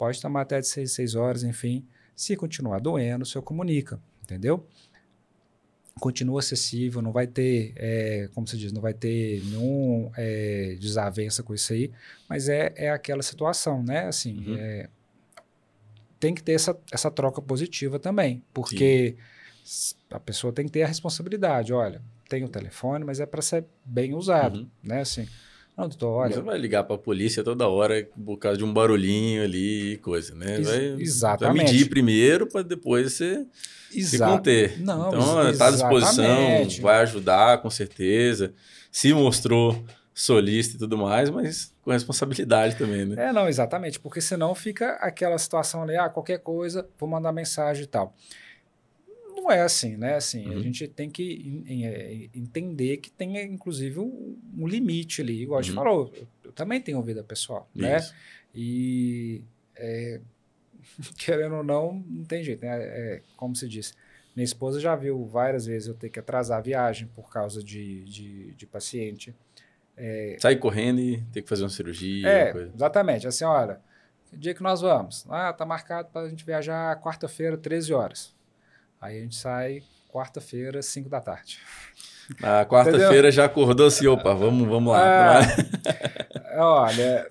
Pode 0.00 0.18
tomar 0.18 0.40
até 0.40 0.58
de 0.58 0.66
6, 0.66 0.92
6 0.92 1.14
horas, 1.14 1.42
enfim. 1.42 1.86
Se 2.16 2.34
continuar 2.34 2.80
doendo, 2.80 3.22
o 3.22 3.26
senhor 3.26 3.42
comunica, 3.42 4.00
entendeu? 4.22 4.66
Continua 6.00 6.40
acessível, 6.40 7.02
não 7.02 7.12
vai 7.12 7.26
ter, 7.26 7.72
é, 7.76 8.28
como 8.34 8.46
se 8.46 8.56
diz, 8.56 8.72
não 8.72 8.80
vai 8.80 8.94
ter 8.94 9.42
nenhum 9.44 10.10
é, 10.16 10.76
desavença 10.80 11.42
com 11.42 11.54
isso 11.54 11.72
aí, 11.72 11.92
mas 12.28 12.48
é, 12.48 12.72
é 12.74 12.90
aquela 12.90 13.22
situação, 13.22 13.82
né? 13.82 14.06
Assim, 14.06 14.48
uhum. 14.48 14.56
é, 14.56 14.88
tem 16.18 16.34
que 16.34 16.42
ter 16.42 16.52
essa, 16.52 16.76
essa 16.90 17.10
troca 17.10 17.40
positiva 17.40 17.98
também, 17.98 18.42
porque 18.52 19.16
Sim. 19.62 19.94
a 20.10 20.18
pessoa 20.18 20.52
tem 20.52 20.66
que 20.66 20.72
ter 20.72 20.82
a 20.82 20.86
responsabilidade. 20.86 21.72
Olha, 21.72 22.02
tem 22.28 22.44
o 22.44 22.48
telefone, 22.48 23.04
mas 23.04 23.20
é 23.20 23.26
para 23.26 23.42
ser 23.42 23.64
bem 23.84 24.14
usado, 24.14 24.60
uhum. 24.60 24.68
né? 24.82 25.00
Assim, 25.00 25.28
não, 25.80 25.88
doutor, 25.88 26.08
olha. 26.08 26.34
Você 26.34 26.40
vai 26.40 26.58
ligar 26.58 26.84
para 26.84 26.96
a 26.96 26.98
polícia 26.98 27.42
toda 27.42 27.66
hora 27.66 28.06
por 28.24 28.36
causa 28.36 28.58
de 28.58 28.64
um 28.64 28.72
barulhinho 28.72 29.42
ali 29.42 29.94
e 29.94 29.96
coisa, 29.98 30.34
né? 30.34 30.60
Vai, 30.60 30.96
exatamente. 30.98 31.56
Vai 31.56 31.64
medir 31.64 31.88
primeiro 31.88 32.46
para 32.46 32.62
depois 32.62 33.12
você 33.12 33.46
Exa 33.94 34.10
se 34.10 34.18
conter. 34.18 34.80
Não, 34.80 35.08
então, 35.08 35.50
está 35.50 35.68
à 35.68 35.70
disposição, 35.70 36.68
vai 36.80 37.02
ajudar 37.02 37.62
com 37.62 37.70
certeza. 37.70 38.52
Se 38.92 39.12
mostrou 39.14 39.82
solista 40.12 40.76
e 40.76 40.78
tudo 40.78 40.98
mais, 40.98 41.30
mas 41.30 41.72
com 41.82 41.90
responsabilidade 41.90 42.76
também, 42.76 43.06
né? 43.06 43.28
É, 43.28 43.32
não, 43.32 43.48
exatamente, 43.48 43.98
porque 43.98 44.20
senão 44.20 44.54
fica 44.54 44.92
aquela 45.00 45.38
situação 45.38 45.82
ali, 45.82 45.96
ah, 45.96 46.10
qualquer 46.10 46.38
coisa, 46.38 46.86
vou 46.98 47.08
mandar 47.08 47.32
mensagem 47.32 47.84
e 47.84 47.86
tal 47.86 48.14
não 49.40 49.50
é 49.50 49.62
assim, 49.62 49.96
né? 49.96 50.14
Assim, 50.14 50.46
uhum. 50.48 50.58
a 50.58 50.62
gente 50.62 50.86
tem 50.86 51.10
que 51.10 51.64
é, 51.68 52.38
entender 52.38 52.98
que 52.98 53.10
tem, 53.10 53.40
inclusive, 53.42 53.98
um, 53.98 54.36
um 54.56 54.66
limite 54.66 55.22
ali. 55.22 55.42
Igual 55.42 55.60
a 55.60 55.62
gente 55.62 55.76
uhum. 55.76 55.84
falou, 55.84 56.12
eu, 56.14 56.26
eu, 56.44 56.52
também 56.52 56.80
tenho 56.80 57.02
vida 57.02 57.22
pessoal, 57.24 57.68
né? 57.74 57.96
Isso. 57.96 58.12
né? 58.12 58.18
E, 58.54 59.42
é, 59.76 60.20
querendo 61.16 61.56
ou 61.56 61.64
não, 61.64 62.04
não 62.06 62.24
tem 62.24 62.44
jeito, 62.44 62.64
né? 62.64 62.76
É, 62.82 63.22
como 63.36 63.56
se 63.56 63.68
diz, 63.68 63.94
minha 64.34 64.44
esposa 64.44 64.78
já 64.78 64.94
viu 64.94 65.24
várias 65.26 65.66
vezes 65.66 65.88
eu 65.88 65.94
ter 65.94 66.10
que 66.10 66.18
atrasar 66.18 66.58
a 66.58 66.62
viagem 66.62 67.08
por 67.14 67.30
causa 67.30 67.62
de, 67.62 68.04
de, 68.04 68.52
de 68.52 68.66
paciente. 68.66 69.34
É, 69.96 70.36
Sair 70.38 70.56
correndo 70.56 71.00
e 71.00 71.22
ter 71.32 71.42
que 71.42 71.48
fazer 71.48 71.62
uma 71.62 71.70
cirurgia. 71.70 72.28
É, 72.28 72.52
coisa. 72.52 72.72
exatamente. 72.74 73.26
Assim, 73.26 73.44
olha, 73.44 73.80
que 74.28 74.36
dia 74.36 74.54
que 74.54 74.62
nós 74.62 74.80
vamos? 74.80 75.26
Ah, 75.28 75.52
tá 75.52 75.66
marcado 75.66 76.08
para 76.12 76.22
a 76.22 76.28
gente 76.28 76.44
viajar 76.44 77.00
quarta-feira, 77.00 77.56
13 77.56 77.92
horas. 77.92 78.39
Aí 79.00 79.18
a 79.18 79.22
gente 79.22 79.36
sai 79.36 79.82
quarta-feira, 80.12 80.82
5 80.82 81.08
da 81.08 81.20
tarde. 81.20 81.58
Na 82.40 82.64
quarta-feira 82.66 83.30
já 83.30 83.46
acordou 83.46 83.86
assim, 83.86 84.06
opa, 84.06 84.34
vamos, 84.34 84.68
vamos 84.68 84.92
lá. 84.92 85.40
É, 85.40 86.60
olha, 86.60 87.30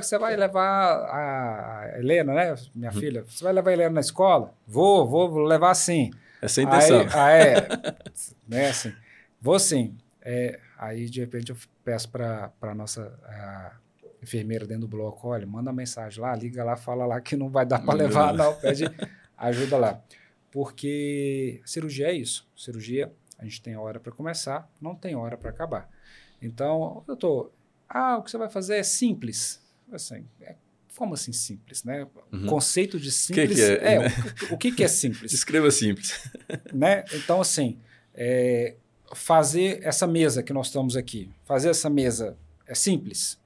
você 0.00 0.18
vai 0.18 0.36
levar 0.36 0.94
a 0.94 1.98
Helena, 1.98 2.32
né? 2.32 2.54
Minha 2.74 2.92
uhum. 2.92 3.00
filha, 3.00 3.24
você 3.28 3.42
vai 3.42 3.52
levar 3.52 3.70
a 3.70 3.72
Helena 3.72 3.90
na 3.90 4.00
escola? 4.00 4.54
Vou, 4.66 5.06
vou 5.06 5.44
levar 5.44 5.74
sim. 5.74 6.10
Essa 6.40 6.60
é 6.60 6.64
a 6.64 6.66
intenção. 6.66 7.00
Aí, 7.00 7.08
ah, 7.14 7.30
é, 7.32 7.68
né, 8.48 8.68
assim, 8.68 8.92
vou 9.40 9.58
sim. 9.58 9.96
É, 10.22 10.58
aí, 10.78 11.06
de 11.08 11.20
repente, 11.20 11.50
eu 11.50 11.56
peço 11.84 12.08
para 12.08 12.50
a 12.62 12.74
nossa 12.74 13.12
a 13.24 13.72
enfermeira 14.22 14.66
dentro 14.66 14.82
do 14.82 14.88
bloco, 14.88 15.28
olha, 15.28 15.46
manda 15.46 15.72
mensagem 15.72 16.20
lá, 16.20 16.34
liga 16.34 16.62
lá, 16.62 16.76
fala 16.76 17.06
lá 17.06 17.20
que 17.20 17.36
não 17.36 17.48
vai 17.48 17.66
dar 17.66 17.80
para 17.80 17.94
levar, 17.94 18.32
não, 18.34 18.54
pede 18.54 18.84
ajuda 19.36 19.76
lá. 19.76 20.00
Porque 20.50 21.60
cirurgia 21.64 22.08
é 22.08 22.12
isso. 22.12 22.48
Cirurgia, 22.56 23.12
a 23.38 23.44
gente 23.44 23.62
tem 23.62 23.76
hora 23.76 24.00
para 24.00 24.12
começar, 24.12 24.70
não 24.80 24.94
tem 24.94 25.14
hora 25.14 25.36
para 25.36 25.50
acabar. 25.50 25.88
Então, 26.42 27.02
doutor, 27.06 27.52
ah, 27.88 28.18
o 28.18 28.22
que 28.22 28.30
você 28.30 28.38
vai 28.38 28.48
fazer 28.48 28.76
é 28.76 28.82
simples. 28.82 29.60
Assim, 29.92 30.26
é, 30.40 30.54
como 30.96 31.14
assim 31.14 31.32
simples, 31.32 31.82
né? 31.82 32.06
Uhum. 32.32 32.44
O 32.44 32.46
conceito 32.46 32.98
de 32.98 33.10
simples 33.10 33.48
que 33.48 33.54
que 33.54 33.62
é, 33.62 33.94
é 33.94 33.98
né? 34.00 34.08
o, 34.50 34.54
o, 34.54 34.58
que, 34.58 34.70
que 34.70 34.84
é 34.84 34.88
simples? 34.88 35.32
Escreva 35.34 35.70
simples. 35.70 36.30
né? 36.72 37.04
Então, 37.14 37.40
assim, 37.40 37.78
é, 38.14 38.76
fazer 39.14 39.80
essa 39.82 40.06
mesa 40.06 40.42
que 40.42 40.52
nós 40.52 40.66
estamos 40.66 40.96
aqui, 40.96 41.30
fazer 41.44 41.70
essa 41.70 41.88
mesa 41.88 42.36
é 42.66 42.74
simples? 42.74 43.40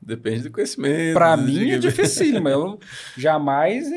Depende 0.00 0.44
do 0.44 0.50
conhecimento. 0.50 1.14
Para 1.14 1.36
mim 1.36 1.70
é 1.70 1.78
dificílimo. 1.78 2.48
Eu 2.48 2.80
jamais 3.16 3.88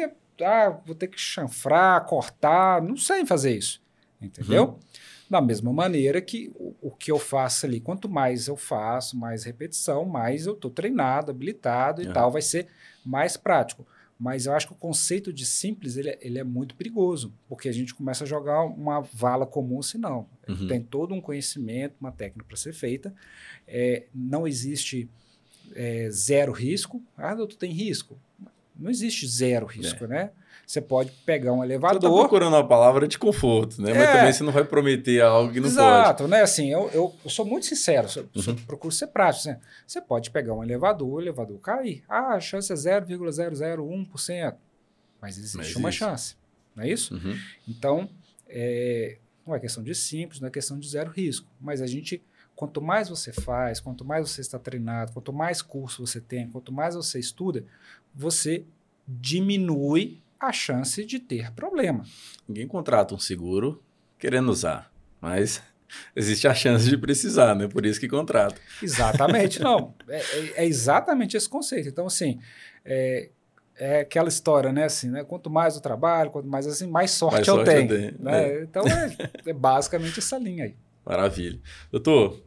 ah, 0.43 0.81
vou 0.86 0.95
ter 0.95 1.07
que 1.07 1.19
chanfrar, 1.19 2.05
cortar, 2.05 2.81
não 2.81 2.97
sei 2.97 3.25
fazer 3.25 3.57
isso, 3.57 3.81
entendeu? 4.21 4.65
Uhum. 4.65 4.79
Da 5.29 5.41
mesma 5.41 5.73
maneira 5.73 6.21
que 6.21 6.51
o, 6.55 6.75
o, 6.81 6.91
que 6.91 7.11
eu 7.11 7.17
faço 7.17 7.65
ali, 7.65 7.79
quanto 7.79 8.07
mais 8.07 8.47
eu 8.47 8.55
faço, 8.55 9.17
mais 9.17 9.43
repetição, 9.43 10.05
mais 10.05 10.45
eu 10.45 10.53
estou 10.53 10.69
treinado, 10.69 11.31
habilitado 11.31 12.01
e 12.01 12.07
uhum. 12.07 12.13
tal, 12.13 12.31
vai 12.31 12.41
ser 12.41 12.67
mais 13.03 13.36
prático. 13.36 13.86
Mas 14.17 14.45
eu 14.45 14.53
acho 14.53 14.67
que 14.67 14.73
o 14.73 14.77
conceito 14.77 15.33
de 15.33 15.45
simples 15.45 15.97
ele 15.97 16.09
é, 16.09 16.17
ele 16.21 16.39
é 16.39 16.43
muito 16.43 16.75
perigoso, 16.75 17.33
porque 17.49 17.67
a 17.67 17.71
gente 17.71 17.93
começa 17.93 18.23
a 18.23 18.27
jogar 18.27 18.63
uma 18.63 19.01
vala 19.01 19.45
comum, 19.45 19.81
se 19.81 19.97
não. 19.97 20.27
Uhum. 20.47 20.67
Tem 20.67 20.81
todo 20.81 21.13
um 21.13 21.19
conhecimento, 21.19 21.95
uma 21.99 22.11
técnica 22.11 22.45
para 22.47 22.55
ser 22.55 22.73
feita. 22.73 23.13
É, 23.67 24.05
não 24.13 24.47
existe 24.47 25.09
é, 25.73 26.09
zero 26.09 26.53
risco. 26.53 27.03
Ah, 27.17 27.36
doutor, 27.36 27.57
tem 27.57 27.71
risco? 27.71 28.17
Não 28.78 28.89
existe 28.89 29.28
zero 29.28 29.65
risco, 29.65 30.05
é. 30.05 30.07
né? 30.07 30.32
Você 30.65 30.82
pode 30.82 31.11
pegar 31.26 31.53
um 31.53 31.63
elevador. 31.63 32.01
Você 32.01 32.07
está 32.07 32.19
procurando 32.19 32.53
uma 32.53 32.67
palavra 32.67 33.07
de 33.07 33.19
conforto, 33.19 33.80
né? 33.82 33.91
É, 33.91 33.93
Mas 33.93 34.11
também 34.11 34.34
você 34.34 34.43
não 34.43 34.51
vai 34.51 34.63
prometer 34.63 35.21
algo 35.21 35.53
que 35.53 35.59
não 35.59 35.67
exato, 35.67 35.88
pode. 35.88 36.01
Exato, 36.01 36.28
né? 36.28 36.41
Assim, 36.41 36.71
eu, 36.71 36.89
eu, 36.91 37.13
eu, 37.23 37.30
sou 37.30 37.45
muito 37.45 37.67
sincero, 37.67 38.07
eu, 38.15 38.28
uhum. 38.36 38.55
procuro 38.65 38.91
ser 38.91 39.07
prático. 39.07 39.49
Né? 39.49 39.59
Você 39.86 40.01
pode 40.01 40.32
pegar 40.32 40.53
um 40.53 40.63
elevador, 40.63 41.07
o 41.07 41.21
elevador 41.21 41.59
cair. 41.59 42.03
Ah, 42.09 42.34
a 42.34 42.39
chance 42.39 42.71
é 42.71 42.76
0,001%. 42.76 44.55
Mas 45.21 45.38
existe 45.38 45.57
Mas 45.57 45.76
uma 45.76 45.91
chance, 45.91 46.36
não 46.76 46.84
é 46.84 46.89
isso? 46.89 47.13
Uhum. 47.13 47.38
Então, 47.67 48.09
é, 48.47 49.17
não 49.45 49.53
é 49.53 49.59
questão 49.59 49.84
de 49.84 49.93
simples, 49.93 50.39
não 50.39 50.47
é 50.47 50.51
questão 50.51 50.80
de 50.80 50.88
zero 50.88 51.11
risco. 51.11 51.47
Mas 51.59 51.82
a 51.82 51.88
gente, 51.88 52.23
quanto 52.55 52.82
mais 52.82 53.07
você 53.07 53.32
faz, 53.32 53.80
quanto 53.80 54.03
mais 54.03 54.30
você 54.30 54.41
está 54.41 54.57
treinado, 54.57 55.13
quanto 55.13 55.32
mais 55.32 55.61
curso 55.61 56.05
você 56.05 56.19
tem, 56.19 56.49
quanto 56.49 56.71
mais 56.71 56.95
você 56.95 57.19
estuda, 57.19 57.63
você 58.16 58.66
diminui 59.07 60.22
a 60.39 60.51
chance 60.51 61.03
de 61.05 61.20
ter 61.20 61.51
problema. 61.51 62.03
Ninguém 62.47 62.68
contrata 62.68 63.13
um 63.13 63.20
seguro 63.20 63.84
querendo 64.18 64.49
usar, 64.49 64.91
mas 65.20 65.61
existe 66.16 66.47
a 66.47 66.53
chance 66.53 66.88
de 66.88 66.97
precisar, 66.97 67.55
né? 67.55 67.68
Por 67.68 67.86
isso 67.86 67.99
que 67.99 68.07
contrata. 68.07 68.59
Exatamente, 68.82 69.59
não. 69.61 69.93
É, 70.07 70.18
é, 70.18 70.53
é 70.57 70.66
exatamente 70.66 71.36
esse 71.36 71.49
conceito. 71.49 71.89
Então, 71.89 72.05
assim, 72.05 72.39
é, 72.84 73.30
é, 73.78 73.99
aquela 74.01 74.30
história, 74.30 74.72
né? 74.72 74.86
Assim, 74.86 75.09
né? 75.09 75.24
Quanto 75.24 75.49
mais 75.49 75.76
eu 75.76 75.82
trabalho, 75.82 76.32
quanto 76.32 76.47
mais 76.47 76.66
assim, 76.68 76.88
mais 76.88 77.11
sorte, 77.11 77.36
mais 77.36 77.47
eu, 77.47 77.55
sorte 77.55 77.70
tenho, 77.70 77.84
eu 77.84 77.88
tenho. 77.88 78.16
Né? 78.20 78.47
É. 78.47 78.63
Então, 78.63 78.84
é, 78.88 79.49
é 79.49 79.53
basicamente 79.53 80.20
essa 80.20 80.38
linha 80.38 80.66
aí. 80.66 80.76
Maravilha. 81.05 81.59
Doutor, 81.91 82.41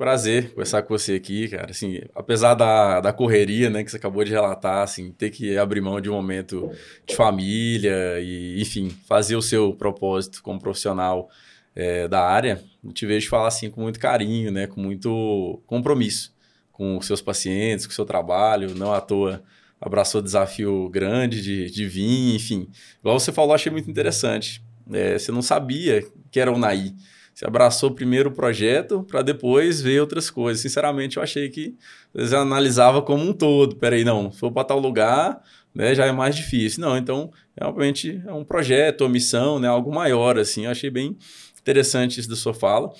Prazer 0.00 0.48
conversar 0.52 0.80
com 0.80 0.96
você 0.96 1.16
aqui, 1.16 1.46
cara. 1.46 1.72
Assim, 1.72 2.00
apesar 2.14 2.54
da, 2.54 3.02
da 3.02 3.12
correria, 3.12 3.68
né, 3.68 3.84
que 3.84 3.90
você 3.90 3.98
acabou 3.98 4.24
de 4.24 4.30
relatar, 4.30 4.82
assim, 4.82 5.12
ter 5.12 5.28
que 5.28 5.58
abrir 5.58 5.82
mão 5.82 6.00
de 6.00 6.08
um 6.08 6.14
momento 6.14 6.72
de 7.06 7.14
família 7.14 8.18
e, 8.18 8.58
enfim, 8.62 8.88
fazer 9.06 9.36
o 9.36 9.42
seu 9.42 9.74
propósito 9.74 10.42
como 10.42 10.58
profissional 10.58 11.28
é, 11.76 12.08
da 12.08 12.26
área, 12.26 12.64
eu 12.82 12.94
te 12.94 13.04
vejo 13.04 13.28
falar 13.28 13.48
assim 13.48 13.68
com 13.68 13.82
muito 13.82 14.00
carinho, 14.00 14.50
né, 14.50 14.66
com 14.66 14.80
muito 14.80 15.60
compromisso 15.66 16.32
com 16.72 16.96
os 16.96 17.04
seus 17.04 17.20
pacientes, 17.20 17.84
com 17.84 17.92
o 17.92 17.94
seu 17.94 18.06
trabalho. 18.06 18.74
Não 18.74 18.94
à 18.94 19.02
toa 19.02 19.42
abraçou 19.78 20.22
desafio 20.22 20.88
grande 20.88 21.42
de, 21.42 21.70
de 21.70 21.86
vir, 21.86 22.34
enfim. 22.34 22.70
Igual 23.00 23.20
você 23.20 23.30
falou, 23.30 23.54
achei 23.54 23.70
muito 23.70 23.90
interessante. 23.90 24.62
É, 24.90 25.18
você 25.18 25.30
não 25.30 25.42
sabia 25.42 26.02
que 26.30 26.40
era 26.40 26.50
o 26.50 26.56
NAI. 26.56 26.94
Você 27.34 27.46
abraçou 27.46 27.90
primeiro 27.92 28.28
o 28.28 28.32
projeto 28.32 29.02
para 29.02 29.22
depois 29.22 29.80
ver 29.80 30.00
outras 30.00 30.28
coisas. 30.28 30.60
Sinceramente, 30.60 31.16
eu 31.16 31.22
achei 31.22 31.48
que 31.48 31.74
você 32.12 32.34
analisava 32.36 33.00
como 33.00 33.24
um 33.24 33.32
todo. 33.32 33.76
Peraí, 33.76 34.04
não, 34.04 34.30
se 34.30 34.38
for 34.38 34.52
para 34.52 34.64
tal 34.64 34.78
lugar, 34.78 35.40
né, 35.74 35.94
já 35.94 36.06
é 36.06 36.12
mais 36.12 36.36
difícil. 36.36 36.80
Não, 36.80 36.96
então, 36.96 37.30
realmente 37.58 38.22
é 38.26 38.32
um 38.32 38.44
projeto, 38.44 39.02
uma 39.02 39.10
missão, 39.10 39.58
né, 39.58 39.68
algo 39.68 39.94
maior, 39.94 40.38
assim. 40.38 40.64
Eu 40.64 40.70
achei 40.70 40.90
bem 40.90 41.16
interessante 41.60 42.20
isso 42.20 42.28
da 42.28 42.36
sua 42.36 42.52
fala. 42.52 42.92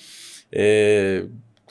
É, 0.51 1.25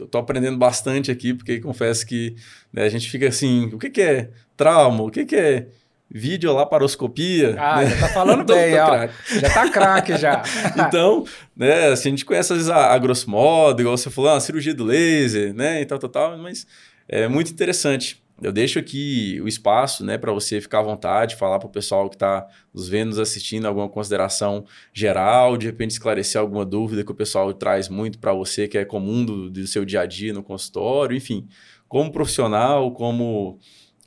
Estou 0.05 0.21
aprendendo 0.21 0.57
bastante 0.57 1.11
aqui, 1.11 1.35
porque 1.35 1.61
confesso 1.61 2.07
que 2.07 2.35
né, 2.73 2.85
a 2.85 2.89
gente 2.89 3.11
fica 3.11 3.29
assim, 3.29 3.67
o 3.67 3.79
que, 3.79 3.91
que 3.91 4.01
é 4.01 4.31
trauma? 4.57 5.03
O 5.03 5.11
que, 5.11 5.25
que 5.25 5.37
é 5.37 5.69
videolaparoscopia. 6.11 7.57
Ah, 7.59 7.83
né? 7.83 7.91
já 7.91 8.01
tá 8.01 8.09
falando 8.09 8.45
bem, 8.53 8.75
ó. 8.79 9.09
Já 9.41 9.55
tá 9.55 9.71
craque 9.71 10.17
já. 10.17 10.43
então, 10.89 11.25
né, 11.57 11.89
assim, 11.89 12.09
a 12.09 12.11
gente 12.11 12.25
conhece 12.25 12.53
às 12.53 12.59
vezes 12.59 12.71
a, 12.71 12.93
a 12.93 12.99
grosso 12.99 13.31
modo, 13.31 13.81
igual 13.81 13.97
você 13.97 14.11
falou, 14.11 14.31
a 14.31 14.41
cirurgia 14.41 14.75
do 14.75 14.85
laser, 14.85 15.55
né, 15.55 15.81
e 15.81 15.87
tal, 15.87 15.99
tal, 15.99 16.11
tal, 16.11 16.39
mas 16.39 16.67
é 17.09 17.29
muito 17.29 17.53
interessante. 17.53 18.21
Eu 18.43 18.53
deixo 18.53 18.79
aqui 18.79 19.39
o 19.43 19.47
espaço, 19.47 20.03
né, 20.03 20.17
para 20.17 20.33
você 20.33 20.63
ficar 20.63 20.79
à 20.79 20.83
vontade, 20.83 21.37
falar 21.37 21.59
para 21.59 21.69
o 21.69 21.71
pessoal 21.71 22.09
que 22.09 22.17
está 22.17 22.47
nos 22.73 22.89
vendo, 22.89 23.11
nos 23.11 23.19
assistindo, 23.19 23.67
alguma 23.67 23.87
consideração 23.87 24.65
geral, 24.95 25.59
de 25.59 25.67
repente 25.67 25.91
esclarecer 25.91 26.41
alguma 26.41 26.65
dúvida 26.65 27.05
que 27.05 27.13
o 27.13 27.15
pessoal 27.15 27.53
traz 27.53 27.91
muito 27.91 28.19
para 28.19 28.33
você, 28.33 28.67
que 28.67 28.79
é 28.79 28.85
comum 28.85 29.27
do, 29.27 29.51
do 29.51 29.67
seu 29.67 29.85
dia 29.85 30.01
a 30.01 30.07
dia 30.07 30.33
no 30.33 30.43
consultório, 30.43 31.15
enfim, 31.15 31.47
como 31.87 32.11
profissional, 32.11 32.93
como 32.93 33.59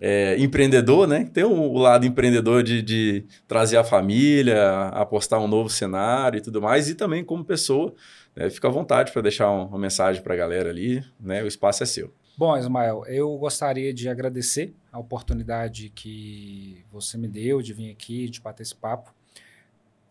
é, 0.05 0.37
empreendedor, 0.37 1.07
né? 1.07 1.29
Tem 1.33 1.45
o, 1.45 1.77
lado 1.77 2.05
empreendedor 2.05 2.61
de, 2.61 2.81
de, 2.81 3.25
trazer 3.47 3.77
a 3.77 3.85
família, 3.85 4.89
apostar 4.89 5.39
um 5.39 5.47
novo 5.47 5.69
cenário 5.69 6.39
e 6.39 6.41
tudo 6.41 6.61
mais, 6.61 6.89
e 6.89 6.95
também 6.95 7.23
como 7.23 7.45
pessoa. 7.45 7.95
Né? 8.35 8.49
Fica 8.49 8.67
à 8.67 8.71
vontade 8.71 9.13
para 9.13 9.21
deixar 9.21 9.49
um, 9.49 9.65
uma 9.65 9.79
mensagem 9.79 10.21
para 10.21 10.33
a 10.33 10.37
galera 10.37 10.69
ali, 10.69 11.01
né? 11.17 11.41
O 11.41 11.47
espaço 11.47 11.83
é 11.83 11.85
seu. 11.85 12.13
Bom, 12.37 12.57
Ismael, 12.57 13.05
eu 13.07 13.37
gostaria 13.37 13.93
de 13.93 14.09
agradecer 14.09 14.73
a 14.91 14.99
oportunidade 14.99 15.89
que 15.95 16.83
você 16.91 17.17
me 17.17 17.29
deu 17.29 17.61
de 17.61 17.71
vir 17.71 17.89
aqui, 17.89 18.27
de 18.27 18.41
bater 18.41 18.63
esse 18.63 18.75
papo. 18.75 19.13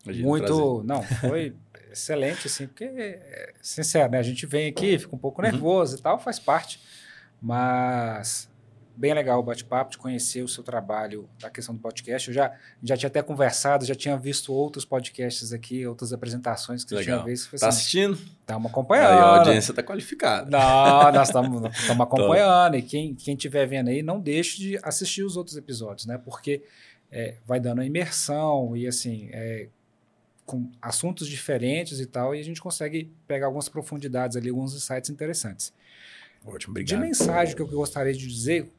Imagina 0.03 0.27
Muito, 0.27 0.83
não, 0.83 1.03
foi 1.03 1.53
excelente, 1.93 2.47
assim, 2.47 2.65
porque, 2.65 3.19
sincero, 3.61 4.11
né? 4.11 4.17
A 4.17 4.23
gente 4.23 4.47
vem 4.47 4.69
aqui, 4.69 4.97
fica 4.97 5.15
um 5.15 5.19
pouco 5.19 5.39
uhum. 5.39 5.51
nervoso 5.51 5.93
uhum. 5.93 5.99
e 5.99 6.01
tal, 6.01 6.19
faz 6.19 6.39
parte, 6.39 6.81
mas 7.39 8.51
bem 8.95 9.13
legal 9.13 9.39
o 9.39 9.43
bate-papo, 9.43 9.91
de 9.91 9.97
conhecer 9.97 10.43
o 10.43 10.47
seu 10.47 10.63
trabalho 10.63 11.29
da 11.39 11.49
questão 11.49 11.73
do 11.73 11.81
podcast. 11.81 12.27
Eu 12.27 12.33
já, 12.33 12.53
já 12.81 12.95
tinha 12.95 13.07
até 13.07 13.21
conversado, 13.21 13.85
já 13.85 13.95
tinha 13.95 14.17
visto 14.17 14.53
outros 14.53 14.85
podcasts 14.85 15.51
aqui, 15.51 15.85
outras 15.85 16.13
apresentações 16.13 16.83
que 16.83 16.89
você 16.89 16.95
legal. 16.97 17.19
tinha 17.19 17.31
visto. 17.31 17.53
Está 17.53 17.67
assim, 17.67 17.77
assistindo? 17.79 18.13
Estamos 18.13 18.71
acompanhando. 18.71 19.07
Aí 19.07 19.17
a 19.19 19.37
audiência 19.37 19.71
está 19.71 19.83
qualificada. 19.83 20.49
Não, 20.49 21.11
nós 21.11 21.29
estamos 21.29 21.63
acompanhando. 21.99 22.75
e 22.75 22.81
quem 22.81 23.15
estiver 23.27 23.65
vendo 23.65 23.89
aí, 23.89 24.03
não 24.03 24.19
deixe 24.19 24.57
de 24.57 24.79
assistir 24.83 25.23
os 25.23 25.35
outros 25.35 25.57
episódios, 25.57 26.05
né? 26.05 26.17
Porque 26.17 26.63
é, 27.11 27.37
vai 27.45 27.59
dando 27.59 27.81
a 27.81 27.85
imersão 27.85 28.75
e 28.75 28.87
assim... 28.87 29.29
É, 29.31 29.67
com 30.45 30.69
assuntos 30.81 31.25
diferentes 31.25 32.01
e 32.01 32.05
tal, 32.05 32.35
e 32.35 32.39
a 32.41 32.43
gente 32.43 32.61
consegue 32.61 33.09
pegar 33.25 33.45
algumas 33.45 33.69
profundidades 33.69 34.35
ali, 34.35 34.49
alguns 34.49 34.75
insights 34.75 35.09
interessantes. 35.09 35.73
Ótimo, 36.45 36.71
obrigado. 36.71 36.99
De 36.99 37.07
mensagem 37.07 37.55
que 37.55 37.61
eu 37.61 37.67
gostaria 37.67 38.13
de 38.13 38.27
dizer, 38.27 38.69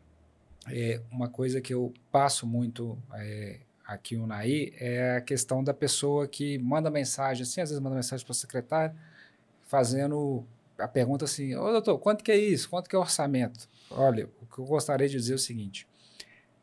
é, 0.69 1.01
uma 1.11 1.29
coisa 1.29 1.61
que 1.61 1.75
eu 1.75 1.93
passo 2.11 2.47
muito 2.47 2.99
é, 3.15 3.61
aqui 3.87 4.17
no 4.17 4.27
NAI 4.27 4.73
é 4.79 5.17
a 5.17 5.21
questão 5.21 5.63
da 5.63 5.75
pessoa 5.75 6.27
que 6.27 6.59
manda 6.59 6.91
mensagem, 6.91 7.43
assim, 7.43 7.61
às 7.61 7.71
vezes 7.71 7.83
manda 7.83 7.97
mensagem 7.97 8.25
para 8.25 8.33
o 8.33 8.35
secretário, 8.35 8.95
fazendo 9.67 10.45
a 10.79 10.89
pergunta 10.89 11.25
assim, 11.25 11.55
ô 11.55 11.71
doutor, 11.71 11.99
quanto 11.99 12.25
que 12.25 12.33
é 12.33 12.37
isso? 12.37 12.69
Quanto 12.69 12.89
que 12.89 12.97
é 12.97 12.99
o 12.99 13.03
orçamento? 13.03 13.69
Olha, 13.91 14.29
o 14.43 14.47
que 14.47 14.59
eu 14.59 14.65
gostaria 14.65 15.09
de 15.09 15.17
dizer 15.17 15.33
é 15.33 15.37
o 15.37 15.39
seguinte, 15.39 15.87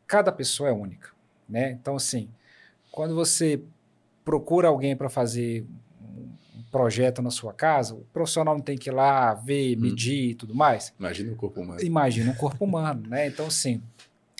cada 0.06 0.32
pessoa 0.32 0.68
é 0.68 0.72
única, 0.72 1.10
né? 1.48 1.70
Então, 1.70 1.96
assim, 1.96 2.28
quando 2.90 3.14
você 3.14 3.62
procura 4.24 4.68
alguém 4.68 4.96
para 4.96 5.08
fazer 5.08 5.66
projeto 6.72 7.20
na 7.20 7.30
sua 7.30 7.52
casa, 7.52 7.94
o 7.94 8.00
profissional 8.14 8.54
não 8.54 8.62
tem 8.62 8.78
que 8.78 8.88
ir 8.88 8.92
lá 8.92 9.34
ver, 9.34 9.76
hum. 9.76 9.80
medir 9.82 10.28
hum. 10.28 10.30
e 10.30 10.34
tudo 10.34 10.54
mais. 10.54 10.92
Imagina 10.98 11.32
o 11.32 11.36
corpo 11.36 11.60
humano. 11.60 11.80
Imagina 11.82 12.30
um 12.32 12.34
corpo 12.34 12.64
humano, 12.64 13.06
né? 13.06 13.26
Então, 13.26 13.46
assim, 13.46 13.82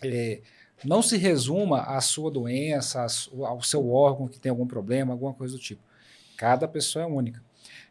é, 0.05 0.41
não 0.85 1.03
se 1.03 1.17
resuma 1.17 1.83
à 1.83 2.01
sua 2.01 2.31
doença, 2.31 3.07
ao 3.47 3.63
seu 3.63 3.91
órgão 3.91 4.29
que 4.29 4.39
tem 4.39 4.51
algum 4.51 4.67
problema, 4.67 5.13
alguma 5.13 5.33
coisa 5.33 5.55
do 5.55 5.61
tipo. 5.61 5.83
Cada 6.37 6.67
pessoa 6.67 7.05
é 7.05 7.07
única. 7.07 7.43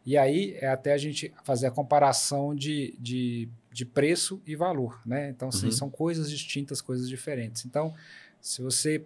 E 0.06 0.18
aí 0.18 0.56
é 0.60 0.68
até 0.68 0.94
a 0.94 0.98
gente 0.98 1.32
fazer 1.44 1.68
a 1.68 1.72
comparação 1.72 2.56
de, 2.56 2.96
de, 3.00 3.48
de 3.72 3.86
preço 3.86 4.42
e 4.46 4.56
valor, 4.56 5.00
né? 5.06 5.30
Então, 5.30 5.50
assim, 5.50 5.68
uhum. 5.68 5.72
são 5.72 5.90
coisas 5.90 6.30
distintas, 6.30 6.82
coisas 6.82 7.08
diferentes. 7.08 7.66
Então, 7.66 7.94
se 8.42 8.62
você 8.62 9.04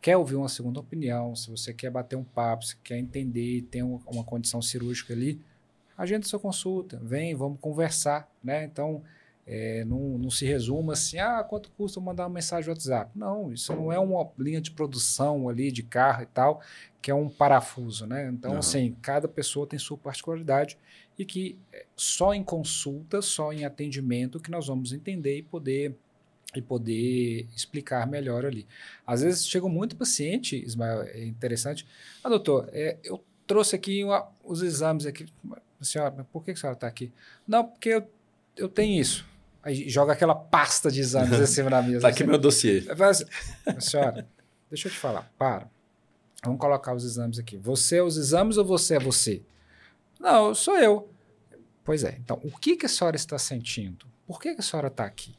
quer 0.00 0.16
ouvir 0.16 0.34
uma 0.34 0.48
segunda 0.48 0.80
opinião, 0.80 1.36
se 1.36 1.50
você 1.50 1.72
quer 1.72 1.90
bater 1.90 2.16
um 2.16 2.24
papo, 2.24 2.64
se 2.64 2.76
quer 2.78 2.98
entender, 2.98 3.62
tem 3.70 3.82
uma 3.82 4.24
condição 4.24 4.60
cirúrgica 4.62 5.12
ali, 5.12 5.40
agenda 5.96 6.26
sua 6.26 6.40
consulta, 6.40 6.98
vem, 7.02 7.34
vamos 7.34 7.60
conversar, 7.60 8.28
né? 8.42 8.64
Então, 8.64 9.02
é, 9.46 9.84
não, 9.84 10.18
não, 10.18 10.30
se 10.30 10.46
resuma 10.46 10.92
assim, 10.92 11.18
ah, 11.18 11.42
quanto 11.42 11.70
custa 11.72 12.00
mandar 12.00 12.24
uma 12.24 12.34
mensagem 12.34 12.66
no 12.66 12.72
WhatsApp? 12.72 13.10
Não, 13.14 13.52
isso 13.52 13.74
não 13.74 13.92
é 13.92 13.98
uma 13.98 14.30
linha 14.38 14.60
de 14.60 14.70
produção 14.70 15.48
ali 15.48 15.72
de 15.72 15.82
carro 15.82 16.22
e 16.22 16.26
tal, 16.26 16.60
que 17.00 17.10
é 17.10 17.14
um 17.14 17.28
parafuso, 17.28 18.06
né? 18.06 18.28
Então, 18.32 18.52
uhum. 18.52 18.58
assim, 18.58 18.96
cada 19.02 19.26
pessoa 19.26 19.66
tem 19.66 19.78
sua 19.78 19.98
particularidade 19.98 20.78
e 21.18 21.24
que 21.24 21.58
é, 21.72 21.84
só 21.96 22.32
em 22.32 22.44
consulta, 22.44 23.20
só 23.20 23.52
em 23.52 23.64
atendimento 23.64 24.38
que 24.38 24.50
nós 24.50 24.68
vamos 24.68 24.92
entender 24.92 25.38
e 25.38 25.42
poder 25.42 25.96
e 26.54 26.60
poder 26.60 27.48
explicar 27.56 28.06
melhor 28.06 28.44
ali. 28.44 28.66
Às 29.06 29.22
vezes 29.22 29.48
chega 29.48 29.66
muito 29.68 29.96
paciente, 29.96 30.62
Ismael, 30.62 31.02
é 31.02 31.24
interessante. 31.24 31.86
Ah, 32.22 32.28
doutor, 32.28 32.68
é, 32.72 32.98
eu 33.02 33.24
trouxe 33.46 33.74
aqui 33.74 34.04
uma, 34.04 34.28
os 34.44 34.62
exames 34.62 35.06
aqui. 35.06 35.26
senhora, 35.80 36.26
por 36.30 36.44
que 36.44 36.50
a 36.50 36.56
senhora 36.56 36.76
está 36.76 36.86
aqui? 36.86 37.10
Não, 37.48 37.64
porque 37.64 37.88
eu, 37.88 38.06
eu 38.56 38.68
tenho 38.68 39.00
isso. 39.00 39.31
Aí 39.62 39.88
joga 39.88 40.12
aquela 40.12 40.34
pasta 40.34 40.90
de 40.90 41.00
exames 41.00 41.38
em 41.38 41.46
cima 41.46 41.70
da 41.70 41.80
mesa. 41.80 41.98
Está 41.98 42.08
aqui 42.08 42.22
assim. 42.22 42.30
meu 42.30 42.38
dossiê. 42.38 42.84
Assim, 42.88 43.24
senhora, 43.78 44.28
deixa 44.68 44.88
eu 44.88 44.92
te 44.92 44.98
falar, 44.98 45.30
para. 45.38 45.68
Vamos 46.44 46.58
colocar 46.58 46.94
os 46.94 47.04
exames 47.04 47.38
aqui. 47.38 47.56
Você 47.56 47.98
é 47.98 48.02
os 48.02 48.16
exames 48.16 48.56
ou 48.56 48.64
você 48.64 48.96
é 48.96 48.98
você? 48.98 49.42
Não, 50.18 50.54
sou 50.54 50.76
eu. 50.76 51.08
Pois 51.84 52.02
é. 52.02 52.16
Então, 52.18 52.40
o 52.42 52.50
que, 52.58 52.76
que 52.76 52.86
a 52.86 52.88
senhora 52.88 53.16
está 53.16 53.38
sentindo? 53.38 54.06
Por 54.26 54.40
que, 54.40 54.54
que 54.54 54.60
a 54.60 54.64
senhora 54.64 54.88
está 54.88 55.04
aqui? 55.04 55.34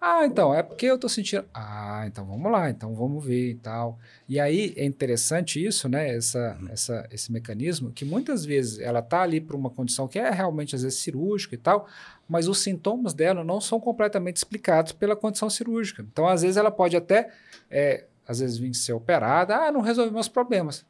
Ah, 0.00 0.24
então, 0.24 0.54
é 0.54 0.62
porque 0.62 0.86
eu 0.86 0.94
estou 0.94 1.10
sentindo. 1.10 1.44
Ah, 1.52 2.04
então 2.06 2.24
vamos 2.24 2.50
lá, 2.52 2.70
então 2.70 2.94
vamos 2.94 3.24
ver 3.24 3.50
e 3.50 3.54
tal. 3.56 3.98
E 4.28 4.38
aí 4.38 4.72
é 4.76 4.84
interessante 4.84 5.64
isso, 5.64 5.88
né? 5.88 6.14
Essa, 6.14 6.56
uhum. 6.60 6.68
essa, 6.70 7.08
esse 7.10 7.32
mecanismo, 7.32 7.90
que 7.90 8.04
muitas 8.04 8.44
vezes 8.44 8.78
ela 8.78 9.00
está 9.00 9.22
ali 9.22 9.40
para 9.40 9.56
uma 9.56 9.70
condição 9.70 10.06
que 10.06 10.18
é 10.18 10.30
realmente, 10.30 10.76
às 10.76 10.82
vezes, 10.82 11.00
cirúrgica 11.00 11.56
e 11.56 11.58
tal, 11.58 11.88
mas 12.28 12.46
os 12.46 12.60
sintomas 12.60 13.12
dela 13.12 13.42
não 13.42 13.60
são 13.60 13.80
completamente 13.80 14.36
explicados 14.36 14.92
pela 14.92 15.16
condição 15.16 15.50
cirúrgica. 15.50 16.06
Então, 16.12 16.28
às 16.28 16.42
vezes, 16.42 16.56
ela 16.56 16.70
pode 16.70 16.96
até, 16.96 17.32
é, 17.68 18.04
às 18.26 18.38
vezes, 18.38 18.56
vir 18.56 18.72
ser 18.74 18.92
operada, 18.92 19.56
ah, 19.56 19.72
não 19.72 19.80
resolveu 19.80 20.12
meus 20.12 20.28
problemas. 20.28 20.86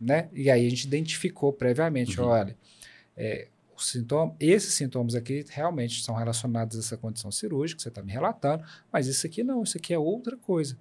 Né? 0.00 0.28
E 0.32 0.50
aí 0.50 0.66
a 0.66 0.70
gente 0.70 0.84
identificou 0.84 1.52
previamente, 1.52 2.20
uhum. 2.20 2.28
olha, 2.28 2.56
é, 3.16 3.48
sintoma, 3.76 4.34
esses 4.38 4.74
sintomas 4.74 5.14
aqui 5.14 5.44
realmente 5.48 6.02
são 6.02 6.14
relacionados 6.14 6.76
a 6.76 6.80
essa 6.80 6.96
condição 6.96 7.30
cirúrgica 7.30 7.76
que 7.76 7.82
você 7.82 7.88
está 7.88 8.02
me 8.02 8.12
relatando, 8.12 8.64
mas 8.92 9.06
isso 9.06 9.26
aqui 9.26 9.42
não, 9.42 9.62
isso 9.62 9.76
aqui 9.76 9.92
é 9.92 9.98
outra 9.98 10.36
coisa. 10.36 10.76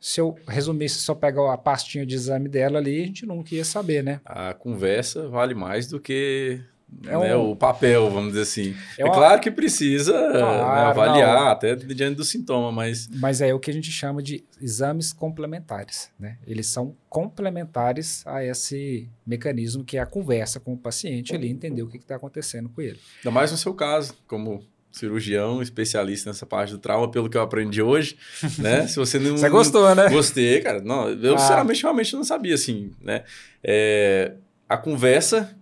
Se 0.00 0.20
eu 0.20 0.38
resumisse, 0.48 1.00
só 1.00 1.14
pegar 1.14 1.52
a 1.52 1.58
pastinha 1.58 2.06
de 2.06 2.14
exame 2.14 2.48
dela 2.48 2.78
ali, 2.78 3.02
a 3.02 3.06
gente 3.06 3.26
nunca 3.26 3.54
ia 3.54 3.64
saber, 3.64 4.02
né? 4.02 4.20
A 4.24 4.54
conversa 4.54 5.28
vale 5.28 5.54
mais 5.54 5.86
do 5.86 6.00
que 6.00 6.62
é 7.06 7.18
né, 7.18 7.36
um... 7.36 7.52
o 7.52 7.56
papel, 7.56 8.10
vamos 8.10 8.30
dizer 8.30 8.42
assim. 8.42 8.76
É, 8.98 9.02
é 9.02 9.04
uma... 9.04 9.14
claro 9.14 9.40
que 9.40 9.50
precisa 9.50 10.12
claro, 10.12 10.36
né, 10.36 10.90
avaliar 10.90 11.40
não. 11.40 11.48
até 11.48 11.74
diante 11.74 12.16
do 12.16 12.24
sintoma, 12.24 12.70
mas... 12.70 13.08
Mas 13.08 13.40
é 13.40 13.52
o 13.54 13.58
que 13.58 13.70
a 13.70 13.74
gente 13.74 13.90
chama 13.90 14.22
de 14.22 14.44
exames 14.60 15.12
complementares, 15.12 16.10
né? 16.18 16.38
Eles 16.46 16.66
são 16.66 16.94
complementares 17.08 18.26
a 18.26 18.44
esse 18.44 19.08
mecanismo 19.26 19.84
que 19.84 19.96
é 19.96 20.00
a 20.00 20.06
conversa 20.06 20.60
com 20.60 20.74
o 20.74 20.78
paciente 20.78 21.34
ali, 21.34 21.48
entender 21.48 21.82
o 21.82 21.88
que 21.88 21.96
está 21.96 22.16
acontecendo 22.16 22.68
com 22.68 22.80
ele. 22.80 23.00
Ainda 23.18 23.30
mais 23.30 23.50
no 23.50 23.56
seu 23.56 23.74
caso, 23.74 24.14
como 24.26 24.62
cirurgião, 24.92 25.62
especialista 25.62 26.30
nessa 26.30 26.44
parte 26.44 26.72
do 26.72 26.78
trauma, 26.78 27.10
pelo 27.10 27.30
que 27.30 27.36
eu 27.36 27.42
aprendi 27.42 27.80
hoje, 27.80 28.16
né? 28.58 28.86
Se 28.86 28.96
você 28.96 29.18
não... 29.18 29.36
você 29.36 29.48
gostou, 29.48 29.94
né? 29.94 30.08
Gostei, 30.08 30.60
cara. 30.60 30.80
Não, 30.80 31.08
eu, 31.08 31.34
ah. 31.34 31.38
sinceramente, 31.38 31.82
realmente 31.82 32.14
não 32.14 32.24
sabia, 32.24 32.54
assim, 32.54 32.90
né? 33.00 33.24
É, 33.62 34.34
a 34.68 34.76
conversa 34.76 35.56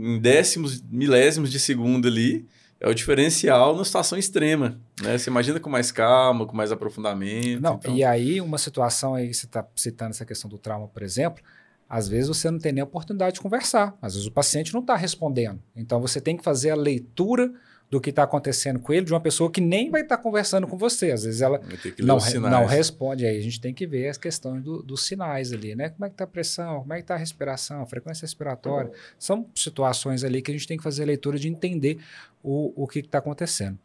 em 0.00 0.18
décimos, 0.18 0.82
milésimos 0.90 1.50
de 1.50 1.60
segundo 1.60 2.08
ali, 2.08 2.46
é 2.80 2.88
o 2.88 2.94
diferencial 2.94 3.74
numa 3.74 3.84
situação 3.84 4.18
extrema, 4.18 4.80
né? 5.02 5.18
Você 5.18 5.28
imagina 5.28 5.60
com 5.60 5.68
mais 5.68 5.92
calma, 5.92 6.46
com 6.46 6.56
mais 6.56 6.72
aprofundamento. 6.72 7.60
Não, 7.60 7.74
então... 7.74 7.94
e 7.94 8.02
aí 8.02 8.40
uma 8.40 8.56
situação 8.56 9.14
aí, 9.14 9.32
você 9.32 9.44
está 9.44 9.66
citando 9.76 10.12
essa 10.12 10.24
questão 10.24 10.48
do 10.48 10.56
trauma, 10.56 10.88
por 10.88 11.02
exemplo, 11.02 11.44
às 11.86 12.08
vezes 12.08 12.28
você 12.28 12.50
não 12.50 12.58
tem 12.58 12.72
nem 12.72 12.80
a 12.80 12.84
oportunidade 12.84 13.34
de 13.34 13.40
conversar, 13.40 13.94
às 14.00 14.14
vezes 14.14 14.26
o 14.26 14.32
paciente 14.32 14.72
não 14.72 14.80
está 14.80 14.96
respondendo. 14.96 15.60
Então 15.76 16.00
você 16.00 16.20
tem 16.20 16.36
que 16.36 16.42
fazer 16.42 16.70
a 16.70 16.76
leitura 16.76 17.52
do 17.90 18.00
que 18.00 18.10
está 18.10 18.22
acontecendo 18.22 18.78
com 18.78 18.92
ele 18.92 19.04
de 19.04 19.12
uma 19.12 19.20
pessoa 19.20 19.50
que 19.50 19.60
nem 19.60 19.90
vai 19.90 20.02
estar 20.02 20.16
tá 20.16 20.22
conversando 20.22 20.66
com 20.68 20.78
você. 20.78 21.10
Às 21.10 21.24
vezes 21.24 21.40
ela 21.40 21.60
não, 21.98 22.18
não 22.48 22.64
responde. 22.64 23.26
Aí 23.26 23.36
a 23.36 23.42
gente 23.42 23.60
tem 23.60 23.74
que 23.74 23.84
ver 23.84 24.08
as 24.08 24.16
questões 24.16 24.62
do, 24.62 24.80
dos 24.80 25.04
sinais 25.04 25.52
ali, 25.52 25.74
né? 25.74 25.88
Como 25.88 26.04
é 26.04 26.08
que 26.08 26.14
está 26.14 26.22
a 26.22 26.26
pressão, 26.28 26.80
como 26.80 26.92
é 26.92 26.96
que 26.96 27.02
está 27.02 27.14
a 27.14 27.18
respiração, 27.18 27.82
a 27.82 27.86
frequência 27.86 28.22
respiratória. 28.22 28.92
São 29.18 29.44
situações 29.56 30.22
ali 30.22 30.40
que 30.40 30.52
a 30.52 30.54
gente 30.54 30.68
tem 30.68 30.76
que 30.76 30.84
fazer 30.84 31.02
a 31.02 31.06
leitura 31.06 31.36
de 31.36 31.48
entender 31.48 31.98
o, 32.44 32.84
o 32.84 32.86
que 32.86 33.00
está 33.00 33.18
acontecendo. 33.18 33.76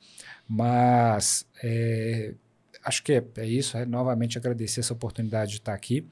Mas 0.47 1.47
é, 1.63 2.35
acho 2.83 3.01
que 3.01 3.13
é, 3.13 3.23
é 3.37 3.47
isso. 3.47 3.75
É, 3.75 3.87
novamente 3.87 4.37
agradecer 4.37 4.81
essa 4.81 4.93
oportunidade 4.93 5.51
de 5.51 5.57
estar 5.57 5.73
aqui 5.73 6.05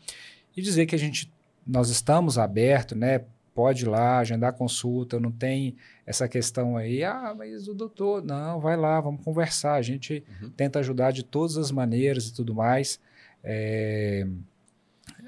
e 0.57 0.64
dizer 0.64 0.88
que 0.88 0.95
a 0.95 0.99
gente 0.99 1.32
nós 1.65 1.90
estamos 1.90 2.38
abertos, 2.38 2.98
né? 2.98 3.22
pode 3.53 3.86
ir 3.86 3.88
lá, 3.88 4.20
agendar 4.20 4.53
consulta, 4.53 5.20
não 5.20 5.32
tem 5.32 5.76
essa 6.06 6.28
questão 6.28 6.76
aí, 6.76 7.04
ah, 7.04 7.34
mas 7.38 7.68
o 7.68 7.74
doutor, 7.74 8.24
não, 8.24 8.60
vai 8.60 8.76
lá, 8.76 9.00
vamos 9.00 9.24
conversar, 9.24 9.76
a 9.76 9.82
gente 9.82 10.24
uhum. 10.42 10.50
tenta 10.50 10.80
ajudar 10.80 11.12
de 11.12 11.24
todas 11.24 11.58
as 11.58 11.72
maneiras 11.72 12.28
e 12.28 12.34
tudo 12.34 12.54
mais, 12.54 13.00
é, 13.44 14.28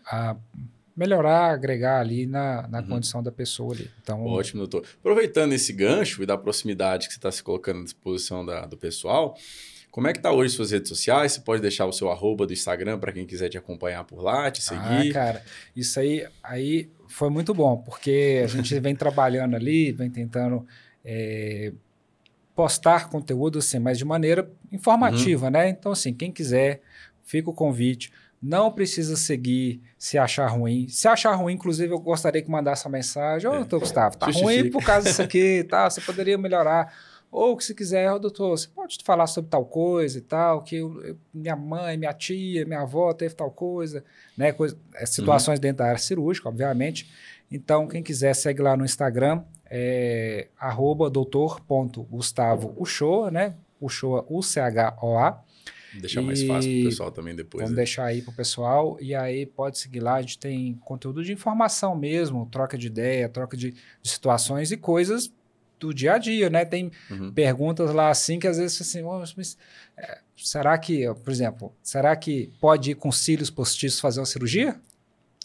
a 0.06 0.36
melhorar, 0.96 1.52
agregar 1.52 2.00
ali 2.00 2.26
na, 2.26 2.68
na 2.68 2.80
uhum. 2.80 2.88
condição 2.88 3.22
da 3.22 3.32
pessoa 3.32 3.74
ali. 3.74 3.90
Então, 4.02 4.26
Ótimo, 4.26 4.60
doutor. 4.60 4.86
Aproveitando 5.00 5.54
esse 5.54 5.74
gancho 5.74 6.24
e 6.24 6.26
da 6.26 6.38
proximidade 6.38 7.08
que 7.08 7.14
você 7.14 7.20
está 7.20 7.32
se 7.32 7.44
colocando 7.44 7.82
à 7.82 7.84
disposição 7.84 8.46
da, 8.46 8.66
do 8.66 8.78
pessoal, 8.78 9.38
como 9.92 10.08
é 10.08 10.14
que 10.14 10.20
tá 10.20 10.32
hoje 10.32 10.54
suas 10.54 10.72
redes 10.72 10.90
sociais? 10.90 11.34
Você 11.34 11.40
pode 11.40 11.62
deixar 11.62 11.86
o 11.86 11.92
seu 11.94 12.10
arroba 12.10 12.46
do 12.46 12.52
Instagram 12.52 13.00
para 13.00 13.14
quem 13.14 13.26
quiser 13.26 13.48
te 13.48 13.58
acompanhar 13.58 14.04
por 14.04 14.22
lá, 14.22 14.52
te 14.52 14.62
seguir. 14.62 15.12
Ah, 15.12 15.14
cara, 15.14 15.46
isso 15.74 15.98
aí, 16.00 16.28
aí 16.44 16.90
foi 17.16 17.30
muito 17.30 17.54
bom, 17.54 17.78
porque 17.78 18.42
a 18.44 18.48
gente 18.48 18.78
vem 18.78 18.94
trabalhando 18.94 19.56
ali, 19.56 19.94
vem 19.94 20.10
tentando 20.10 20.68
é, 21.04 21.72
postar 22.54 23.10
conteúdo 23.10 23.60
assim, 23.60 23.80
mas 23.80 23.98
de 23.98 24.04
maneira 24.04 24.52
informativa, 24.70 25.46
uhum. 25.46 25.52
né? 25.54 25.70
Então, 25.70 25.94
assim, 25.94 26.14
quem 26.14 26.30
quiser, 26.30 26.82
fica 27.24 27.50
o 27.50 27.54
convite. 27.54 28.12
Não 28.44 28.70
precisa 28.70 29.16
seguir 29.16 29.82
se 29.98 30.18
achar 30.18 30.48
ruim. 30.48 30.90
Se 30.90 31.08
achar 31.08 31.34
ruim, 31.36 31.54
inclusive, 31.54 31.94
eu 31.94 32.00
gostaria 32.00 32.42
que 32.42 32.52
mandasse 32.52 32.82
essa 32.82 32.90
mensagem. 32.90 33.50
Ô, 33.50 33.54
oh, 33.54 33.76
é. 33.76 33.80
Gustavo, 33.80 34.18
tá 34.18 34.26
ruim 34.26 34.70
por 34.70 34.84
causa 34.84 35.08
disso 35.08 35.22
aqui, 35.22 35.64
tá? 35.64 35.90
Você 35.90 36.02
poderia 36.02 36.38
melhorar. 36.38 36.94
Ou 37.36 37.58
que 37.58 37.66
se 37.66 37.76
quiser, 37.76 38.10
oh, 38.14 38.18
doutor, 38.18 38.58
você 38.58 38.70
pode 38.70 38.98
falar 39.04 39.28
sobre 39.28 39.50
tal 39.50 39.66
coisa 39.66 40.18
e 40.18 40.22
tal, 40.22 40.64
que 40.64 40.78
eu, 40.78 41.04
eu, 41.04 41.18
minha 41.34 41.54
mãe, 41.54 41.98
minha 41.98 42.14
tia, 42.14 42.64
minha 42.64 42.80
avó 42.80 43.12
teve 43.12 43.36
tal 43.36 43.52
coisa, 43.52 44.06
né? 44.38 44.54
Coisa, 44.54 44.78
é, 44.94 45.06
situações 45.06 45.58
uhum. 45.58 45.62
dentro 45.62 45.80
da 45.80 45.88
área 45.88 45.98
cirúrgica, 45.98 46.48
obviamente. 46.48 47.12
Então, 47.52 47.90
quem 47.90 48.02
quiser, 48.02 48.34
segue 48.34 48.62
lá 48.62 48.78
no 48.78 48.86
Instagram, 48.86 49.44
é 49.70 50.48
arroba 50.58 51.10
doutor.gustavo 51.10 52.74
Uchoa, 52.78 53.30
né? 53.30 53.56
Uchoa, 53.82 54.26
U-C-H-O-A. 54.30 55.44
Deixar 56.00 56.22
mais 56.22 56.42
fácil 56.42 56.72
para 56.72 56.80
o 56.80 56.84
pessoal 56.86 57.12
também 57.12 57.36
depois. 57.36 57.64
Vamos 57.64 57.76
né? 57.76 57.84
deixar 57.84 58.06
aí 58.06 58.22
para 58.22 58.32
o 58.32 58.36
pessoal. 58.36 58.98
E 59.02 59.14
aí 59.14 59.46
pode 59.46 59.78
seguir 59.78 60.00
lá. 60.00 60.16
A 60.16 60.22
gente 60.22 60.40
tem 60.40 60.74
conteúdo 60.86 61.22
de 61.22 61.34
informação 61.34 61.98
mesmo, 61.98 62.46
troca 62.50 62.78
de 62.78 62.88
ideia, 62.88 63.28
troca 63.28 63.58
de, 63.58 63.72
de 63.72 64.10
situações 64.10 64.72
e 64.72 64.78
coisas 64.78 65.34
do 65.80 65.94
dia 65.94 66.14
a 66.14 66.18
dia, 66.18 66.50
né? 66.50 66.66
Tem 66.66 66.92
uhum. 67.10 67.32
perguntas 67.32 67.92
lá 67.92 68.10
assim 68.10 68.40
que 68.40 68.48
às 68.48 68.58
vezes 68.58 68.82
assim, 68.82 69.04
oh, 69.04 69.24
mas, 69.36 69.58
é, 69.98 70.20
será 70.36 70.78
que, 70.78 71.06
por 71.24 71.32
exemplo, 71.32 71.74
será 71.82 72.16
que 72.16 72.52
pode 72.60 72.92
ir 72.92 72.96
com 72.96 73.12
cílios 73.12 73.50
postiços 73.50 74.00
fazer 74.00 74.20
uma 74.20 74.26
cirurgia? 74.26 74.76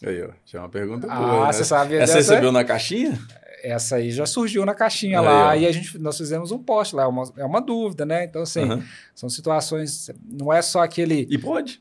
Aí, 0.03 0.21
ó, 0.23 0.29
já 0.45 0.59
é 0.59 0.61
uma 0.61 0.69
pergunta 0.69 1.07
ah, 1.09 1.15
boa. 1.15 1.43
Ah, 1.43 1.47
né? 1.47 1.53
você 1.53 1.63
sabe. 1.63 1.95
Essa, 1.95 2.15
recebeu 2.15 2.51
na 2.51 2.63
caixinha? 2.63 3.19
Essa 3.63 3.97
aí 3.97 4.09
já 4.09 4.25
surgiu 4.25 4.65
na 4.65 4.73
caixinha 4.73 5.19
aí, 5.19 5.25
lá 5.25 5.49
ó. 5.49 5.53
e 5.53 5.67
a 5.67 5.71
gente, 5.71 5.97
nós 5.99 6.17
fizemos 6.17 6.51
um 6.51 6.57
post 6.57 6.95
lá, 6.95 7.03
é 7.03 7.07
uma, 7.07 7.31
é 7.37 7.45
uma 7.45 7.61
dúvida, 7.61 8.03
né? 8.05 8.23
Então, 8.23 8.41
assim, 8.41 8.63
uhum. 8.63 8.83
são 9.13 9.29
situações, 9.29 10.09
não 10.23 10.51
é 10.51 10.63
só 10.63 10.81
aquele... 10.81 11.27
E 11.29 11.37
pode? 11.37 11.79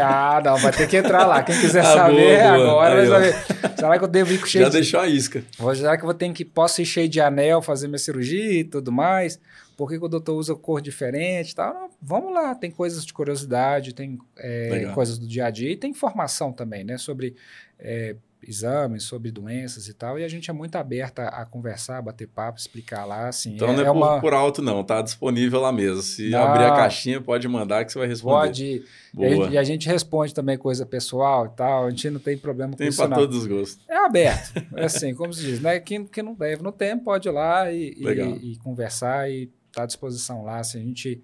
Ah, 0.00 0.40
não, 0.44 0.56
vai 0.56 0.72
ter 0.72 0.88
que 0.88 0.96
entrar 0.96 1.26
lá. 1.26 1.42
Quem 1.42 1.58
quiser 1.60 1.80
ah, 1.80 1.94
saber 1.94 2.38
boa, 2.38 2.56
boa. 2.56 2.70
agora 2.70 3.00
Aí, 3.00 3.08
vai 3.08 3.32
saber. 3.32 3.76
Será 3.76 3.98
que 3.98 4.04
eu 4.04 4.08
devo 4.08 4.32
ir 4.32 4.38
com 4.38 4.46
cheio 4.46 4.64
Já 4.64 4.68
de... 4.70 4.76
deixou 4.76 5.00
a 5.00 5.06
isca. 5.06 5.44
Será 5.74 5.96
que 5.96 6.02
eu 6.02 6.06
vou 6.06 6.14
ter 6.14 6.32
que 6.32 6.44
posso 6.44 6.80
ir 6.80 6.86
cheio 6.86 7.08
de 7.08 7.20
anel, 7.20 7.60
fazer 7.62 7.88
minha 7.88 7.98
cirurgia 7.98 8.60
e 8.60 8.64
tudo 8.64 8.90
mais? 8.90 9.38
Por 9.76 9.88
que, 9.88 9.98
que 9.98 10.04
o 10.04 10.08
doutor 10.08 10.34
usa 10.34 10.54
cor 10.54 10.80
diferente? 10.80 11.54
Tal? 11.54 11.74
Não, 11.74 11.90
vamos 12.00 12.32
lá, 12.32 12.54
tem 12.54 12.70
coisas 12.70 13.04
de 13.04 13.12
curiosidade, 13.12 13.94
tem 13.94 14.18
é, 14.36 14.90
coisas 14.94 15.18
do 15.18 15.26
dia 15.26 15.46
a 15.46 15.50
dia 15.50 15.72
e 15.72 15.76
tem 15.76 15.90
informação 15.90 16.52
também, 16.52 16.84
né? 16.84 16.98
Sobre 16.98 17.34
é, 17.78 18.14
exames, 18.46 19.04
sobre 19.04 19.30
doenças 19.30 19.88
e 19.88 19.94
tal, 19.94 20.18
e 20.18 20.24
a 20.24 20.28
gente 20.28 20.50
é 20.50 20.52
muito 20.52 20.76
aberta 20.76 21.24
a 21.28 21.44
conversar, 21.44 21.98
a 21.98 22.02
bater 22.02 22.26
papo, 22.26 22.58
explicar 22.58 23.04
lá, 23.04 23.28
assim. 23.28 23.54
Então 23.54 23.68
é, 23.68 23.72
não 23.76 23.82
é, 23.82 23.86
é 23.86 23.90
uma... 23.90 24.20
por, 24.20 24.34
alto 24.34 24.60
não, 24.60 24.82
tá 24.82 25.00
disponível 25.02 25.60
lá 25.60 25.72
mesmo. 25.72 26.02
Se 26.02 26.30
não, 26.30 26.42
abrir 26.42 26.64
a 26.64 26.74
caixinha, 26.74 27.20
pode 27.20 27.46
mandar 27.48 27.84
que 27.84 27.92
você 27.92 27.98
vai 27.98 28.08
responder. 28.08 28.46
Pode. 28.46 28.84
Boa. 29.12 29.26
E 29.26 29.32
a, 29.32 29.34
gente, 29.34 29.52
e 29.52 29.58
a 29.58 29.64
gente 29.64 29.88
responde 29.88 30.34
também 30.34 30.58
coisa 30.58 30.84
pessoal 30.84 31.46
e 31.46 31.50
tal, 31.50 31.86
a 31.86 31.90
gente 31.90 32.10
não 32.10 32.20
tem 32.20 32.36
problema 32.36 32.74
tem 32.74 32.86
com 32.86 32.90
isso 32.90 33.00
Tem 33.00 33.08
para 33.08 33.16
todos 33.16 33.38
os 33.38 33.46
gostos. 33.46 33.78
É 33.88 33.96
aberto, 33.96 34.52
é 34.76 34.84
assim, 34.84 35.14
como 35.14 35.32
se 35.32 35.42
diz, 35.42 35.60
né? 35.60 35.78
Quem, 35.80 36.04
quem 36.04 36.22
não 36.22 36.34
deve 36.34 36.62
no 36.62 36.72
tempo 36.72 37.04
pode 37.04 37.28
ir 37.28 37.32
lá 37.32 37.70
e, 37.70 37.94
e, 37.96 38.52
e 38.52 38.56
conversar 38.56 39.30
e 39.30 39.50
tá 39.72 39.84
à 39.84 39.86
disposição 39.86 40.44
lá, 40.44 40.58
assim, 40.58 40.78
a 40.78 40.84
gente 40.84 41.22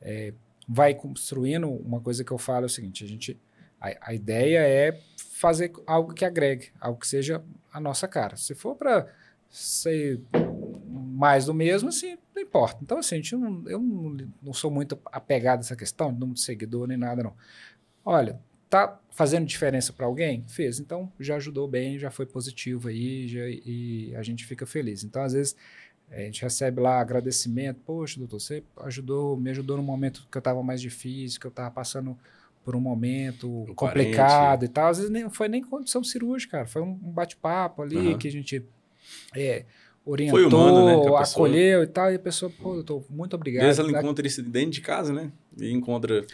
é, 0.00 0.32
vai 0.68 0.94
construindo, 0.94 1.68
uma 1.68 2.00
coisa 2.00 2.24
que 2.24 2.30
eu 2.30 2.38
falo 2.38 2.64
é 2.64 2.66
o 2.66 2.70
seguinte, 2.70 3.04
a 3.04 3.06
gente, 3.06 3.38
a, 3.80 4.10
a 4.10 4.14
ideia 4.14 4.60
é 4.60 4.98
fazer 5.40 5.72
algo 5.86 6.12
que 6.12 6.22
agregue, 6.22 6.68
algo 6.78 7.00
que 7.00 7.08
seja 7.08 7.42
a 7.72 7.80
nossa 7.80 8.06
cara. 8.06 8.36
Se 8.36 8.54
for 8.54 8.76
para 8.76 9.06
ser 9.48 10.20
mais 10.82 11.46
do 11.46 11.54
mesmo, 11.54 11.88
assim, 11.88 12.18
não 12.34 12.42
importa. 12.42 12.78
Então, 12.82 12.98
assim, 12.98 13.14
a 13.14 13.18
gente 13.18 13.34
não, 13.34 13.66
eu 13.66 13.80
não, 13.80 14.16
não 14.42 14.52
sou 14.52 14.70
muito 14.70 15.00
apegado 15.06 15.60
a 15.60 15.60
essa 15.60 15.74
questão, 15.74 16.12
número 16.12 16.34
de 16.34 16.42
seguidor 16.42 16.86
nem 16.86 16.98
nada, 16.98 17.22
não. 17.22 17.34
Olha, 18.04 18.38
tá 18.68 19.00
fazendo 19.08 19.46
diferença 19.46 19.94
para 19.94 20.04
alguém? 20.04 20.44
Fez. 20.46 20.78
Então, 20.78 21.10
já 21.18 21.36
ajudou 21.36 21.66
bem, 21.66 21.98
já 21.98 22.10
foi 22.10 22.26
positivo 22.26 22.88
aí, 22.88 23.26
já, 23.26 23.48
e 23.48 24.14
a 24.16 24.22
gente 24.22 24.44
fica 24.44 24.66
feliz. 24.66 25.04
Então, 25.04 25.22
às 25.22 25.32
vezes, 25.32 25.56
a 26.10 26.20
gente 26.20 26.42
recebe 26.42 26.82
lá 26.82 27.00
agradecimento. 27.00 27.80
Poxa, 27.80 28.18
doutor, 28.18 28.40
você 28.40 28.62
ajudou, 28.82 29.38
me 29.38 29.48
ajudou 29.48 29.78
no 29.78 29.82
momento 29.82 30.28
que 30.30 30.36
eu 30.36 30.40
estava 30.40 30.62
mais 30.62 30.82
difícil, 30.82 31.40
que 31.40 31.46
eu 31.46 31.50
estava 31.50 31.70
passando 31.70 32.18
por 32.64 32.76
um 32.76 32.80
momento 32.80 33.64
o 33.64 33.74
complicado 33.74 34.60
parente. 34.60 34.64
e 34.64 34.68
tal. 34.68 34.88
Às 34.88 34.98
vezes 34.98 35.12
nem, 35.12 35.28
foi 35.30 35.48
nem 35.48 35.62
condição 35.62 36.04
cirúrgica, 36.04 36.58
cara. 36.58 36.66
Foi 36.66 36.82
um 36.82 36.94
bate-papo 36.94 37.82
ali 37.82 37.96
uhum. 37.96 38.18
que 38.18 38.28
a 38.28 38.32
gente 38.32 38.64
é, 39.34 39.64
orientou, 40.04 40.46
humano, 40.48 41.10
né, 41.10 41.16
acolheu 41.18 41.82
e 41.82 41.86
tal. 41.86 42.10
E 42.12 42.16
a 42.16 42.18
pessoa, 42.18 42.50
pô, 42.62 42.74
doutor, 42.74 43.04
muito 43.10 43.34
obrigado. 43.34 43.62
Às 43.62 43.78
vezes 43.78 43.90
ela 43.90 43.98
encontra 43.98 44.26
isso 44.26 44.42
dentro 44.42 44.70
de 44.70 44.80
casa, 44.80 45.12
né? 45.12 45.30
E 45.58 45.72
encontra 45.72 46.24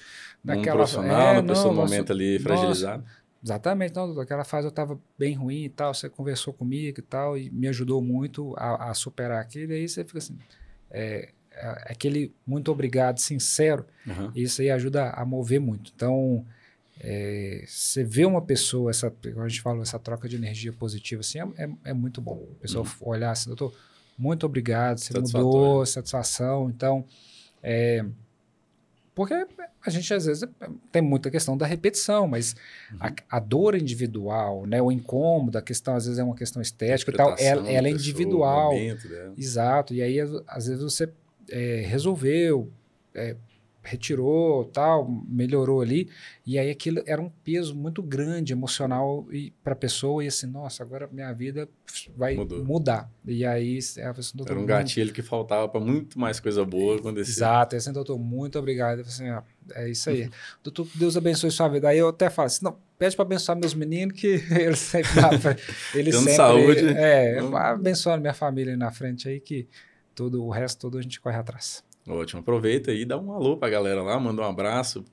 Naquela, 0.43 0.77
um 0.77 0.79
profissional, 0.79 1.35
é, 1.35 1.39
uma 1.39 1.47
pessoa 1.47 1.75
no 1.75 1.81
momento 1.81 2.13
ali 2.13 2.39
fragilizado. 2.39 3.05
Exatamente, 3.43 3.95
não, 3.95 4.07
doutor, 4.07 4.23
aquela 4.23 4.45
fase 4.45 4.67
eu 4.67 4.71
estava 4.71 4.99
bem 5.17 5.35
ruim 5.35 5.65
e 5.65 5.69
tal, 5.69 5.95
você 5.95 6.09
conversou 6.09 6.53
comigo 6.53 6.99
e 6.99 7.03
tal, 7.03 7.39
e 7.39 7.49
me 7.51 7.69
ajudou 7.69 8.03
muito 8.03 8.55
a, 8.57 8.91
a 8.91 8.95
superar 8.95 9.41
aquilo, 9.41 9.73
e 9.73 9.77
aí 9.77 9.89
você 9.89 10.05
fica 10.05 10.19
assim, 10.19 10.37
é 10.91 11.29
aquele 11.85 12.33
muito 12.47 12.71
obrigado 12.71 13.19
sincero, 13.19 13.87
uhum. 14.07 14.31
isso 14.35 14.63
aí 14.63 14.71
ajuda 14.71 15.11
a 15.11 15.25
mover 15.25 15.61
muito. 15.61 15.93
Então, 15.95 16.45
é, 17.01 17.65
você 17.67 18.05
vê 18.05 18.25
uma 18.25 18.43
pessoa, 18.43 18.91
essa, 18.91 19.11
como 19.11 19.43
a 19.43 19.49
gente 19.49 19.61
fala, 19.61 19.83
essa 19.83 19.99
troca 19.99 20.29
de 20.29 20.37
energia 20.37 20.73
positiva, 20.73 21.21
assim, 21.21 21.41
é, 21.41 21.65
é, 21.65 21.71
é 21.87 21.93
muito 21.93 22.21
bom. 22.21 22.47
A 22.59 22.63
pessoa 22.63 22.85
uhum. 22.85 23.09
olhar 23.09 23.31
assim, 23.31 23.49
doutor, 23.49 23.75
muito 24.19 24.47
obrigado, 24.47 24.99
você 24.99 25.19
mudou, 25.19 25.85
satisfação, 25.85 26.71
então... 26.71 27.05
É, 27.63 28.05
porque 29.17 29.35
a 29.87 29.89
gente, 29.89 30.13
às 30.13 30.27
vezes, 30.27 30.47
tem 30.93 31.01
muita 31.01 31.31
questão 31.31 31.57
da 31.57 31.65
repetição, 31.65 32.29
mas 32.29 32.55
uhum. 32.93 32.99
a, 33.01 33.37
a, 33.39 33.41
dor 33.41 33.75
individual, 33.75 34.67
né, 34.67 34.83
o 34.83 34.93
incômodo, 34.93 35.57
a 35.57 35.63
questão, 35.63 35.97
às 35.97 36.05
vezes, 36.05 36.19
é 36.19 36.23
uma 36.23 36.35
questão 36.35 36.61
estética 36.61 37.11
e 37.11 37.15
tal, 37.15 37.35
ela, 37.39 37.67
ela 37.71 37.89
é 37.89 37.91
individual. 37.91 38.73
Pessoa, 38.73 39.33
exato. 39.39 39.95
E 39.95 40.03
aí, 40.03 40.21
às 40.21 40.67
vezes, 40.67 40.83
você 40.83 41.11
é, 41.51 41.85
resolveu, 41.87 42.71
é, 43.15 43.37
retirou, 43.87 44.65
tal, 44.65 45.09
melhorou 45.29 45.81
ali, 45.81 46.11
e 46.45 46.59
aí 46.59 46.71
aquilo 46.71 47.03
era 47.07 47.23
um 47.23 47.31
peso 47.45 47.75
muito 47.75 48.03
grande 48.03 48.53
emocional 48.53 49.27
para 49.63 49.73
a 49.73 49.77
pessoa 49.77 50.25
e 50.25 50.27
assim, 50.27 50.47
nossa, 50.47 50.83
agora 50.83 51.09
minha 51.11 51.33
vida 51.33 51.69
vai 52.17 52.35
Mudou. 52.35 52.65
mudar. 52.65 53.11
E 53.25 53.45
aí 53.47 53.79
a 54.05 54.13
pessoa, 54.13 54.45
era 54.49 54.59
um 54.59 54.67
gatilho 54.67 55.13
que 55.13 55.23
faltava 55.23 55.69
para 55.69 55.81
muito 55.81 56.19
mais 56.19 56.41
coisa 56.41 56.65
boa 56.65 56.97
acontecer. 56.97 57.31
Exato, 57.31 57.75
e 57.75 57.79
assim, 57.79 57.93
doutor, 57.93 58.19
muito 58.19 58.59
obrigado. 58.59 59.01
Assim, 59.01 59.31
ó, 59.31 59.43
é 59.73 59.89
isso 59.89 60.11
aí. 60.11 60.25
Uhum. 60.25 60.31
doutor, 60.65 60.89
Deus 60.95 61.17
abençoe 61.17 61.51
sua 61.51 61.69
vida. 61.69 61.89
Aí 61.89 61.99
eu 61.99 62.09
até 62.09 62.29
falo 62.29 62.47
assim, 62.47 62.65
não, 62.65 62.77
pede 62.99 63.15
para 63.15 63.25
abençoar 63.25 63.57
meus 63.57 63.75
meninos 63.75 64.19
que 64.19 64.43
eles 64.51 64.81
sempre 64.81 65.11
eles 65.95 66.17
sempre 66.17 66.33
saúde. 66.35 66.89
É, 66.89 67.39
abençoando 67.55 68.21
minha 68.21 68.35
família 68.35 68.73
aí 68.73 68.77
na 68.77 68.91
frente 68.91 69.29
aí 69.29 69.41
que 69.41 69.69
tudo 70.17 70.43
o 70.43 70.51
resto 70.51 70.81
todo 70.81 70.99
a 70.99 71.03
gente 71.03 71.21
corre 71.21 71.37
atrás. 71.37 71.85
Ótimo. 72.09 72.41
Aproveita 72.41 72.91
aí, 72.91 73.05
dá 73.05 73.19
um 73.19 73.33
alô 73.33 73.57
pra 73.57 73.69
galera 73.69 74.03
lá, 74.03 74.19
manda 74.19 74.41
um 74.41 74.45
abraço 74.45 75.05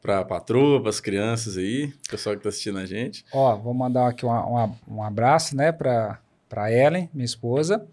pra 0.00 0.24
patroa, 0.24 0.82
pras 0.82 0.98
crianças 0.98 1.58
aí, 1.58 1.92
pessoal 2.10 2.36
que 2.36 2.42
tá 2.42 2.48
assistindo 2.48 2.78
a 2.78 2.86
gente. 2.86 3.24
Ó, 3.32 3.56
vou 3.56 3.74
mandar 3.74 4.08
aqui 4.08 4.24
uma, 4.24 4.44
uma, 4.44 4.76
um 4.88 5.02
abraço, 5.02 5.54
né, 5.54 5.70
pra, 5.70 6.18
pra 6.48 6.72
Ellen, 6.72 7.08
minha 7.12 7.24
esposa, 7.24 7.86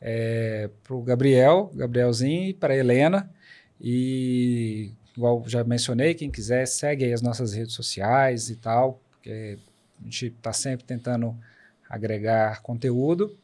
é, 0.00 0.68
pro 0.82 1.00
Gabriel, 1.00 1.70
Gabrielzinho, 1.74 2.50
e 2.50 2.54
pra 2.54 2.76
Helena. 2.76 3.30
E, 3.80 4.92
igual 5.16 5.42
já 5.46 5.64
mencionei, 5.64 6.14
quem 6.14 6.30
quiser, 6.30 6.66
segue 6.66 7.06
aí 7.06 7.12
as 7.12 7.22
nossas 7.22 7.54
redes 7.54 7.72
sociais 7.72 8.50
e 8.50 8.56
tal, 8.56 9.00
porque 9.12 9.58
a 9.98 10.04
gente 10.04 10.30
tá 10.42 10.52
sempre 10.52 10.84
tentando 10.84 11.34
agregar 11.88 12.60
conteúdo. 12.60 13.34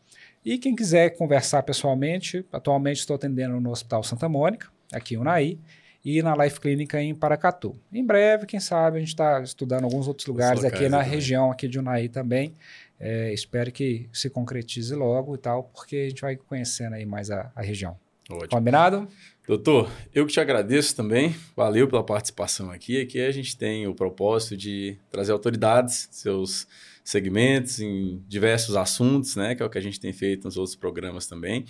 E 0.44 0.58
quem 0.58 0.74
quiser 0.74 1.10
conversar 1.10 1.62
pessoalmente, 1.62 2.44
atualmente 2.52 2.98
estou 2.98 3.16
atendendo 3.16 3.60
no 3.60 3.70
Hospital 3.70 4.02
Santa 4.02 4.28
Mônica, 4.28 4.68
aqui 4.92 5.14
em 5.14 5.18
Unaí, 5.18 5.58
e 6.04 6.22
na 6.22 6.34
Life 6.34 6.58
Clínica 6.60 7.00
em 7.00 7.14
Paracatu. 7.14 7.76
Em 7.92 8.04
breve, 8.04 8.46
quem 8.46 8.58
sabe, 8.58 8.96
a 8.96 9.00
gente 9.00 9.10
está 9.10 9.42
estudando 9.42 9.84
alguns 9.84 10.08
outros 10.08 10.26
lugares 10.26 10.64
aqui 10.64 10.88
na 10.88 10.98
também. 10.98 11.12
região 11.12 11.50
aqui 11.50 11.68
de 11.68 11.78
Unaí 11.78 12.08
também. 12.08 12.54
É, 12.98 13.32
espero 13.32 13.70
que 13.70 14.08
se 14.12 14.30
concretize 14.30 14.94
logo 14.94 15.34
e 15.34 15.38
tal, 15.38 15.64
porque 15.64 15.96
a 15.96 16.08
gente 16.08 16.22
vai 16.22 16.36
conhecendo 16.36 16.94
aí 16.94 17.04
mais 17.04 17.30
a, 17.30 17.50
a 17.54 17.62
região. 17.62 17.96
Ótimo. 18.30 18.48
Combinado? 18.48 19.08
Doutor, 19.46 19.90
eu 20.14 20.24
que 20.24 20.32
te 20.32 20.40
agradeço 20.40 20.94
também. 20.94 21.34
Valeu 21.56 21.88
pela 21.88 22.04
participação 22.04 22.70
aqui. 22.70 23.00
Aqui 23.00 23.20
a 23.20 23.32
gente 23.32 23.56
tem 23.56 23.86
o 23.86 23.94
propósito 23.94 24.56
de 24.56 24.96
trazer 25.10 25.32
autoridades, 25.32 26.08
seus 26.12 26.66
segmentos, 27.04 27.80
em 27.80 28.22
diversos 28.28 28.76
assuntos, 28.76 29.36
né? 29.36 29.54
Que 29.54 29.62
é 29.62 29.66
o 29.66 29.70
que 29.70 29.78
a 29.78 29.82
gente 29.82 29.98
tem 29.98 30.12
feito 30.12 30.44
nos 30.44 30.56
outros 30.56 30.76
programas 30.76 31.26
também. 31.26 31.64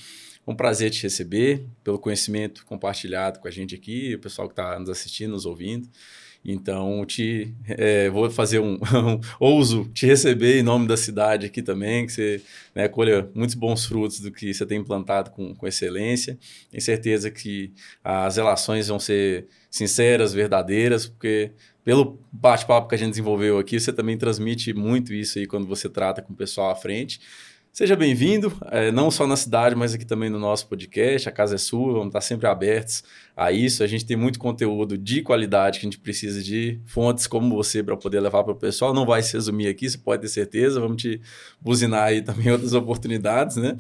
Um 0.47 0.55
prazer 0.55 0.90
te 0.90 1.02
receber, 1.02 1.66
pelo 1.85 1.98
conhecimento 1.98 2.65
compartilhado 2.65 3.39
com 3.40 3.48
a 3.48 3.51
gente 3.51 3.74
aqui, 3.74 4.15
o 4.15 4.19
pessoal 4.19 4.48
que 4.48 4.52
está 4.52 4.78
nos 4.78 4.89
assistindo, 4.89 5.32
nos 5.32 5.47
ouvindo. 5.47 5.89
Então, 6.44 7.04
te 7.04 7.54
é, 7.68 8.08
vou 8.08 8.30
fazer 8.30 8.60
um, 8.60 8.74
um, 8.94 9.20
ouso 9.38 9.84
te 9.92 10.06
receber 10.06 10.58
em 10.58 10.62
nome 10.62 10.88
da 10.88 10.96
cidade 10.96 11.46
aqui 11.46 11.62
também, 11.62 12.06
que 12.06 12.12
você 12.12 12.42
né, 12.74 12.88
colha 12.88 13.28
muitos 13.34 13.54
bons 13.54 13.84
frutos 13.84 14.20
do 14.20 14.32
que 14.32 14.52
você 14.52 14.64
tem 14.64 14.78
implantado 14.78 15.30
com, 15.30 15.54
com 15.54 15.66
excelência. 15.66 16.38
Tenho 16.70 16.82
certeza 16.82 17.30
que 17.30 17.72
as 18.02 18.36
relações 18.36 18.88
vão 18.88 18.98
ser 18.98 19.48
sinceras, 19.70 20.32
verdadeiras, 20.32 21.06
porque 21.06 21.52
pelo 21.84 22.18
bate-papo 22.32 22.88
que 22.88 22.94
a 22.94 22.98
gente 22.98 23.10
desenvolveu 23.10 23.58
aqui, 23.58 23.78
você 23.78 23.92
também 23.92 24.16
transmite 24.16 24.72
muito 24.72 25.14
isso 25.14 25.38
aí 25.38 25.46
quando 25.46 25.66
você 25.66 25.88
trata 25.88 26.22
com 26.22 26.32
o 26.32 26.36
pessoal 26.36 26.70
à 26.70 26.76
frente. 26.76 27.20
Seja 27.72 27.94
bem-vindo, 27.94 28.52
é, 28.72 28.90
não 28.90 29.12
só 29.12 29.28
na 29.28 29.36
cidade, 29.36 29.76
mas 29.76 29.94
aqui 29.94 30.05
também 30.05 30.28
no 30.28 30.40
nosso 30.40 30.66
podcast. 30.66 31.28
A 31.28 31.32
casa 31.32 31.55
é 31.55 31.59
sua, 31.59 31.92
vamos 31.92 32.09
estar 32.09 32.20
sempre 32.20 32.48
abertos 32.48 33.05
a 33.36 33.52
isso. 33.52 33.84
A 33.84 33.86
gente 33.86 34.05
tem 34.05 34.16
muito 34.16 34.40
conteúdo 34.40 34.98
de 34.98 35.22
qualidade 35.22 35.78
que 35.78 35.86
a 35.86 35.88
gente 35.88 35.98
precisa 35.98 36.42
de 36.42 36.80
fontes 36.84 37.28
como 37.28 37.55
você 37.55 37.80
para 37.80 37.97
poder 37.97 38.18
levar 38.18 38.42
para 38.42 38.52
o 38.52 38.56
pessoal. 38.56 38.92
Não 38.92 39.06
vai 39.06 39.22
se 39.22 39.34
resumir 39.34 39.68
aqui, 39.68 39.88
você 39.88 39.97
pode 39.97 40.22
ter 40.22 40.28
certeza. 40.28 40.80
Vamos 40.80 41.01
te 41.01 41.20
buzinar 41.60 42.09
aí 42.09 42.20
também 42.22 42.51
outras 42.51 42.74
oportunidades, 42.74 43.56
né? 43.56 43.76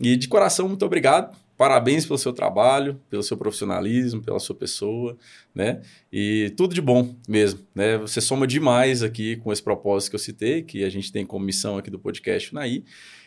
E 0.00 0.16
de 0.16 0.28
coração, 0.28 0.66
muito 0.66 0.84
obrigado. 0.86 1.36
Parabéns 1.58 2.06
pelo 2.06 2.18
seu 2.18 2.32
trabalho, 2.32 3.00
pelo 3.10 3.22
seu 3.22 3.36
profissionalismo, 3.36 4.22
pela 4.22 4.38
sua 4.38 4.54
pessoa, 4.54 5.16
né? 5.54 5.82
E 6.10 6.52
tudo 6.56 6.74
de 6.74 6.80
bom 6.80 7.14
mesmo, 7.28 7.60
né? 7.74 7.98
Você 7.98 8.20
soma 8.22 8.46
demais 8.46 9.02
aqui 9.02 9.36
com 9.36 9.52
esse 9.52 9.62
propósito 9.62 10.10
que 10.10 10.16
eu 10.16 10.20
citei, 10.20 10.62
que 10.62 10.84
a 10.84 10.90
gente 10.90 11.12
tem 11.12 11.24
como 11.24 11.44
missão 11.44 11.76
aqui 11.76 11.90
do 11.90 11.98
podcast 11.98 12.54
Naí 12.54 12.82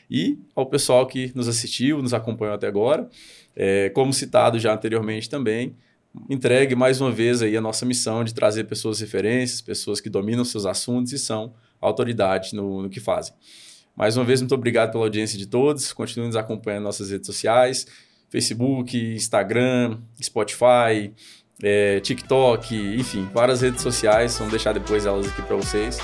e 0.10 0.40
ao 0.56 0.65
pessoal 0.65 1.06
que 1.06 1.31
nos 1.36 1.48
assistiu, 1.48 2.02
nos 2.02 2.14
acompanhou 2.14 2.56
até 2.56 2.68
agora. 2.68 3.07
É, 3.56 3.90
como 3.90 4.14
citado 4.14 4.57
já 4.57 4.73
anteriormente 4.73 5.30
também, 5.30 5.76
entregue 6.30 6.76
mais 6.76 6.99
uma 6.99 7.11
vez 7.11 7.41
aí 7.41 7.56
a 7.56 7.61
nossa 7.61 7.86
missão 7.86 8.23
de 8.23 8.34
trazer 8.34 8.64
pessoas 8.64 8.99
referências, 8.99 9.61
pessoas 9.61 10.02
que 10.02 10.10
dominam 10.10 10.44
seus 10.44 10.65
assuntos 10.65 11.11
e 11.14 11.19
são 11.19 11.53
autoridade 11.80 12.56
no, 12.56 12.81
no 12.84 12.90
que 12.90 12.99
fazem. 12.99 13.34
Mais 13.95 14.15
uma 14.15 14.23
vez, 14.23 14.41
muito 14.41 14.56
obrigado 14.56 14.91
pela 14.91 15.03
audiência 15.03 15.38
de 15.38 15.45
todos. 15.45 15.91
Continuem 15.94 16.30
nos 16.30 16.38
acompanhando 16.38 16.84
nas 16.84 16.99
nossas 16.99 17.11
redes 17.11 17.27
sociais, 17.27 17.86
Facebook, 18.30 18.98
Instagram, 18.98 19.99
Spotify, 20.22 21.14
é, 21.61 21.99
TikTok, 21.99 22.76
enfim, 22.98 23.30
várias 23.34 23.61
redes 23.61 23.81
sociais. 23.81 24.38
Vamos 24.38 24.52
deixar 24.52 24.73
depois 24.73 25.06
elas 25.06 25.27
aqui 25.27 25.41
para 25.41 25.56
vocês. 25.56 25.99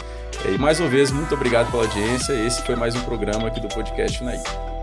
E 0.46 0.58
mais 0.58 0.80
uma 0.80 0.90
vez, 0.90 1.12
muito 1.12 1.34
obrigado 1.34 1.72
pela 1.72 1.84
audiência. 1.84 2.34
Esse 2.34 2.62
foi 2.64 2.76
mais 2.76 2.96
um 2.96 3.02
programa 3.02 3.48
aqui 3.48 3.60
do 3.60 3.68
podcast 3.68 4.24
Naí. 4.24 4.75